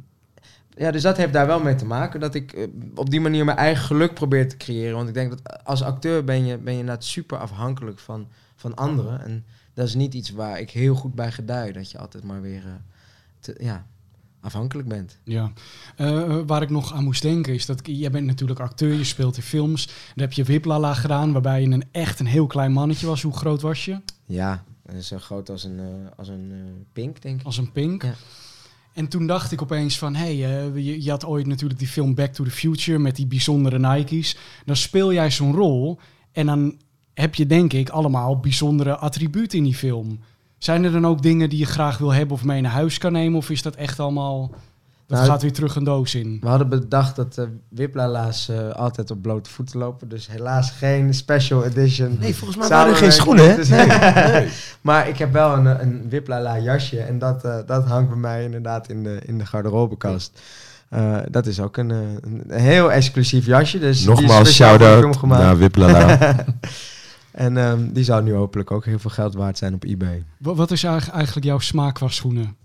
ja, 0.77 0.91
dus 0.91 1.03
dat 1.03 1.17
heeft 1.17 1.33
daar 1.33 1.47
wel 1.47 1.61
mee 1.61 1.75
te 1.75 1.85
maken. 1.85 2.21
Dat 2.21 2.35
ik 2.35 2.53
eh, 2.53 2.67
op 2.95 3.11
die 3.11 3.21
manier 3.21 3.45
mijn 3.45 3.57
eigen 3.57 3.85
geluk 3.85 4.15
probeer 4.15 4.49
te 4.49 4.57
creëren. 4.57 4.97
Want 4.97 5.09
ik 5.09 5.15
denk 5.15 5.31
dat 5.31 5.65
als 5.65 5.83
acteur 5.83 6.25
ben 6.25 6.47
je, 6.47 6.59
ben 6.59 6.73
je 6.73 6.79
inderdaad 6.79 7.05
super 7.05 7.39
afhankelijk 7.39 7.99
van, 7.99 8.29
van 8.57 8.75
anderen. 8.75 9.25
En 9.25 9.45
dat 9.75 9.87
is 9.87 9.95
niet 9.95 10.15
iets 10.15 10.31
waar 10.31 10.61
ik 10.61 10.71
heel 10.71 10.95
goed 10.95 11.15
bij 11.15 11.33
gedui. 11.33 11.73
Dat 11.73 11.91
je 11.91 11.99
altijd 11.99 12.25
maar 12.25 12.41
weer 12.41 12.63
eh, 12.67 12.73
te, 13.41 13.55
ja, 13.59 13.87
afhankelijk 14.41 14.89
bent. 14.89 15.19
Ja. 15.25 15.53
Eh, 15.97 16.39
waar 16.47 16.63
ik 16.63 16.71
nog 16.71 16.95
aan 16.95 17.05
moest 17.05 17.23
denken 17.23 17.55
is 17.55 17.67
dat 17.67 17.81
jij 17.85 18.11
bent 18.11 18.27
natuurlijk 18.27 18.61
acteur, 18.61 18.93
je 18.93 19.05
speelt 19.05 19.37
in 19.37 19.43
films. 19.43 19.87
Dan 19.87 20.25
heb 20.25 20.33
je 20.33 20.45
Wiplala 20.45 20.95
gedaan, 20.95 21.33
waarbij 21.33 21.61
je 21.61 21.69
een 21.69 21.85
echt 21.91 22.21
een 22.21 22.27
heel 22.27 22.47
klein 22.47 22.73
mannetje 22.73 23.07
was. 23.07 23.23
Hoe 23.23 23.37
groot 23.37 23.61
was 23.61 23.85
je? 23.85 24.01
Ja, 24.27 24.65
zo 25.01 25.19
groot 25.19 25.51
als 25.51 25.65
een, 25.65 25.81
als 26.17 26.29
een 26.29 26.53
pink, 26.93 27.23
denk 27.23 27.41
ik. 27.41 27.47
Als 27.47 27.59
een 27.59 27.73
pink. 27.73 28.03
Ja. 28.03 28.15
En 28.93 29.09
toen 29.09 29.27
dacht 29.27 29.53
ik 29.53 29.63
opeens 29.63 29.99
van, 29.99 30.15
hé, 30.15 30.39
hey, 30.39 30.65
eh, 30.67 30.75
je, 30.75 31.03
je 31.03 31.11
had 31.11 31.25
ooit 31.25 31.47
natuurlijk 31.47 31.79
die 31.79 31.89
film 31.89 32.15
Back 32.15 32.33
to 32.33 32.45
the 32.45 32.51
Future 32.51 32.99
met 32.99 33.17
die 33.17 33.27
bijzondere 33.27 33.79
Nike's. 33.79 34.37
Dan 34.65 34.77
speel 34.77 35.13
jij 35.13 35.31
zo'n 35.31 35.55
rol 35.55 35.99
en 36.33 36.47
dan 36.47 36.77
heb 37.15 37.35
je 37.35 37.47
denk 37.47 37.73
ik 37.73 37.89
allemaal 37.89 38.41
bijzondere 38.41 38.97
attributen 38.97 39.59
in 39.59 39.65
die 39.65 39.75
film. 39.75 40.21
Zijn 40.59 40.85
er 40.85 40.93
dan 40.93 41.07
ook 41.07 41.23
dingen 41.23 41.51
die 41.51 41.59
je 41.59 41.67
graag 41.67 41.99
wil 41.99 42.13
hebben 42.13 42.37
of 42.37 42.45
mee 42.45 42.61
naar 42.61 42.73
huis 42.73 42.99
kan 42.99 43.13
nemen? 43.13 43.39
Of 43.39 43.51
is 43.51 43.63
dat 43.63 43.75
echt 43.75 44.01
allemaal... 44.01 44.51
Dat 45.11 45.19
Nou, 45.19 45.31
gaat 45.31 45.43
weer 45.43 45.53
terug 45.53 45.77
een 45.77 45.85
doos 45.85 46.15
in. 46.15 46.39
We 46.41 46.49
hadden 46.49 46.69
bedacht 46.69 47.17
dat 47.17 47.37
uh, 47.39 47.45
wiplala's 47.69 48.49
eh, 48.49 48.69
altijd 48.71 49.11
op 49.11 49.23
blote 49.23 49.51
voeten 49.51 49.79
lopen. 49.79 50.09
Dus 50.09 50.29
helaas 50.29 50.71
geen 50.71 51.15
special 51.15 51.65
edition. 51.65 52.17
Nee, 52.21 52.35
volgens 52.37 52.59
mij 52.59 52.69
waren 52.69 52.93
er 52.93 52.99
geen 52.99 53.13
schoenen, 53.13 53.45
hè? 53.51 53.65
Nee. 54.33 54.49
maar 54.81 55.09
ik 55.09 55.19
heb 55.19 55.33
wel 55.33 55.53
een, 55.57 55.67
een 55.83 56.09
wiplala 56.09 56.59
jasje. 56.59 57.01
En 57.01 57.19
dat, 57.19 57.45
eh, 57.45 57.57
dat 57.67 57.85
hangt 57.85 58.09
bij 58.09 58.19
mij 58.19 58.45
inderdaad 58.45 58.89
in 58.89 59.03
de, 59.03 59.21
in 59.27 59.39
de 59.39 59.47
garderobekast. 59.47 60.41
Eh, 60.89 61.17
dat 61.31 61.47
is 61.47 61.61
ook 61.61 61.77
een, 61.77 61.91
eh, 61.91 61.99
een 62.23 62.61
heel 62.61 62.93
exclusief 62.93 63.47
jasje. 63.47 63.79
Dus 63.79 64.01
die 64.05 64.13
is 64.13 64.21
Nogmaals, 64.21 64.55
shout-out 64.55 64.99
film 64.99 65.17
gemaakt. 65.17 65.43
naar 65.43 65.59
Wiplala. 65.59 66.19
En 67.31 67.57
ehm, 67.57 67.93
die 67.93 68.05
zou 68.05 68.23
nu 68.23 68.35
hopelijk 68.35 68.71
ook 68.71 68.85
heel 68.85 68.99
veel 68.99 69.11
geld 69.11 69.35
waard 69.35 69.59
zijn 69.59 69.75
op 69.75 69.85
eBay. 69.85 70.25
Wa- 70.39 70.55
Wat 70.55 70.71
is 70.71 70.85
eigenlijk 70.85 71.15
eigenlijk 71.17 71.47
jouw 71.47 71.59
smaak 71.59 71.95
qua 71.95 72.09
schoenen? 72.09 72.57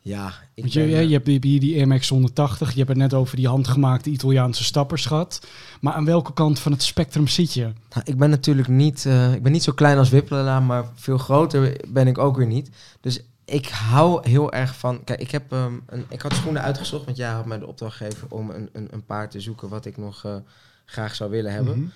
Ja, 0.00 0.32
ik 0.54 0.62
Want 0.62 0.72
je, 0.72 0.80
ben, 0.80 0.88
je, 0.88 0.96
eh, 0.96 1.08
je 1.08 1.12
hebt 1.12 1.26
hier 1.44 1.60
die 1.60 1.86
Max 1.86 2.08
180. 2.08 2.70
Je 2.70 2.76
hebt 2.76 2.88
het 2.88 2.98
net 2.98 3.14
over 3.14 3.36
die 3.36 3.48
handgemaakte 3.48 4.10
Italiaanse 4.10 4.64
stappers 4.64 5.06
gehad. 5.06 5.46
Maar 5.80 5.92
aan 5.92 6.04
welke 6.04 6.32
kant 6.32 6.58
van 6.58 6.72
het 6.72 6.82
spectrum 6.82 7.28
zit 7.28 7.54
je? 7.54 7.62
Nou, 7.62 8.02
ik 8.04 8.16
ben 8.16 8.30
natuurlijk 8.30 8.68
niet, 8.68 9.06
eh, 9.06 9.32
ik 9.32 9.42
ben 9.42 9.52
niet 9.52 9.62
zo 9.62 9.72
klein 9.72 9.98
als 9.98 10.10
Wiplala, 10.10 10.60
maar 10.60 10.84
veel 10.94 11.18
groter 11.18 11.80
ben 11.88 12.06
ik 12.06 12.18
ook 12.18 12.36
weer 12.36 12.46
niet. 12.46 12.70
Dus 13.00 13.22
ik 13.44 13.68
hou 13.68 14.28
heel 14.28 14.52
erg 14.52 14.76
van. 14.76 15.04
Kijk, 15.04 15.20
ik, 15.20 15.30
heb, 15.30 15.52
ehm, 15.52 15.74
een, 15.86 16.04
ik 16.08 16.20
had 16.20 16.34
schoenen 16.34 16.62
uitgezocht, 16.62 17.04
want 17.04 17.16
jij 17.16 17.30
had 17.30 17.46
mij 17.46 17.58
de 17.58 17.66
opdracht 17.66 17.96
gegeven 17.96 18.30
om 18.30 18.50
een, 18.50 18.68
een, 18.72 18.88
een 18.90 19.04
paar 19.04 19.30
te 19.30 19.40
zoeken 19.40 19.68
wat 19.68 19.84
ik 19.84 19.96
nog 19.96 20.24
eh, 20.24 20.36
graag 20.84 21.14
zou 21.14 21.30
willen 21.30 21.52
hebben. 21.52 21.92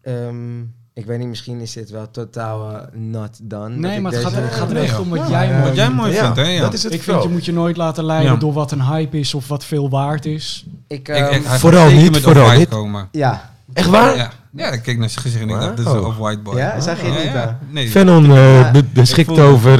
Ehm, 0.00 0.62
ik 0.94 1.06
weet 1.06 1.18
niet, 1.18 1.28
misschien 1.28 1.60
is 1.60 1.72
dit 1.72 1.90
wel 1.90 2.10
totaal 2.10 2.70
eh, 2.70 2.80
not 2.92 3.38
done. 3.42 3.68
dat 3.70 3.78
Nee, 3.78 3.96
ik 3.96 4.02
maar 4.02 4.12
het 4.12 4.20
gaat, 4.22 4.30
deze- 4.34 4.42
het 4.44 4.54
gaat 4.54 4.70
er 4.70 4.76
echt 4.76 4.98
om 4.98 5.08
wat 5.08 5.18
Ja, 5.18 5.28
jij 5.28 5.48
mooi 5.52 5.62
Wat 5.62 5.74
jij 5.74 5.84
vindt. 5.84 6.00
mooi 6.00 6.12
Ja, 6.12 6.20
vindt, 6.22 6.36
hè? 6.36 6.42
Ja. 6.48 6.60
dat 6.60 6.72
is 6.72 6.82
het 6.82 6.92
Ik 6.92 7.02
vind, 7.02 7.22
je 7.22 7.28
moet 7.28 7.44
je 7.44 7.52
nooit 7.52 7.76
laten 7.76 8.04
leiden 8.04 8.32
Ja. 8.32 8.38
door 8.38 8.52
wat 8.52 8.72
een 8.72 8.82
hype 8.82 9.18
is 9.18 9.34
of 9.34 9.48
wat 9.48 9.64
veel 9.64 9.90
waard 9.90 10.26
is. 10.26 10.66
Ik, 10.88 10.98
Ik, 10.98 11.08
ehm, 11.08 11.34
ik, 11.34 11.42
Vooral 11.46 11.90
niet, 11.90 12.10
met 12.12 12.20
vooral 12.20 12.50
niet. 12.58 12.68
komen. 12.68 13.08
ja. 13.12 13.52
Echt 13.72 13.88
waar? 13.88 14.16
Ja, 14.16 14.30
ja 14.52 14.70
ik 14.70 14.82
keek 14.82 14.98
naar 14.98 15.08
zijn 15.10 15.22
gezicht 15.22 15.42
en 15.42 15.48
ik 15.48 15.60
dacht, 15.60 15.76
dit 15.76 15.86
is 15.86 15.92
een 15.92 16.04
off-white 16.04 16.40
boy. 16.40 16.56
Ja, 16.56 16.80
zag 16.80 17.02
je 17.02 17.08
niet? 17.08 17.72
Nee. 17.72 17.90
Venon 17.90 18.24
eh, 18.30 18.60
Ja, 18.60 18.70
be- 18.70 18.84
beschikt 18.92 19.38
over... 19.38 19.78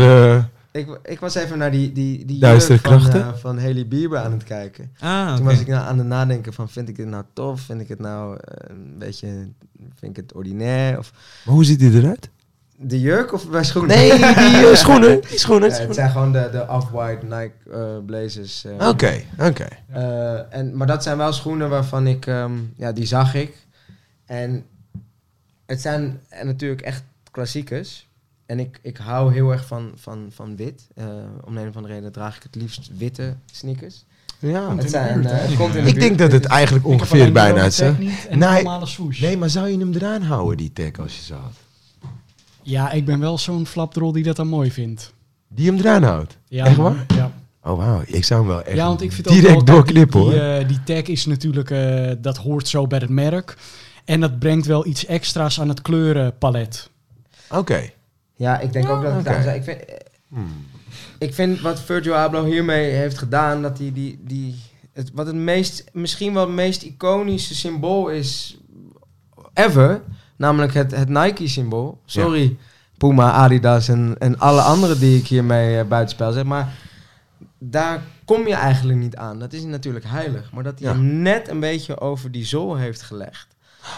Ik, 0.75 0.99
ik 1.03 1.21
was 1.21 1.35
even 1.35 1.59
naar 1.59 1.71
die, 1.71 1.93
die, 1.93 2.25
die 2.25 2.41
Duistere 2.41 2.79
van, 2.79 3.11
eh, 3.11 3.35
van 3.35 3.59
Haley 3.59 3.87
Bieber 3.87 4.19
aan 4.19 4.33
het 4.33 4.45
kijken. 4.45 4.93
Ah, 4.99 5.37
Toen 5.37 5.45
was 5.45 5.61
ik 5.61 5.67
nou 5.67 5.87
aan 5.87 5.99
het 5.99 6.07
nadenken 6.07 6.53
van, 6.53 6.69
vind 6.69 6.89
ik 6.89 6.97
dit 6.97 7.07
nou 7.07 7.25
tof? 7.33 7.61
Vind 7.61 7.81
ik 7.81 7.89
het 7.89 7.99
nou 7.99 8.39
eh, 8.41 8.75
een 8.77 8.99
beetje, 8.99 9.29
vind 9.79 10.11
ik 10.11 10.17
het 10.17 10.33
ordinair? 10.33 10.99
Of 10.99 11.13
Maar 11.45 11.55
hoe 11.55 11.65
ziet 11.65 11.81
hij 11.81 11.91
eruit? 11.91 12.31
de 12.77 13.01
jurk 13.01 13.33
of 13.33 13.51
bij 13.51 13.65
schoenen? 13.65 13.97
Nee, 13.97 14.11
die 14.17 14.69
eh, 14.69 14.75
schoenen. 14.85 15.21
Die 15.21 15.39
schoenen. 15.39 15.71
Ja, 15.71 15.77
het 15.77 15.95
zijn 15.95 16.11
gewoon 16.11 16.33
de, 16.33 16.49
de 16.53 16.67
off-white 16.69 17.27
Nike 17.27 18.03
blazers. 18.07 18.65
Oké, 18.79 19.23
oké. 19.39 19.67
Eh, 19.93 20.55
en, 20.55 20.77
maar 20.77 20.87
dat 20.87 21.03
zijn 21.03 21.17
wel 21.17 21.33
schoenen 21.33 21.69
waarvan 21.69 22.07
ik, 22.07 22.27
ehm, 22.27 22.53
ja, 22.77 22.93
die 22.93 23.07
zag 23.07 23.35
ik. 23.35 23.57
En 24.27 24.65
het 25.67 25.81
zijn 25.81 26.21
eh, 26.29 26.45
natuurlijk 26.45 26.83
echt 26.83 27.03
klassiekers. 27.31 28.09
En 28.47 28.61
ik, 28.61 28.79
ik 28.83 28.97
hou 28.97 29.33
heel 29.33 29.51
erg 29.51 29.67
van, 29.67 29.93
van, 29.95 30.27
van 30.31 30.57
wit. 30.57 30.87
Eh, 30.95 31.07
om 31.45 31.57
een 31.57 31.69
of 31.69 31.77
andere 31.77 31.95
reden 31.95 32.13
draag 32.13 32.37
ik 32.37 32.43
het 32.43 32.55
liefst 32.55 32.91
witte 32.97 33.37
sneakers. 33.53 34.05
Ja. 34.39 34.71
Het 34.71 34.81
de 34.81 34.89
zijn, 34.89 35.21
buurt, 35.21 35.33
eh, 35.33 35.39
het 35.39 35.57
komt 35.57 35.75
in 35.75 35.85
de 35.85 35.91
Ik 35.91 36.01
denk 36.01 36.19
dat 36.19 36.33
het 36.33 36.45
eigenlijk 36.45 36.87
ongeveer 36.87 37.25
de 37.25 37.33
bijna 37.33 37.65
is. 37.65 37.79
Nee. 37.79 38.65
de. 38.65 39.21
Nee, 39.21 39.37
maar 39.37 39.51
zou 39.51 39.69
je 39.69 39.79
hem 39.79 39.93
eraan 39.93 40.23
houden, 40.23 40.57
die 40.57 40.73
tag, 40.73 41.05
als 41.05 41.17
je 41.17 41.23
ze 41.23 41.35
had? 41.35 41.53
Ja, 42.63 42.91
ik 42.91 43.05
ben 43.05 43.21
wel 43.21 43.39
zo'n 43.39 43.67
flapdrol 43.67 44.13
die 44.13 44.23
dat 44.23 44.37
dan 44.37 44.49
mooi 44.49 44.71
vindt. 44.71 45.13
Die 45.49 45.67
hem 45.67 45.79
eraan 45.79 46.03
houdt? 46.03 46.39
Ja, 46.49 46.65
Echt 46.65 46.77
waar? 46.77 47.05
Ja. 47.15 47.33
Oh, 47.63 47.77
wauw. 47.77 48.03
Ik 48.07 48.25
zou 48.25 48.41
hem 48.41 48.49
wel 48.49 48.63
echt 48.63 48.77
ja, 48.77 48.87
want 48.87 49.03
ik 49.03 49.13
vind 49.13 49.29
direct 49.29 49.67
doorknippen, 49.67 50.21
hoor. 50.21 50.31
die, 50.31 50.41
eh, 50.41 50.69
die 50.69 50.83
tag 50.83 51.03
is 51.03 51.27
natuurlijk, 51.27 51.71
eh, 51.71 52.11
dat 52.19 52.37
hoort 52.37 52.69
zo 52.69 52.87
bij 52.87 52.99
het 52.99 53.09
merk. 53.09 53.57
En 54.05 54.21
dat 54.21 54.39
brengt 54.39 54.67
wel 54.67 54.87
iets 54.87 55.07
extra's 55.07 55.61
aan 55.61 55.69
het 55.69 55.83
kleurenpalet. 55.83 56.91
Oké. 57.51 57.91
Ja, 58.37 58.59
ik 58.61 58.73
denk 58.73 58.89
ook 58.89 59.03
dat 59.03 59.15
het 59.15 59.25
zijn. 59.43 59.57
Ik 59.57 59.63
vind, 59.65 59.79
Hmm. 60.29 60.67
ik 61.19 61.35
vind 61.35 61.61
wat 61.61 61.81
Virgil 61.81 62.15
Abloh 62.15 62.45
hiermee 62.45 62.91
heeft 62.91 63.19
gedaan, 63.19 63.63
dat 63.63 63.79
hij 63.79 63.93
die, 63.93 64.21
die, 64.23 64.63
het, 64.93 65.11
wat 65.15 65.27
het 65.27 65.35
meest, 65.35 65.85
misschien 65.93 66.33
wel 66.35 66.43
het 66.47 66.55
meest 66.55 66.83
iconische 66.83 67.55
symbool 67.55 68.09
is 68.09 68.59
ever, 69.53 70.01
namelijk 70.37 70.75
het, 70.75 70.91
het 70.91 71.09
Nike-symbool. 71.09 72.01
Sorry, 72.05 72.57
Puma, 72.99 73.31
Adidas 73.33 73.89
en, 73.89 74.17
en 74.19 74.39
alle 74.39 74.61
andere 74.61 74.99
die 74.99 75.19
ik 75.19 75.27
hiermee 75.27 75.79
uh, 75.79 75.85
buitenspel 75.89 76.33
zet, 76.33 76.45
maar 76.45 76.73
daar 77.59 78.03
kom 78.25 78.47
je 78.47 78.55
eigenlijk 78.55 78.99
niet 78.99 79.17
aan. 79.17 79.39
Dat 79.39 79.53
is 79.53 79.63
natuurlijk 79.65 80.05
heilig, 80.09 80.53
maar 80.53 80.63
dat 80.65 80.79
hij 80.79 80.89
Ja. 80.89 80.95
hem 80.95 81.05
net 81.23 81.49
een 81.49 81.61
beetje 81.61 82.01
over 82.01 82.31
die 82.31 82.45
zool 82.45 82.77
heeft 82.77 83.03
gelegd. 83.03 83.47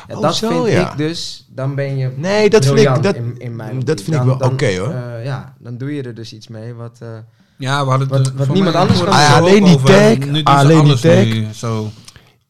Ja, 0.08 0.14
Oh, 0.16 0.22
dat 0.22 0.36
zo, 0.36 0.48
vind 0.64 0.76
ja. 0.76 0.90
ik 0.90 0.96
dus, 0.96 1.46
dan 1.48 1.74
ben 1.74 1.96
je 1.96 2.12
Nee, 2.16 2.50
dat 2.50 2.64
vind 2.66 2.78
ik, 2.78 3.02
dat, 3.02 3.14
in, 3.14 3.34
in 3.38 3.56
mijn 3.56 3.80
dat 3.84 4.00
vind 4.02 4.16
ik 4.16 4.22
wel 4.22 4.34
oké, 4.36 4.76
hoor. 4.78 4.90
eh, 4.90 5.24
ja, 5.24 5.54
dan 5.58 5.78
doe 5.78 5.94
je 5.94 6.02
er 6.02 6.14
dus 6.14 6.32
iets 6.32 6.48
mee 6.48 6.74
wat... 6.74 6.98
eh, 7.02 7.08
Ja, 7.58 7.84
we 7.84 7.90
hadden 7.90 8.08
Wat- 8.08 8.18
het, 8.18 8.28
eh, 8.32 8.34
wat 8.38 8.48
niemand 8.48 8.74
anders 8.74 9.02
kan 9.04 9.12
zo 9.12 9.18
Alleen 9.34 9.64
die 9.64 9.76
tag, 9.82 10.18
Nu 10.18 10.38
ze 10.38 10.44
alleen 10.44 10.84
die 10.84 10.98
tag. 10.98 11.24
nu 11.24 11.46
Zo. 11.52 11.90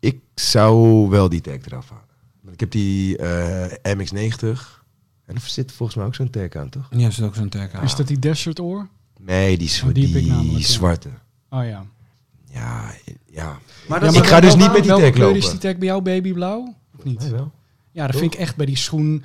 Ik 0.01 0.19
zou 0.35 1.09
wel 1.09 1.29
die 1.29 1.41
tag 1.41 1.55
eraf 1.67 1.89
halen. 1.91 2.05
Want 2.43 2.55
Ik 2.55 2.61
heb 2.61 2.71
die 2.71 3.17
eh, 3.17 3.95
MX-90. 3.97 4.85
En 5.27 5.35
er 5.35 5.41
zit 5.45 5.73
volgens 5.73 5.99
mij 5.99 6.07
ook 6.07 6.15
zo'n 6.15 6.31
tag 6.31 6.55
aan, 6.57 6.69
toch? 6.69 6.87
Ja, 6.91 7.07
er 7.07 7.13
zit 7.13 7.25
ook 7.25 7.35
zo'n 7.35 7.49
tag 7.49 7.73
aan. 7.73 7.83
Is 7.85 7.95
dat 7.95 8.07
die 8.07 8.19
Desert 8.19 8.61
Oor? 8.61 8.89
Nee, 9.21 9.59
die, 9.59 9.69
zwa- 9.69 9.89
Oh, 9.89 9.95
die 9.95 10.07
heb 10.07 10.17
ik 10.17 10.23
die 10.23 10.33
namelijk, 10.33 10.59
ja. 10.67 10.73
zwarte. 10.73 11.09
Oh 11.51 11.65
ja. 11.65 11.85
Ja, 12.51 12.85
ja. 13.31 13.59
maar 13.89 14.05
Ja, 14.05 14.11
ik 14.21 14.27
ga 14.27 14.41
dus 14.41 14.55
niet 14.57 14.73
met 14.73 14.77
die 14.83 14.87
welke 14.87 15.03
tag 15.05 15.13
kleur 15.13 15.27
lopen. 15.27 15.43
is 15.43 15.51
die 15.51 15.59
tag 15.61 15.77
bij 15.77 15.87
jou, 15.89 16.03
babyblauw? 16.03 16.75
Niet? 17.07 17.21
Nee, 17.21 17.31
wel. 17.31 17.53
Ja, 17.93 18.07
dat 18.07 18.17
vind 18.17 18.35
ik 18.35 18.41
echt 18.41 18.57
bij 18.57 18.67
die 18.67 18.77
schoen 18.77 19.25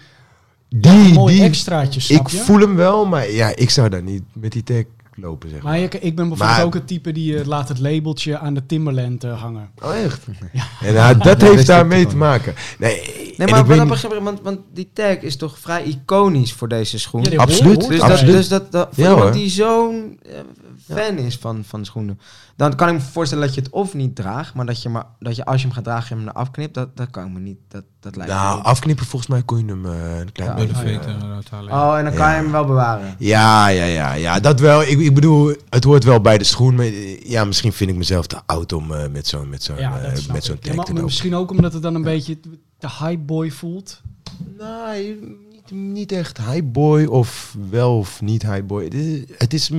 Die, 0.69 0.91
een 0.91 1.13
mooi 1.13 1.35
die, 1.35 1.43
extraatje, 1.43 1.99
snap 1.99 2.21
ik 2.21 2.27
je? 2.27 2.37
voel 2.37 2.59
hem 2.59 2.75
wel, 2.75 3.05
maar 3.05 3.31
ja, 3.31 3.55
ik 3.55 3.69
zou 3.69 3.89
daar 3.89 4.03
niet 4.03 4.23
met 4.33 4.51
die 4.51 4.63
tag 4.63 4.83
lopen, 5.15 5.49
zeg 5.49 5.61
maar. 5.61 5.71
Maar 5.71 5.81
ik, 5.81 5.93
ik 5.93 6.01
ben 6.01 6.15
bijvoorbeeld 6.15 6.49
Maar- 6.57 6.63
ook 6.65 6.73
het 6.73 6.87
type 6.87 7.11
die 7.11 7.39
eh, 7.39 7.45
laat 7.45 7.67
het 7.69 7.79
labeltje 7.79 8.37
aan 8.37 8.53
de 8.53 8.65
Timberland 8.65 9.23
eh, 9.23 9.41
hangen. 9.41 9.69
Oh, 9.83 9.95
echt? 9.95 10.25
En 10.81 10.93
nou, 10.93 11.17
dat 11.17 11.41
heeft 11.41 11.67
daarmee 11.67 12.05
te 12.05 12.15
maken. 12.17 12.53
Nee, 12.79 13.19
Nee, 13.37 13.47
maar 13.49 13.65
begrijp 13.65 14.13
ik, 14.13 14.19
want, 14.23 14.41
want 14.41 14.59
die 14.73 14.89
tag 14.93 15.15
is 15.17 15.35
toch 15.35 15.59
vrij 15.59 15.83
iconisch 15.83 16.53
voor 16.53 16.67
deze 16.67 16.99
schoen. 16.99 17.23
Ja, 17.29 17.37
Absoluut, 17.37 17.87
dus, 17.87 17.99
erbij. 17.99 18.07
dat, 18.17 18.25
dus 18.25 18.47
dat, 18.47 18.71
dat 18.71 18.89
voor 18.91 19.03
Ja, 19.03 19.09
iemand 19.09 19.33
die 19.33 19.49
zo'n 19.49 20.19
eh, 20.25 20.31
fan 20.95 21.17
is 21.17 21.37
van, 21.37 21.63
van 21.63 21.85
schoenen, 21.85 22.19
dan 22.55 22.75
kan 22.75 22.87
ik 22.87 22.93
me 22.93 22.99
voorstellen 22.99 23.45
dat 23.45 23.55
je 23.55 23.61
het 23.61 23.69
of 23.69 23.93
niet 23.93 24.15
draagt, 24.15 24.53
maar 24.53 24.65
dat 24.65 24.81
je, 24.81 24.89
maar, 24.89 25.05
dat 25.19 25.35
je 25.35 25.45
als 25.45 25.61
je 25.61 25.67
hem 25.67 25.75
gaat 25.75 25.83
dragen, 25.83 26.07
je 26.09 26.15
hem 26.15 26.23
naar 26.23 26.33
afknipt. 26.33 26.73
Dat, 26.73 26.97
dat 26.97 27.09
kan 27.09 27.25
ik 27.25 27.31
me 27.31 27.39
niet. 27.39 27.57
Dat, 27.67 27.83
dat 27.99 28.15
lijkt 28.15 28.31
Nou, 28.33 28.63
afknippen 28.63 29.05
volgens 29.05 29.31
mij 29.31 29.43
kon 29.43 29.57
je 29.57 29.65
hem 29.65 29.85
eh, 29.85 30.19
een 30.19 30.31
klein 30.31 30.55
beetje... 30.55 30.89
ja. 30.91 31.39
halen. 31.49 31.73
Oh, 31.73 31.97
en 31.97 32.03
dan 32.03 32.13
kan 32.13 32.27
Ja. 32.27 32.35
je 32.35 32.41
hem 32.41 32.51
wel 32.51 32.65
bewaren. 32.65 33.15
Ja, 33.17 33.67
ja, 33.67 33.83
ja, 33.85 34.13
ja, 34.13 34.39
dat 34.39 34.59
wel. 34.59 34.81
Ik, 34.81 34.99
ik 34.99 35.13
bedoel, 35.13 35.55
het 35.69 35.83
hoort 35.83 36.03
wel 36.03 36.21
bij 36.21 36.37
de 36.37 36.43
schoen. 36.43 36.75
Maar 36.75 36.85
eh, 36.85 37.21
ja, 37.21 37.45
misschien 37.45 37.73
vind 37.73 37.89
ik 37.89 37.95
mezelf 37.95 38.27
te 38.27 38.37
oud 38.45 38.73
om 38.73 38.93
eh, 38.93 39.07
met 39.09 39.27
zo'n 39.27 39.49
met 39.49 39.63
zo'n 39.63 39.77
Ja, 39.77 39.99
eh, 39.99 40.11
met 40.11 40.43
zo'n 40.43 40.59
maar 40.75 40.85
te 40.85 40.93
misschien 40.93 41.35
ook 41.35 41.51
omdat 41.51 41.73
het 41.73 41.81
dan 41.81 41.95
een 41.95 42.03
beetje 42.03 42.39
de 42.79 42.89
hypeboy 42.99 43.49
voelt. 43.51 44.01
Nee, 44.57 45.19
niet, 45.71 46.11
echt 46.11 46.37
highboy 46.37 47.05
of 47.05 47.55
wel 47.69 47.97
of 47.97 48.21
niet 48.21 48.41
highboy. 48.41 48.83
Het 48.83 48.93
is, 48.93 49.23
het 49.37 49.53
is, 49.53 49.71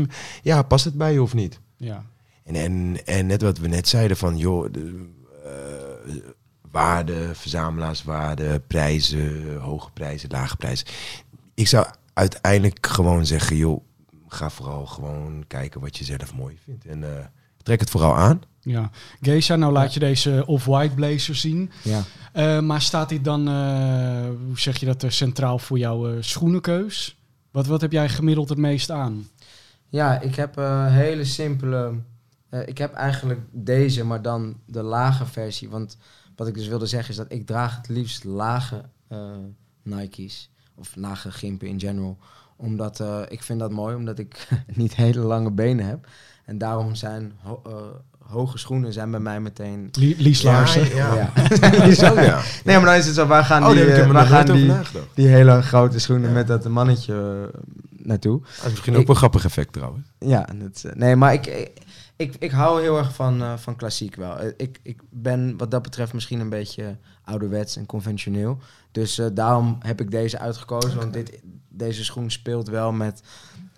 ja, 0.42 0.62
past 0.62 0.84
het 0.84 0.94
bij 0.94 1.12
je 1.12 1.22
of 1.22 1.34
niet? 1.34 1.60
Ja. 1.76 2.04
En, 2.44 2.54
en, 2.54 3.06
en 3.06 3.26
net 3.26 3.42
wat 3.42 3.58
we 3.58 3.68
net 3.68 3.88
zeiden 3.88 4.16
van, 4.16 4.36
joh, 4.36 4.72
de, 4.72 5.08
eh, 5.44 6.16
waarde, 6.70 7.34
verzamelaarswaarde, 7.34 8.60
prijzen, 8.66 9.56
hoge 9.56 9.90
prijzen, 9.90 10.30
lage 10.30 10.56
prijzen. 10.56 10.86
Ik 11.54 11.68
zou 11.68 11.86
uiteindelijk 12.12 12.86
gewoon 12.86 13.26
zeggen, 13.26 13.56
joh, 13.56 13.82
ga 14.28 14.50
vooral 14.50 14.86
gewoon 14.86 15.44
kijken 15.46 15.80
wat 15.80 15.96
je 15.96 16.04
zelf 16.04 16.34
mooi 16.34 16.58
vindt. 16.64 16.86
En 16.86 17.04
eh, 17.04 17.24
trek 17.62 17.80
het 17.80 17.90
vooral 17.90 18.16
aan. 18.16 18.40
ja. 18.60 18.90
Geisha, 19.20 19.56
nou 19.56 19.72
laat 19.72 19.94
je 19.94 20.00
deze 20.00 20.42
off-white 20.46 20.94
blazer 20.94 21.34
zien. 21.34 21.70
Ja. 21.82 22.02
Eh, 22.32 22.60
maar 22.60 22.80
staat 22.82 23.08
dit 23.08 23.24
dan, 23.24 23.48
eh, 23.48 23.54
hoe 24.46 24.58
zeg 24.60 24.76
je 24.78 24.86
dat, 24.86 25.02
eh, 25.02 25.10
centraal 25.10 25.58
voor 25.58 25.78
jouw 25.78 26.20
schoenenkeus? 26.22 27.16
Wat, 27.50 27.66
wat 27.66 27.80
heb 27.80 27.92
jij 27.92 28.08
gemiddeld 28.08 28.48
het 28.48 28.58
meest 28.58 28.90
aan? 28.90 29.28
Ja, 29.88 30.20
ik 30.20 30.34
heb 30.34 30.56
een 30.56 30.90
hele 30.92 31.24
simpele. 31.24 31.92
eh, 32.48 32.66
ik 32.66 32.78
heb 32.78 32.92
eigenlijk 32.94 33.40
deze, 33.50 34.04
maar 34.04 34.22
dan 34.22 34.56
de 34.66 34.82
lage 34.82 35.26
versie. 35.26 35.68
Want 35.70 35.96
wat 36.36 36.48
ik 36.48 36.54
dus 36.54 36.66
wilde 36.68 36.86
zeggen 36.86 37.10
is 37.10 37.16
dat 37.16 37.32
ik 37.32 37.46
draag 37.46 37.76
het 37.76 37.88
liefst 37.88 38.24
lage 38.24 38.82
eh, 39.08 39.18
Nike's. 39.82 40.50
Of 40.74 40.96
lage 40.96 41.30
gimpen 41.30 41.68
in 41.68 41.80
general. 41.80 42.18
Omdat 42.56 43.00
eh, 43.00 43.20
ik 43.28 43.42
vind 43.42 43.58
dat 43.60 43.70
mooi, 43.70 43.94
omdat 43.96 44.18
ik 44.18 44.48
niet 44.74 44.94
hele 44.96 45.20
lange 45.20 45.50
benen 45.50 45.86
heb. 45.86 46.06
En 46.44 46.58
daarom 46.58 46.94
zijn 46.94 47.32
ho- 47.42 47.62
eh, 47.66 47.72
hoge 48.32 48.58
schoenen 48.58 48.92
zijn 48.92 49.10
bij 49.10 49.20
mij 49.20 49.40
meteen... 49.40 49.88
Lie- 49.92 50.16
Lies 50.18 50.42
Laarsen. 50.42 50.94
Ja, 50.94 51.14
Ja. 51.14 51.32
ja. 52.22 52.40
Nee, 52.64 52.76
maar 52.76 52.84
dan 52.84 52.94
is 52.94 53.06
het 53.06 53.14
zo, 53.14 53.26
waar 53.26 53.44
gaan 53.44 53.64
Oh, 53.64 53.70
die, 53.70 53.92
eh, 53.92 54.10
waar 54.10 54.26
gaan 54.26 54.46
die, 54.46 54.72
die 55.14 55.26
hele 55.28 55.62
grote 55.62 55.98
schoenen 55.98 56.32
met 56.32 56.46
dat 56.46 56.68
mannetje 56.68 57.48
eh, 57.52 57.60
naartoe? 57.90 58.40
Dat 58.40 58.64
is 58.64 58.70
misschien 58.70 58.92
Ik- 58.92 58.98
ook 58.98 59.06
wel 59.06 59.14
een 59.14 59.20
grappig 59.20 59.44
effect 59.44 59.72
trouwens. 59.72 60.06
Ja, 60.18 60.48
en 60.48 60.60
het, 60.60 60.84
nee, 60.94 61.16
maar 61.16 61.32
ik, 61.32 61.46
ik, 61.46 61.70
ik, 62.16 62.34
ik 62.38 62.50
hou 62.50 62.82
heel 62.82 62.98
erg 62.98 63.14
van, 63.14 63.42
eh, 63.42 63.52
van 63.56 63.76
klassiek 63.76 64.16
wel. 64.16 64.36
Ik, 64.56 64.78
ik 64.82 65.00
ben 65.10 65.54
wat 65.56 65.70
dat 65.70 65.82
betreft 65.82 66.12
misschien 66.12 66.40
een 66.40 66.48
beetje 66.48 66.96
ouderwets 67.24 67.76
en 67.76 67.86
conventioneel. 67.86 68.58
Dus 68.92 69.18
eh, 69.18 69.26
daarom 69.32 69.76
heb 69.80 70.00
ik 70.00 70.10
deze 70.10 70.38
uitgekozen. 70.38 70.98
Want 70.98 71.12
dit, 71.12 71.40
deze 71.68 72.04
schoen 72.04 72.30
speelt 72.30 72.68
wel 72.68 72.92
met 72.92 73.22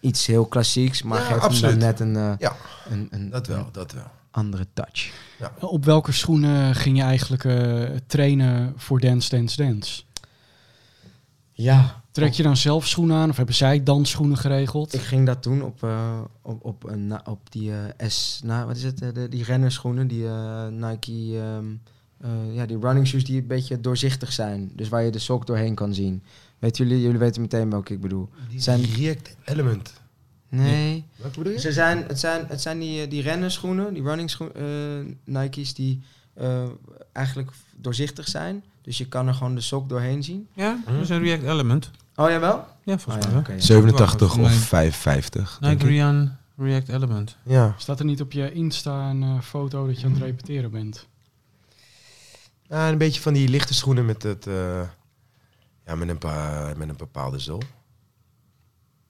iets 0.04 0.26
heel 0.26 0.44
klassieks. 0.46 1.02
Maar 1.02 1.18
Ja, 1.18 1.24
geeft 1.24 1.40
absoluut. 1.40 1.70
hem 1.70 1.80
dan 1.80 1.88
net 1.88 2.00
een, 2.00 2.16
eh, 2.16 2.32
Ja, 2.38 2.56
een, 2.90 3.08
een, 3.10 3.30
dat 3.30 3.46
wel, 3.46 3.58
een 3.58 3.66
dat 3.72 3.92
wel. 3.92 4.10
andere 4.30 4.66
touch. 4.72 5.12
Op 5.60 5.84
welke 5.84 6.12
schoenen 6.12 6.74
ging 6.74 6.96
je 6.96 7.02
eigenlijk 7.02 7.44
eh, 7.44 7.82
trainen 8.06 8.72
voor 8.76 9.00
Dance 9.00 9.36
Dance 9.36 9.56
Dance? 9.62 10.02
Ja, 11.52 12.02
Trek 12.10 12.32
je 12.32 12.42
dan 12.42 12.56
zelf 12.56 12.86
schoenen 12.86 13.16
aan 13.16 13.30
of 13.30 13.36
hebben 13.36 13.54
zij 13.54 13.82
dansschoenen 13.82 14.36
geregeld? 14.36 14.94
ik 14.94 15.00
ging 15.00 15.26
dat 15.26 15.42
doen 15.42 15.62
op, 15.62 15.82
eh, 15.82 16.20
op, 16.42 16.64
op, 16.64 16.84
een, 16.88 17.06
na- 17.06 17.22
op 17.24 17.52
die 17.52 17.72
S... 18.08 18.40
Nou, 18.44 18.66
wat 18.66 18.76
is 18.76 18.82
het? 18.82 18.98
de, 18.98 19.28
die 19.28 19.44
rennerschoenen, 19.44 20.06
die 20.08 20.26
eh, 20.26 20.66
Nike... 20.66 21.38
ehm, 21.40 21.64
eh, 22.20 22.54
ja, 22.54 22.66
die 22.66 22.78
running 22.78 23.06
shoes 23.06 23.24
die 23.24 23.40
een 23.40 23.46
beetje 23.46 23.80
doorzichtig 23.80 24.32
zijn. 24.32 24.70
Dus 24.74 24.88
waar 24.88 25.02
je 25.02 25.10
de 25.10 25.18
sok 25.18 25.46
doorheen 25.46 25.74
kan 25.74 25.94
zien. 25.94 26.22
Weet 26.64 26.76
jullie, 26.76 27.00
jullie 27.00 27.18
weten 27.18 27.40
meteen 27.40 27.70
welke 27.70 27.92
ik 27.92 28.00
bedoel. 28.00 28.28
Die 28.48 28.60
Zijn- 28.60 28.84
React 28.96 29.36
Element. 29.44 29.92
Nee. 30.48 31.04
Wat 31.16 31.36
bedoel 31.36 31.52
je? 31.52 31.60
Ze 31.60 31.72
zijn, 31.72 32.04
het, 32.06 32.18
zijn, 32.18 32.44
het 32.48 32.60
zijn 32.60 32.78
die, 32.78 33.02
eh, 33.02 33.10
die 33.10 33.22
rennerschoenen, 33.22 33.94
die 33.94 34.02
running 34.02 34.30
schoen, 34.30 34.52
eh, 34.54 34.64
Nike's, 35.24 35.74
die 35.74 36.00
eh, 36.34 36.62
eigenlijk 37.12 37.50
doorzichtig 37.76 38.28
zijn. 38.28 38.64
Dus 38.82 38.98
je 38.98 39.06
kan 39.08 39.28
er 39.28 39.34
gewoon 39.34 39.54
de 39.54 39.60
sok 39.60 39.88
doorheen 39.88 40.22
zien. 40.22 40.48
Ja, 40.52 40.82
dat 40.86 41.00
is 41.00 41.08
een 41.08 41.22
React 41.22 41.42
Element. 41.42 41.90
Oh, 42.16 42.30
jawel? 42.30 42.66
Ja, 42.84 42.98
volgens 42.98 43.04
Oh, 43.06 43.12
mij 43.14 43.22
ja, 43.22 43.30
wel. 43.30 43.40
oké, 43.40 43.52
ja. 43.52 43.60
87 43.60 44.32
Voor 44.32 44.44
of 44.44 44.50
mij- 44.50 44.56
55. 44.58 45.58
denk 45.60 45.72
Nike 45.72 45.84
ik. 45.84 45.90
Rian 45.90 46.36
React 46.56 46.88
Element. 46.88 47.36
Ja. 47.44 47.74
Staat 47.78 47.98
er 47.98 48.04
niet 48.04 48.20
op 48.20 48.32
je 48.32 48.52
Insta 48.52 49.10
een 49.10 49.42
foto 49.42 49.86
dat 49.86 50.00
je 50.00 50.06
aan 50.06 50.12
het 50.12 50.22
repeteren 50.22 50.70
bent? 50.70 51.06
Ja, 52.68 52.88
een 52.88 52.98
beetje 52.98 53.20
van 53.20 53.32
die 53.32 53.48
lichte 53.48 53.74
schoenen 53.74 54.04
met 54.04 54.22
het... 54.22 54.46
ja, 55.86 55.94
met 55.94 56.08
een, 56.08 56.18
paar, 56.18 56.76
met 56.76 56.88
een 56.88 56.96
bepaalde 56.96 57.38
zool. 57.38 57.62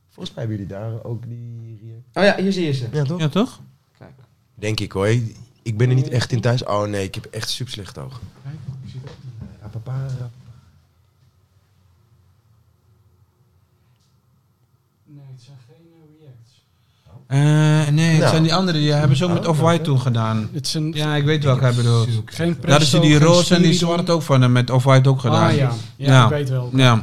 Volgens 0.08 0.34
mij 0.34 0.44
hebben 0.44 0.66
jullie 0.66 0.80
daar 0.80 1.04
ook 1.04 1.22
die 1.28 1.80
React... 1.82 2.16
Oh 2.16 2.22
ja, 2.22 2.42
hier 2.42 2.52
zie 2.52 2.64
je 2.64 2.72
ze. 2.72 2.88
Ja, 2.92 3.04
toch? 3.04 3.20
Ja, 3.20 3.28
toch? 3.28 3.60
Kijk. 3.98 4.14
Denk 4.54 4.80
ik 4.80 4.92
hoor. 4.92 5.06
Ik 5.62 5.76
ben 5.76 5.88
er 5.88 5.94
niet 5.94 6.08
echt 6.08 6.32
in 6.32 6.40
thuis. 6.40 6.64
Oh 6.64 6.82
nee, 6.82 7.04
ik 7.04 7.14
heb 7.14 7.24
echt 7.24 7.48
super 7.48 7.72
slecht 7.72 7.98
oog. 7.98 8.20
Nee, 15.04 15.24
het 15.32 15.42
zijn 15.42 15.56
geen. 15.66 15.73
Eh, 17.35 17.41
nee, 17.93 18.09
het 18.11 18.18
Nou. 18.18 18.30
zijn 18.30 18.43
die 18.43 18.55
andere. 18.55 18.78
Die 18.78 18.93
hebben 18.93 19.16
ze 19.16 19.24
ook 19.24 19.32
met 19.32 19.43
Oh, 19.43 19.49
Off-White 19.49 19.82
toen 19.82 20.01
gedaan. 20.01 20.49
Het 20.53 20.68
zijn 20.68 20.93
Ja, 20.93 21.14
ik 21.14 21.24
weet 21.24 21.45
welke 21.45 21.62
hij 21.64 21.74
bedoelt. 21.74 22.09
geen 22.24 22.57
Daar 22.66 22.80
is 22.80 22.91
die 22.91 23.01
geen 23.01 23.18
roze 23.18 23.55
en 23.55 23.62
die 23.62 23.72
zwart 23.72 24.11
ook 24.11 24.22
van 24.22 24.43
hem 24.43 24.53
met 24.53 24.70
Off-White 24.70 25.09
ook 25.09 25.20
gedaan. 25.20 25.49
Ah 25.49 25.57
ja, 25.57 25.70
ja, 25.97 26.12
Ja. 26.12 26.24
ik 26.24 26.30
weet 26.30 26.49
wel. 26.51 26.70
Ja. 26.74 26.95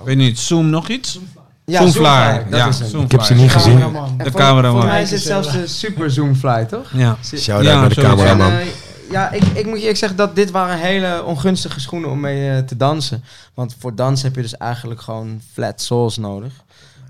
Ik 0.00 0.04
weet 0.04 0.16
niet, 0.16 0.38
Zoom 0.38 0.70
nog 0.70 0.88
iets? 0.88 1.18
Ja, 1.64 1.80
Zoomfly. 1.80 2.04
Zoomfly, 2.04 2.50
dat 2.50 2.58
Ja. 2.58 2.72
Zoomfly. 2.72 3.00
Ik 3.00 3.10
heb 3.10 3.22
ze 3.22 3.34
niet 3.34 3.50
gezien. 3.52 3.78
Cameraman. 3.78 4.14
En 4.18 4.24
De 4.24 4.30
cameraman. 4.30 4.70
Volgens 4.70 4.92
mij 4.92 5.02
is 5.02 5.10
het 5.10 5.20
zelfs 5.22 5.52
de 5.52 5.66
Super 5.66 6.10
Zoomfly, 6.10 6.64
toch? 6.64 6.90
Ja. 6.92 7.16
Shout-out 7.36 7.64
Ja, 7.66 7.80
naar 7.80 7.88
de 7.88 7.94
cameraman. 8.00 8.50
En, 8.52 8.60
eh, 8.60 8.66
ja, 9.10 9.30
ik, 9.32 9.42
ik 9.54 9.64
moet 9.66 9.74
je 9.74 9.80
eerlijk 9.80 9.98
zeggen 9.98 10.18
dat 10.18 10.36
dit 10.36 10.50
waren 10.50 10.78
hele 10.78 11.22
ongunstige 11.24 11.80
schoenen 11.80 12.10
om 12.10 12.20
mee 12.20 12.50
eh, 12.50 12.58
te 12.58 12.76
dansen. 12.76 13.24
Want 13.54 13.76
voor 13.78 13.94
dansen 13.94 14.26
heb 14.26 14.36
je 14.36 14.42
dus 14.42 14.56
eigenlijk 14.56 15.00
gewoon 15.00 15.40
flat 15.52 15.82
soles 15.82 16.16
nodig. 16.16 16.52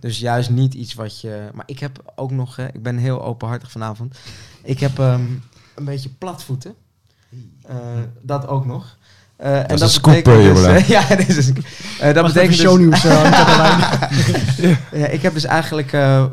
Dus 0.05 0.19
juist 0.19 0.51
niet 0.51 0.75
iets 0.75 0.95
wat 0.95 1.21
je... 1.21 1.49
Maar 1.55 1.65
ik 1.67 1.79
heb 1.79 2.13
ook 2.15 2.31
nog... 2.31 2.59
eh, 2.59 2.65
ik 2.73 2.83
ben 2.83 2.97
heel 2.97 3.25
openhartig 3.25 3.71
vanavond. 3.71 4.19
Ik 4.63 4.81
heb 4.81 4.99
ehm, 4.99 5.21
een 5.75 5.85
beetje 5.85 6.09
platvoeten. 6.09 6.75
Eh, 7.63 7.77
dat 8.23 8.47
ook 8.47 8.67
nog. 8.67 8.97
Eh, 9.37 9.59
en 9.59 9.69
is 9.69 9.81
een 9.81 9.89
scoop, 9.89 10.15
betekent 10.15 10.59
eh, 10.59 10.75
dus, 10.75 10.87
ja, 11.09 11.17
dit 11.17 11.29
is 11.37 11.49
een, 11.49 11.65
eh, 12.01 12.15
dat 12.15 12.27
betekent 12.27 12.57
dus, 12.91 13.05
eh, 13.05 14.77
ja, 15.01 15.07
ik 15.07 15.23
heb 15.23 15.35
dus 15.35 15.45
eigenlijk 15.45 15.91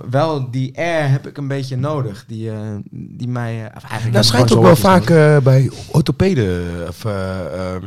wel 0.09 0.51
die 0.51 0.77
air 0.77 1.09
heb 1.09 1.27
ik 1.27 1.37
een 1.37 1.47
beetje 1.47 1.77
nodig. 1.77 2.25
Die, 2.27 2.51
eh, 2.51 2.57
die 2.91 3.27
mij... 3.27 3.71
of 3.75 3.83
eigenlijk 3.83 4.13
Dat 4.13 4.25
schijnt 4.25 4.55
ook 4.55 4.63
wel 4.63 4.75
vaak 4.75 5.09
eh, 5.09 5.37
bij 5.37 5.71
orthopeden 5.87 6.87
of 6.87 7.05
eh, 7.05 7.75
eh, 7.75 7.81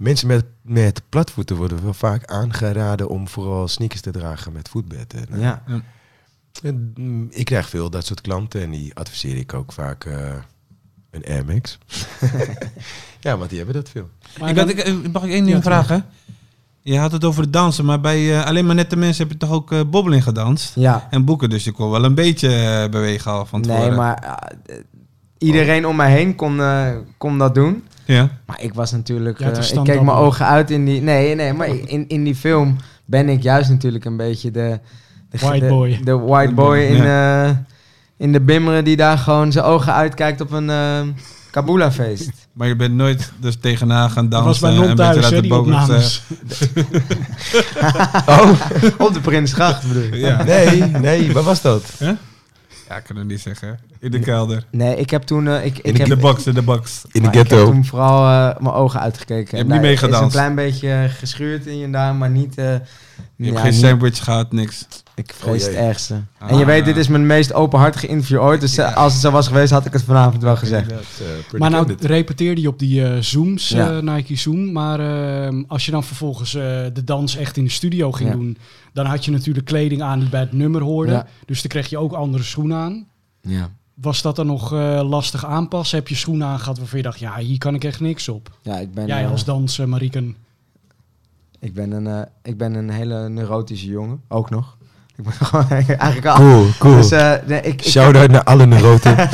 mensen 0.00 0.26
met, 0.26 0.44
met 0.62 1.02
platvoeten 1.08 1.56
worden 1.56 1.82
wel 1.82 1.94
vaak 1.94 2.24
aangeraden 2.24 3.08
om 3.08 3.28
vooral 3.28 3.68
sneakers 3.68 4.00
te 4.00 4.10
dragen 4.10 4.52
met 4.52 4.68
voetbed. 4.68 5.14
En, 5.14 5.26
eh, 5.30 5.40
Ja. 5.40 5.62
en, 6.62 6.92
mm, 6.96 7.26
ik 7.30 7.44
krijg 7.44 7.68
veel 7.68 7.90
dat 7.90 8.06
soort 8.06 8.20
klanten 8.20 8.62
en 8.62 8.70
die 8.70 8.94
adviseer 8.94 9.36
ik 9.36 9.54
ook 9.54 9.72
vaak 9.72 10.04
eh, 10.04 10.34
een 11.10 11.24
Air 11.24 11.44
Max. 11.44 11.78
ja, 13.20 13.36
want 13.36 13.48
die 13.50 13.58
hebben 13.58 13.76
dat 13.76 13.88
veel. 13.90 14.08
Maar 14.40 14.48
Ik 14.48 14.54
dan- 14.56 14.66
had, 14.68 14.76
ik, 14.86 15.12
mag 15.12 15.22
ik 15.24 15.30
één 15.30 15.44
ding 15.44 15.62
vragen? 15.62 16.06
Je 16.80 16.98
had 16.98 17.12
het 17.12 17.24
over 17.24 17.42
het 17.42 17.52
dansen, 17.52 17.84
maar 17.84 18.00
bij 18.00 18.38
eh, 18.38 18.46
alleen 18.46 18.66
maar 18.66 18.74
nette 18.74 18.96
mensen 18.96 19.22
heb 19.22 19.32
je 19.32 19.38
toch 19.38 19.50
ook 19.50 19.72
eh 19.72 19.80
bobbeling 19.90 20.22
gedanst? 20.22 20.74
Ja. 20.74 21.06
En 21.10 21.24
boeken, 21.24 21.50
dus 21.50 21.64
je 21.64 21.72
kon 21.72 21.90
wel 21.90 22.04
een 22.04 22.14
beetje 22.14 22.48
bewegen 22.90 23.30
al 23.30 23.46
van 23.46 23.62
tevoren. 23.62 23.88
Nee, 23.88 23.96
maar 23.96 24.42
iedereen 25.38 25.86
om 25.86 25.96
mij 25.96 26.10
heen 26.10 26.34
kon, 26.34 26.60
eh, 26.60 26.86
kon 27.18 27.38
dat 27.38 27.54
doen. 27.54 27.84
Ja. 28.04 28.28
Maar 28.46 28.62
ik 28.62 28.74
was 28.74 28.92
natuurlijk... 28.92 29.38
Ja, 29.38 29.50
eh, 29.50 29.70
ik 29.70 29.84
keek 29.84 30.02
mijn 30.02 30.16
ogen 30.16 30.46
uit 30.46 30.70
in 30.70 30.84
die... 30.84 31.00
Nee, 31.02 31.34
nee, 31.34 31.52
maar 31.52 31.68
in, 31.68 32.08
in 32.08 32.24
die 32.24 32.34
film 32.34 32.76
ben 33.04 33.28
ik 33.28 33.42
juist 33.42 33.70
natuurlijk 33.70 34.04
een 34.04 34.16
beetje 34.16 34.50
de... 34.50 34.78
de 35.30 35.38
White 35.38 35.64
de- 35.64 35.70
boy. 35.70 36.00
De 36.04 36.18
white 36.18 36.54
boy 36.54 36.78
in, 36.78 37.04
eh, 37.04 37.50
in 38.16 38.32
de 38.32 38.40
bimmeren 38.40 38.84
die 38.84 38.96
daar 38.96 39.18
gewoon 39.18 39.52
zijn 39.52 39.64
ogen 39.64 39.92
uitkijkt 39.92 40.40
op 40.40 40.50
een 40.50 40.70
eh 40.70 41.00
Kabula-feest. 41.50 42.30
Maar 42.52 42.68
je 42.68 42.76
bent 42.76 42.94
nooit 42.94 43.32
dus 43.40 43.56
tegenaan 43.60 44.10
gaan 44.10 44.28
Dat 44.28 44.42
dansen. 44.44 44.62
was 44.62 44.70
bij 44.76 44.80
en 44.80 44.86
Non 44.86 44.96
thuis, 44.96 45.30
hè, 45.30 45.40
die 45.40 45.50
eh, 45.50 45.58
opnames. 45.58 46.22
oh, 48.26 48.50
op 48.98 49.12
de 49.14 49.20
Prinsgracht 49.20 49.88
bedoel 49.88 50.02
je? 50.02 50.16
Ja. 50.16 50.44
Nee, 50.44 50.82
nee, 50.82 51.32
wat 51.32 51.44
was 51.44 51.62
dat? 51.62 51.82
Ja, 52.88 52.96
ik 52.96 53.04
kan 53.04 53.16
het 53.16 53.26
niet 53.26 53.40
zeggen. 53.40 53.78
In 53.98 54.10
de 54.10 54.18
kelder. 54.18 54.66
Nee, 54.70 54.96
ik 54.96 55.10
heb 55.10 55.22
toen... 55.22 55.48
eh, 55.48 55.64
ik, 55.64 55.78
ik 55.78 55.84
In 55.84 55.96
heb, 55.96 56.08
de 56.08 56.16
box, 56.16 56.46
in 56.46 56.54
de 56.54 56.62
box. 56.62 57.02
In 57.04 57.10
de 57.12 57.20
Maar 57.20 57.28
ik 57.28 57.34
heb 57.38 57.46
ghetto. 57.48 57.64
toen 57.70 57.84
vooral 57.84 58.24
eh, 58.50 58.60
mijn 58.62 58.74
ogen 58.74 59.00
uitgekeken. 59.00 59.58
hebt 59.58 59.70
En 59.70 59.80
niet 59.80 60.02
is 60.02 60.02
een 60.02 60.28
klein 60.28 60.54
beetje 60.54 61.06
geschuurd 61.10 61.66
in 61.66 61.78
je 61.78 61.90
daar, 61.90 62.14
maar 62.14 62.30
niet... 62.30 62.58
eh, 62.58 62.64
Je 63.36 63.44
hebt 63.44 63.56
ja, 63.56 63.60
geen 63.62 63.70
niet- 63.70 63.80
sandwich 63.80 64.24
gehad, 64.24 64.52
niks. 64.52 64.86
Ik 65.18 65.32
vrees 65.34 65.62
Oh, 65.62 65.68
het 65.68 65.78
ergste. 65.78 66.20
Ah. 66.38 66.50
en 66.50 66.58
je 66.58 66.64
weet, 66.64 66.84
dit 66.84 66.96
is 66.96 67.08
mijn 67.08 67.26
meest 67.26 67.52
openhartige 67.52 68.06
interview 68.06 68.40
ooit. 68.40 68.60
Dus 68.60 68.78
eh, 68.78 68.96
als 68.96 69.12
het 69.12 69.22
zo 69.22 69.30
was 69.30 69.46
geweest, 69.46 69.70
had 69.72 69.86
ik 69.86 69.92
het 69.92 70.02
vanavond 70.02 70.42
wel 70.42 70.56
gezegd. 70.56 70.90
Eh, 70.92 70.98
Maar 71.58 71.70
nou 71.70 71.94
repeteerde 72.00 72.60
je 72.60 72.68
op 72.68 72.78
die 72.78 73.04
eh, 73.04 73.20
Zooms, 73.20 73.68
Ja. 73.68 73.96
eh, 73.96 74.02
Nike 74.14 74.36
Zoom. 74.36 74.72
Maar 74.72 74.98
als 75.68 75.84
je 75.86 75.90
dan 75.90 76.04
vervolgens 76.04 76.54
eh, 76.54 76.62
de 76.92 77.04
dans 77.04 77.36
echt 77.36 77.56
in 77.56 77.64
de 77.64 77.70
studio 77.70 78.12
ging 78.12 78.28
Ja. 78.28 78.34
doen... 78.34 78.56
dan 78.92 79.06
had 79.06 79.24
je 79.24 79.30
natuurlijk 79.30 79.66
kleding 79.66 80.02
aan 80.02 80.20
die 80.20 80.28
bij 80.28 80.40
het 80.40 80.52
nummer 80.52 80.82
hoorde. 80.82 81.12
Ja. 81.12 81.26
Dus 81.46 81.60
dan 81.60 81.70
kreeg 81.70 81.88
je 81.88 81.98
ook 81.98 82.12
andere 82.12 82.42
schoenen 82.42 82.76
aan. 82.78 83.06
Ja. 83.40 83.70
Was 83.94 84.22
dat 84.22 84.36
dan 84.36 84.46
nog 84.46 84.72
eh, 84.72 85.00
lastig 85.08 85.46
aanpassen? 85.46 85.98
Heb 85.98 86.08
je 86.08 86.14
schoenen 86.14 86.46
aangehad 86.46 86.78
waarvan 86.78 86.98
je 86.98 87.04
dacht... 87.04 87.18
ja, 87.18 87.36
hier 87.38 87.58
kan 87.58 87.74
ik 87.74 87.84
echt 87.84 88.00
niks 88.00 88.28
op. 88.28 88.58
Ja, 88.62 88.78
ik 88.78 88.92
ben, 88.94 89.06
Jij 89.06 89.26
als 89.28 89.44
danser, 89.44 89.88
Mariken. 89.88 90.36
ik, 91.60 91.74
ben 91.74 91.90
een, 91.90 92.06
eh, 92.06 92.20
ik 92.42 92.56
ben 92.58 92.74
een 92.74 92.90
hele 92.90 93.28
neurotische 93.28 93.86
jongen. 93.86 94.20
Ook 94.28 94.50
nog. 94.50 94.76
Ik 95.16 95.24
ben 95.24 95.32
gewoon 95.46 95.68
eigenlijk 95.68 96.26
al... 96.26 96.34
Cool, 96.36 96.66
cool. 96.78 96.96
Dus, 96.96 97.10
eh, 97.10 97.32
nee, 97.46 97.60
ik, 97.60 97.72
ik, 97.82 97.82
Shout-out 97.88 98.30
naar 98.30 98.44
alle 98.44 98.66
neuroten. 98.66 99.16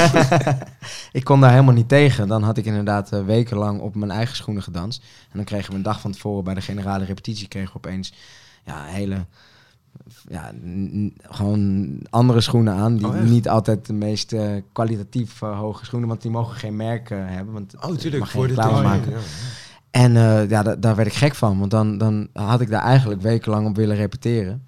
ik 1.13 1.25
kon 1.25 1.41
daar 1.41 1.51
helemaal 1.51 1.75
niet 1.75 1.89
tegen. 1.89 2.29
Dan 2.29 2.43
had 2.43 2.57
ik 2.59 2.65
inderdaad 2.65 3.13
eh, 3.13 3.25
wekenlang 3.25 3.81
op 3.81 3.95
mijn 3.95 4.11
eigen 4.11 4.37
schoenen 4.37 4.63
gedanst. 4.63 5.03
En 5.23 5.31
dan 5.37 5.45
kregen 5.45 5.71
we 5.71 5.77
een 5.77 5.83
dag 5.83 6.01
van 6.01 6.13
tevoren 6.13 6.45
bij 6.45 6.55
de 6.55 6.61
generale 6.61 7.05
repetitie... 7.05 7.49
kregen 7.49 7.69
we 7.73 7.77
opeens 7.77 8.13
ja, 8.65 8.85
hele... 8.85 9.25
Ja, 10.29 10.51
n- 10.65 11.15
gewoon 11.23 11.89
andere 12.11 12.41
schoenen 12.41 12.75
aan. 12.75 12.97
Die 12.97 13.07
Oh, 13.07 13.21
niet 13.21 13.49
altijd 13.49 13.87
de 13.87 13.93
meest 13.93 14.33
eh, 14.33 14.51
kwalitatief 14.73 15.41
hoge 15.41 15.85
schoenen... 15.85 16.09
want 16.09 16.23
die 16.23 16.31
mogen 16.31 16.57
geen 16.57 16.77
merk 16.77 17.09
hebben. 17.09 17.53
Want 17.53 17.75
Oh, 17.81 17.97
tuurlijk. 17.97 18.23
mag 18.23 18.31
Voor 18.31 18.47
geen 18.47 18.55
de 18.55 18.61
reclame 18.63 18.83
maken. 18.89 19.11
Ja. 19.11 19.17
En 19.91 20.17
eh, 20.17 20.49
ja, 20.51 20.63
da- 20.63 20.77
daar 20.77 20.97
werd 20.97 21.09
ik 21.09 21.15
gek 21.15 21.35
van, 21.35 21.59
want 21.59 21.71
dan, 21.71 21.99
dan 21.99 22.29
had 22.33 22.61
ik 22.61 22.71
daar 22.71 22.83
eigenlijk 22.83 23.23
wekenlang 23.23 23.67
op 23.67 23.77
willen 23.77 23.97
repeteren. 23.97 24.67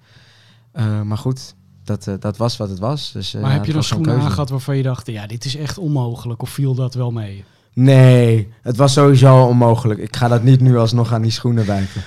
Eh, 0.75 1.01
maar 1.01 1.17
goed, 1.17 1.55
dat, 1.83 2.07
eh, 2.07 2.13
dat 2.19 2.37
was 2.37 2.57
wat 2.57 2.69
het 2.69 2.79
was. 2.79 3.11
Dus, 3.13 3.33
eh, 3.33 3.41
maar 3.41 3.49
ja, 3.49 3.55
heb 3.57 3.65
je 3.65 3.73
dan 3.73 3.83
schoenen 3.83 4.09
keuze. 4.09 4.25
aangehad 4.25 4.49
waarvan 4.49 4.77
je 4.77 4.83
dacht... 4.83 5.07
ja, 5.07 5.27
dit 5.27 5.45
is 5.45 5.55
echt 5.55 5.77
onmogelijk. 5.77 6.41
Of 6.41 6.49
viel 6.49 6.75
dat 6.75 6.93
wel 6.93 7.11
mee? 7.11 7.43
Nee, 7.73 8.49
het 8.61 8.77
was 8.77 8.93
sowieso 8.93 9.43
onmogelijk. 9.43 9.99
Ik 9.99 10.15
ga 10.15 10.27
dat 10.27 10.43
niet 10.43 10.59
nu 10.61 10.77
alsnog 10.77 11.13
aan 11.13 11.21
die 11.21 11.31
schoenen 11.31 11.65
bijten. 11.65 12.01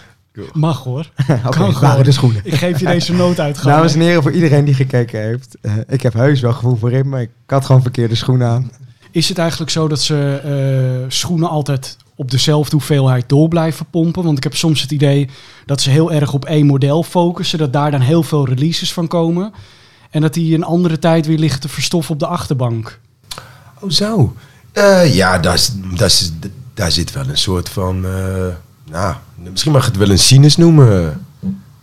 Mag 0.52 0.84
hoor. 0.84 1.10
Kan 1.26 1.58
waren 1.58 1.72
gewoon. 1.72 2.02
de 2.02 2.12
schoenen. 2.12 2.40
Ik 2.44 2.54
geef 2.54 2.80
je 2.80 2.86
deze 2.86 3.12
nooduitgang. 3.22 3.74
Dames 3.74 3.94
en 3.94 4.00
heren, 4.00 4.22
voor 4.22 4.32
iedereen 4.32 4.64
die 4.64 4.74
gekeken 4.74 5.20
heeft. 5.20 5.56
eh, 5.60 5.72
ik 5.86 6.02
heb 6.02 6.12
heus 6.12 6.40
wel 6.40 6.52
gevoel 6.52 6.76
voor 6.76 6.92
in, 6.92 7.08
maar 7.08 7.20
ik 7.20 7.30
had 7.46 7.64
gewoon 7.64 7.82
verkeerde 7.82 8.14
schoenen 8.14 8.48
aan. 8.48 8.70
Is 9.10 9.28
het 9.28 9.38
eigenlijk 9.38 9.70
zo 9.70 9.88
dat 9.88 10.00
ze 10.00 10.40
eh, 11.04 11.10
schoenen 11.10 11.48
altijd 11.48 11.96
op 12.18 12.30
dezelfde 12.30 12.76
hoeveelheid 12.76 13.28
door 13.28 13.48
blijven 13.48 13.86
pompen? 13.90 14.24
Want 14.24 14.36
ik 14.36 14.42
heb 14.42 14.56
soms 14.56 14.80
het 14.80 14.90
idee 14.90 15.28
dat 15.66 15.80
ze 15.80 15.90
heel 15.90 16.12
erg 16.12 16.32
op 16.32 16.44
één 16.44 16.66
model 16.66 17.02
focussen. 17.02 17.58
Dat 17.58 17.72
daar 17.72 17.90
dan 17.90 18.00
heel 18.00 18.22
veel 18.22 18.46
releases 18.48 18.92
van 18.92 19.06
komen. 19.08 19.52
En 20.10 20.20
dat 20.20 20.34
die 20.34 20.54
een 20.54 20.64
andere 20.64 20.98
tijd 20.98 21.26
weer 21.26 21.38
liggen 21.38 21.60
te 21.60 21.68
verstoffen 21.68 22.12
op 22.14 22.20
de 22.20 22.26
achterbank. 22.26 22.98
Oh, 23.80 23.90
zo. 23.90 24.34
Eh, 24.72 25.14
ja, 25.14 25.38
daar, 25.38 25.54
is- 25.54 25.72
daar, 26.74 26.90
zit 26.92 27.12
wel 27.12 27.28
een 27.28 27.38
soort 27.38 27.68
van... 27.68 28.04
eh, 28.06 28.46
nou, 28.90 29.14
misschien 29.50 29.72
mag 29.72 29.82
je 29.84 29.88
het 29.90 29.98
wel 29.98 30.10
een 30.10 30.18
sinus 30.18 30.56
noemen. 30.56 31.26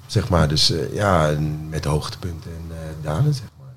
Zeg 0.05 0.29
maar, 0.29 0.47
dus 0.47 0.71
eh, 0.71 0.93
ja, 0.93 1.31
met 1.69 1.85
hoogtepunten 1.85 2.51
en 2.51 2.75
eh 2.75 3.03
dalen, 3.03 3.33
zeg 3.33 3.43
maar. 3.59 3.67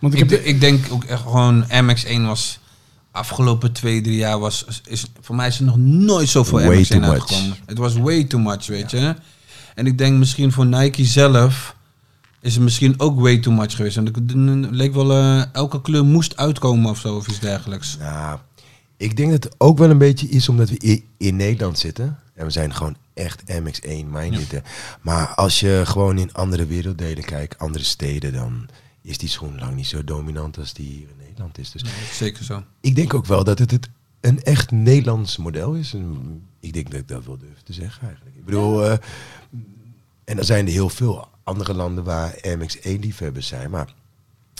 Want 0.00 0.14
ik 0.14 0.20
Ik, 0.20 0.30
heb 0.30 0.38
de- 0.42 0.48
ik 0.48 0.60
denk 0.60 0.86
ook 0.90 1.04
echt 1.04 1.22
gewoon 1.22 1.64
MX1 1.64 2.20
was 2.26 2.58
afgelopen 3.16 3.72
twee, 3.72 4.00
drie 4.00 4.16
jaar 4.16 4.38
was 4.38 4.64
is 4.84 5.06
voor 5.20 5.34
mij 5.34 5.48
is 5.48 5.58
er 5.58 5.64
nog 5.64 5.76
nooit 5.76 6.28
zoveel 6.28 6.60
Way 6.60 6.84
MX1 6.84 6.88
too 6.88 7.00
much. 7.00 7.10
uitgekomen. 7.10 7.56
Het 7.66 7.78
was 7.78 7.94
way 7.96 8.24
too 8.24 8.40
much, 8.40 8.66
weet 8.66 8.90
je. 8.90 9.14
En 9.74 9.86
ik 9.86 9.98
denk 9.98 10.18
misschien 10.18 10.52
voor 10.52 10.66
Nike 10.66 11.04
zelf 11.04 11.76
is 12.40 12.54
het 12.54 12.62
misschien 12.62 13.00
ook 13.00 13.20
way 13.20 13.38
too 13.38 13.52
much 13.52 13.76
geweest. 13.76 13.96
En 13.96 14.06
het 14.06 14.70
leek 14.70 14.94
wel 14.94 15.12
eh, 15.12 15.42
elke 15.52 15.80
kleur 15.80 16.04
moest 16.04 16.36
uitkomen 16.36 16.90
of 16.90 16.98
zo 16.98 17.16
of 17.16 17.28
iets 17.28 17.40
dergelijks. 17.40 17.96
Nou, 17.98 18.38
ik 18.96 19.16
denk 19.16 19.30
dat 19.30 19.44
het 19.44 19.54
ook 19.58 19.78
wel 19.78 19.90
een 19.90 19.98
beetje 19.98 20.28
is 20.28 20.48
omdat 20.48 20.70
we 20.70 21.02
in 21.16 21.36
Nederland 21.36 21.78
zitten. 21.78 22.18
En 22.34 22.44
we 22.44 22.50
zijn 22.50 22.74
gewoon 22.74 22.96
echt 23.14 23.42
MX1 23.42 24.06
minded. 24.10 24.50
hè. 24.50 24.58
Maar 25.00 25.26
als 25.26 25.60
je 25.60 25.82
gewoon 25.84 26.18
in 26.18 26.32
andere 26.32 26.66
werelddelen 26.66 27.24
kijkt, 27.24 27.58
andere 27.58 27.84
steden, 27.84 28.32
dan 28.32 28.68
is 29.02 29.18
die 29.18 29.28
schoen 29.28 29.58
lang 29.58 29.74
niet 29.74 29.86
zo 29.86 30.04
dominant 30.04 30.58
als 30.58 30.72
die 30.72 30.86
hier 30.86 31.08
in 31.08 31.25
Nederland 31.36 31.58
is. 31.58 31.70
Dus 31.70 32.16
Zeker 32.18 32.44
zo. 32.44 32.64
ik 32.80 32.96
denk 32.96 33.14
ook 33.14 33.26
wel 33.26 33.44
dat 33.44 33.58
het, 33.58 33.70
het 33.70 33.88
een 34.20 34.42
echt 34.42 34.70
Nederlands 34.70 35.36
model 35.36 35.74
is. 35.74 35.94
En 35.94 36.42
ik 36.60 36.72
denk 36.72 36.90
dat 36.90 37.00
ik 37.00 37.08
dat 37.08 37.24
wel 37.24 37.38
durf 37.38 37.62
te 37.62 37.72
zeggen 37.72 38.06
eigenlijk. 38.06 38.36
Ik 38.36 38.44
bedoel, 38.44 38.84
eh, 38.84 38.98
en 40.24 40.38
er 40.38 40.44
zijn 40.44 40.66
er 40.66 40.72
heel 40.72 40.88
veel 40.88 41.28
andere 41.44 41.74
landen 41.74 42.04
waar 42.04 42.38
MX1-liefhebbers 42.42 43.46
zijn. 43.46 43.70
Maar 43.70 43.94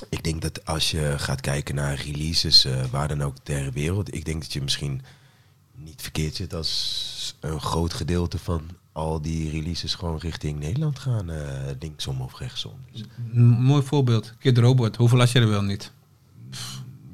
ik 0.08 0.24
denk 0.24 0.42
dat 0.42 0.64
als 0.64 0.90
je 0.90 1.14
gaat 1.16 1.40
kijken 1.40 1.74
naar 1.74 1.94
releases, 1.94 2.64
eh, 2.64 2.84
waar 2.84 3.08
dan 3.08 3.22
ook 3.22 3.36
ter 3.42 3.72
wereld, 3.72 4.14
ik 4.14 4.24
denk 4.24 4.40
dat 4.42 4.52
je 4.52 4.62
misschien 4.62 5.02
niet 5.74 6.02
verkeerd 6.02 6.34
zit 6.34 6.54
als 6.54 7.36
een 7.40 7.60
groot 7.60 7.94
gedeelte 7.94 8.38
van 8.38 8.70
al 8.92 9.20
die 9.20 9.50
releases 9.50 9.94
gewoon 9.94 10.18
richting 10.18 10.58
Nederland 10.58 10.98
gaan, 10.98 11.30
eh, 11.30 11.70
linksom 11.80 12.20
of 12.20 12.38
rechtsom. 12.38 12.74
Dus, 12.92 13.02
mooi 13.58 13.82
voorbeeld. 13.82 14.34
Kid 14.38 14.58
Robot. 14.58 14.96
Hoeveel 14.96 15.18
las 15.18 15.32
je 15.32 15.40
er 15.40 15.48
wel 15.48 15.62
niet? 15.62 15.92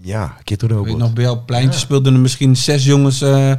Ja, 0.03 0.37
Kid 0.45 0.61
Weet 0.61 0.71
je 0.71 0.77
Robot. 0.77 0.97
nog, 0.99 1.13
bij 1.13 1.25
jouw 1.25 1.45
pleintje 1.45 1.79
speelden 1.81 2.15
er 2.15 2.21
misschien 2.21 2.57
zes 2.57 2.85
jongens 2.85 3.21
eh 3.21 3.53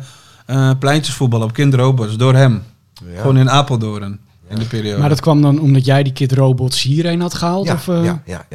eh, 0.45 0.71
pleintjesvoetbal 0.79 1.41
op 1.41 1.53
Kid 1.53 1.73
Robots 1.73 2.17
door 2.17 2.33
hem. 2.35 2.63
Ja. 3.05 3.21
Gewoon 3.21 3.37
in 3.37 3.49
Apeldoorn 3.49 4.19
in 4.47 4.55
de 4.59 4.65
periode. 4.65 4.99
Maar 4.99 5.09
dat 5.09 5.19
kwam 5.21 5.41
dan 5.41 5.59
omdat 5.59 5.85
jij 5.85 6.03
die 6.03 6.13
Kid 6.13 6.31
Robots 6.31 6.81
hierheen 6.81 7.21
had 7.21 7.33
gehaald? 7.33 7.65
ja, 7.67 7.73
of, 7.73 7.87
eh, 7.87 8.03
ja, 8.03 8.21
ja, 8.25 8.45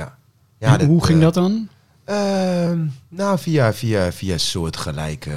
ja. 0.58 0.78
en 0.78 0.86
hoe 0.86 1.04
ging 1.04 1.20
dat 1.20 1.34
dan? 1.34 1.68
Ehm, 2.04 2.86
nou, 3.08 3.38
via, 3.38 3.72
via, 3.72 4.12
via 4.12 4.38
soortgelijke 4.38 5.30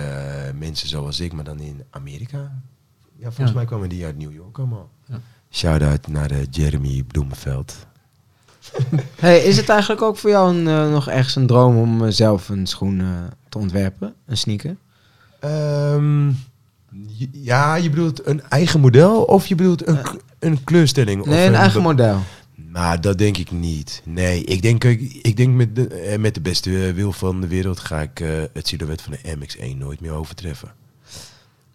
mensen 0.59 0.87
zoals 0.89 1.19
ik, 1.19 1.33
maar 1.33 1.43
dan 1.43 1.59
in 1.59 1.83
Amerika. 1.89 2.37
Ja, 3.17 3.25
volgens 3.31 3.49
Ja. 3.49 3.55
mij 3.55 3.65
kwamen 3.65 3.89
die 3.89 4.05
uit 4.05 4.17
New 4.17 4.33
York 4.33 4.57
allemaal. 4.57 4.89
Ja. 5.05 5.19
Shout-out 5.51 6.07
naar 6.07 6.31
Jeremy 6.51 7.03
Bloemenveld. 7.07 7.75
Hey, 9.19 9.39
is 9.39 9.57
het 9.57 9.69
eigenlijk 9.69 10.01
ook 10.01 10.17
voor 10.17 10.29
jou 10.29 10.55
een, 10.55 10.67
eh, 10.67 10.91
nog 10.91 11.09
ergens 11.09 11.35
een 11.35 11.47
droom 11.47 11.77
om 11.77 12.05
eh, 12.05 12.11
zelf 12.11 12.49
een 12.49 12.67
schoen 12.67 12.99
eh, 12.99 13.07
te 13.49 13.57
ontwerpen? 13.57 14.13
Een 14.25 14.37
sneaker? 14.37 14.75
Ehm, 15.39 16.29
ja, 17.31 17.75
je 17.75 17.89
bedoelt 17.89 18.25
een 18.27 18.41
eigen 18.49 18.79
model 18.79 19.21
of 19.23 19.47
je 19.47 19.55
bedoelt 19.55 19.87
een, 19.87 19.99
een 20.39 20.63
kleurstelling? 20.63 21.25
Nee, 21.25 21.41
of 21.41 21.47
een 21.47 21.55
eigen 21.55 21.81
be- 21.81 21.87
model. 21.87 22.17
Nou, 22.55 22.99
dat 22.99 23.17
denk 23.17 23.37
ik 23.37 23.51
niet. 23.51 24.01
Nee, 24.05 24.43
ik 24.43 24.61
denk, 24.61 24.83
ik, 24.83 25.19
ik 25.21 25.37
denk 25.37 25.55
met, 25.55 25.75
de, 25.75 26.15
met 26.19 26.33
de 26.33 26.41
beste 26.41 26.93
wil 26.93 27.11
van 27.11 27.41
de 27.41 27.47
wereld 27.47 27.79
ga 27.79 28.01
ik 28.01 28.23
het 28.53 28.67
silhouet 28.67 29.01
van 29.01 29.13
de 29.23 29.35
MX-1 29.37 29.77
nooit 29.77 29.99
meer 30.01 30.11
overtreffen. 30.11 30.71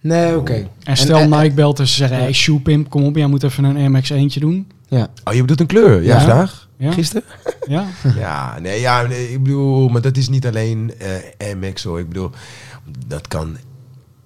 Nee, 0.00 0.36
oké. 0.36 0.68
En 0.82 0.96
stel 0.96 1.18
en- 1.18 1.30
Nike 1.30 1.54
belt 1.54 1.78
en 1.78 1.86
ze 1.86 1.94
zeggen, 1.94 2.18
hey 2.18 2.32
Shoepimp, 2.32 2.90
kom 2.90 3.04
op, 3.04 3.16
jij 3.16 3.26
moet 3.26 3.42
even 3.42 3.64
een 3.64 3.90
MX 3.90 4.10
eentje 4.10 4.40
doen. 4.40 4.70
Ja. 4.88 5.08
Oh, 5.24 5.34
je 5.34 5.40
bedoelt 5.40 5.60
een 5.60 5.66
kleur? 5.66 6.02
Ja, 6.02 6.18
vandaag? 6.18 6.68
Ja? 6.76 6.92
Gisteren? 6.92 7.24
Ja? 7.68 7.86
Ja, 8.16 8.58
nee, 8.58 8.80
ja, 8.80 9.02
nee, 9.02 9.32
ik 9.32 9.42
bedoel, 9.42 9.88
maar 9.88 10.00
dat 10.00 10.16
is 10.16 10.28
niet 10.28 10.46
alleen 10.46 10.94
eh 10.98 11.54
MX 11.54 11.82
hoor. 11.84 11.98
Ik 11.98 12.08
bedoel, 12.08 12.30
dat 13.06 13.28
kan 13.28 13.56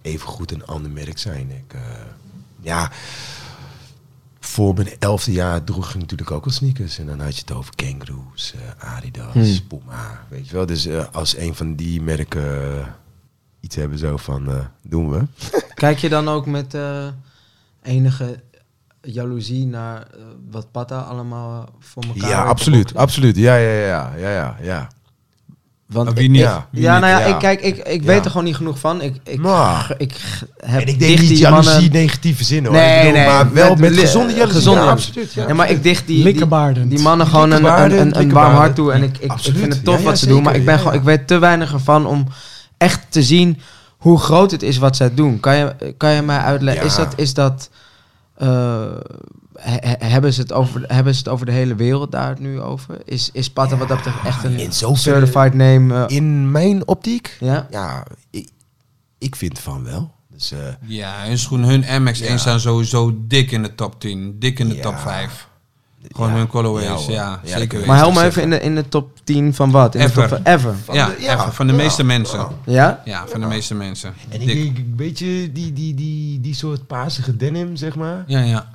even 0.03 0.29
goed 0.29 0.53
een 0.53 0.67
ander 0.67 0.91
merk 0.91 1.19
zijn. 1.19 1.51
Ik, 1.51 1.75
eh, 1.75 1.81
ja, 2.61 2.91
voor 4.41 4.75
mijn 4.75 4.89
elfde 4.99 5.33
jaar 5.33 5.65
droeg 5.65 5.89
ik 5.95 6.01
natuurlijk 6.01 6.31
ook 6.31 6.45
al 6.45 6.51
sneakers. 6.51 6.99
En 6.99 7.07
dan 7.07 7.21
had 7.21 7.35
je 7.35 7.41
het 7.41 7.53
over 7.53 7.75
Kangaroos, 7.77 8.55
eh, 8.55 8.95
Adidas, 8.97 9.33
Hmm. 9.33 9.67
Puma, 9.69 10.25
weet 10.29 10.49
je 10.49 10.55
wel. 10.55 10.67
Dus 10.67 10.89
als 11.13 11.37
een 11.37 11.55
van 11.55 11.75
die 11.77 12.03
merken 12.03 12.95
iets 13.61 13.77
hebben 13.77 13.99
zo 13.99 14.17
van, 14.17 14.69
doen 14.83 15.11
we. 15.11 15.23
Kijk 15.75 15.99
je 15.99 16.09
dan 16.09 16.29
ook 16.29 16.47
met 16.47 16.77
enige 17.83 18.41
jaloezie 19.03 19.66
naar 19.66 19.96
eh, 19.96 20.20
wat 20.51 20.70
Pata 20.70 20.98
allemaal 20.98 21.68
voor 21.80 22.03
elkaar 22.14 22.28
Ja, 22.30 22.42
absoluut, 22.42 22.96
absoluut. 22.96 23.36
Ja, 23.36 23.57
ja, 23.57 23.70
ja, 23.72 24.12
ja, 24.18 24.30
ja, 24.30 24.57
ja. 24.62 24.88
Want 25.86 26.12
wie 26.12 26.24
ik- 26.24 26.30
niet? 26.30 26.40
Ja. 26.40 26.66
Wie 26.70 26.82
ja, 26.82 26.92
niet? 26.92 27.01
nou 27.05 27.12
ja, 27.20 27.26
Ja. 27.28 27.34
ik, 27.34 27.38
kijk, 27.38 27.61
ik, 27.61 27.76
ik 27.78 28.01
Ja. 28.01 28.07
weet 28.07 28.24
er 28.24 28.30
gewoon 28.30 28.46
niet 28.46 28.57
genoeg 28.57 28.78
van. 28.78 29.03
Ik, 29.03 29.16
ik, 29.24 29.38
Maar- 29.40 29.94
ik, 29.98 30.12
heb 30.57 30.80
En 30.80 30.86
ik 30.86 30.98
denk 30.98 31.18
niet 31.18 31.28
die 31.28 31.38
jaloezie 31.38 31.72
mannen- 31.72 31.92
negatieve 31.92 32.44
zin 32.44 32.64
hoor. 32.64 32.74
Nee, 32.74 32.96
ik 32.96 33.03
bedoel, 33.03 33.18
nee, 33.18 33.26
maar 33.28 33.53
wel 33.53 33.68
met 33.70 33.78
met, 33.78 33.98
gezonde 33.98 34.32
jaloezie. 34.32 34.55
gezonde 34.57 34.80
ja, 34.80 34.90
absoluut. 34.90 35.32
Ja, 35.32 35.48
Ja, 35.48 35.55
maar 35.55 35.70
ik 35.70 35.82
dicht 35.82 36.07
die, 36.07 36.24
die, 36.24 36.88
die 36.88 36.98
mannen 37.01 37.26
gewoon 37.26 37.51
een, 37.51 37.64
een, 37.64 38.01
een, 38.01 38.18
een 38.20 38.32
warm 38.32 38.55
hart 38.55 38.74
toe. 38.74 38.92
En 38.92 39.03
ik, 39.03 39.18
ik, 39.18 39.32
ik 39.32 39.55
vind 39.57 39.72
het 39.74 39.84
tof 39.84 39.94
Ja, 39.94 40.01
ja, 40.01 40.07
wat 40.07 40.18
ze 40.18 40.26
doen. 40.26 40.42
Maar 40.42 40.55
ik, 40.55 40.64
ben 40.64 40.74
Ja, 40.74 40.80
gewoon, 40.80 40.94
ik 40.94 41.03
weet 41.03 41.26
te 41.26 41.38
weinig 41.38 41.72
ervan 41.72 42.07
om 42.07 42.26
echt 42.76 43.01
te 43.09 43.22
zien 43.22 43.61
hoe 43.96 44.18
groot 44.18 44.51
het 44.51 44.62
is 44.62 44.78
wat 44.78 44.96
zij 44.96 45.14
doen. 45.14 45.40
Kan 45.40 45.57
je, 45.57 45.94
kan 45.96 46.11
je 46.12 46.22
mij 46.22 46.38
uitleggen? 46.38 46.82
Ja. 46.84 46.88
Is 46.90 46.96
dat... 46.96 47.12
Is 47.16 47.34
dat 47.34 47.70
he- 49.55 49.88
he- 49.88 50.07
hebben, 50.07 50.32
ze 50.32 50.41
het 50.41 50.53
over, 50.53 50.84
hebben 50.86 51.12
ze 51.14 51.18
het 51.18 51.28
over 51.28 51.47
de 51.47 51.53
hele 51.53 51.74
wereld 51.74 52.12
daar 52.12 52.28
het 52.28 52.38
nu 52.38 52.61
over? 52.61 52.99
Is, 53.05 53.30
is 53.32 53.53
wat 53.78 53.88
dat 53.88 53.97
betreft 53.97 54.24
echt 54.24 54.45
een 54.45 54.59
in 54.59 54.72
certified 54.72 55.55
name? 55.55 56.07
eh, 56.07 56.16
In 56.16 56.51
mijn 56.51 56.88
optiek, 56.88 57.36
ja? 57.41 57.66
ja, 57.70 58.07
ik, 58.30 58.49
ik 59.18 59.36
vind 59.36 59.59
van 59.59 59.84
wel. 59.84 60.11
Dus, 60.32 60.53
eh, 60.53 60.59
Ja, 60.86 61.24
hun 61.26 61.38
schoenen, 61.38 61.68
hun 61.68 62.03
MX1 62.09 62.24
Ja. 62.24 62.36
staan 62.36 62.61
sowieso 62.61 63.14
dik 63.26 63.51
in 63.51 63.62
de 63.62 63.74
top 63.74 64.01
10. 64.01 64.36
Dik 64.38 64.59
in 64.59 64.68
de 64.68 64.74
Ja. 64.74 64.82
top 64.82 64.99
5. 64.99 65.49
Gewoon 66.09 66.30
ja, 66.30 66.36
hun 66.36 66.46
colorways, 66.46 67.07
ja, 67.07 67.40
zeker. 67.44 67.86
Maar 67.86 68.12
me 68.12 68.24
even 68.24 68.42
in 68.42 68.51
de, 68.51 68.61
in 68.61 68.74
de 68.74 68.88
top 68.88 69.11
10 69.24 69.55
van 69.55 69.70
wat? 69.70 69.94
In 69.94 70.01
Ever. 70.01 70.28
De 70.28 70.34
top, 70.36 70.46
ever. 70.46 70.74
Van 70.84 70.94
ja, 70.94 71.07
de- 71.07 71.22
ja, 71.22 71.34
even, 71.40 71.53
van 71.53 71.66
de 71.66 71.72
ja. 71.72 71.78
meeste 71.78 72.05
mensen. 72.05 72.46
Ja? 72.66 73.03
Ja, 73.05 73.24
van 73.26 73.40
de 73.40 73.46
meeste 73.46 73.74
mensen. 73.74 74.14
En 74.28 74.40
ik, 74.40 74.46
Dik. 74.46 74.78
ik, 74.78 74.84
weet 74.96 75.18
je, 75.18 75.51
die, 75.53 75.72
die, 75.72 75.94
die, 75.94 76.40
die 76.40 76.55
soort 76.55 76.86
paarsige 76.86 77.36
denim, 77.36 77.76
zeg 77.76 77.96
maar. 77.96 78.24
Ja, 78.26 78.40
ja. 78.40 78.66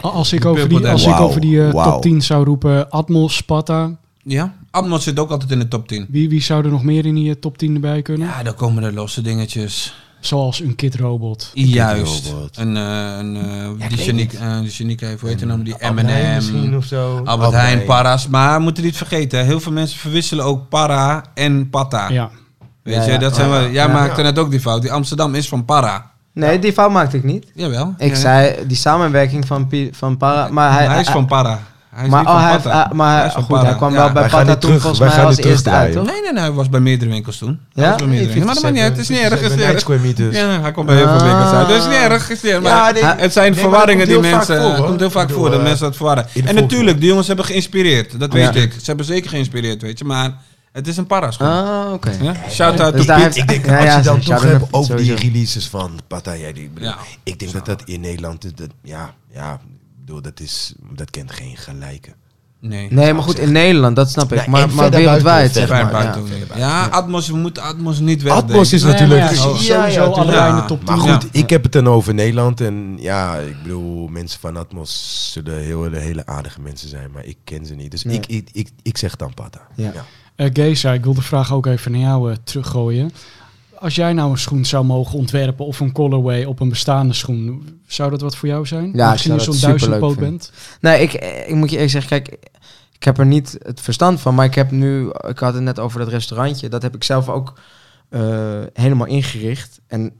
Als 0.00 0.32
ik 0.32 0.44
over 0.44 0.68
die, 0.68 0.88
als 0.88 1.06
ik 1.06 1.20
over 1.20 1.40
die 1.40 1.70
top 1.70 2.02
10 2.02 2.22
zou 2.22 2.44
roepen, 2.44 2.90
Atmos, 2.90 3.40
Pata. 3.40 3.96
Ja, 4.22 4.54
Atmos 4.70 5.04
zit 5.04 5.18
ook 5.18 5.30
altijd 5.30 5.50
in 5.50 5.58
de 5.58 5.68
top 5.68 5.88
10. 5.88 6.06
Wie, 6.08 6.28
wie 6.28 6.42
zou 6.42 6.64
er 6.64 6.70
nog 6.70 6.82
meer 6.82 7.06
in 7.06 7.14
die 7.14 7.30
eh, 7.30 7.40
top 7.40 7.58
10 7.58 7.74
erbij 7.74 8.02
kunnen? 8.02 8.28
Ja, 8.28 8.42
dan 8.42 8.54
komen 8.54 8.82
er 8.82 8.92
losse 8.92 9.20
dingetjes. 9.22 10.05
Zoals 10.26 10.60
een 10.60 10.74
Kid 10.74 10.94
Robot. 10.94 11.50
Juist. 11.54 12.30
Robot. 12.30 12.56
Een, 12.56 12.76
eh, 12.76 13.16
een, 13.18 13.36
eh, 13.36 13.84
ik 13.84 13.88
die 13.88 13.98
Geniek, 13.98 14.32
eh 14.32 14.58
die 14.60 14.96
heeft, 15.00 15.20
hoe 15.20 15.28
heet 15.28 15.38
de 15.38 15.46
naam? 15.46 15.62
Die 15.62 15.74
M&M. 15.92 16.74
of 16.76 16.84
zo. 16.84 17.20
Albert 17.24 17.52
Heijn, 17.52 17.84
Para's. 17.84 18.28
Maar 18.28 18.56
we 18.56 18.62
moeten 18.62 18.84
niet 18.84 18.96
vergeten, 18.96 19.44
heel 19.44 19.60
veel 19.60 19.72
mensen 19.72 19.98
verwisselen 19.98 20.44
ook 20.44 20.68
Para 20.68 21.24
en 21.34 21.70
Pata. 21.70 22.08
Ja. 22.08 22.30
Weet 22.82 22.94
Ja, 22.94 23.02
je, 23.02 23.10
ja. 23.10 23.18
dat 23.18 23.34
zijn 23.34 23.48
Ja, 23.48 23.54
we, 23.58 23.60
ja. 23.64 23.70
jij 23.70 23.86
Ja. 23.86 23.92
maakte 23.92 24.20
Ja. 24.20 24.26
net 24.26 24.38
ook 24.38 24.50
die 24.50 24.60
fout. 24.60 24.82
Die 24.82 24.92
Amsterdam 24.92 25.34
is 25.34 25.48
van 25.48 25.64
Para. 25.64 26.10
Nee, 26.32 26.58
die 26.58 26.72
fout 26.72 26.90
maakte 26.90 27.16
ik 27.16 27.24
niet. 27.24 27.46
Jawel. 27.54 27.94
Ik 27.98 28.10
Ja. 28.10 28.16
zei 28.20 28.66
die 28.66 28.76
samenwerking 28.76 29.46
van, 29.46 29.68
van 29.92 30.16
Para. 30.16 30.48
Maar 30.48 30.72
hij, 30.72 30.86
hij 30.86 31.00
is 31.00 31.08
van 31.08 31.26
Para. 31.26 31.60
Hij 31.96 32.04
is 32.04 32.10
maar, 32.10 32.26
oh, 32.26 32.42
hij, 32.42 32.52
heeft- 32.52 32.66
ah, 32.66 32.90
maar 32.90 33.20
Hij 33.32 33.42
goed, 33.42 33.60
hij 33.62 33.74
kwam 33.76 33.92
Ja. 33.92 33.98
wel 33.98 34.12
bij 34.12 34.28
Pata 34.28 34.56
toen 34.56 34.70
volgens 34.70 34.98
wij 34.98 35.08
mij 35.08 35.16
gaan 35.16 35.26
als 35.26 35.36
eerste 35.36 35.70
uit, 35.70 35.92
toch? 35.92 36.06
Nee, 36.06 36.20
nee, 36.22 36.32
nee, 36.32 36.42
hij 36.42 36.52
was 36.52 36.68
bij 36.68 36.80
meerdere 36.80 37.10
winkels 37.10 37.38
toen. 37.38 37.60
Hij 37.72 37.84
Ja? 37.84 37.90
was 37.90 37.98
bij 37.98 38.06
meerdere 38.08 38.32
winkels. 38.32 38.44
Maar 38.46 38.54
dat 38.54 38.62
maakt 38.62 38.74
niet 38.74 38.82
uit, 38.84 38.92
het 38.92 39.00
is 39.02 39.08
niet 39.08 39.18
erg. 39.18 39.40
Het 39.40 39.50
is 39.50 39.56
niet 39.56 39.64
erg. 39.66 39.80
square 39.80 40.00
meters. 40.00 40.36
Ja, 40.36 40.60
hij 40.60 40.72
komt 40.72 40.86
bij 40.86 40.96
heel 40.96 41.06
veel 41.06 41.16
Ah. 41.16 41.22
winkels 41.24 41.50
uit. 41.50 41.68
Dat 41.68 41.76
is 41.76 41.84
niet 41.86 41.94
erg. 42.10 42.30
is 42.30 42.42
niet 42.42 42.52
erg. 42.52 42.62
Maar 42.62 42.94
het 43.18 43.32
zijn 43.32 43.54
verwarringen 43.54 44.06
die 44.08 44.18
mensen... 44.18 44.62
Het 44.62 44.76
hoor. 44.76 44.86
komt 44.86 45.00
heel 45.00 45.10
vaak 45.10 45.30
voor 45.30 45.50
dat 45.50 45.58
eh, 45.58 45.64
mensen 45.64 45.84
dat 45.84 45.96
verwarren. 45.96 46.26
de 46.34 46.42
En 46.42 46.54
natuurlijk, 46.54 46.98
die 47.00 47.08
jongens 47.08 47.26
hebben 47.26 47.44
geïnspireerd. 47.44 48.20
Dat 48.20 48.32
weet 48.32 48.56
ik. 48.56 48.72
Ze 48.72 48.82
hebben 48.84 49.06
zeker 49.06 49.30
geïnspireerd, 49.30 49.82
weet 49.82 49.98
je. 49.98 50.04
Maar 50.04 50.32
het 50.72 50.86
is 50.86 50.96
een 50.96 51.06
paraschoen. 51.06 51.46
Ah, 51.46 51.92
oké. 51.92 52.10
Ja? 52.22 52.32
Shout-out 52.50 52.96
Dus 52.96 53.06
to 53.06 53.14
Piet. 53.14 53.36
Ik 53.36 53.48
denk, 53.48 53.66
Ja, 53.66 53.76
als 53.76 53.84
ja, 53.84 53.96
je 53.96 54.02
dan 54.02 54.20
toch 54.20 54.42
hebt 54.42 54.64
over 54.70 54.96
die 54.96 55.14
releases 55.14 55.66
van 55.68 55.90
Pattaya, 56.08 56.52
die, 56.52 56.62
ik 56.64 56.74
bedoel, 56.74 56.88
Ja. 56.88 56.96
ik 57.22 57.38
denk 57.38 57.52
dat 57.52 57.66
dat 57.66 57.82
in 57.84 58.00
Nederland, 58.00 58.42
dat, 58.56 58.68
ja, 58.82 59.10
ja, 59.34 59.60
bedoel, 60.06 60.22
dat, 60.22 60.40
is, 60.40 60.74
dat 60.92 61.10
kent 61.10 61.30
geen 61.32 61.56
gelijke. 61.56 62.10
Nee. 62.60 62.88
Nee, 62.92 63.12
maar 63.12 63.22
goed, 63.22 63.38
in 63.38 63.52
Nederland, 63.52 63.96
dat 63.96 64.10
snap 64.10 64.32
ik. 64.32 64.38
Nee, 64.38 64.48
maar 64.48 64.68
maar 64.74 64.90
wereldwijd, 64.90 65.22
buiten, 65.22 65.66
zeg 65.68 65.68
maar. 65.92 66.58
ja. 66.58 66.86
Atmos, 66.86 67.28
we 67.28 67.36
moeten 67.36 67.62
Atmos 67.62 67.98
niet 67.98 68.22
wegdenken. 68.22 68.50
Atmos 68.50 68.72
is 68.72 68.82
Nee, 68.82 68.92
natuurlijk... 68.92 69.20
ja, 69.20 69.28
Oh, 69.28 69.42
sowieso 69.42 69.72
ja, 69.72 69.86
ja, 69.86 70.00
allebei 70.04 70.26
tuurlijk. 70.26 70.48
in 70.48 70.56
de 70.56 70.64
top 70.66 70.84
10. 70.84 70.86
Maar 70.96 70.98
goed, 71.12 71.22
Ja. 71.32 71.40
ik 71.40 71.50
heb 71.50 71.62
het 71.62 71.72
dan 71.72 71.88
over 71.88 72.14
Nederland. 72.14 72.60
En 72.60 72.96
ja, 72.98 73.36
ik 73.36 73.62
bedoel, 73.62 74.08
mensen 74.08 74.40
van 74.40 74.56
Atmos 74.56 75.28
zullen 75.32 75.58
heel, 75.62 75.92
hele 75.92 76.26
aardige 76.26 76.60
mensen 76.60 76.88
zijn. 76.88 77.10
Maar 77.12 77.24
ik 77.24 77.36
ken 77.44 77.66
ze 77.66 77.74
niet. 77.74 77.90
Dus 77.90 78.04
Nee. 78.04 78.16
ik, 78.16 78.26
ik, 78.26 78.48
ik, 78.52 78.68
ik 78.82 78.96
zeg 78.98 79.16
dan 79.16 79.34
Pata. 79.34 79.60
Ja. 79.74 79.92
Ja. 79.94 80.04
Eh 80.36 80.50
Geza, 80.52 80.92
ik 80.92 81.04
wil 81.04 81.14
de 81.14 81.22
vraag 81.22 81.52
ook 81.52 81.66
even 81.66 81.92
naar 81.92 82.00
jou 82.00 82.30
eh, 82.30 82.36
teruggooien. 82.44 83.10
Als 83.78 83.94
jij 83.94 84.12
nou 84.12 84.30
een 84.30 84.38
schoen 84.38 84.64
zou 84.64 84.84
mogen 84.84 85.18
ontwerpen 85.18 85.66
of 85.66 85.80
een 85.80 85.92
colorway 85.92 86.44
op 86.44 86.60
een 86.60 86.68
bestaande 86.68 87.12
schoen, 87.14 87.75
zou 87.86 88.10
dat 88.10 88.20
wat 88.20 88.36
voor 88.36 88.48
jou 88.48 88.66
zijn? 88.66 88.92
Ja, 88.94 89.10
Misschien 89.10 89.40
zou 89.40 89.50
je 89.52 89.58
zo'n 89.58 89.68
duizendpoot 89.68 90.16
bent. 90.16 90.52
Nee, 90.80 91.02
ik, 91.02 91.12
ik 91.46 91.54
moet 91.54 91.68
je 91.70 91.74
eerlijk 91.74 91.92
zeggen, 91.92 92.22
kijk, 92.22 92.38
ik 92.92 93.04
heb 93.04 93.18
er 93.18 93.26
niet 93.26 93.58
het 93.62 93.80
verstand 93.80 94.20
van, 94.20 94.34
maar 94.34 94.44
ik 94.44 94.54
heb 94.54 94.70
nu, 94.70 95.10
ik 95.28 95.38
had 95.38 95.54
het 95.54 95.62
net 95.62 95.78
over 95.78 95.98
dat 95.98 96.08
restaurantje, 96.08 96.68
dat 96.68 96.82
heb 96.82 96.94
ik 96.94 97.04
zelf 97.04 97.28
ook 97.28 97.58
eh, 98.08 98.60
helemaal 98.72 99.06
ingericht. 99.06 99.80
En 99.86 100.12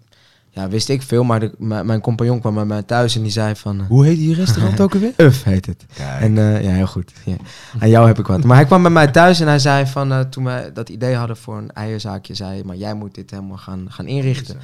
ja, 0.56 0.68
wist 0.68 0.88
ik 0.88 1.02
veel, 1.02 1.24
maar 1.24 1.40
de, 1.40 1.52
mijn 1.58 2.00
compagnon 2.00 2.40
kwam 2.40 2.54
bij 2.54 2.64
mij 2.64 2.82
thuis 2.82 3.16
en 3.16 3.22
die 3.22 3.30
zei 3.30 3.56
van, 3.56 3.80
eh, 3.80 3.86
Hoe 3.86 4.04
heet 4.04 4.16
die 4.16 4.34
restaurant 4.34 4.80
ook 4.84 4.94
alweer? 4.94 5.12
Uf 5.16 5.44
heet 5.44 5.66
het. 5.66 5.86
Kijk. 5.94 6.20
En 6.20 6.38
eh, 6.38 6.62
ja, 6.62 6.70
heel 6.70 6.86
goed. 6.86 7.12
Ja. 7.24 7.36
Aan 7.78 7.88
jou 7.88 8.06
heb 8.06 8.18
ik 8.18 8.26
wat. 8.26 8.44
Maar 8.44 8.56
hij 8.56 8.66
kwam 8.66 8.82
bij 8.82 8.90
mij 8.90 9.06
thuis 9.06 9.40
en 9.40 9.46
hij 9.46 9.58
zei 9.58 9.86
van, 9.86 10.12
eh, 10.12 10.20
toen 10.20 10.44
wij 10.44 10.72
dat 10.72 10.88
idee 10.88 11.14
hadden 11.14 11.36
voor 11.36 11.56
een 11.56 11.72
eierzaakje, 11.72 12.34
zei 12.34 12.50
hij, 12.50 12.62
maar 12.64 12.76
jij 12.76 12.94
moet 12.94 13.14
dit 13.14 13.30
helemaal 13.30 13.56
gaan, 13.56 13.86
gaan 13.88 14.06
inrichten. 14.06 14.56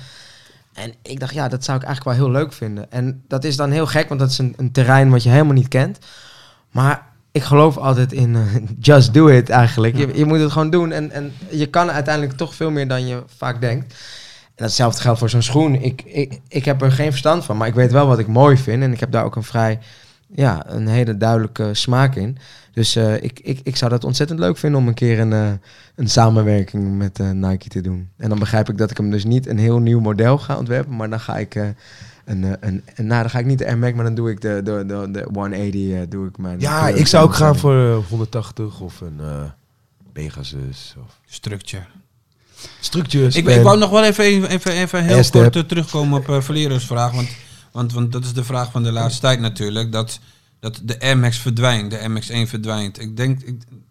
En 0.72 0.94
ik 1.02 1.20
dacht, 1.20 1.34
ja, 1.34 1.48
dat 1.48 1.64
zou 1.64 1.78
ik 1.78 1.84
eigenlijk 1.84 2.16
wel 2.16 2.26
heel 2.26 2.40
leuk 2.40 2.52
vinden. 2.52 2.90
En 2.90 3.22
dat 3.28 3.44
is 3.44 3.56
dan 3.56 3.70
heel 3.70 3.86
gek, 3.86 4.08
want 4.08 4.20
dat 4.20 4.30
is 4.30 4.38
een, 4.38 4.54
een 4.56 4.72
terrein 4.72 5.10
wat 5.10 5.22
je 5.22 5.28
helemaal 5.28 5.52
niet 5.52 5.68
kent. 5.68 5.98
Maar 6.70 7.06
ik 7.32 7.42
geloof 7.42 7.76
altijd 7.76 8.12
in 8.12 8.36
eh, 8.36 8.42
just 8.90 9.14
do 9.14 9.26
it 9.26 9.48
eigenlijk. 9.48 9.96
Je, 9.96 10.16
je 10.16 10.24
moet 10.24 10.40
het 10.40 10.52
gewoon 10.52 10.70
doen 10.70 10.92
en, 10.92 11.10
en 11.10 11.32
je 11.50 11.66
kan 11.66 11.90
uiteindelijk 11.90 12.36
toch 12.36 12.54
veel 12.54 12.70
meer 12.70 12.88
dan 12.88 13.06
je 13.06 13.22
vaak 13.36 13.60
denkt. 13.60 13.94
En 14.54 14.64
datzelfde 14.64 15.00
geldt 15.00 15.18
voor 15.18 15.30
zo'n 15.30 15.42
schoen. 15.42 15.74
Ik, 15.74 16.02
ik, 16.02 16.40
ik 16.48 16.64
heb 16.64 16.82
er 16.82 16.92
geen 16.92 17.10
verstand 17.10 17.44
van, 17.44 17.56
maar 17.56 17.68
ik 17.68 17.74
weet 17.74 17.92
wel 17.92 18.06
wat 18.06 18.18
ik 18.18 18.26
mooi 18.26 18.56
vind. 18.56 18.82
En 18.82 18.92
ik 18.92 19.00
heb 19.00 19.12
daar 19.12 19.24
ook 19.24 19.36
een 19.36 19.42
vrij, 19.42 19.78
ja, 20.34 20.64
een 20.66 20.88
hele 20.88 21.16
duidelijke 21.16 21.74
smaak 21.74 22.14
in. 22.14 22.38
Dus 22.72 22.96
eh, 22.96 23.22
ik, 23.22 23.40
ik, 23.42 23.60
ik 23.62 23.76
zou 23.76 23.90
dat 23.90 24.04
ontzettend 24.04 24.38
leuk 24.38 24.56
vinden 24.56 24.80
om 24.80 24.88
een 24.88 24.94
keer 24.94 25.20
een, 25.20 25.32
eh, 25.32 25.52
een 25.94 26.08
samenwerking 26.08 26.96
met 26.98 27.20
eh, 27.20 27.30
Nike 27.30 27.68
te 27.68 27.80
doen. 27.80 28.08
En 28.16 28.28
dan 28.28 28.38
begrijp 28.38 28.68
ik 28.68 28.78
dat 28.78 28.90
ik 28.90 28.96
hem 28.96 29.10
dus 29.10 29.24
niet 29.24 29.46
een 29.46 29.58
heel 29.58 29.78
nieuw 29.78 30.00
model 30.00 30.38
ga 30.38 30.58
ontwerpen, 30.58 30.96
maar 30.96 31.10
dan 31.10 31.20
ga 31.20 31.38
ik 31.38 31.54
eh, 31.54 31.68
een, 32.24 32.42
een, 32.42 32.82
een, 32.94 33.06
nou 33.06 33.20
dan 33.20 33.30
ga 33.30 33.38
ik 33.38 33.46
niet 33.46 33.58
de 33.58 33.66
Air 33.66 33.78
Max, 33.78 33.94
maar 33.94 34.04
dan 34.04 34.14
doe 34.14 34.30
ik 34.30 34.40
de, 34.40 34.60
de, 34.64 34.84
de, 34.86 35.08
de 35.10 35.28
180, 35.32 35.90
eh, 35.90 36.00
doe 36.08 36.28
ik 36.28 36.38
mijn... 36.38 36.60
Ja, 36.60 36.88
ik 36.88 37.06
zou 37.06 37.24
ook 37.24 37.34
gaan 37.34 37.56
voor 37.56 37.74
eh, 37.74 38.08
180 38.08 38.80
of 38.80 39.00
een 39.00 39.20
eh, 39.20 39.42
Pegasus 40.12 40.94
of 40.98 41.20
Structure. 41.26 41.84
structures. 42.80 43.36
Ik, 43.36 43.46
ik 43.46 43.62
wou 43.62 43.78
nog 43.78 43.90
wel 43.90 44.04
even, 44.04 44.24
even, 44.48 44.72
even 44.72 45.04
heel 45.04 45.30
kort 45.30 45.68
terugkomen 45.68 46.18
op 46.18 46.28
uh, 46.28 46.40
Valero's 46.40 46.86
vraag. 46.86 47.12
Want, 47.12 47.28
want, 47.72 47.92
want 47.92 48.12
dat 48.12 48.24
is 48.24 48.32
de 48.32 48.44
vraag 48.44 48.70
van 48.70 48.82
de 48.82 48.92
laatste 48.92 49.20
tijd 49.20 49.40
natuurlijk. 49.40 49.92
Dat, 49.92 50.20
dat 50.62 50.80
de 50.82 51.14
Max 51.14 51.38
verdwijnt, 51.38 51.90
de 51.90 51.98
Air 51.98 52.10
Max 52.10 52.28
1 52.28 52.48
verdwijnt. 52.48 53.00
Ik 53.00 53.16
denk, 53.16 53.40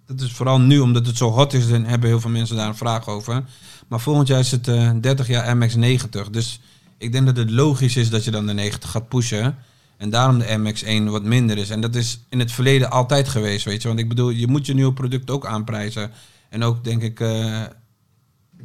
dat 0.05 0.21
is 0.21 0.31
vooral 0.31 0.59
nu 0.59 0.79
omdat 0.79 1.05
het 1.05 1.17
zo 1.17 1.29
hot 1.29 1.53
is, 1.53 1.67
dan 1.67 1.85
hebben 1.85 2.09
heel 2.09 2.19
veel 2.19 2.29
mensen 2.29 2.55
daar 2.55 2.67
een 2.67 2.75
vraag 2.75 3.07
over. 3.07 3.43
Maar 3.87 3.99
volgend 3.99 4.27
jaar 4.27 4.39
is 4.39 4.51
het 4.51 4.67
eh 4.67 4.91
30 5.01 5.27
jaar 5.27 5.45
Air 5.45 5.57
Max 5.57 5.75
90. 5.75 6.29
Dus 6.29 6.59
ik 6.97 7.11
denk 7.11 7.25
dat 7.25 7.37
het 7.37 7.49
logisch 7.49 7.95
is 7.95 8.09
dat 8.09 8.23
je 8.23 8.31
dan 8.31 8.45
de 8.45 8.53
90 8.53 8.91
gaat 8.91 9.07
pushen. 9.07 9.57
En 9.97 10.09
daarom 10.09 10.39
de 10.39 10.47
Air 10.47 10.59
Max 10.59 10.83
1 10.83 11.11
wat 11.11 11.23
minder 11.23 11.57
is. 11.57 11.69
En 11.69 11.81
dat 11.81 11.95
is 11.95 12.19
in 12.29 12.39
het 12.39 12.51
verleden 12.51 12.91
altijd 12.91 13.29
geweest, 13.29 13.65
weet 13.65 13.81
je. 13.81 13.87
Want 13.87 13.99
ik 13.99 14.09
bedoel, 14.09 14.29
je 14.29 14.47
moet 14.47 14.65
je 14.65 14.73
nieuwe 14.73 14.93
product 14.93 15.29
ook 15.29 15.45
aanprijzen. 15.45 16.11
En 16.49 16.63
ook, 16.63 16.83
denk 16.83 17.01
ik, 17.01 17.19
eh, 17.19 17.61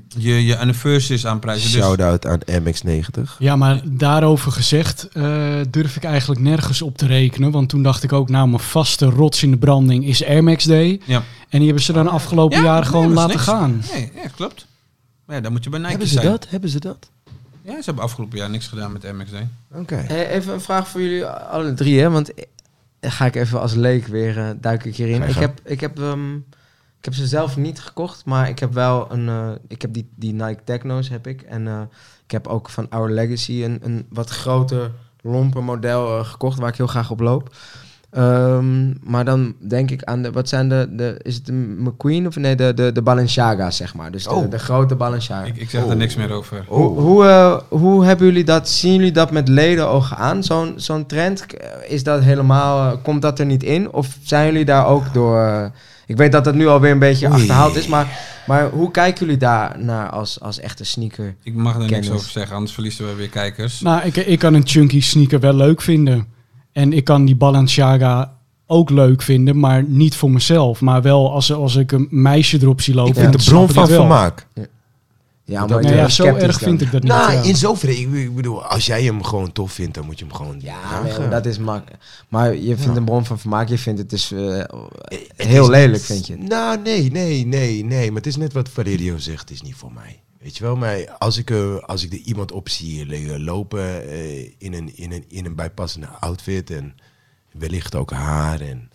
je, 0.08 0.44
je 0.44 0.58
anniversaries 0.58 1.26
aanprijzen. 1.26 1.72
Dus 1.72 1.80
Shout-out 1.80 2.26
aan 2.26 2.40
MX90. 2.62 3.38
Ja, 3.38 3.56
maar 3.56 3.80
daarover 3.84 4.52
gezegd 4.52 5.08
eh, 5.12 5.60
durf 5.70 5.96
ik 5.96 6.04
eigenlijk 6.04 6.40
nergens 6.40 6.82
op 6.82 6.98
te 6.98 7.06
rekenen. 7.06 7.50
Want 7.50 7.68
toen 7.68 7.82
dacht 7.82 8.02
ik 8.02 8.12
ook, 8.12 8.28
nou, 8.28 8.48
mijn 8.48 8.62
vaste 8.62 9.06
rots 9.06 9.42
in 9.42 9.50
de 9.50 9.56
branding 9.56 10.04
is 10.06 10.24
Air 10.24 10.44
Max 10.44 10.64
Day. 10.64 11.00
Ja. 11.04 11.22
En 11.48 11.58
die 11.58 11.64
hebben 11.66 11.84
ze 11.84 11.92
dan 11.92 12.08
afgelopen 12.08 12.56
Ja, 12.58 12.64
jaren 12.64 12.80
nee, 12.80 12.90
gewoon 12.90 13.12
laten 13.12 13.30
niks. 13.30 13.42
gaan. 13.42 13.82
Nee, 13.92 14.10
ja, 14.14 14.28
klopt. 14.36 14.66
Maar 15.24 15.36
ja, 15.36 15.42
dan 15.42 15.52
moet 15.52 15.64
je 15.64 15.70
bij 15.70 15.78
Nike 15.78 15.90
Hebben 15.90 16.08
ze 16.08 16.14
zijn. 16.14 16.26
dat? 16.26 16.46
Hebben 16.48 16.70
ze 16.70 16.80
dat? 16.80 17.10
Ja, 17.62 17.72
ze 17.72 17.82
hebben 17.84 18.04
afgelopen 18.04 18.38
jaar 18.38 18.50
niks 18.50 18.66
gedaan 18.66 18.92
met 18.92 19.12
MXD. 19.12 19.34
Oké. 19.74 19.96
Eh, 19.96 20.30
even 20.34 20.52
een 20.54 20.60
vraag 20.60 20.88
voor 20.88 21.00
jullie 21.00 21.26
alle 21.26 21.74
drie, 21.74 22.00
hè? 22.00 22.10
Want 22.10 22.30
ga 23.00 23.24
ik 23.26 23.34
even 23.34 23.60
als 23.60 23.74
leek 23.74 24.06
weer 24.06 24.38
eh, 24.38 24.48
duik 24.60 24.84
ik 24.84 24.96
hierin. 24.96 25.22
Ik 25.22 25.34
heb, 25.34 25.60
ik, 25.64 25.80
heb, 25.80 25.98
ehm, 26.00 26.20
heb 27.06 27.14
ze 27.14 27.26
zelf 27.26 27.56
niet 27.56 27.80
gekocht, 27.80 28.24
maar 28.24 28.48
ik 28.48 28.58
heb 28.58 28.72
wel 28.72 29.06
een. 29.12 29.28
eh, 29.28 29.48
ik 29.68 29.82
heb 29.82 29.92
die, 29.92 30.08
die 30.16 30.32
Nike 30.32 30.64
Techno's 30.64 31.08
heb 31.08 31.26
ik. 31.26 31.42
En 31.42 31.66
eh, 31.66 31.80
ik 32.24 32.30
heb 32.30 32.46
ook 32.46 32.68
van 32.68 32.86
Our 32.90 33.10
Legacy 33.10 33.64
een, 33.64 33.78
een 33.82 34.06
wat 34.10 34.30
groter, 34.30 34.90
lomper 35.22 35.64
model 35.64 36.18
eh, 36.18 36.24
gekocht 36.24 36.58
waar 36.58 36.68
ik 36.68 36.76
heel 36.76 36.86
graag 36.86 37.10
op 37.10 37.20
loop. 37.20 37.54
Ehm, 38.10 38.92
maar 39.10 39.24
dan 39.24 39.54
denk 39.68 39.90
ik 39.90 40.02
aan 40.04 40.22
de, 40.22 40.32
wat 40.32 40.48
zijn 40.48 40.68
de, 40.68 40.88
de 40.90 41.20
is 41.22 41.34
het 41.34 41.46
de 41.46 41.52
McQueen 41.52 42.26
of 42.26 42.36
nee, 42.36 42.54
de, 42.56 42.74
de, 42.74 42.92
de 42.92 43.02
Balenciaga's 43.02 43.76
zeg 43.76 43.94
maar. 43.94 44.10
Dus 44.10 44.24
de, 44.24 44.30
Oh. 44.30 44.50
de 44.50 44.58
grote 44.58 44.94
Balenciaga. 44.96 45.44
Ik, 45.46 45.56
ik 45.56 45.70
zeg 45.70 45.82
Oh. 45.84 45.90
er 45.90 45.96
niks 45.96 46.16
meer 46.16 46.32
over. 46.32 46.64
Hoe, 46.68 47.00
hoe, 47.00 47.24
eh, 47.26 47.60
hoe 47.68 48.04
hebben 48.04 48.26
jullie 48.26 48.44
dat, 48.44 48.68
zien 48.68 48.94
jullie 48.94 49.12
dat 49.12 49.30
met 49.30 49.48
ledenogen 49.48 50.16
aan, 50.16 50.42
zo'n 50.44 50.72
zo'n 50.76 51.06
trend? 51.06 51.46
Is 51.88 52.02
dat 52.02 52.22
helemaal, 52.22 52.98
komt 52.98 53.22
dat 53.22 53.38
er 53.38 53.46
niet 53.46 53.62
in? 53.62 53.92
Of 53.92 54.18
zijn 54.22 54.46
jullie 54.46 54.64
daar 54.64 54.86
ook 54.86 55.14
door, 55.14 55.70
ik 56.06 56.16
weet 56.16 56.32
dat 56.32 56.44
het 56.44 56.54
nu 56.54 56.66
alweer 56.66 56.90
een 56.90 56.98
beetje 56.98 57.26
Oei. 57.26 57.34
achterhaald 57.34 57.76
is, 57.76 57.86
maar, 57.86 58.18
maar 58.46 58.70
hoe 58.70 58.90
kijken 58.90 59.24
jullie 59.24 59.40
daar 59.40 59.78
naar 59.78 60.10
als, 60.10 60.40
als 60.40 60.58
echte 60.58 60.84
sneaker? 60.84 61.34
Ik 61.42 61.54
mag 61.54 61.74
er 61.74 61.90
niks 61.90 62.10
over 62.10 62.30
zeggen, 62.30 62.54
anders 62.54 62.72
verliezen 62.74 63.06
we 63.06 63.14
weer 63.14 63.28
kijkers. 63.28 63.80
Nou, 63.80 64.02
ik, 64.04 64.16
ik 64.16 64.38
kan 64.38 64.54
een 64.54 64.66
chunky 64.66 65.00
sneaker 65.00 65.40
wel 65.40 65.54
leuk 65.54 65.82
vinden. 65.82 66.26
En 66.72 66.92
ik 66.92 67.04
kan 67.04 67.24
die 67.24 67.36
Balenciaga 67.36 68.34
ook 68.66 68.90
leuk 68.90 69.22
vinden, 69.22 69.58
maar 69.58 69.84
niet 69.86 70.16
voor 70.16 70.30
mezelf. 70.30 70.80
Maar 70.80 71.02
wel 71.02 71.32
als, 71.32 71.52
als 71.52 71.76
ik 71.76 71.92
een 71.92 72.06
meisje 72.10 72.58
erop 72.60 72.80
zie 72.80 72.94
lopen. 72.94 73.12
Ik 73.12 73.18
vind 73.18 73.44
de 73.44 73.50
bron 73.50 73.68
van 73.68 73.88
vermaak. 73.88 74.46
Ja, 74.54 74.66
Dat- 75.46 75.68
maar 75.68 75.82
Nee, 75.82 75.94
ja, 75.94 76.08
zo 76.08 76.24
erg 76.24 76.58
vind 76.58 76.80
ik 76.80 76.92
dat 76.92 77.02
niet. 77.02 77.12
Nou, 77.12 77.32
ja. 77.32 77.42
in 77.42 77.56
zoverre. 77.56 77.98
Ik, 77.98 78.12
ik 78.12 78.34
bedoel, 78.34 78.64
als 78.64 78.86
jij 78.86 79.02
hem 79.04 79.22
gewoon 79.24 79.52
tof 79.52 79.72
vindt, 79.72 79.94
dan 79.94 80.04
moet 80.06 80.18
je 80.18 80.24
hem 80.24 80.34
gewoon 80.34 80.56
Ja, 80.60 81.02
nee, 81.02 81.28
dat 81.28 81.46
is 81.46 81.58
makkelijk. 81.58 82.02
Maar 82.28 82.54
je 82.54 82.66
vindt 82.76 82.84
Ja. 82.84 82.96
een 82.96 83.04
bron 83.04 83.24
van 83.24 83.38
vermaak, 83.38 83.68
je 83.68 83.78
vindt 83.78 83.98
het 84.00 84.10
dus 84.10 84.32
eh, 84.32 84.58
Het 85.36 85.46
heel 85.46 85.62
is 85.62 85.68
lelijk, 85.68 86.02
vind 86.02 86.26
je 86.26 86.32
het? 86.32 86.48
Nou, 86.48 86.78
nee, 86.82 87.10
nee, 87.10 87.46
nee, 87.46 87.84
nee. 87.84 88.06
Maar 88.08 88.16
het 88.16 88.26
is 88.26 88.36
net 88.36 88.52
wat 88.52 88.68
Valerio 88.68 89.18
zegt, 89.18 89.40
het 89.40 89.50
is 89.50 89.62
niet 89.62 89.74
voor 89.74 89.92
mij. 89.92 90.20
Weet 90.40 90.56
je 90.56 90.64
wel, 90.64 90.76
maar 90.76 91.10
als 91.18 91.36
ik, 91.38 91.50
eh, 91.50 91.76
als 91.78 92.04
ik 92.04 92.12
er 92.12 92.18
iemand 92.18 92.52
op 92.52 92.68
zie 92.68 93.06
liggen 93.06 93.44
lopen 93.44 94.08
eh, 94.10 94.40
in, 94.58 94.72
een, 94.72 94.96
in, 94.96 95.12
een, 95.12 95.24
in 95.28 95.44
een 95.44 95.54
bijpassende 95.54 96.06
outfit 96.20 96.70
en 96.70 96.94
wellicht 97.52 97.94
ook 97.94 98.10
haar 98.10 98.60
en 98.60 98.90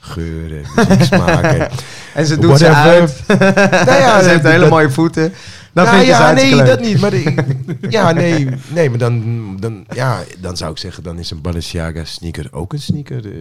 geur 0.00 0.56
en 0.56 0.64
muzieksmaak. 0.76 1.44
en, 2.14 2.26
ze 2.26 2.38
doet 2.38 2.58
ze 2.58 2.68
uit. 2.68 3.22
Nou 3.86 3.98
ja, 4.00 4.20
ze 4.22 4.28
heeft 4.28 4.42
hele 4.42 4.58
dat- 4.58 4.70
mooie 4.70 4.90
voeten. 4.90 5.32
Dat 5.72 5.84
nou 5.84 5.96
vind 5.96 6.08
je 6.08 6.12
ja, 6.12 6.24
hartstikke 6.24 6.56
nee, 6.56 6.64
leuk. 6.64 6.76
dat 6.76 6.86
niet. 6.86 7.00
Maar 7.00 7.12
ik- 7.12 7.90
ja, 7.92 8.12
nee, 8.12 8.48
nee, 8.68 8.90
maar 8.90 8.98
dan, 8.98 9.56
dan, 9.60 9.84
ja, 9.90 10.20
dan 10.40 10.56
zou 10.56 10.70
ik 10.70 10.78
zeggen, 10.78 11.02
dan 11.02 11.18
is 11.18 11.30
een 11.30 11.40
Balenciaga 11.40 12.04
sneaker 12.04 12.48
ook 12.50 12.72
een 12.72 12.80
sneaker 12.80 13.24
eh, 13.26 13.32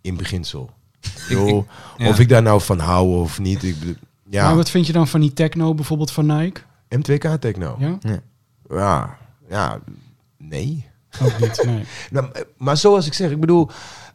in 0.00 0.16
beginsel. 0.16 0.70
Ik 1.00 1.10
bedoel, 1.28 1.66
ja. 1.96 2.08
Of 2.08 2.18
ik 2.18 2.28
daar 2.28 2.42
nou 2.42 2.60
van 2.60 2.78
hou 2.78 3.20
of 3.20 3.38
niet. 3.38 3.62
Ik, 3.62 3.78
bedoel, 3.78 3.94
ja, 4.30 4.44
Maar 4.46 4.56
wat 4.56 4.70
vind 4.70 4.86
je 4.86 4.92
dan 4.92 5.08
van 5.08 5.20
die 5.20 5.32
techno 5.32 5.74
bijvoorbeeld 5.74 6.10
van 6.10 6.26
Nike? 6.26 6.60
M2K 6.96 7.38
Techno. 7.40 7.76
Ja? 7.78 7.98
Ja, 8.70 9.16
ja, 9.48 9.78
nee. 10.36 10.86
Ook 11.22 11.38
niet, 11.40 11.62
nee. 11.66 11.84
Nou, 12.10 12.26
eh, 12.32 12.42
maar 12.56 12.76
zoals 12.76 13.06
ik 13.06 13.14
zeg, 13.14 13.30
ik 13.30 13.40
bedoel, 13.40 13.68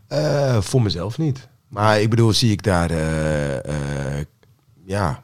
eh, 0.08 0.62
voor 0.62 0.82
mezelf 0.82 1.18
niet. 1.18 1.48
Maar 1.74 2.02
ik 2.02 2.10
bedoel, 2.10 2.34
zie 2.34 2.52
ik 2.52 2.64
daar, 2.64 2.92
eh, 2.92 4.20
eh, 4.20 4.26
ja, 4.86 5.24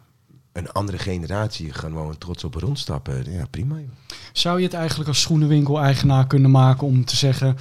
een 0.52 0.72
andere 0.72 0.98
generatie 0.98 1.74
gewoon 1.74 2.18
trots 2.18 2.44
op 2.44 2.56
rondstappen. 2.56 3.32
Ja, 3.32 3.46
prima. 3.50 3.76
joh. 3.76 3.90
Zou 4.34 4.58
je 4.58 4.66
het 4.66 4.74
eigenlijk 4.74 5.10
als 5.10 5.22
schoenenwinkel-eigenaar 5.22 6.28
kunnen 6.28 6.52
maken 6.52 6.88
om 6.88 7.06
te 7.06 7.16
zeggen... 7.16 7.58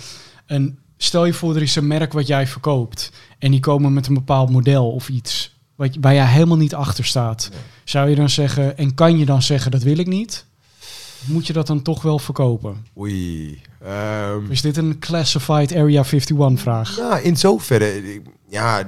Een, 0.47 0.79
stel 0.97 1.25
je 1.25 1.33
voor, 1.33 1.57
er 1.57 1.63
is 1.63 1.77
een 1.77 1.87
merk 1.87 2.13
wat 2.13 2.27
jij 2.27 2.47
verkoopt... 2.47 3.13
en 3.39 3.51
die 3.51 3.61
komen 3.61 3.93
met 3.93 4.07
een 4.07 4.15
bepaald 4.15 4.51
model 4.51 4.91
of 4.91 5.09
iets... 5.09 5.57
Wat, 5.75 5.97
waar 6.01 6.15
jij 6.15 6.27
helemaal 6.27 6.57
niet 6.57 6.75
achter 6.75 7.05
staat. 7.05 7.51
Zou 7.85 8.09
je 8.09 8.17
dan 8.17 8.31
zeggen, 8.31 8.79
en 8.79 8.95
kan 8.95 9.19
je 9.19 9.25
dan 9.25 9.43
zeggen, 9.43 9.71
dat 9.71 9.83
wil 9.83 9.99
ik 9.99 10.07
niet? 10.07 10.47
Moet 11.27 11.47
je 11.47 11.53
dat 11.53 11.67
dan 11.67 11.83
toch 11.83 12.03
wel 12.03 12.19
verkopen? 12.19 12.87
Oei. 12.99 13.61
ehm, 13.81 14.51
Is 14.51 14.63
dit 14.63 14.77
een 14.77 14.99
classified 14.99 15.73
Area 15.75 16.05
51 16.05 16.61
vraag? 16.61 16.97
Nou, 16.97 17.21
in 17.23 17.37
zoverre, 17.37 18.23
ja, 18.49 18.87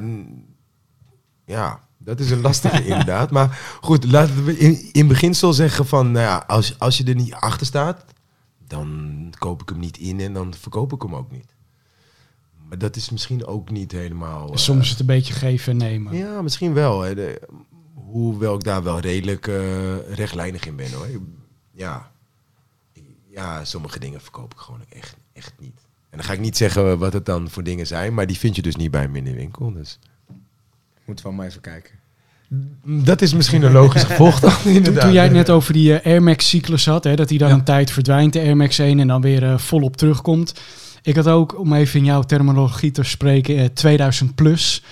ja, 1.45 1.81
dat 1.99 2.21
is 2.21 2.31
een 2.31 2.41
lastige 2.41 2.85
inderdaad. 2.93 3.31
Maar 3.31 3.79
goed, 3.81 4.05
laten 4.05 4.45
we 4.45 4.59
in, 4.59 4.89
in 4.93 5.07
beginsel 5.09 5.53
zeggen 5.53 5.87
van, 5.87 6.13
nou 6.13 6.25
ja, 6.27 6.45
als, 6.47 6.79
als 6.79 6.99
je 6.99 7.05
er 7.05 7.15
niet 7.15 7.33
achter 7.33 7.67
staat, 7.67 8.05
dan 8.67 9.33
koop 9.39 9.63
ik 9.63 9.69
hem 9.69 9.79
niet 9.79 9.99
in 9.99 10.21
en 10.21 10.33
dan 10.33 10.55
verkoop 10.55 10.93
ik 10.93 11.03
hem 11.03 11.15
ook 11.15 11.31
niet. 11.31 11.55
Maar 12.69 12.79
dat 12.79 12.97
is 12.97 13.11
misschien 13.11 13.47
ook 13.47 13.71
niet 13.71 13.93
helemaal... 13.93 14.51
eh, 14.51 14.57
Soms 14.57 14.85
is 14.85 14.91
het 14.91 15.01
een 15.01 15.07
beetje 15.07 15.33
geven 15.35 15.73
en 15.73 15.77
nemen. 15.79 16.17
Ja, 16.17 16.43
misschien 16.43 16.73
wel. 16.75 17.01
Hè. 17.01 17.15
De- 17.15 17.49
hoewel 17.95 18.55
ik 18.55 18.65
daar 18.65 18.83
wel 18.83 19.01
redelijk 19.01 19.47
eh, 19.47 20.13
rechtlijnig 20.15 20.67
in 20.67 20.77
ben 20.77 20.93
hoor. 20.93 21.07
Ja. 21.73 22.10
Ja, 23.33 23.65
sommige 23.65 23.99
dingen 23.99 24.21
verkoop 24.21 24.53
ik 24.53 24.59
gewoon 24.59 24.81
echt, 24.89 25.17
echt 25.33 25.53
niet. 25.59 25.77
En 26.11 26.17
dan 26.19 26.27
ga 26.27 26.33
ik 26.33 26.41
niet 26.41 26.57
zeggen 26.57 26.99
wat 26.99 27.13
het 27.13 27.27
dan 27.27 27.51
voor 27.51 27.63
dingen 27.63 27.87
zijn, 27.87 28.15
maar 28.15 28.27
die 28.27 28.39
vind 28.39 28.57
je 28.57 28.63
dus 28.63 28.77
niet 28.77 28.91
bij 28.91 29.05
een 29.05 29.11
minderwinkel. 29.11 29.73
Dus. 29.73 29.99
Moet 31.05 31.23
wel 31.23 31.33
maar 31.33 31.47
even 31.47 31.61
kijken. 31.61 31.99
Dat 32.85 33.23
is 33.23 33.35
misschien 33.35 33.63
een 33.63 33.73
logisch 33.73 34.03
gevolg 34.03 34.41
dan, 34.41 34.53
Toen, 34.63 34.73
inderdaad. 34.73 35.03
toen 35.03 35.13
jij 35.13 35.25
het 35.25 35.33
net 35.33 35.51
over 35.51 35.73
die 35.73 35.99
eh, 35.99 36.13
Air 36.13 36.23
Max 36.23 36.49
cyclus 36.49 36.87
had, 36.87 37.05
hè, 37.05 37.17
dat 37.17 37.29
die 37.29 37.39
dan 37.39 37.49
Ja. 37.49 37.55
een 37.55 37.65
tijd 37.65 37.91
verdwijnt, 37.91 38.33
de 38.33 38.41
Air 38.41 38.57
Max 38.57 38.79
1, 38.79 39.01
en 39.01 39.07
dan 39.07 39.21
weer 39.21 39.43
eh, 39.43 39.59
volop 39.59 39.97
terugkomt. 39.97 40.61
Ik 41.03 41.17
had 41.17 41.27
ook, 41.29 41.59
om 41.59 41.73
even 41.73 41.99
in 41.99 42.05
jouw 42.05 42.23
terminologie 42.23 42.91
te 42.91 43.03
spreken, 43.03 43.57
eh, 43.59 43.65
2000 43.65 44.35
plus, 44.35 44.83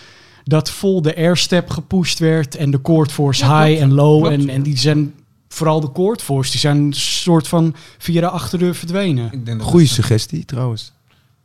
dat 0.45 0.71
vol 0.71 1.03
de 1.03 1.17
airstep 1.17 1.71
gepusht 1.71 2.19
werd 2.19 2.55
en 2.57 2.71
de 2.71 2.79
cord 2.81 3.13
force 3.13 3.45
Ja, 3.45 3.65
high 3.65 3.77
klopt. 3.79 3.91
en 3.91 3.95
low. 3.97 4.21
Klopt, 4.27 4.35
en, 4.43 4.49
en 4.49 4.63
die 4.63 4.79
zijn, 4.79 5.15
vooral 5.49 5.81
de 5.81 5.91
cord 5.93 6.23
force, 6.23 6.51
die 6.51 6.61
zijn 6.61 6.77
een 6.77 6.93
soort 6.93 7.49
van 7.49 7.75
via 7.99 8.21
de 8.21 8.29
achterdeur 8.29 8.75
verdwenen. 8.75 9.33
Ik 9.33 9.47
denk 9.47 9.59
dat 9.59 9.69
Goeie 9.69 9.87
dat- 9.87 9.95
suggestie, 9.95 10.45
trouwens. 10.45 10.93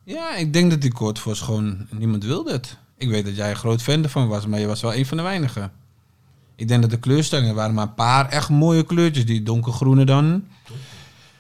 Ja, 0.04 0.36
ik 0.36 0.54
denk 0.54 0.70
dat 0.70 0.82
die 0.82 0.94
Courtforce 0.94 1.44
gewoon... 1.44 1.88
Niemand 1.92 2.24
wilde 2.24 2.52
het. 2.52 2.78
Ik 2.98 3.10
weet 3.10 3.26
dat 3.26 3.36
jij 3.36 3.50
een 3.50 3.56
groot 3.56 3.82
fan 3.82 4.04
ervan 4.04 4.28
was, 4.28 4.46
maar 4.48 4.60
je 4.60 4.68
was 4.68 4.82
wel 4.82 4.94
een 4.96 5.06
van 5.06 5.18
de 5.18 5.24
weinigen. 5.24 5.72
Ik 6.56 6.68
denk 6.68 6.82
dat 6.82 6.92
de 6.92 7.00
kleurstellingen 7.00 7.56
waren 7.56 7.74
maar 7.74 7.84
een 7.88 7.94
paar 7.94 8.30
echt 8.30 8.50
mooie 8.50 8.84
kleurtjes. 8.84 9.26
Die 9.26 9.44
donkergroene 9.44 10.06
dan. 10.06 10.44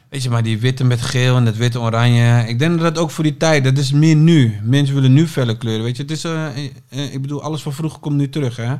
Weet 0.09 0.23
je, 0.23 0.29
maar 0.29 0.43
die 0.43 0.59
witte 0.59 0.83
met 0.83 1.01
geel 1.01 1.35
en 1.35 1.45
dat 1.45 1.55
witte 1.55 1.79
oranje. 1.79 2.47
Ik 2.47 2.59
denk 2.59 2.79
dat 2.79 2.93
dat 2.95 3.03
ook 3.03 3.11
voor 3.11 3.23
die 3.23 3.37
tijd, 3.37 3.63
dat 3.63 3.77
is 3.77 3.91
meer 3.91 4.15
nu. 4.15 4.59
Mensen 4.63 4.95
willen 4.95 5.13
nu 5.13 5.27
felle 5.27 5.57
kleuren, 5.57 5.83
weet 5.83 5.95
je. 5.97 6.01
Het 6.01 6.11
is, 6.11 6.23
eh, 6.23 6.45
eh, 6.89 7.13
ik 7.13 7.21
bedoel, 7.21 7.41
alles 7.41 7.61
van 7.61 7.73
vroeger 7.73 7.99
komt 7.99 8.15
nu 8.15 8.29
terug, 8.29 8.55
hè. 8.55 8.75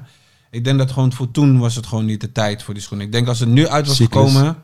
Ik 0.53 0.63
denk 0.63 0.77
dat 0.77 0.91
gewoon 0.91 1.13
voor 1.13 1.31
toen 1.31 1.59
was 1.59 1.75
het 1.75 1.85
gewoon 1.85 2.05
niet 2.05 2.21
de 2.21 2.31
tijd 2.31 2.63
voor 2.63 2.73
die 2.73 2.84
schoenen. 2.84 3.05
Ik 3.05 3.11
denk 3.11 3.27
als 3.27 3.39
het 3.39 3.49
nu 3.49 3.67
uit 3.67 3.88
was 3.88 3.95
Cyclus. 3.95 4.31
gekomen... 4.31 4.57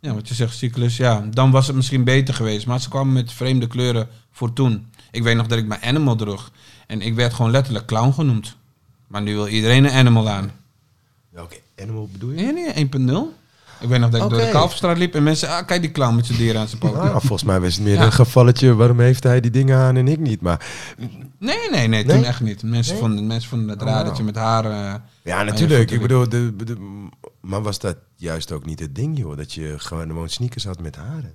Ja, 0.00 0.14
wat 0.14 0.28
je 0.28 0.34
zegt, 0.34 0.56
cyclus, 0.56 0.96
ja. 0.96 1.28
Dan 1.30 1.50
was 1.50 1.66
het 1.66 1.76
misschien 1.76 2.04
beter 2.04 2.34
geweest. 2.34 2.66
Maar 2.66 2.80
ze 2.80 2.88
kwamen 2.88 3.12
met 3.12 3.32
vreemde 3.32 3.66
kleuren 3.66 4.08
voor 4.30 4.52
toen. 4.52 4.86
Ik 5.10 5.22
weet 5.22 5.36
nog 5.36 5.46
dat 5.46 5.58
ik 5.58 5.66
mijn 5.66 5.82
animal 5.82 6.16
droeg. 6.16 6.50
En 6.86 7.00
ik 7.00 7.14
werd 7.14 7.34
gewoon 7.34 7.50
letterlijk 7.50 7.86
clown 7.86 8.12
genoemd. 8.12 8.56
Maar 9.06 9.22
nu 9.22 9.34
wil 9.34 9.48
iedereen 9.48 9.84
een 9.84 9.90
animal 9.90 10.28
aan. 10.28 10.52
Welke 11.30 11.60
animal 11.78 12.08
bedoel 12.12 12.30
je? 12.30 12.52
Nee, 12.52 12.74
nee, 12.74 12.88
1.0. 13.08 13.41
Ik 13.82 13.88
weet 13.88 13.98
nog 14.00 14.10
dat 14.10 14.22
ik 14.22 14.28
door 14.28 14.38
de 14.38 14.44
Oké. 14.44 14.52
Kalverstraat 14.52 14.98
liep 14.98 15.14
en 15.14 15.22
mensen... 15.22 15.48
Ah, 15.48 15.66
kijk 15.66 15.80
die 15.80 15.90
clown 15.92 16.14
met 16.14 16.26
zijn 16.26 16.38
dieren 16.38 16.60
aan 16.60 16.68
zijn 16.68 16.80
poten. 16.80 17.00
Ah, 17.00 17.10
volgens 17.20 17.42
mij 17.44 17.60
was 17.60 17.74
het 17.74 17.84
meer 17.84 17.94
Ja. 17.94 18.04
een 18.04 18.12
gevalletje, 18.12 18.74
waarom 18.74 19.00
heeft 19.00 19.22
hij 19.22 19.40
die 19.40 19.50
dingen 19.50 19.78
aan 19.78 19.96
en 19.96 20.08
ik 20.08 20.18
niet? 20.18 20.40
Maar 20.40 20.66
Nee, 21.38 21.56
nee, 21.70 21.88
nee, 21.88 22.04
toen 22.04 22.16
Nee? 22.16 22.26
echt 22.26 22.40
niet. 22.40 22.62
Mensen, 22.62 22.92
Nee? 22.92 23.02
vonden, 23.02 23.26
mensen 23.26 23.48
vonden 23.50 23.68
het 23.68 23.80
Oh, 23.80 23.86
raar 23.86 23.94
wauw. 23.94 24.06
dat 24.08 24.16
je 24.16 24.22
met 24.22 24.36
haar... 24.36 24.64
eh, 24.64 24.94
ja, 25.22 25.42
natuurlijk. 25.42 25.90
Ik 25.90 26.00
bedoel, 26.00 26.28
de, 26.28 26.56
de- 26.56 27.08
maar 27.40 27.62
was 27.62 27.78
dat 27.78 27.96
juist 28.16 28.52
ook 28.52 28.66
niet 28.66 28.80
het 28.80 28.94
ding, 28.94 29.18
joh? 29.18 29.36
Dat 29.36 29.52
je 29.52 29.74
gewoon 29.76 30.06
gewoon 30.06 30.28
sneakers 30.28 30.64
had 30.64 30.80
met 30.80 30.96
haren? 30.96 31.34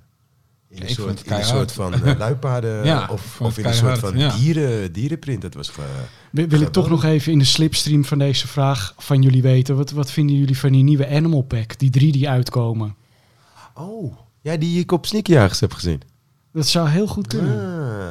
In 0.70 0.76
een 0.82 0.88
ik 0.88 0.88
soort, 0.94 1.06
vond 1.06 1.18
het 1.18 1.26
in 1.26 1.32
een 1.32 1.38
keihard. 1.38 1.70
soort 1.70 1.92
van 1.92 2.08
uh, 2.08 2.18
luipaarden 2.18 2.84
Ja, 2.86 3.04
ik 3.04 3.10
of, 3.12 3.40
of 3.40 3.58
in 3.58 3.64
een 3.64 3.74
soort 3.74 3.98
van 3.98 4.18
ja. 4.18 4.36
dieren, 4.36 4.92
dierenprint. 4.92 5.42
Dat 5.42 5.54
was 5.54 5.68
ge- 5.68 5.82
Wil, 6.30 6.46
wil 6.46 6.60
ik 6.60 6.68
toch 6.68 6.88
nog 6.88 7.04
even 7.04 7.32
in 7.32 7.38
de 7.38 7.44
slipstream 7.44 8.04
van 8.04 8.18
deze 8.18 8.46
vraag 8.48 8.94
van 8.98 9.22
jullie 9.22 9.42
weten. 9.42 9.76
Wat, 9.76 9.90
wat 9.90 10.10
vinden 10.10 10.36
jullie 10.36 10.58
van 10.58 10.72
die 10.72 10.82
nieuwe 10.82 11.08
Animal 11.08 11.42
Pack? 11.42 11.78
Die 11.78 11.90
drie 11.90 12.12
die 12.12 12.28
uitkomen. 12.28 12.94
Oh, 13.74 14.16
ja, 14.40 14.56
die 14.56 14.80
ik 14.80 14.92
op 14.92 15.06
Sneakerjagers 15.06 15.60
heb 15.60 15.72
gezien. 15.72 16.00
Dat 16.52 16.66
zou 16.66 16.88
heel 16.88 17.06
goed 17.06 17.26
kunnen. 17.26 17.60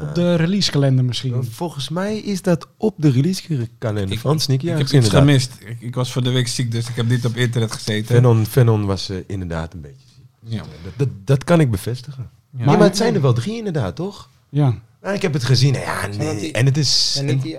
Ah. 0.02 0.08
Op 0.10 0.16
de 0.16 0.36
releasekalender 0.36 1.06
misschien. 1.06 1.44
Volgens 1.52 1.90
mij 1.90 2.18
is 2.18 2.42
dat 2.42 2.68
op 2.78 2.96
de 2.98 3.10
release-kalender 3.10 4.12
Ik- 4.12 4.20
van 4.20 4.36
ik 4.36 4.42
Sneakerjagers 4.42 4.92
heb 4.92 5.02
iets 5.04 5.10
gemist. 5.12 5.52
Ik, 5.66 5.78
ik 5.82 5.96
was 5.96 6.12
voor 6.12 6.24
de 6.24 6.32
week 6.32 6.48
ziek, 6.48 6.72
dus 6.72 6.90
ik 6.90 6.96
heb 6.96 7.08
niet 7.10 7.26
op 7.26 7.36
internet 7.36 7.72
gezeten. 7.72 8.16
Venon, 8.16 8.46
Venon 8.46 8.86
was 8.86 9.10
eh, 9.10 9.18
inderdaad 9.28 9.74
een 9.74 9.82
beetje 9.82 10.06
ziek. 10.16 10.52
Ja. 10.54 10.58
Dat, 10.84 10.92
dat, 10.96 11.08
dat 11.24 11.44
kan 11.44 11.60
ik 11.60 11.72
bevestigen. 11.72 12.30
Ja. 12.58 12.66
Maar, 12.66 12.78
maar 12.78 12.88
het 12.88 12.98
zijn 12.98 13.16
er 13.16 13.22
wel 13.22 13.34
drie 13.34 13.58
inderdaad, 13.58 13.96
toch? 13.96 14.30
Ja. 14.50 14.74
Ja, 15.04 15.10
ik 15.12 15.22
heb 15.22 15.34
het 15.34 15.44
gezien. 15.44 15.74
Ja, 15.74 16.08
nee, 16.18 16.40
die- 16.40 16.52
en 16.52 16.66
het 16.66 16.78
is... 16.78 17.16
En 17.20 17.26
niet 17.26 17.42
die... 17.42 17.58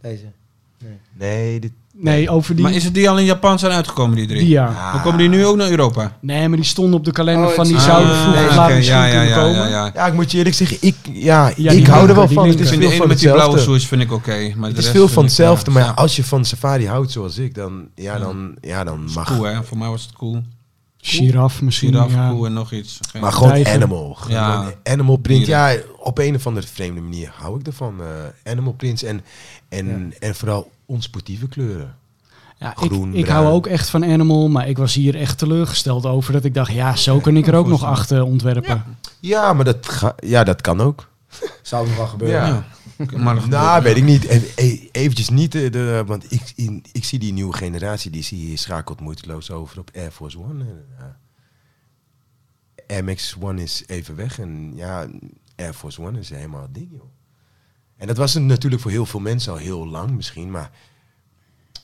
Deze. 0.00 0.24
Nee, 1.18 1.60
dit, 1.60 1.72
Nee, 1.94 2.30
over 2.30 2.54
die, 2.54 2.64
Maar 2.64 2.72
is 2.74 2.84
het 2.84 2.94
die 2.94 3.10
al 3.10 3.18
in 3.18 3.24
Japan 3.24 3.58
zijn 3.58 3.72
uitgekomen, 3.72 4.16
die 4.16 4.26
drie? 4.26 4.38
die 4.40 4.48
ja. 4.48 4.92
Dan 4.92 5.02
komen 5.02 5.18
die 5.18 5.28
nu 5.28 5.46
ook 5.46 5.56
naar 5.56 5.70
Europa? 5.70 6.16
Nee, 6.20 6.48
maar 6.48 6.56
die 6.56 6.66
stonden 6.66 6.94
op 6.98 7.04
de 7.04 7.12
kalender 7.12 7.46
Oh, 7.48 7.52
van 7.54 7.64
die 7.64 7.74
ik- 7.74 7.80
zouden 7.80 8.12
Ah, 8.12 8.20
vroeger 8.22 8.66
nee, 8.66 8.76
misschien 8.76 8.98
ja, 8.98 9.04
ja, 9.06 9.10
kunnen 9.10 9.28
ja, 9.28 9.34
komen. 9.42 9.54
ja, 9.56 9.66
ja. 9.68 9.90
ja, 9.94 10.06
ik 10.06 10.14
moet 10.14 10.30
je 10.30 10.38
eerlijk 10.38 10.56
zeggen, 10.56 10.76
ik, 10.80 10.96
ja, 11.12 11.52
Ja, 11.56 11.70
ik 11.70 11.76
die 11.84 11.90
hou 11.90 12.08
er 12.08 12.14
wel 12.14 12.28
van. 12.28 12.48
Het 12.48 12.60
is 12.60 12.60
Ik 12.60 12.66
vind 12.68 12.70
veel 12.70 12.78
de 12.80 12.86
ene 12.86 12.96
van 12.96 13.08
met 13.08 13.18
die 13.18 13.30
blauwe 13.32 13.58
swoosh 13.58 13.86
vind 13.86 14.02
ik 14.02 14.12
oké. 14.12 14.52
maar 14.56 14.68
Het 14.68 14.78
is 14.78 14.88
veel 14.88 15.08
van 15.08 15.24
hetzelfde, 15.24 15.70
ja, 15.70 15.76
maar 15.78 15.86
ja. 15.86 15.92
als 15.92 16.16
je 16.16 16.24
van 16.24 16.44
safari 16.44 16.86
houdt 16.86 17.10
zoals 17.10 17.38
ik, 17.38 17.54
dan, 17.54 17.88
ja, 17.94 18.18
dan, 18.18 18.54
ja, 18.60 18.84
dan 18.84 19.10
mag... 19.14 19.26
Cool, 19.36 19.42
hè? 19.44 19.64
Voor 19.64 19.78
mij 19.78 19.88
was 19.88 20.02
het 20.02 20.12
cool. 20.12 20.42
Giraf 21.00 21.62
misschien. 21.62 21.92
Giraffe, 21.92 22.16
ja. 22.16 22.44
en 22.46 22.52
nog 22.52 22.72
iets. 22.72 22.98
Geen- 23.10 23.22
Maar 23.22 23.32
gewoon 23.32 23.66
animal. 23.66 24.14
Gewoon 24.14 24.36
Ja. 24.40 24.72
animal 24.84 25.16
print. 25.16 25.46
Ja, 25.46 25.74
op 25.98 26.18
een 26.18 26.34
of 26.34 26.46
andere 26.46 26.66
vreemde 26.66 27.00
manier 27.00 27.32
hou 27.36 27.58
ik 27.60 27.66
ervan. 27.66 27.94
eh 28.00 28.50
animal 28.52 28.72
prints 28.72 29.02
en, 29.02 29.20
en, 29.68 30.12
en 30.18 30.34
vooral 30.34 30.70
onsportieve 30.86 31.48
kleuren. 31.48 31.94
Ja, 32.58 32.72
Groen, 32.76 33.12
ik, 33.12 33.18
ik 33.18 33.26
hou 33.26 33.46
ook 33.46 33.66
echt 33.66 33.88
van 33.90 34.04
Animal, 34.04 34.48
maar 34.48 34.68
ik 34.68 34.78
was 34.78 34.94
hier 34.94 35.16
echt 35.16 35.38
teleurgesteld 35.38 36.06
over 36.06 36.32
dat 36.32 36.44
ik 36.44 36.54
dacht, 36.54 36.72
ja, 36.72 36.96
zo 36.96 37.18
kan 37.20 37.36
ik 37.36 37.46
er 37.46 37.54
ook 37.60 37.66
nog 37.66 37.84
achter 37.84 38.22
ontwerpen. 38.22 38.84
Ja, 39.20 39.52
maar 39.52 39.64
dat, 39.64 39.88
ga, 39.88 40.14
ja, 40.24 40.44
dat 40.44 40.60
kan 40.60 40.80
ook. 40.80 41.08
Zou 41.62 41.86
nog 41.86 41.96
wel 41.96 42.06
gebeuren. 42.06 42.46
Ja. 42.46 42.64
Maar 43.18 43.34
dat 43.34 43.46
Nou, 43.46 43.76
gebeurt 43.76 43.82
weet 43.82 43.96
ik 43.96 44.04
niet. 44.04 44.24
E- 44.24 44.52
e- 44.66 44.88
eventjes 44.92 45.28
niet, 45.28 45.54
eh, 45.54 45.70
de, 45.72 46.02
want 46.06 46.32
ik, 46.32 46.52
in- 46.54 46.84
ik 46.92 47.04
zie 47.04 47.18
die 47.18 47.32
nieuwe 47.32 47.52
generatie, 47.56 48.10
die 48.10 48.22
zie 48.22 48.50
je 48.50 48.56
schakelt 48.56 49.00
moeiteloos 49.00 49.50
over 49.50 49.78
op 49.78 49.90
Air 49.94 50.10
Force 50.10 50.38
One. 50.38 50.64
Ja. 50.98 51.18
Air 52.88 53.04
Max 53.04 53.36
One 53.40 53.62
is 53.62 53.82
even 53.86 54.16
weg 54.16 54.38
en 54.38 54.72
ja, 54.76 55.06
Air 55.56 55.72
Force 55.74 56.02
One 56.02 56.18
is 56.18 56.30
helemaal 56.30 56.62
het 56.62 56.74
ding, 56.74 56.88
joh. 56.92 57.10
En 57.96 58.06
dat 58.06 58.16
was 58.16 58.34
het 58.34 58.42
natuurlijk 58.42 58.82
voor 58.82 58.90
heel 58.90 59.06
veel 59.06 59.20
mensen 59.20 59.52
al 59.52 59.58
heel 59.58 59.86
lang 59.88 60.10
misschien, 60.10 60.50
maar 60.50 60.70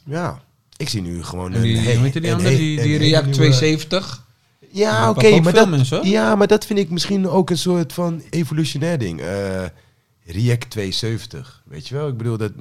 ja, 0.05 0.43
ik 0.77 0.89
zie 0.89 1.03
nu 1.03 1.23
gewoon 1.23 1.53
En 1.55 1.61
die, 1.63 1.77
een... 1.77 1.83
hoe 1.83 1.93
he- 1.93 1.99
heet 2.01 2.13
die 2.13 2.31
een 2.31 2.39
Die, 2.39 2.47
een 2.49 2.55
die 2.55 2.81
hele 2.81 2.97
React 2.99 3.25
nieuwe- 3.25 3.31
270? 3.39 4.26
Ja, 4.77 5.11
oké, 5.11 5.41
maar, 5.41 5.53
dat, 5.53 5.69
mensen, 5.69 6.07
ja, 6.09 6.35
maar 6.35 6.47
dat 6.47 6.67
vind 6.67 6.79
ik 6.79 6.91
misschien 6.91 7.29
ook 7.29 7.51
een 7.51 7.59
soort 7.59 7.93
van 7.93 8.23
evolutionair 8.31 8.99
ding. 8.99 9.21
Eh, 9.21 9.65
React 10.25 10.71
270, 10.71 11.63
weet 11.67 11.89
je 11.89 11.95
wel? 11.95 12.09
Ik 12.09 12.17
bedoel, 12.17 12.37
dat, 12.37 12.53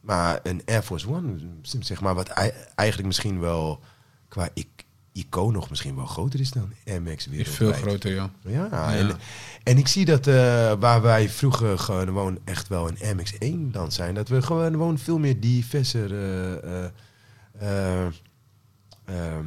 maar 0.00 0.40
een 0.42 0.62
Air 0.64 0.82
Force 0.82 1.08
One, 1.08 1.34
zeg 1.80 2.00
maar, 2.00 2.14
wat 2.14 2.28
ei- 2.28 2.52
eigenlijk 2.74 3.08
misschien 3.08 3.40
wel 3.40 3.80
qua 4.28 4.48
ik, 4.54 4.66
icoon 5.12 5.52
nog 5.52 5.70
misschien 5.70 5.96
wel 5.96 6.06
groter 6.06 6.40
is 6.40 6.50
dan 6.50 6.72
Die 7.30 7.36
weer. 7.36 7.46
veel 7.46 7.72
groter, 7.72 8.14
joh. 8.14 8.24
Ja, 8.70 8.94
En, 8.94 9.16
en 9.62 9.78
ik 9.78 9.88
zie 9.88 10.04
dat 10.04 10.26
eh, 10.26 10.34
waar 10.78 11.02
wij 11.02 11.28
vroeger 11.28 11.78
gewoon 11.78 12.38
echt 12.44 12.68
wel 12.68 12.88
een 12.88 12.98
Air 13.02 13.16
Max 13.16 13.38
1 13.38 13.72
dan 13.72 13.92
zijn, 13.92 14.14
dat 14.14 14.28
we 14.28 14.42
gewoon, 14.42 14.70
gewoon 14.72 14.98
veel 14.98 15.18
meer 15.18 15.40
diverser 15.40 16.12
ehm, 19.04 19.46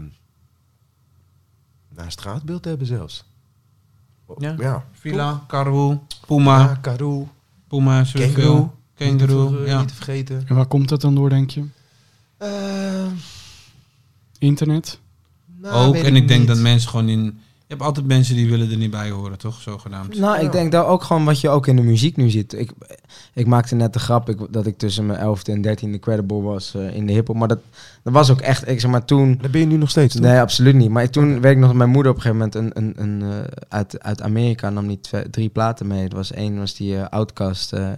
naar 1.95 2.11
straatbeeld 2.11 2.65
hebben 2.65 2.87
zelfs. 2.87 3.25
Ja. 4.37 4.55
ja. 4.57 4.85
Villa, 4.91 5.43
Karoo, 5.47 6.03
Puma, 6.27 6.59
Ja, 6.59 6.75
Karoo, 6.75 7.27
Puma. 7.67 8.03
Kangaroo. 8.03 8.73
Kangaroo, 8.95 9.65
ja. 9.65 9.79
Niet 9.79 9.87
te 9.87 9.95
vergeten. 9.95 10.43
En 10.47 10.55
waar 10.55 10.65
komt 10.65 10.89
dat 10.89 11.01
dan 11.01 11.15
door, 11.15 11.29
denk 11.29 11.49
je? 11.49 11.63
Eh, 12.37 13.05
Internet? 14.37 14.99
nou, 15.45 15.87
Ook, 15.87 15.95
en 15.95 16.15
ik 16.15 16.27
denk 16.27 16.47
dat 16.47 16.57
mensen 16.57 16.89
gewoon 16.89 17.09
in... 17.09 17.39
Je 17.67 17.73
hebt 17.73 17.85
altijd 17.85 18.05
mensen 18.05 18.35
die 18.35 18.49
willen 18.49 18.71
er 18.71 18.77
niet 18.77 18.91
bij 18.91 19.09
horen, 19.09 19.37
toch? 19.37 19.61
Zogenaamd. 19.61 20.17
Nou, 20.17 20.39
ik 20.39 20.51
denk 20.51 20.71
dat 20.71 20.85
ook 20.85 21.03
gewoon 21.03 21.25
wat 21.25 21.41
je 21.41 21.49
ook 21.49 21.67
in 21.67 21.75
de 21.75 21.81
muziek 21.81 22.17
nu 22.17 22.29
ziet. 22.29 22.53
Ik, 22.53 22.71
ik 23.33 23.47
maakte 23.47 23.75
net 23.75 23.93
de 23.93 23.99
grap 23.99 24.29
ik, 24.29 24.37
dat 24.49 24.65
ik 24.65 24.77
tussen 24.77 25.05
mijn 25.05 25.19
11e 25.19 25.41
en 25.43 25.65
13e 25.67 25.99
credible 25.99 26.41
was 26.41 26.75
eh, 26.75 26.95
in 26.95 27.05
de 27.05 27.13
hip-hop. 27.13 27.35
Maar 27.35 27.47
dat, 27.47 27.59
dat 28.03 28.13
was 28.13 28.31
ook 28.31 28.41
echt, 28.41 28.67
ik 28.67 28.79
zeg 28.79 28.91
maar 28.91 29.05
toen. 29.05 29.37
Dat 29.41 29.51
ben 29.51 29.61
je 29.61 29.67
nu 29.67 29.77
nog 29.77 29.89
steeds, 29.89 30.13
toch? 30.13 30.23
Nee, 30.23 30.39
absoluut 30.39 30.75
niet. 30.75 30.89
Maar 30.89 31.09
toen 31.09 31.41
weet 31.41 31.51
ik 31.51 31.57
nog 31.57 31.67
dat 31.67 31.77
mijn 31.77 31.89
moeder 31.89 32.11
op 32.11 32.17
een 32.17 32.23
gegeven 32.23 32.51
moment 32.53 32.75
een, 32.75 32.83
een, 32.83 33.21
een, 33.21 33.31
eh, 33.31 33.51
uit, 33.69 34.03
uit 34.03 34.21
Amerika 34.21 34.69
nam 34.69 34.87
die 34.87 34.99
twee, 34.99 35.29
drie 35.29 35.49
platen 35.49 35.87
mee. 35.87 36.03
Het 36.03 36.13
was 36.13 36.31
één 36.31 36.57
was 36.57 36.75
die 36.75 36.97
eh, 36.97 37.07
Outcast, 37.09 37.73
eh 37.73 37.91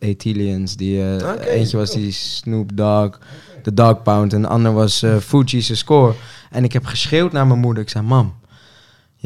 Atilians. 0.00 0.76
Die, 0.76 1.02
eh. 1.02 1.54
Eentje 1.54 1.76
was 1.76 1.90
die 1.90 2.12
Snoop 2.12 2.76
Dogg, 2.76 3.18
The 3.62 3.74
Dog 3.74 4.02
Pound. 4.02 4.32
En 4.32 4.42
de 4.42 4.48
ander 4.48 4.72
was 4.72 5.02
eh 5.02 5.16
Fuji's 5.16 5.78
Score. 5.78 6.14
En 6.50 6.64
ik 6.64 6.72
heb 6.72 6.84
geschreeuwd 6.84 7.32
naar 7.32 7.46
mijn 7.46 7.60
moeder. 7.60 7.82
Ik 7.82 7.88
zei, 7.88 8.04
mam, 8.04 8.34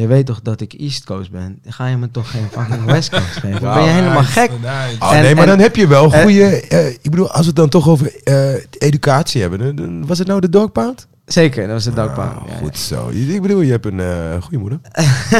je 0.00 0.06
weet 0.06 0.26
toch 0.26 0.40
dat 0.42 0.60
ik 0.60 0.72
East 0.72 1.04
Coast 1.04 1.30
ben? 1.30 1.58
Ga 1.66 1.86
je 1.86 1.96
me 1.96 2.10
toch 2.10 2.30
geen 2.30 2.46
fucking 2.52 2.84
West 2.94 3.10
Coast 3.10 3.24
geven? 3.24 3.60
ben 3.60 3.82
je 3.82 3.88
helemaal 3.90 4.22
gek? 4.22 4.50
Oh, 4.98 5.14
En- 5.16 5.22
nee, 5.22 5.34
maar 5.34 5.42
en- 5.44 5.48
dan 5.50 5.58
heb 5.58 5.76
je 5.76 5.86
wel 5.86 6.10
goede. 6.10 6.60
eh, 6.60 6.86
ik 6.88 7.10
bedoel, 7.10 7.30
als 7.30 7.40
we 7.40 7.46
het 7.46 7.56
dan 7.56 7.68
toch 7.68 7.88
over 7.88 8.12
eh, 8.24 8.54
educatie 8.78 9.40
hebben, 9.40 9.76
dan- 9.76 10.06
was 10.06 10.18
het 10.18 10.26
nou 10.28 10.40
de 10.40 10.48
dog 10.48 10.72
pound? 10.72 11.06
Zeker, 11.26 11.66
dat 11.68 11.84
was. 11.84 11.96
Ah, 11.96 12.16
ja, 12.16 12.32
ja. 12.48 12.56
goed 12.62 12.78
zo. 12.78 13.08
Ik 13.08 13.42
bedoel, 13.42 13.60
je 13.60 13.70
hebt 13.70 13.86
een 13.86 14.00
eh 14.00 14.06
goede 14.42 14.58
moeder. 14.58 14.78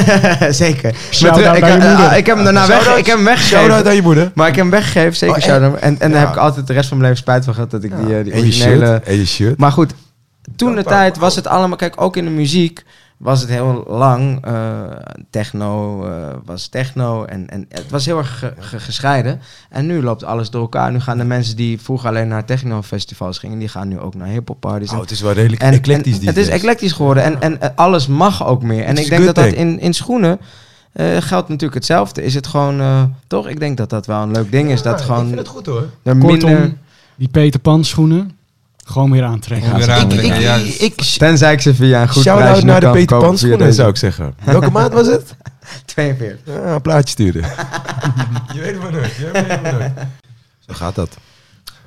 Zeker. 0.49 0.95
Shout-out 1.11 1.43
Maar 1.45 1.55
ik, 1.57 1.83
moeder. 1.87 2.17
ik 2.17 2.25
heb 2.25 2.35
hem 2.35 2.43
daarna 2.43 2.67
weg, 2.67 2.75
Shout-out- 2.77 2.97
ik 2.97 3.05
heb 3.05 3.15
hem 3.17 3.25
Shout-out 3.37 3.49
weggegeven. 3.67 3.89
aan 3.89 3.95
je 3.95 4.01
moeder. 4.01 4.31
Maar 4.35 4.47
ik 4.47 4.55
heb 4.55 4.63
hem 4.63 4.71
weggegeven, 4.73 5.15
zeker. 5.15 5.35
Oh, 5.35 5.41
en- 5.43 5.49
shout-out. 5.49 5.75
En, 5.79 5.99
en 5.99 6.11
daar 6.11 6.19
Ja. 6.19 6.25
heb 6.25 6.35
ik 6.35 6.41
altijd 6.41 6.67
de 6.67 6.73
rest 6.73 6.87
van 6.89 6.97
mijn 6.97 7.09
leven 7.09 7.23
spijt 7.25 7.45
van 7.45 7.53
gehad 7.53 7.71
dat 7.71 7.83
ik 7.83 7.95
die, 7.97 8.05
die 8.05 8.15
en 8.15 8.25
je 8.25 8.33
originele... 8.33 8.85
shirt. 8.85 9.03
En 9.03 9.15
je 9.15 9.25
shirt. 9.25 9.57
Maar 9.57 9.71
goed, 9.71 9.93
toen 10.55 10.75
de 10.75 10.83
tijd 10.83 11.17
was 11.17 11.35
het 11.35 11.47
allemaal... 11.47 11.77
Kijk, 11.77 12.01
ook 12.01 12.17
in 12.17 12.25
de 12.25 12.31
muziek 12.31 12.83
was 13.19 13.41
het 13.41 13.49
heel 13.49 13.83
lang 13.87 14.45
eh, 14.45 14.81
techno 15.29 16.03
eh, 16.05 16.35
was 16.45 16.67
techno 16.67 17.23
en, 17.25 17.49
en 17.49 17.65
het 17.69 17.89
was 17.89 18.05
heel 18.05 18.17
erg 18.17 18.39
ge- 18.39 18.53
ge- 18.59 18.79
gescheiden. 18.79 19.39
En 19.69 19.85
nu 19.85 20.03
loopt 20.03 20.23
alles 20.23 20.49
door 20.49 20.61
elkaar. 20.61 20.91
Nu 20.91 20.99
gaan 20.99 21.17
de 21.17 21.23
mensen 21.23 21.55
die 21.55 21.81
vroeger 21.81 22.09
alleen 22.09 22.27
naar 22.27 22.45
technofestivals 22.45 23.37
gingen, 23.37 23.59
die 23.59 23.67
gaan 23.67 23.87
nu 23.87 23.99
ook 23.99 24.15
naar 24.15 24.27
hip-hop 24.27 24.59
parties. 24.59 24.91
Oh, 24.91 24.99
het 24.99 25.11
is 25.11 25.21
wel 25.21 25.31
redelijk 25.31 25.61
En, 25.61 25.73
eclectisch 25.73 26.13
en 26.13 26.19
die 26.19 26.27
het 26.29 26.37
is 26.37 26.47
eclectisch 26.47 26.91
geworden 26.91 27.23
en, 27.23 27.41
en 27.41 27.61
eh, 27.61 27.69
alles 27.75 28.07
mag 28.07 28.45
ook 28.47 28.63
meer. 28.63 28.83
En 28.83 28.97
ik 28.97 29.09
denk 29.09 29.25
dat 29.25 29.35
dat 29.35 29.45
in, 29.45 29.79
in 29.79 29.93
schoenen 29.93 30.39
eh, 30.91 31.05
geldt 31.19 31.47
natuurlijk 31.49 31.73
hetzelfde. 31.73 32.23
Is 32.23 32.33
het 32.35 32.47
gewoon, 32.47 32.79
eh, 32.79 33.03
toch? 33.27 33.47
Ik 33.47 33.59
denk 33.59 33.77
dat 33.77 33.89
dat 33.89 34.05
wel 34.05 34.21
een 34.21 34.31
leuk 34.31 34.51
ding 34.51 34.71
is. 34.71 34.81
Dat 34.81 34.99
Ik 34.99 35.05
gewoon 35.05 35.25
vind 35.25 35.37
het 35.39 35.47
goed 35.47 35.65
hoor. 35.65 35.85
er 36.03 36.17
Kortom, 36.17 36.49
minder... 36.49 36.73
die 37.15 37.27
Peter 37.29 37.59
Pan 37.59 37.83
schoenen, 37.83 38.37
gewoon 38.91 39.11
weer 39.11 39.23
aantrekken. 39.23 39.69
Gewoon 39.69 39.85
weer 39.85 39.95
Ik- 39.95 40.01
aantrekken, 40.01 40.35
ik- 40.35 40.41
ja. 40.41 40.55
Ik, 40.85 40.95
Tenzij 41.17 41.53
ik 41.53 41.61
ze 41.61 41.75
via 41.75 42.01
een 42.01 42.09
goed 42.09 42.23
Shout-out 42.23 42.63
naar 42.63 42.79
de 42.81 42.89
Peter 42.89 43.17
Pan 43.19 43.37
schoenen, 43.37 43.73
zou 43.73 43.89
ik 43.89 43.95
zeggen. 43.97 44.33
Welke 44.43 44.69
maat 44.71 44.93
was 44.93 45.07
het? 45.07 45.35
42. 45.85 46.53
Ja, 46.53 46.73
een 46.73 46.81
plaatje 46.81 47.09
sturen. 47.09 47.41
je 48.53 48.59
weet 48.59 48.71
het 48.73 48.81
maar 48.81 48.91
nooit. 48.91 49.15
Je 49.15 49.29
weet 49.33 49.47
het 49.47 49.61
maar 49.61 49.73
nooit. 49.73 49.91
Zo 50.67 50.73
gaat 50.73 50.95
dat. 50.95 51.17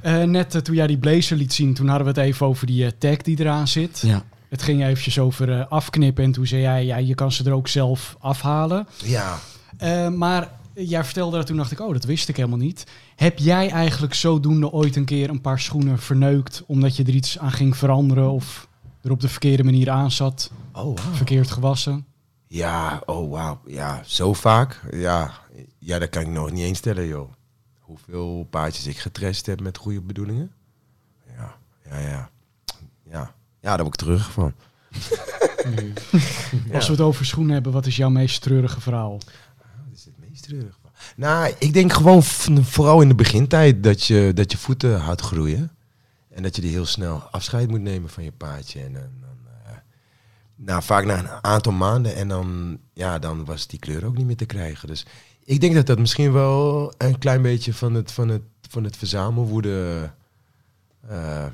Eh, 0.00 0.22
net 0.22 0.54
eh, 0.54 0.60
toen 0.60 0.74
jij 0.74 0.86
die 0.86 0.98
blazer 0.98 1.36
liet 1.36 1.52
zien, 1.52 1.74
toen 1.74 1.88
hadden 1.88 2.06
we 2.14 2.20
het 2.20 2.28
even 2.28 2.46
over 2.46 2.66
die 2.66 2.84
eh, 2.84 2.90
tag 2.98 3.16
die 3.16 3.40
eraan 3.40 3.68
zit. 3.68 4.00
Ja. 4.06 4.22
Het 4.48 4.62
ging 4.62 4.84
eventjes 4.84 5.18
over 5.18 5.52
eh, 5.58 5.64
afknippen 5.68 6.24
en 6.24 6.32
toen 6.32 6.46
zei 6.46 6.62
jij, 6.62 6.84
ja, 6.84 6.96
je 6.96 7.14
kan 7.14 7.32
ze 7.32 7.44
er 7.44 7.52
ook 7.52 7.68
zelf 7.68 8.16
afhalen. 8.20 8.86
Ja. 9.04 9.38
Eh, 9.78 10.08
maar 10.08 10.48
jij 10.74 11.04
vertelde 11.04 11.36
dat 11.36 11.46
toen 11.46 11.56
dacht 11.56 11.72
ik, 11.72 11.80
oh, 11.80 11.92
dat 11.92 12.04
wist 12.04 12.28
ik 12.28 12.36
helemaal 12.36 12.58
niet. 12.58 12.86
Heb 13.16 13.38
jij 13.38 13.70
eigenlijk 13.70 14.14
zodoende 14.14 14.70
ooit 14.70 14.96
een 14.96 15.04
keer 15.04 15.30
een 15.30 15.40
paar 15.40 15.60
schoenen 15.60 15.98
verneukt 15.98 16.62
omdat 16.66 16.96
je 16.96 17.04
er 17.04 17.14
iets 17.14 17.38
aan 17.38 17.52
ging 17.52 17.76
veranderen 17.76 18.30
of 18.30 18.68
er 19.02 19.10
op 19.10 19.20
de 19.20 19.28
verkeerde 19.28 19.64
manier 19.64 19.90
aan 19.90 20.10
zat, 20.10 20.50
Oh, 20.72 20.82
wow. 20.82 20.98
verkeerd 20.98 21.50
gewassen? 21.50 22.06
Ja, 22.46 23.02
oh 23.06 23.30
wauw. 23.30 23.60
Ja, 23.66 24.02
zo 24.06 24.32
vaak. 24.32 24.80
Ja. 24.90 25.32
ja, 25.78 25.98
dat 25.98 26.08
kan 26.08 26.22
ik 26.22 26.28
nog 26.28 26.50
niet 26.50 26.64
eens 26.64 26.78
stellen, 26.78 27.06
joh. 27.06 27.32
Hoeveel 27.78 28.46
paardjes 28.50 28.86
ik 28.86 28.98
getrest 28.98 29.46
heb 29.46 29.60
met 29.60 29.76
goede 29.76 30.00
bedoelingen. 30.00 30.52
Ja, 31.36 31.56
ja, 31.90 31.98
ja. 31.98 32.30
Ja, 33.10 33.34
ja 33.60 33.76
daar 33.76 33.82
word 33.84 34.00
ik 34.00 34.06
terug 34.06 34.30
van. 34.30 34.52
Als 36.74 36.86
we 36.86 36.92
het 36.92 37.00
over 37.00 37.26
schoenen 37.26 37.54
hebben, 37.54 37.72
wat 37.72 37.86
is 37.86 37.96
jouw 37.96 38.10
meest 38.10 38.42
treurige 38.42 38.80
verhaal? 38.80 39.12
Wat 39.12 39.92
is 39.94 40.04
het 40.04 40.14
meest 40.18 40.30
treurig? 40.42 40.78
Nou, 41.16 41.54
ik 41.58 41.72
denk 41.72 41.92
gewoon 41.92 42.22
vooral 42.22 43.00
in 43.00 43.08
de 43.08 43.14
begintijd 43.14 43.82
dat 43.82 44.04
je, 44.04 44.30
dat 44.34 44.52
je 44.52 44.58
voeten 44.58 45.00
hard 45.00 45.20
groeien. 45.20 45.70
En 46.28 46.42
dat 46.42 46.56
je 46.56 46.62
die 46.62 46.70
heel 46.70 46.86
snel 46.86 47.18
afscheid 47.30 47.68
moet 47.68 47.80
nemen 47.80 48.10
van 48.10 48.24
je 48.24 48.32
paardje. 48.32 48.80
En 48.80 48.92
dan, 48.92 49.02
dan, 49.20 49.52
eh, 49.64 49.72
nou, 50.56 50.82
vaak 50.82 51.04
na 51.04 51.18
een 51.18 51.44
aantal 51.44 51.72
maanden. 51.72 52.14
En 52.14 52.28
dan, 52.28 52.78
ja, 52.92 53.18
dan 53.18 53.44
was 53.44 53.66
die 53.66 53.78
kleur 53.78 54.04
ook 54.04 54.16
niet 54.16 54.26
meer 54.26 54.36
te 54.36 54.46
krijgen. 54.46 54.88
Dus 54.88 55.06
ik 55.44 55.60
denk 55.60 55.74
dat 55.74 55.86
dat 55.86 55.98
misschien 55.98 56.32
wel 56.32 56.92
een 56.98 57.18
klein 57.18 57.42
beetje 57.42 57.74
van 57.74 57.94
het, 57.94 58.12
van 58.12 58.28
het, 58.28 58.42
van 58.68 58.84
het 58.84 58.96
verzamelwoede 58.96 60.10
eh, 61.08 61.46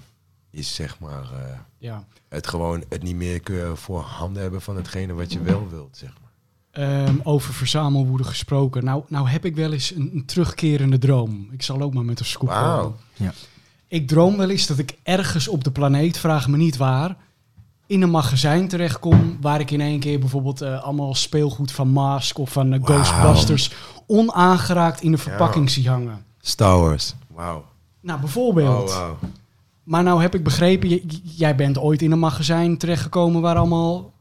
is, 0.51 0.74
zeg 0.74 0.98
maar. 0.98 1.23
eh, 1.32 1.59
Ja. 1.78 2.05
het 2.28 2.47
gewoon 2.47 2.85
het 2.89 3.02
niet 3.02 3.16
meer 3.16 3.40
voor 3.74 4.01
handen 4.01 4.43
hebben 4.43 4.62
van 4.62 4.77
hetgene 4.77 5.12
wat 5.12 5.32
je 5.32 5.40
wel 5.43 5.69
wilt, 5.70 5.97
zeg 5.97 6.10
maar. 6.20 6.28
Ehm, 6.79 7.17
over 7.23 7.55
verzamelwoede 7.55 8.25
gesproken. 8.25 8.85
Nou, 8.85 9.03
nou 9.09 9.29
heb 9.29 9.45
ik 9.45 9.57
wel 9.57 9.73
eens 9.73 9.95
een, 9.95 10.11
een 10.15 10.25
terugkerende 10.25 10.99
droom. 10.99 11.49
Ik 11.51 11.63
zal 11.63 11.81
ook 11.81 11.95
maar 11.95 12.05
met 12.05 12.21
een 12.21 12.27
scoop. 12.27 12.49
Ja. 13.15 13.33
Ik 13.89 14.09
droom 14.09 14.37
wel 14.37 14.51
eens 14.51 14.67
dat 14.67 14.79
ik 14.79 14.99
ergens 15.03 15.49
op 15.49 15.65
de 15.65 15.71
planeet, 15.71 16.19
vraag 16.19 16.49
me 16.49 16.57
niet 16.57 16.77
waar, 16.77 17.17
in 17.87 18.03
een 18.03 18.11
magazijn 18.11 18.69
terechtkom 18.69 19.37
waar 19.41 19.61
ik 19.61 19.71
in 19.71 19.81
één 19.81 20.01
keer 20.01 20.19
bijvoorbeeld 20.19 20.61
eh, 20.61 20.83
allemaal 20.83 21.15
speelgoed 21.15 21.73
van 21.73 21.89
Mask 21.89 22.39
of 22.39 22.53
van 22.53 22.71
Wauw. 22.71 23.03
Ghostbusters 23.03 23.73
onaangeraakt 24.07 25.03
in 25.03 25.11
de 25.11 25.19
verpakking 25.19 25.71
zie 25.71 25.89
hangen. 25.89 26.25
Star 26.41 26.81
Wars. 26.81 27.15
Wauw. 27.35 27.65
Nou, 28.01 28.21
bijvoorbeeld. 28.21 28.91
Oh. 28.91 29.11
Maar 29.83 30.03
nou 30.03 30.23
heb 30.23 30.35
ik 30.35 30.45
begrepen, 30.45 31.01
jij 31.23 31.55
bent 31.55 31.79
ooit 31.79 32.03
in 32.03 32.13
een 32.13 32.19
magazijn 32.19 32.79
terechtgekomen 32.79 33.41
waar 33.41 33.57
allemaal 33.57 34.13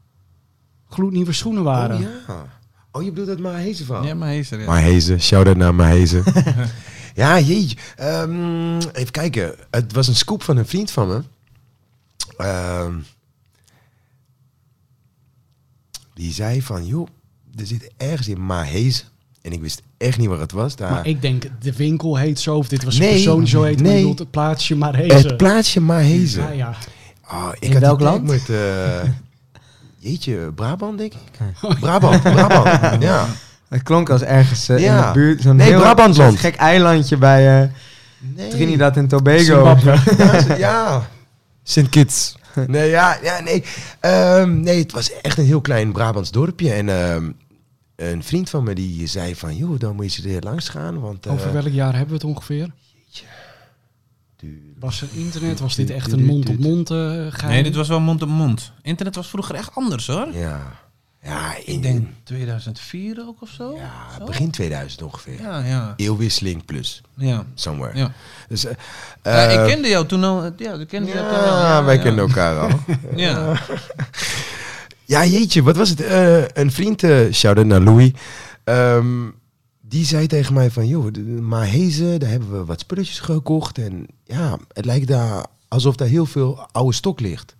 gloednieuwe 0.88 1.32
schoenen 1.32 1.62
waren. 1.62 1.96
Oh 1.96 2.02
ja. 2.26 2.46
Oh, 2.92 3.02
je 3.02 3.10
bedoelt 3.10 3.28
het 3.28 3.38
Mahezen 3.38 3.86
van? 3.86 4.06
Ja, 4.06 4.14
maar 4.14 4.28
Hezer, 4.28 4.60
ja. 4.60 4.66
Mahezen, 4.66 5.20
shout-out 5.20 5.56
naar 5.56 5.74
Mahezen. 5.74 6.24
ja, 7.14 7.40
jeetje. 7.40 7.76
Ehm, 7.96 8.76
even 8.76 9.10
kijken. 9.10 9.54
Het 9.70 9.92
was 9.92 10.08
een 10.08 10.14
scoop 10.14 10.42
van 10.42 10.56
een 10.56 10.66
vriend 10.66 10.90
van 10.90 11.08
me. 11.08 11.22
Ehm, 12.36 12.94
die 16.14 16.32
zei 16.32 16.62
van, 16.62 16.86
joh, 16.86 17.08
er 17.56 17.66
zit 17.66 17.90
ergens 17.96 18.28
in 18.28 18.46
Mahezen. 18.46 19.06
En 19.42 19.52
ik 19.52 19.60
wist 19.60 19.82
echt 19.96 20.18
niet 20.18 20.28
waar 20.28 20.40
het 20.40 20.52
was. 20.52 20.76
Daar. 20.76 20.90
Maar 20.90 21.06
ik 21.06 21.22
denk, 21.22 21.44
de 21.60 21.72
winkel 21.72 22.16
heet 22.16 22.40
zo, 22.40 22.56
of 22.56 22.68
dit 22.68 22.84
was 22.84 22.94
een 22.94 23.00
Nee, 23.00 23.12
persoon 23.12 23.46
zo 23.46 23.62
heet, 23.62 23.74
maar 23.80 23.86
nee. 23.86 23.96
bedoelt 23.96 24.18
het 24.18 24.30
plaatsje 24.30 24.76
maar 24.76 24.94
heet 24.96 25.12
het 25.12 25.36
plaatsje 25.36 25.80
Mahezen. 25.80 26.42
Ja, 26.42 26.50
ja. 26.50 26.74
Oh, 27.30 27.48
ik 27.54 27.62
In 27.62 27.72
had 27.72 27.80
welk 27.80 28.00
land? 28.00 28.24
Met, 28.24 28.48
eh, 28.48 29.02
jeetje, 29.98 30.52
Brabant 30.54 30.98
denk 30.98 31.12
ik. 31.12 31.20
Brabant, 31.80 32.22
Brabant. 32.22 33.02
Ja. 33.02 33.26
Het 33.68 33.82
klonk 33.82 34.10
als 34.10 34.22
ergens 34.22 34.68
eh, 34.68 34.78
Ja. 34.78 34.98
in 35.00 35.06
de 35.06 35.12
buurt. 35.12 35.42
Zo'n 35.42 35.56
Nee, 35.56 35.66
heel 35.68 36.12
zo'n 36.14 36.36
gek 36.36 36.54
eilandje 36.56 37.16
bij 37.16 37.62
eh, 37.62 37.68
Nee. 38.18 38.48
Trinidad 38.50 38.96
en 38.96 39.08
Tobago. 39.08 39.76
Ja, 40.18 40.56
ja. 40.56 41.08
Sint 41.62 41.88
Kitts. 41.88 42.36
Nee, 42.66 42.90
ja, 42.90 43.18
ja 43.22 43.40
nee. 43.40 43.64
Ehm, 44.00 44.60
nee, 44.60 44.78
het 44.78 44.92
was 44.92 45.12
echt 45.20 45.38
een 45.38 45.44
heel 45.44 45.60
klein 45.60 45.92
Brabants 45.92 46.30
dorpje. 46.30 46.72
En 46.72 46.88
ehm, 46.88 47.30
een 47.96 48.22
vriend 48.22 48.50
van 48.50 48.64
me 48.64 48.74
die 48.74 49.06
zei 49.06 49.36
van, 49.36 49.56
joh, 49.56 49.78
dan 49.78 49.94
moet 49.96 50.14
je 50.14 50.22
ze 50.22 50.34
er 50.34 50.42
langs 50.42 50.68
gaan. 50.68 51.00
Want, 51.00 51.26
eh, 51.26 51.32
Over 51.32 51.52
welk 51.52 51.68
jaar 51.68 51.90
hebben 51.92 52.08
we 52.08 52.14
het 52.14 52.24
ongeveer? 52.36 52.64
du- 52.66 53.22
Was 54.78 55.02
er 55.02 55.08
internet? 55.14 55.60
Was 55.60 55.74
dit 55.74 55.90
echt 55.90 56.12
een 56.12 56.24
mond-op-mond 56.24 56.90
eh 56.90 56.96
geheim? 56.96 57.52
Nee, 57.52 57.62
dit 57.62 57.74
was 57.74 57.88
wel 57.88 58.00
mond 58.00 58.22
op 58.22 58.28
mond. 58.28 58.72
Internet 58.82 59.14
was 59.14 59.28
vroeger 59.28 59.54
echt 59.54 59.70
anders 59.74 60.06
hoor. 60.06 60.28
Ja. 60.32 60.60
Ja, 61.22 61.54
in, 61.64 61.74
Ik 61.74 61.82
denk 61.82 62.06
2004 62.24 63.24
ook 63.26 63.42
of 63.42 63.48
zo. 63.50 63.74
ja, 63.76 63.92
Zo? 64.18 64.24
begin 64.24 64.50
2000 64.50 65.02
ongeveer. 65.02 65.40
Ja, 65.42 65.58
ja. 65.64 65.94
Eeuwwisseling 65.96 66.64
plus, 66.64 67.00
ja. 67.16 67.44
somewhere. 67.54 67.98
ja. 67.98 68.12
Dus, 68.48 68.64
eh, 68.64 68.74
Ja, 69.22 69.46
eh, 69.46 69.52
ik 69.62 69.72
kende 69.72 69.88
jou 69.88 70.06
toen 70.06 70.24
al. 70.24 70.42
Ja, 70.56 70.72
ik 70.72 70.88
kende 70.88 71.10
jou 71.12 71.28
toen 71.28 71.38
al. 71.38 71.44
ja, 71.58 71.84
wij 71.84 71.98
kennen 71.98 72.24
elkaar 72.28 72.58
al. 72.58 72.78
Ja. 73.16 73.60
Ja, 75.04 75.24
jeetje, 75.24 75.62
wat 75.62 75.76
was 75.76 75.88
het? 75.88 76.00
Eh, 76.00 76.48
een 76.48 76.72
vriend, 76.72 77.02
eh 77.02 77.32
shout-out 77.32 77.66
naar 77.66 77.80
Louis, 77.80 78.10
ehm, 78.64 79.26
die 79.88 80.04
zei 80.04 80.26
tegen 80.26 80.54
mij 80.54 80.70
van, 80.70 80.86
joh, 80.86 81.14
Mahezen, 81.40 82.20
daar 82.20 82.30
hebben 82.30 82.52
we 82.52 82.64
wat 82.64 82.80
spulletjes 82.80 83.20
gekocht. 83.20 83.78
En 83.78 84.06
ja, 84.24 84.58
het 84.72 84.84
lijkt 84.84 85.08
daar 85.08 85.46
alsof 85.68 85.96
daar 85.96 86.08
heel 86.08 86.26
veel 86.26 86.66
oude 86.72 86.94
stok 86.94 87.20
ligt. 87.20 87.56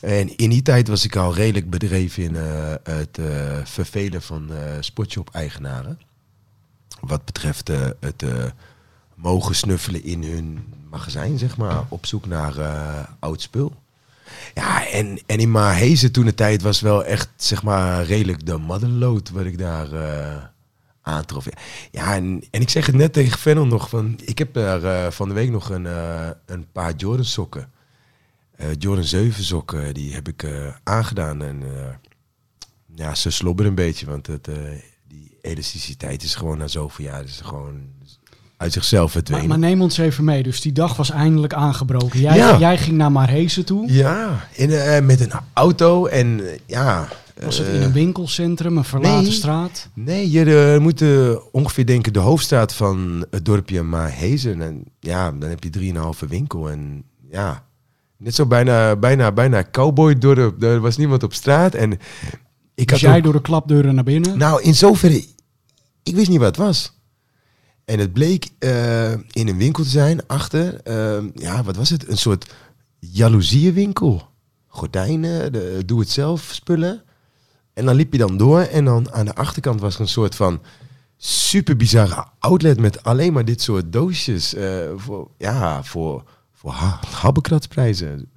En 0.00 0.36
in 0.36 0.50
die 0.50 0.62
tijd 0.62 0.88
was 0.88 1.04
ik 1.04 1.16
al 1.16 1.34
redelijk 1.34 1.70
bedreven 1.70 2.22
in 2.22 2.36
eh, 2.36 2.74
het 2.82 3.18
eh, 3.18 3.58
vervelen 3.64 4.22
van 4.22 4.52
eh 4.52 4.76
sportshop-eigenaren. 4.80 5.98
Wat 7.00 7.24
betreft 7.24 7.68
het 8.00 8.24
mogen 9.14 9.54
snuffelen 9.54 10.04
in 10.04 10.22
hun 10.22 10.64
magazijn, 10.90 11.38
zeg 11.38 11.56
maar, 11.56 11.84
op 11.88 12.06
zoek 12.06 12.26
naar 12.26 12.54
oud 13.18 13.40
spul. 13.40 13.74
Ja, 14.54 14.88
en, 14.88 15.18
en 15.26 15.38
in 15.38 15.50
Mahezen 15.50 16.12
toen 16.12 16.24
de 16.24 16.34
tijd 16.34 16.62
was 16.62 16.80
wel 16.80 17.04
echt, 17.04 17.28
zeg 17.36 17.62
maar, 17.62 18.04
redelijk 18.04 18.46
de 18.46 18.56
motherload 18.56 19.30
wat 19.30 19.44
ik 19.44 19.58
daar 19.58 19.88
aantrof. 21.04 21.46
Ja, 21.90 22.14
en, 22.14 22.44
en 22.50 22.60
ik 22.60 22.68
zeg 22.70 22.86
het 22.86 22.94
net 22.94 23.12
tegen 23.12 23.38
Fennel 23.38 23.66
nog, 23.66 23.88
van, 23.88 24.18
ik 24.24 24.38
heb 24.38 24.54
daar 24.54 24.82
eh, 24.84 25.10
van 25.10 25.28
de 25.28 25.34
week 25.34 25.50
nog 25.50 25.70
een, 25.70 25.86
eh, 25.86 26.28
een 26.46 26.66
paar 26.72 26.92
Jordan 26.96 27.24
sokken. 27.24 27.70
Eh, 28.56 28.66
Jordan 28.78 29.04
7 29.04 29.44
sokken, 29.44 29.94
die 29.94 30.14
heb 30.14 30.28
ik 30.28 30.46
aangedaan. 30.82 31.42
En 31.42 31.62
ja, 32.94 33.14
ze 33.14 33.30
slobberen 33.30 33.70
een 33.70 33.76
beetje, 33.76 34.06
want 34.06 34.26
het, 34.26 34.48
die 35.08 35.38
elasticiteit 35.42 36.22
is 36.22 36.34
gewoon 36.34 36.58
na 36.58 36.66
zoveel 36.68 37.04
jaar 37.04 37.24
is 37.24 37.40
gewoon 37.44 37.80
uit 38.56 38.72
zichzelf 38.72 39.12
verdwenen. 39.12 39.48
maar 39.48 39.58
neem 39.58 39.82
ons 39.82 39.98
even 39.98 40.24
mee. 40.24 40.42
Dus 40.42 40.60
die 40.60 40.72
dag 40.72 40.96
was 40.96 41.10
eindelijk 41.10 41.52
aangebroken. 41.52 42.20
Jij, 42.20 42.36
Ja. 42.36 42.58
jij 42.58 42.78
ging 42.78 42.96
naar 42.96 43.12
Marhezen 43.12 43.64
toe. 43.64 43.92
Ja, 43.92 44.48
in, 44.52 44.70
eh, 44.70 45.00
met 45.00 45.20
een 45.20 45.32
auto 45.52 46.06
en 46.06 46.40
ja. 46.66 47.08
Was 47.44 47.58
het 47.58 47.68
in 47.68 47.82
een 47.82 47.92
winkelcentrum, 47.92 48.76
een 48.76 48.84
verlaten 48.84 49.22
nee. 49.22 49.32
straat? 49.32 49.88
Nee, 49.94 50.30
je 50.30 50.72
eh, 50.74 50.80
moet 50.80 51.00
eh, 51.02 51.36
ongeveer 51.52 51.86
denken 51.86 52.12
de 52.12 52.18
hoofdstraat 52.18 52.74
van 52.74 53.26
het 53.30 53.44
dorpje 53.44 53.82
Mahezen. 53.82 54.62
En 54.62 54.84
ja, 55.00 55.32
dan 55.32 55.48
heb 55.48 55.62
je 55.64 55.70
drieënhalve 55.70 56.26
winkel. 56.26 56.70
En 56.70 57.04
ja, 57.30 57.66
net 58.16 58.34
zo 58.34 58.46
bijna, 58.46 58.96
bijna, 58.96 59.32
bijna 59.32 59.64
cowboy 59.70 60.18
dorp. 60.18 60.62
Er 60.62 60.80
was 60.80 60.96
niemand 60.96 61.22
op 61.22 61.32
straat. 61.34 61.74
En 61.74 61.92
ik 61.92 61.98
Dus 62.74 62.90
had 62.90 63.00
jij 63.00 63.16
ook- 63.16 63.24
door 63.24 63.32
de 63.32 63.40
klapdeuren 63.40 63.94
naar 63.94 64.04
binnen? 64.04 64.38
nou, 64.38 64.62
in 64.62 64.74
zoverre, 64.74 65.24
ik 66.02 66.14
wist 66.14 66.28
niet 66.28 66.38
wat 66.38 66.56
het 66.56 66.66
was. 66.66 66.98
En 67.84 67.98
het 67.98 68.12
bleek 68.12 68.48
eh, 68.58 69.12
in 69.12 69.48
een 69.48 69.58
winkel 69.58 69.82
te 69.82 69.88
zijn 69.90 70.26
achter, 70.26 70.80
ja, 71.34 71.62
wat 71.62 71.76
was 71.76 71.90
het? 71.90 72.08
Een 72.08 72.18
soort 72.18 72.54
jaloezieënwinkel. 72.98 74.28
Gordijnen, 74.66 75.52
doe-het-zelf 75.86 76.48
spullen. 76.52 77.02
En 77.74 77.84
dan 77.84 77.94
liep 77.94 78.12
je 78.12 78.18
dan 78.18 78.36
door 78.36 78.60
en 78.60 78.84
dan 78.84 79.12
aan 79.12 79.24
de 79.24 79.34
achterkant 79.34 79.80
was 79.80 79.94
er 79.94 80.00
een 80.00 80.08
soort 80.08 80.34
van 80.34 80.60
super 81.16 81.76
bizarre 81.76 82.26
outlet 82.38 82.80
met 82.80 83.02
alleen 83.02 83.32
maar 83.32 83.44
dit 83.44 83.62
soort 83.62 83.92
doosjes 83.92 84.54
eh, 84.54 84.78
voor, 84.96 85.30
ja, 85.38 85.82
voor, 85.82 86.24
voor 86.52 86.70
ha 86.70 87.00
habbekratsprijzen. 87.10 88.30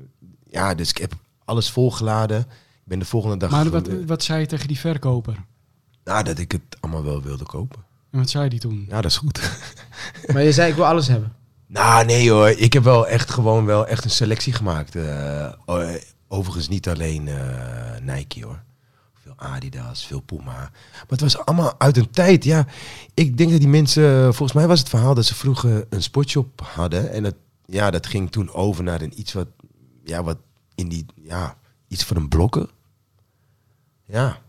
Ja, 0.50 0.76
dus 0.76 0.90
ik 0.90 0.98
heb 0.98 1.14
alles 1.46 1.72
volgeladen. 1.72 2.40
Ik 2.40 2.84
ben 2.84 3.00
de 3.00 3.06
volgende 3.06 3.38
dag... 3.38 3.50
Maar 3.50 3.70
wat, 3.70 3.90
wat 4.06 4.24
zei 4.24 4.40
je 4.40 4.46
tegen 4.46 4.68
die 4.68 4.80
verkoper? 4.80 5.46
nou, 6.04 6.24
dat 6.24 6.40
ik 6.40 6.52
het 6.52 6.78
allemaal 6.80 7.04
wel 7.04 7.22
wilde 7.22 7.46
kopen. 7.46 7.86
En 8.12 8.20
wat 8.20 8.30
zei 8.30 8.50
die 8.50 8.60
toen? 8.60 8.86
Ja, 8.90 9.02
dat 9.02 9.12
is 9.12 9.18
goed. 9.18 9.40
Maar 10.34 10.44
je 10.44 10.52
zei, 10.52 10.70
ik 10.70 10.76
wil 10.76 10.86
alles 10.86 11.08
hebben. 11.08 11.34
Nou, 11.68 12.06
nee 12.06 12.32
hoor. 12.32 12.50
Ik 12.50 12.74
heb 12.74 12.84
wel 12.84 13.08
echt 13.08 13.30
gewoon 13.30 13.66
wel 13.66 13.88
echt 13.88 14.04
een 14.04 14.10
selectie 14.10 14.54
gemaakt. 14.54 14.96
Eh, 14.96 15.50
overigens 16.28 16.68
niet 16.68 16.90
alleen 16.90 17.28
eh, 17.28 17.36
Nike 18.02 18.46
hoor. 18.46 18.64
Adidas, 19.38 20.06
veel 20.06 20.20
Puma. 20.20 20.44
Maar 20.44 21.06
het 21.08 21.22
was 21.22 21.38
allemaal 21.38 21.80
uit 21.80 21.98
een 21.98 22.10
tijd. 22.10 22.44
Ja, 22.44 22.66
ik 23.14 23.38
denk 23.38 23.52
dat 23.52 23.60
die 23.60 23.70
mensen... 23.70 24.24
Volgens 24.24 24.54
mij 24.54 24.68
was 24.68 24.80
het 24.80 24.90
verhaal 24.90 25.14
dat 25.14 25.26
ze 25.26 25.36
vroeger 25.36 25.86
een 25.90 26.04
sportshop 26.04 26.62
hadden. 26.74 27.12
En 27.12 27.24
het, 27.24 27.36
ja, 27.66 27.92
dat 27.92 28.08
ging 28.08 28.32
toen 28.32 28.54
over 28.54 28.84
naar 28.84 29.02
een 29.02 29.20
iets 29.20 29.34
wat... 29.34 29.48
Ja, 30.04 30.24
wat 30.24 30.38
in 30.76 30.90
die... 30.90 31.06
Ja, 31.16 31.58
iets 31.88 32.04
van 32.04 32.18
een 32.18 32.28
blokker. 32.28 32.70
Ja, 34.06 34.42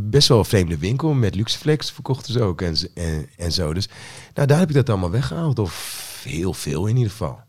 best 0.00 0.28
wel 0.28 0.38
een 0.38 0.44
vreemde 0.44 0.78
winkel. 0.78 1.12
Met 1.12 1.34
Luxeflex 1.34 1.90
verkochten 1.90 2.32
ze 2.32 2.42
ook 2.42 2.60
en, 2.62 2.76
en, 2.94 3.28
en 3.36 3.52
zo. 3.52 3.72
Dus 3.72 3.88
nou, 4.34 4.46
daar 4.46 4.58
heb 4.58 4.68
ik 4.68 4.74
dat 4.74 4.88
allemaal 4.88 5.10
weggehaald. 5.10 5.58
Of 5.58 6.22
heel 6.24 6.52
veel 6.52 6.86
in 6.86 6.96
ieder 6.96 7.10
geval. 7.10 7.40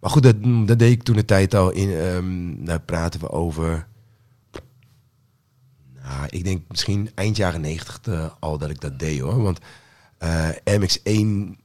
Maar 0.00 0.10
goed, 0.10 0.22
dat, 0.22 0.36
dat 0.66 0.78
deed 0.78 0.92
ik 0.92 1.02
toen 1.02 1.16
de 1.16 1.24
tijd 1.24 1.54
al 1.54 1.70
in. 1.70 1.92
ehm 1.92 2.64
daar 2.64 2.80
praten 2.80 3.20
we 3.20 3.30
over. 3.30 3.86
Nou, 6.12 6.26
ik 6.30 6.44
denk 6.44 6.62
misschien 6.68 7.10
eind 7.14 7.36
jaren 7.36 7.60
negentig 7.60 8.36
al 8.40 8.58
dat 8.58 8.70
ik 8.70 8.80
dat 8.80 8.98
deed 8.98 9.20
hoor. 9.20 9.42
Want 9.42 9.58
eh, 10.18 10.48
MX1. 10.48 11.60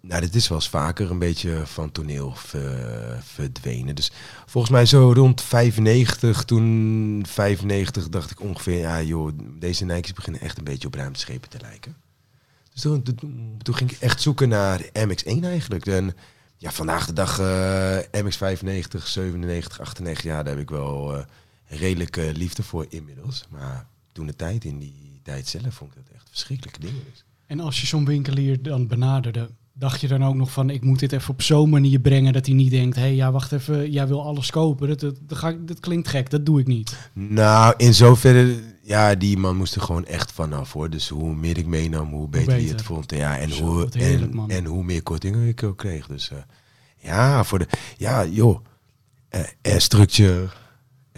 Nou, 0.00 0.20
dit 0.20 0.34
is 0.34 0.48
wel 0.48 0.58
eens 0.58 0.68
vaker 0.68 1.10
een 1.10 1.18
beetje 1.18 1.66
van 1.66 1.92
toneel 1.92 2.34
ver- 2.34 3.22
verdwenen. 3.22 3.94
Dus 3.94 4.12
volgens 4.46 4.72
mij 4.72 4.86
zo 4.86 5.12
rond 5.12 5.42
95, 5.42 6.44
toen 6.44 7.24
95 7.26 8.08
dacht 8.08 8.30
ik 8.30 8.40
ongeveer, 8.40 8.78
ja 8.78 9.02
joh, 9.02 9.32
deze 9.58 9.84
Nike's 9.84 10.12
beginnen 10.12 10.40
echt 10.40 10.58
een 10.58 10.64
beetje 10.64 10.86
op 10.86 10.94
ruimteschepen 10.94 11.48
te 11.48 11.58
lijken. 11.60 11.96
Dus 12.72 12.82
toen, 12.82 13.02
toen, 13.62 13.74
ging 13.74 13.90
ik 13.90 14.00
echt 14.00 14.22
zoeken 14.22 14.48
naar 14.48 14.82
MX1 14.82 15.42
eigenlijk. 15.42 15.86
En 15.86 16.16
ja, 16.56 16.70
vandaag 16.70 17.06
de 17.06 17.12
dag 17.12 17.38
eh, 17.38 18.22
MX95, 18.22 19.02
97, 19.04 19.80
98, 19.80 20.24
ja, 20.24 20.42
daar 20.42 20.52
heb 20.54 20.62
ik 20.62 20.70
wel 20.70 21.16
eh, 21.16 21.24
redelijke 21.68 22.32
liefde 22.34 22.62
voor 22.62 22.86
inmiddels. 22.88 23.46
Maar 23.50 23.86
toen 24.12 24.26
de 24.26 24.36
tijd, 24.36 24.64
in 24.64 24.78
die 24.78 25.20
tijd 25.22 25.48
zelf, 25.48 25.74
vond 25.74 25.90
ik 25.90 25.96
dat 25.96 26.14
echt 26.14 26.28
verschrikkelijke 26.28 26.80
dingen. 26.80 27.02
Dus. 27.10 27.24
En 27.46 27.60
als 27.60 27.80
je 27.80 27.86
zo'n 27.86 28.04
winkelier 28.04 28.62
dan 28.62 28.86
benaderde, 28.86 29.50
dacht 29.72 30.00
je 30.00 30.08
dan 30.08 30.24
ook 30.24 30.34
nog 30.34 30.50
van... 30.50 30.70
ik 30.70 30.82
moet 30.82 30.98
dit 30.98 31.12
even 31.12 31.30
op 31.30 31.42
zo'n 31.42 31.70
manier 31.70 31.98
brengen 31.98 32.32
dat 32.32 32.46
hij 32.46 32.54
niet 32.54 32.70
denkt... 32.70 32.96
hé, 32.96 33.02
hey, 33.02 33.14
ja, 33.14 33.32
wacht 33.32 33.52
even, 33.52 33.90
jij 33.90 34.06
wil 34.06 34.24
alles 34.24 34.50
kopen. 34.50 34.88
Dat, 34.88 35.00
dat, 35.00 35.16
dat, 35.20 35.38
ga 35.38 35.52
dat 35.60 35.80
klinkt 35.80 36.08
gek, 36.08 36.30
dat 36.30 36.46
doe 36.46 36.60
ik 36.60 36.66
niet. 36.66 36.96
Nou, 37.12 37.74
in 37.76 37.94
zoverre, 37.94 38.62
ja, 38.82 39.14
die 39.14 39.36
man 39.36 39.56
moest 39.56 39.74
er 39.74 39.80
gewoon 39.80 40.04
echt 40.04 40.32
vanaf 40.32 40.72
hoor. 40.72 40.90
Dus 40.90 41.08
hoe 41.08 41.34
meer 41.34 41.58
ik 41.58 41.66
meenam, 41.66 42.10
hoe 42.10 42.28
beter 42.28 42.48
hij 42.48 42.58
beter. 42.58 42.76
het 42.76 42.84
vond. 42.84 43.10
Ja, 43.10 43.38
en, 43.38 43.52
Zo, 43.52 43.64
hoe, 43.64 43.88
heerlijk, 43.90 44.32
en, 44.32 44.48
en 44.48 44.64
hoe 44.64 44.84
meer 44.84 45.02
kortingen 45.02 45.48
ik 45.48 45.62
ook 45.62 45.76
kreeg. 45.76 46.06
Dus 46.06 46.30
eh, 46.30 46.38
ja, 46.96 47.44
voor 47.44 47.58
de, 47.58 47.68
ja, 47.96 48.26
joh, 48.26 48.64
eh 49.28 49.78
structure, 49.78 50.48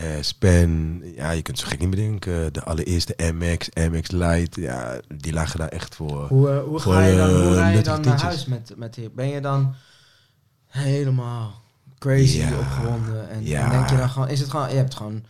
eh 0.01 0.07
span, 0.21 1.03
ja, 1.17 1.31
je 1.31 1.43
kunt 1.43 1.59
zo 1.59 1.67
gek 1.69 1.79
niet 1.81 1.91
bedenken. 1.91 2.53
De 2.53 2.63
allereerste 2.65 3.15
MX, 3.35 3.69
MX 3.91 4.11
Lite, 4.11 4.61
ja, 4.61 5.01
die 5.15 5.33
lagen 5.33 5.59
daar 5.59 5.69
echt 5.69 5.95
voor. 5.95 6.27
Hoe, 6.29 6.51
eh, 6.51 6.63
hoe 6.63 6.81
Voor, 6.81 6.93
ga 6.93 7.01
je 7.05 7.17
dan, 7.17 7.31
hoe 7.31 7.55
eh, 7.55 7.61
ga 7.61 7.69
je 7.69 7.83
dan 7.83 8.01
naar 8.01 8.21
huis 8.23 8.47
met, 8.47 8.73
met 8.77 8.95
die? 8.95 9.11
Ben 9.15 9.29
je 9.29 9.41
dan 9.41 9.75
helemaal 10.67 11.61
crazy 11.99 12.39
Ja. 12.39 12.49
opgewonden? 12.59 13.31
En, 13.31 13.45
Ja. 13.47 13.65
en 13.65 13.71
denk 13.71 13.91
je 13.91 13.97
dan 13.97 14.11
gewoon, 14.11 14.29
is 14.29 14.41
het 14.41 14.51
gewoon, 14.51 14.69
je 14.69 14.77
hebt 14.77 14.95
gewoon 14.95 15.23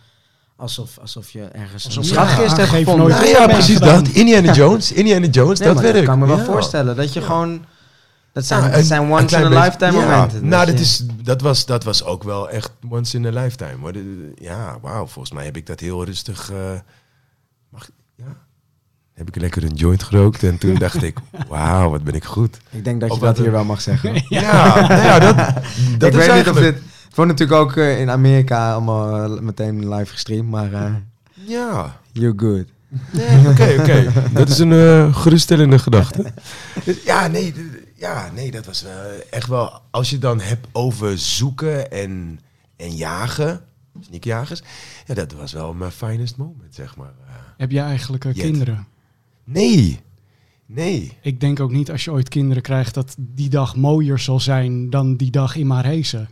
alsof, 0.56 0.98
alsof 0.98 1.30
je 1.30 1.42
ergens 1.44 1.84
Alsof 1.84 2.02
een 2.04 2.08
schatkist 2.10 2.56
hebt 2.56 2.68
gevonden. 2.68 3.26
ja, 3.28 3.46
precies 3.46 3.78
dat. 3.78 4.08
Indiana 4.08 4.52
Jones, 4.52 4.92
Indiana 4.92 5.26
Jones, 5.26 5.58
Nee, 5.58 5.68
dat 5.68 5.80
werkt. 5.80 5.96
dat 5.96 6.04
kan 6.06 6.18
me 6.18 6.26
wel 6.26 6.38
voorstellen. 6.38 6.96
Dat 6.96 7.12
je 7.12 7.20
gewoon, 7.22 7.64
dat 8.32 8.44
zijn, 8.44 8.72
dat 8.72 8.84
zijn 8.84 9.10
once 9.12 9.36
in 9.36 9.44
a 9.44 9.48
lifetime 9.64 9.92
ja, 9.92 10.00
momenten. 10.10 10.48
Nou, 10.48 10.66
Dat 10.66 10.78
is, 10.78 11.04
dat, 11.22 11.40
was, 11.40 11.66
dat 11.66 11.84
was 11.84 12.04
ook 12.04 12.22
wel 12.22 12.50
echt 12.50 12.70
once 12.88 13.16
in 13.16 13.26
a 13.26 13.42
lifetime. 13.42 13.76
hoor. 13.80 13.92
Ja, 14.34 14.78
wauw. 14.82 15.06
Volgens 15.06 15.34
mij 15.34 15.44
heb 15.44 15.56
ik 15.56 15.66
dat 15.66 15.80
heel 15.80 16.04
rustig... 16.04 16.50
eh, 16.52 16.56
mag, 17.68 17.88
ja. 18.16 18.36
Heb 19.14 19.28
ik 19.28 19.36
lekker 19.36 19.62
een 19.64 19.74
joint 19.74 20.02
gerookt 20.02 20.42
en 20.42 20.58
toen 20.58 20.74
dacht 20.74 21.02
ik... 21.02 21.18
Wauw, 21.48 21.90
wat 21.90 22.04
ben 22.04 22.14
ik 22.14 22.24
goed. 22.24 22.58
Ik 22.70 22.84
denk 22.84 23.00
dat 23.00 23.14
je 23.14 23.20
dat 23.20 23.36
hier 23.36 23.46
een- 23.46 23.52
wel 23.52 23.64
mag 23.64 23.80
zeggen. 23.80 24.14
Ja, 24.28 24.74
nou 24.88 25.02
ja, 25.02 25.18
dat, 25.18 25.36
dat 25.98 26.14
ik 26.14 26.20
is 26.20 26.26
weet 26.26 26.36
niet 26.36 26.48
of 26.48 26.56
dit... 26.58 26.74
Het 26.74 27.18
wordt 27.18 27.30
natuurlijk 27.30 27.60
ook 27.60 27.76
eh, 27.76 28.00
in 28.00 28.10
Amerika 28.10 28.72
allemaal 28.72 29.34
eh, 29.36 29.40
meteen 29.40 29.94
live 29.94 30.12
gestreamd, 30.12 30.48
maar 30.48 31.02
Ja, 31.32 31.96
you're 32.12 32.34
good. 32.36 32.64
Nee, 33.10 33.48
oké, 33.48 33.76
oké. 33.80 34.12
Dat 34.32 34.48
is 34.48 34.58
een 34.58 35.14
geruststellende 35.14 35.78
gedachte. 35.78 36.32
Ja, 37.04 37.26
nee, 37.26 37.54
ja, 38.00 38.30
nee, 38.34 38.50
dat 38.50 38.66
was 38.66 38.84
eh, 38.84 38.92
echt 39.30 39.48
wel... 39.48 39.80
Als 39.90 40.08
je 40.08 40.12
het 40.14 40.22
dan 40.24 40.40
hebt 40.40 40.66
over 40.72 41.18
zoeken 41.18 41.90
en, 41.90 42.40
en 42.76 42.96
jagen, 42.96 43.60
sneakjagers... 44.00 44.62
Ja, 45.06 45.14
dat 45.14 45.32
was 45.32 45.52
wel 45.52 45.74
mijn 45.74 45.90
finest 45.90 46.36
moment, 46.36 46.74
zeg 46.74 46.96
maar. 46.96 47.12
Eh, 47.26 47.34
Heb 47.56 47.70
jij 47.70 47.84
eigenlijk 47.84 48.24
eh, 48.24 48.34
kinderen? 48.34 48.86
nee, 49.44 50.00
nee. 50.66 51.18
Ik 51.22 51.40
denk 51.40 51.60
ook 51.60 51.70
niet 51.72 51.90
als 51.90 52.04
je 52.04 52.12
ooit 52.12 52.28
kinderen 52.28 52.62
krijgt 52.62 52.94
dat 52.94 53.14
die 53.18 53.48
dag 53.48 53.76
mooier 53.76 54.18
zal 54.18 54.40
zijn 54.40 54.90
dan 54.90 55.16
die 55.16 55.30
dag 55.30 55.56
in 55.56 55.66
Maarhezen. 55.66 56.28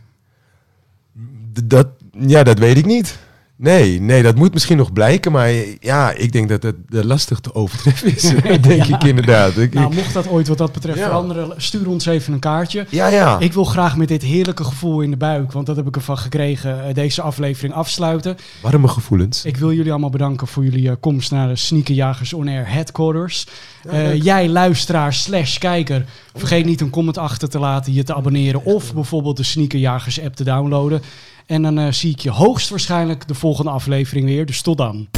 D- 1.52 1.70
dat, 1.70 1.88
ja, 2.18 2.42
dat 2.42 2.58
weet 2.58 2.76
ik 2.76 2.86
niet. 2.86 3.18
Nee, 3.60 4.00
nee, 4.00 4.22
dat 4.22 4.34
moet 4.36 4.52
misschien 4.52 4.76
nog 4.76 4.92
blijken. 4.92 5.32
Maar 5.32 5.50
ja, 5.80 6.12
ik 6.12 6.32
denk 6.32 6.48
dat 6.48 6.62
het 6.62 6.76
lastig 6.88 7.40
te 7.40 7.54
overtreffen 7.54 8.14
is. 8.16 8.22
denk 8.60 8.84
ik 8.84 9.04
inderdaad. 9.04 9.56
Ik, 9.56 9.74
Nou, 9.74 9.94
mocht 9.94 10.12
dat 10.14 10.28
ooit 10.28 10.48
wat 10.48 10.58
dat 10.58 10.72
betreft 10.72 10.98
Ja. 10.98 11.04
veranderen, 11.04 11.52
stuur 11.56 11.88
ons 11.88 12.06
even 12.06 12.32
een 12.32 12.38
kaartje. 12.38 12.86
ja, 12.90 13.06
ja. 13.06 13.38
Ik 13.38 13.52
wil 13.52 13.64
graag 13.64 13.96
met 13.96 14.08
dit 14.08 14.22
heerlijke 14.22 14.64
gevoel 14.64 15.00
in 15.00 15.10
de 15.10 15.16
buik, 15.16 15.52
want 15.52 15.66
dat 15.66 15.76
heb 15.76 15.86
ik 15.86 15.96
ervan 15.96 16.18
gekregen, 16.18 16.88
eh, 16.88 16.94
deze 16.94 17.22
aflevering 17.22 17.74
afsluiten. 17.74 18.36
Warme 18.62 18.88
gevoelens. 18.88 19.44
Ik 19.44 19.56
wil 19.56 19.72
jullie 19.72 19.90
allemaal 19.90 20.10
bedanken 20.10 20.46
voor 20.46 20.64
jullie 20.64 20.88
eh, 20.88 20.94
komst 21.00 21.30
naar 21.30 21.48
de 21.48 21.56
Sneakerjagers 21.56 22.32
On 22.32 22.48
Air 22.48 22.68
Headquarters. 22.70 23.46
Ja, 23.84 23.90
Eh, 23.90 24.22
jij 24.22 24.48
luisteraar 24.48 25.12
slash 25.14 25.58
kijker, 25.58 26.04
vergeet 26.34 26.64
niet 26.64 26.80
een 26.80 26.90
comment 26.90 27.18
achter 27.18 27.48
te 27.48 27.58
laten, 27.58 27.92
je 27.92 28.02
te 28.02 28.14
abonneren 28.14 28.64
of 28.64 28.94
bijvoorbeeld 28.94 29.36
de 29.36 29.42
Sneakerjagers 29.42 30.20
app 30.22 30.36
te 30.36 30.44
downloaden. 30.44 31.02
En 31.48 31.62
dan 31.62 31.78
eh, 31.78 31.92
zie 31.92 32.10
ik 32.10 32.20
je 32.20 32.30
hoogstwaarschijnlijk 32.30 33.28
de 33.28 33.34
volgende 33.34 33.70
aflevering 33.70 34.26
weer, 34.26 34.46
dus 34.46 34.62
tot 34.62 34.76
dan. 34.76 35.08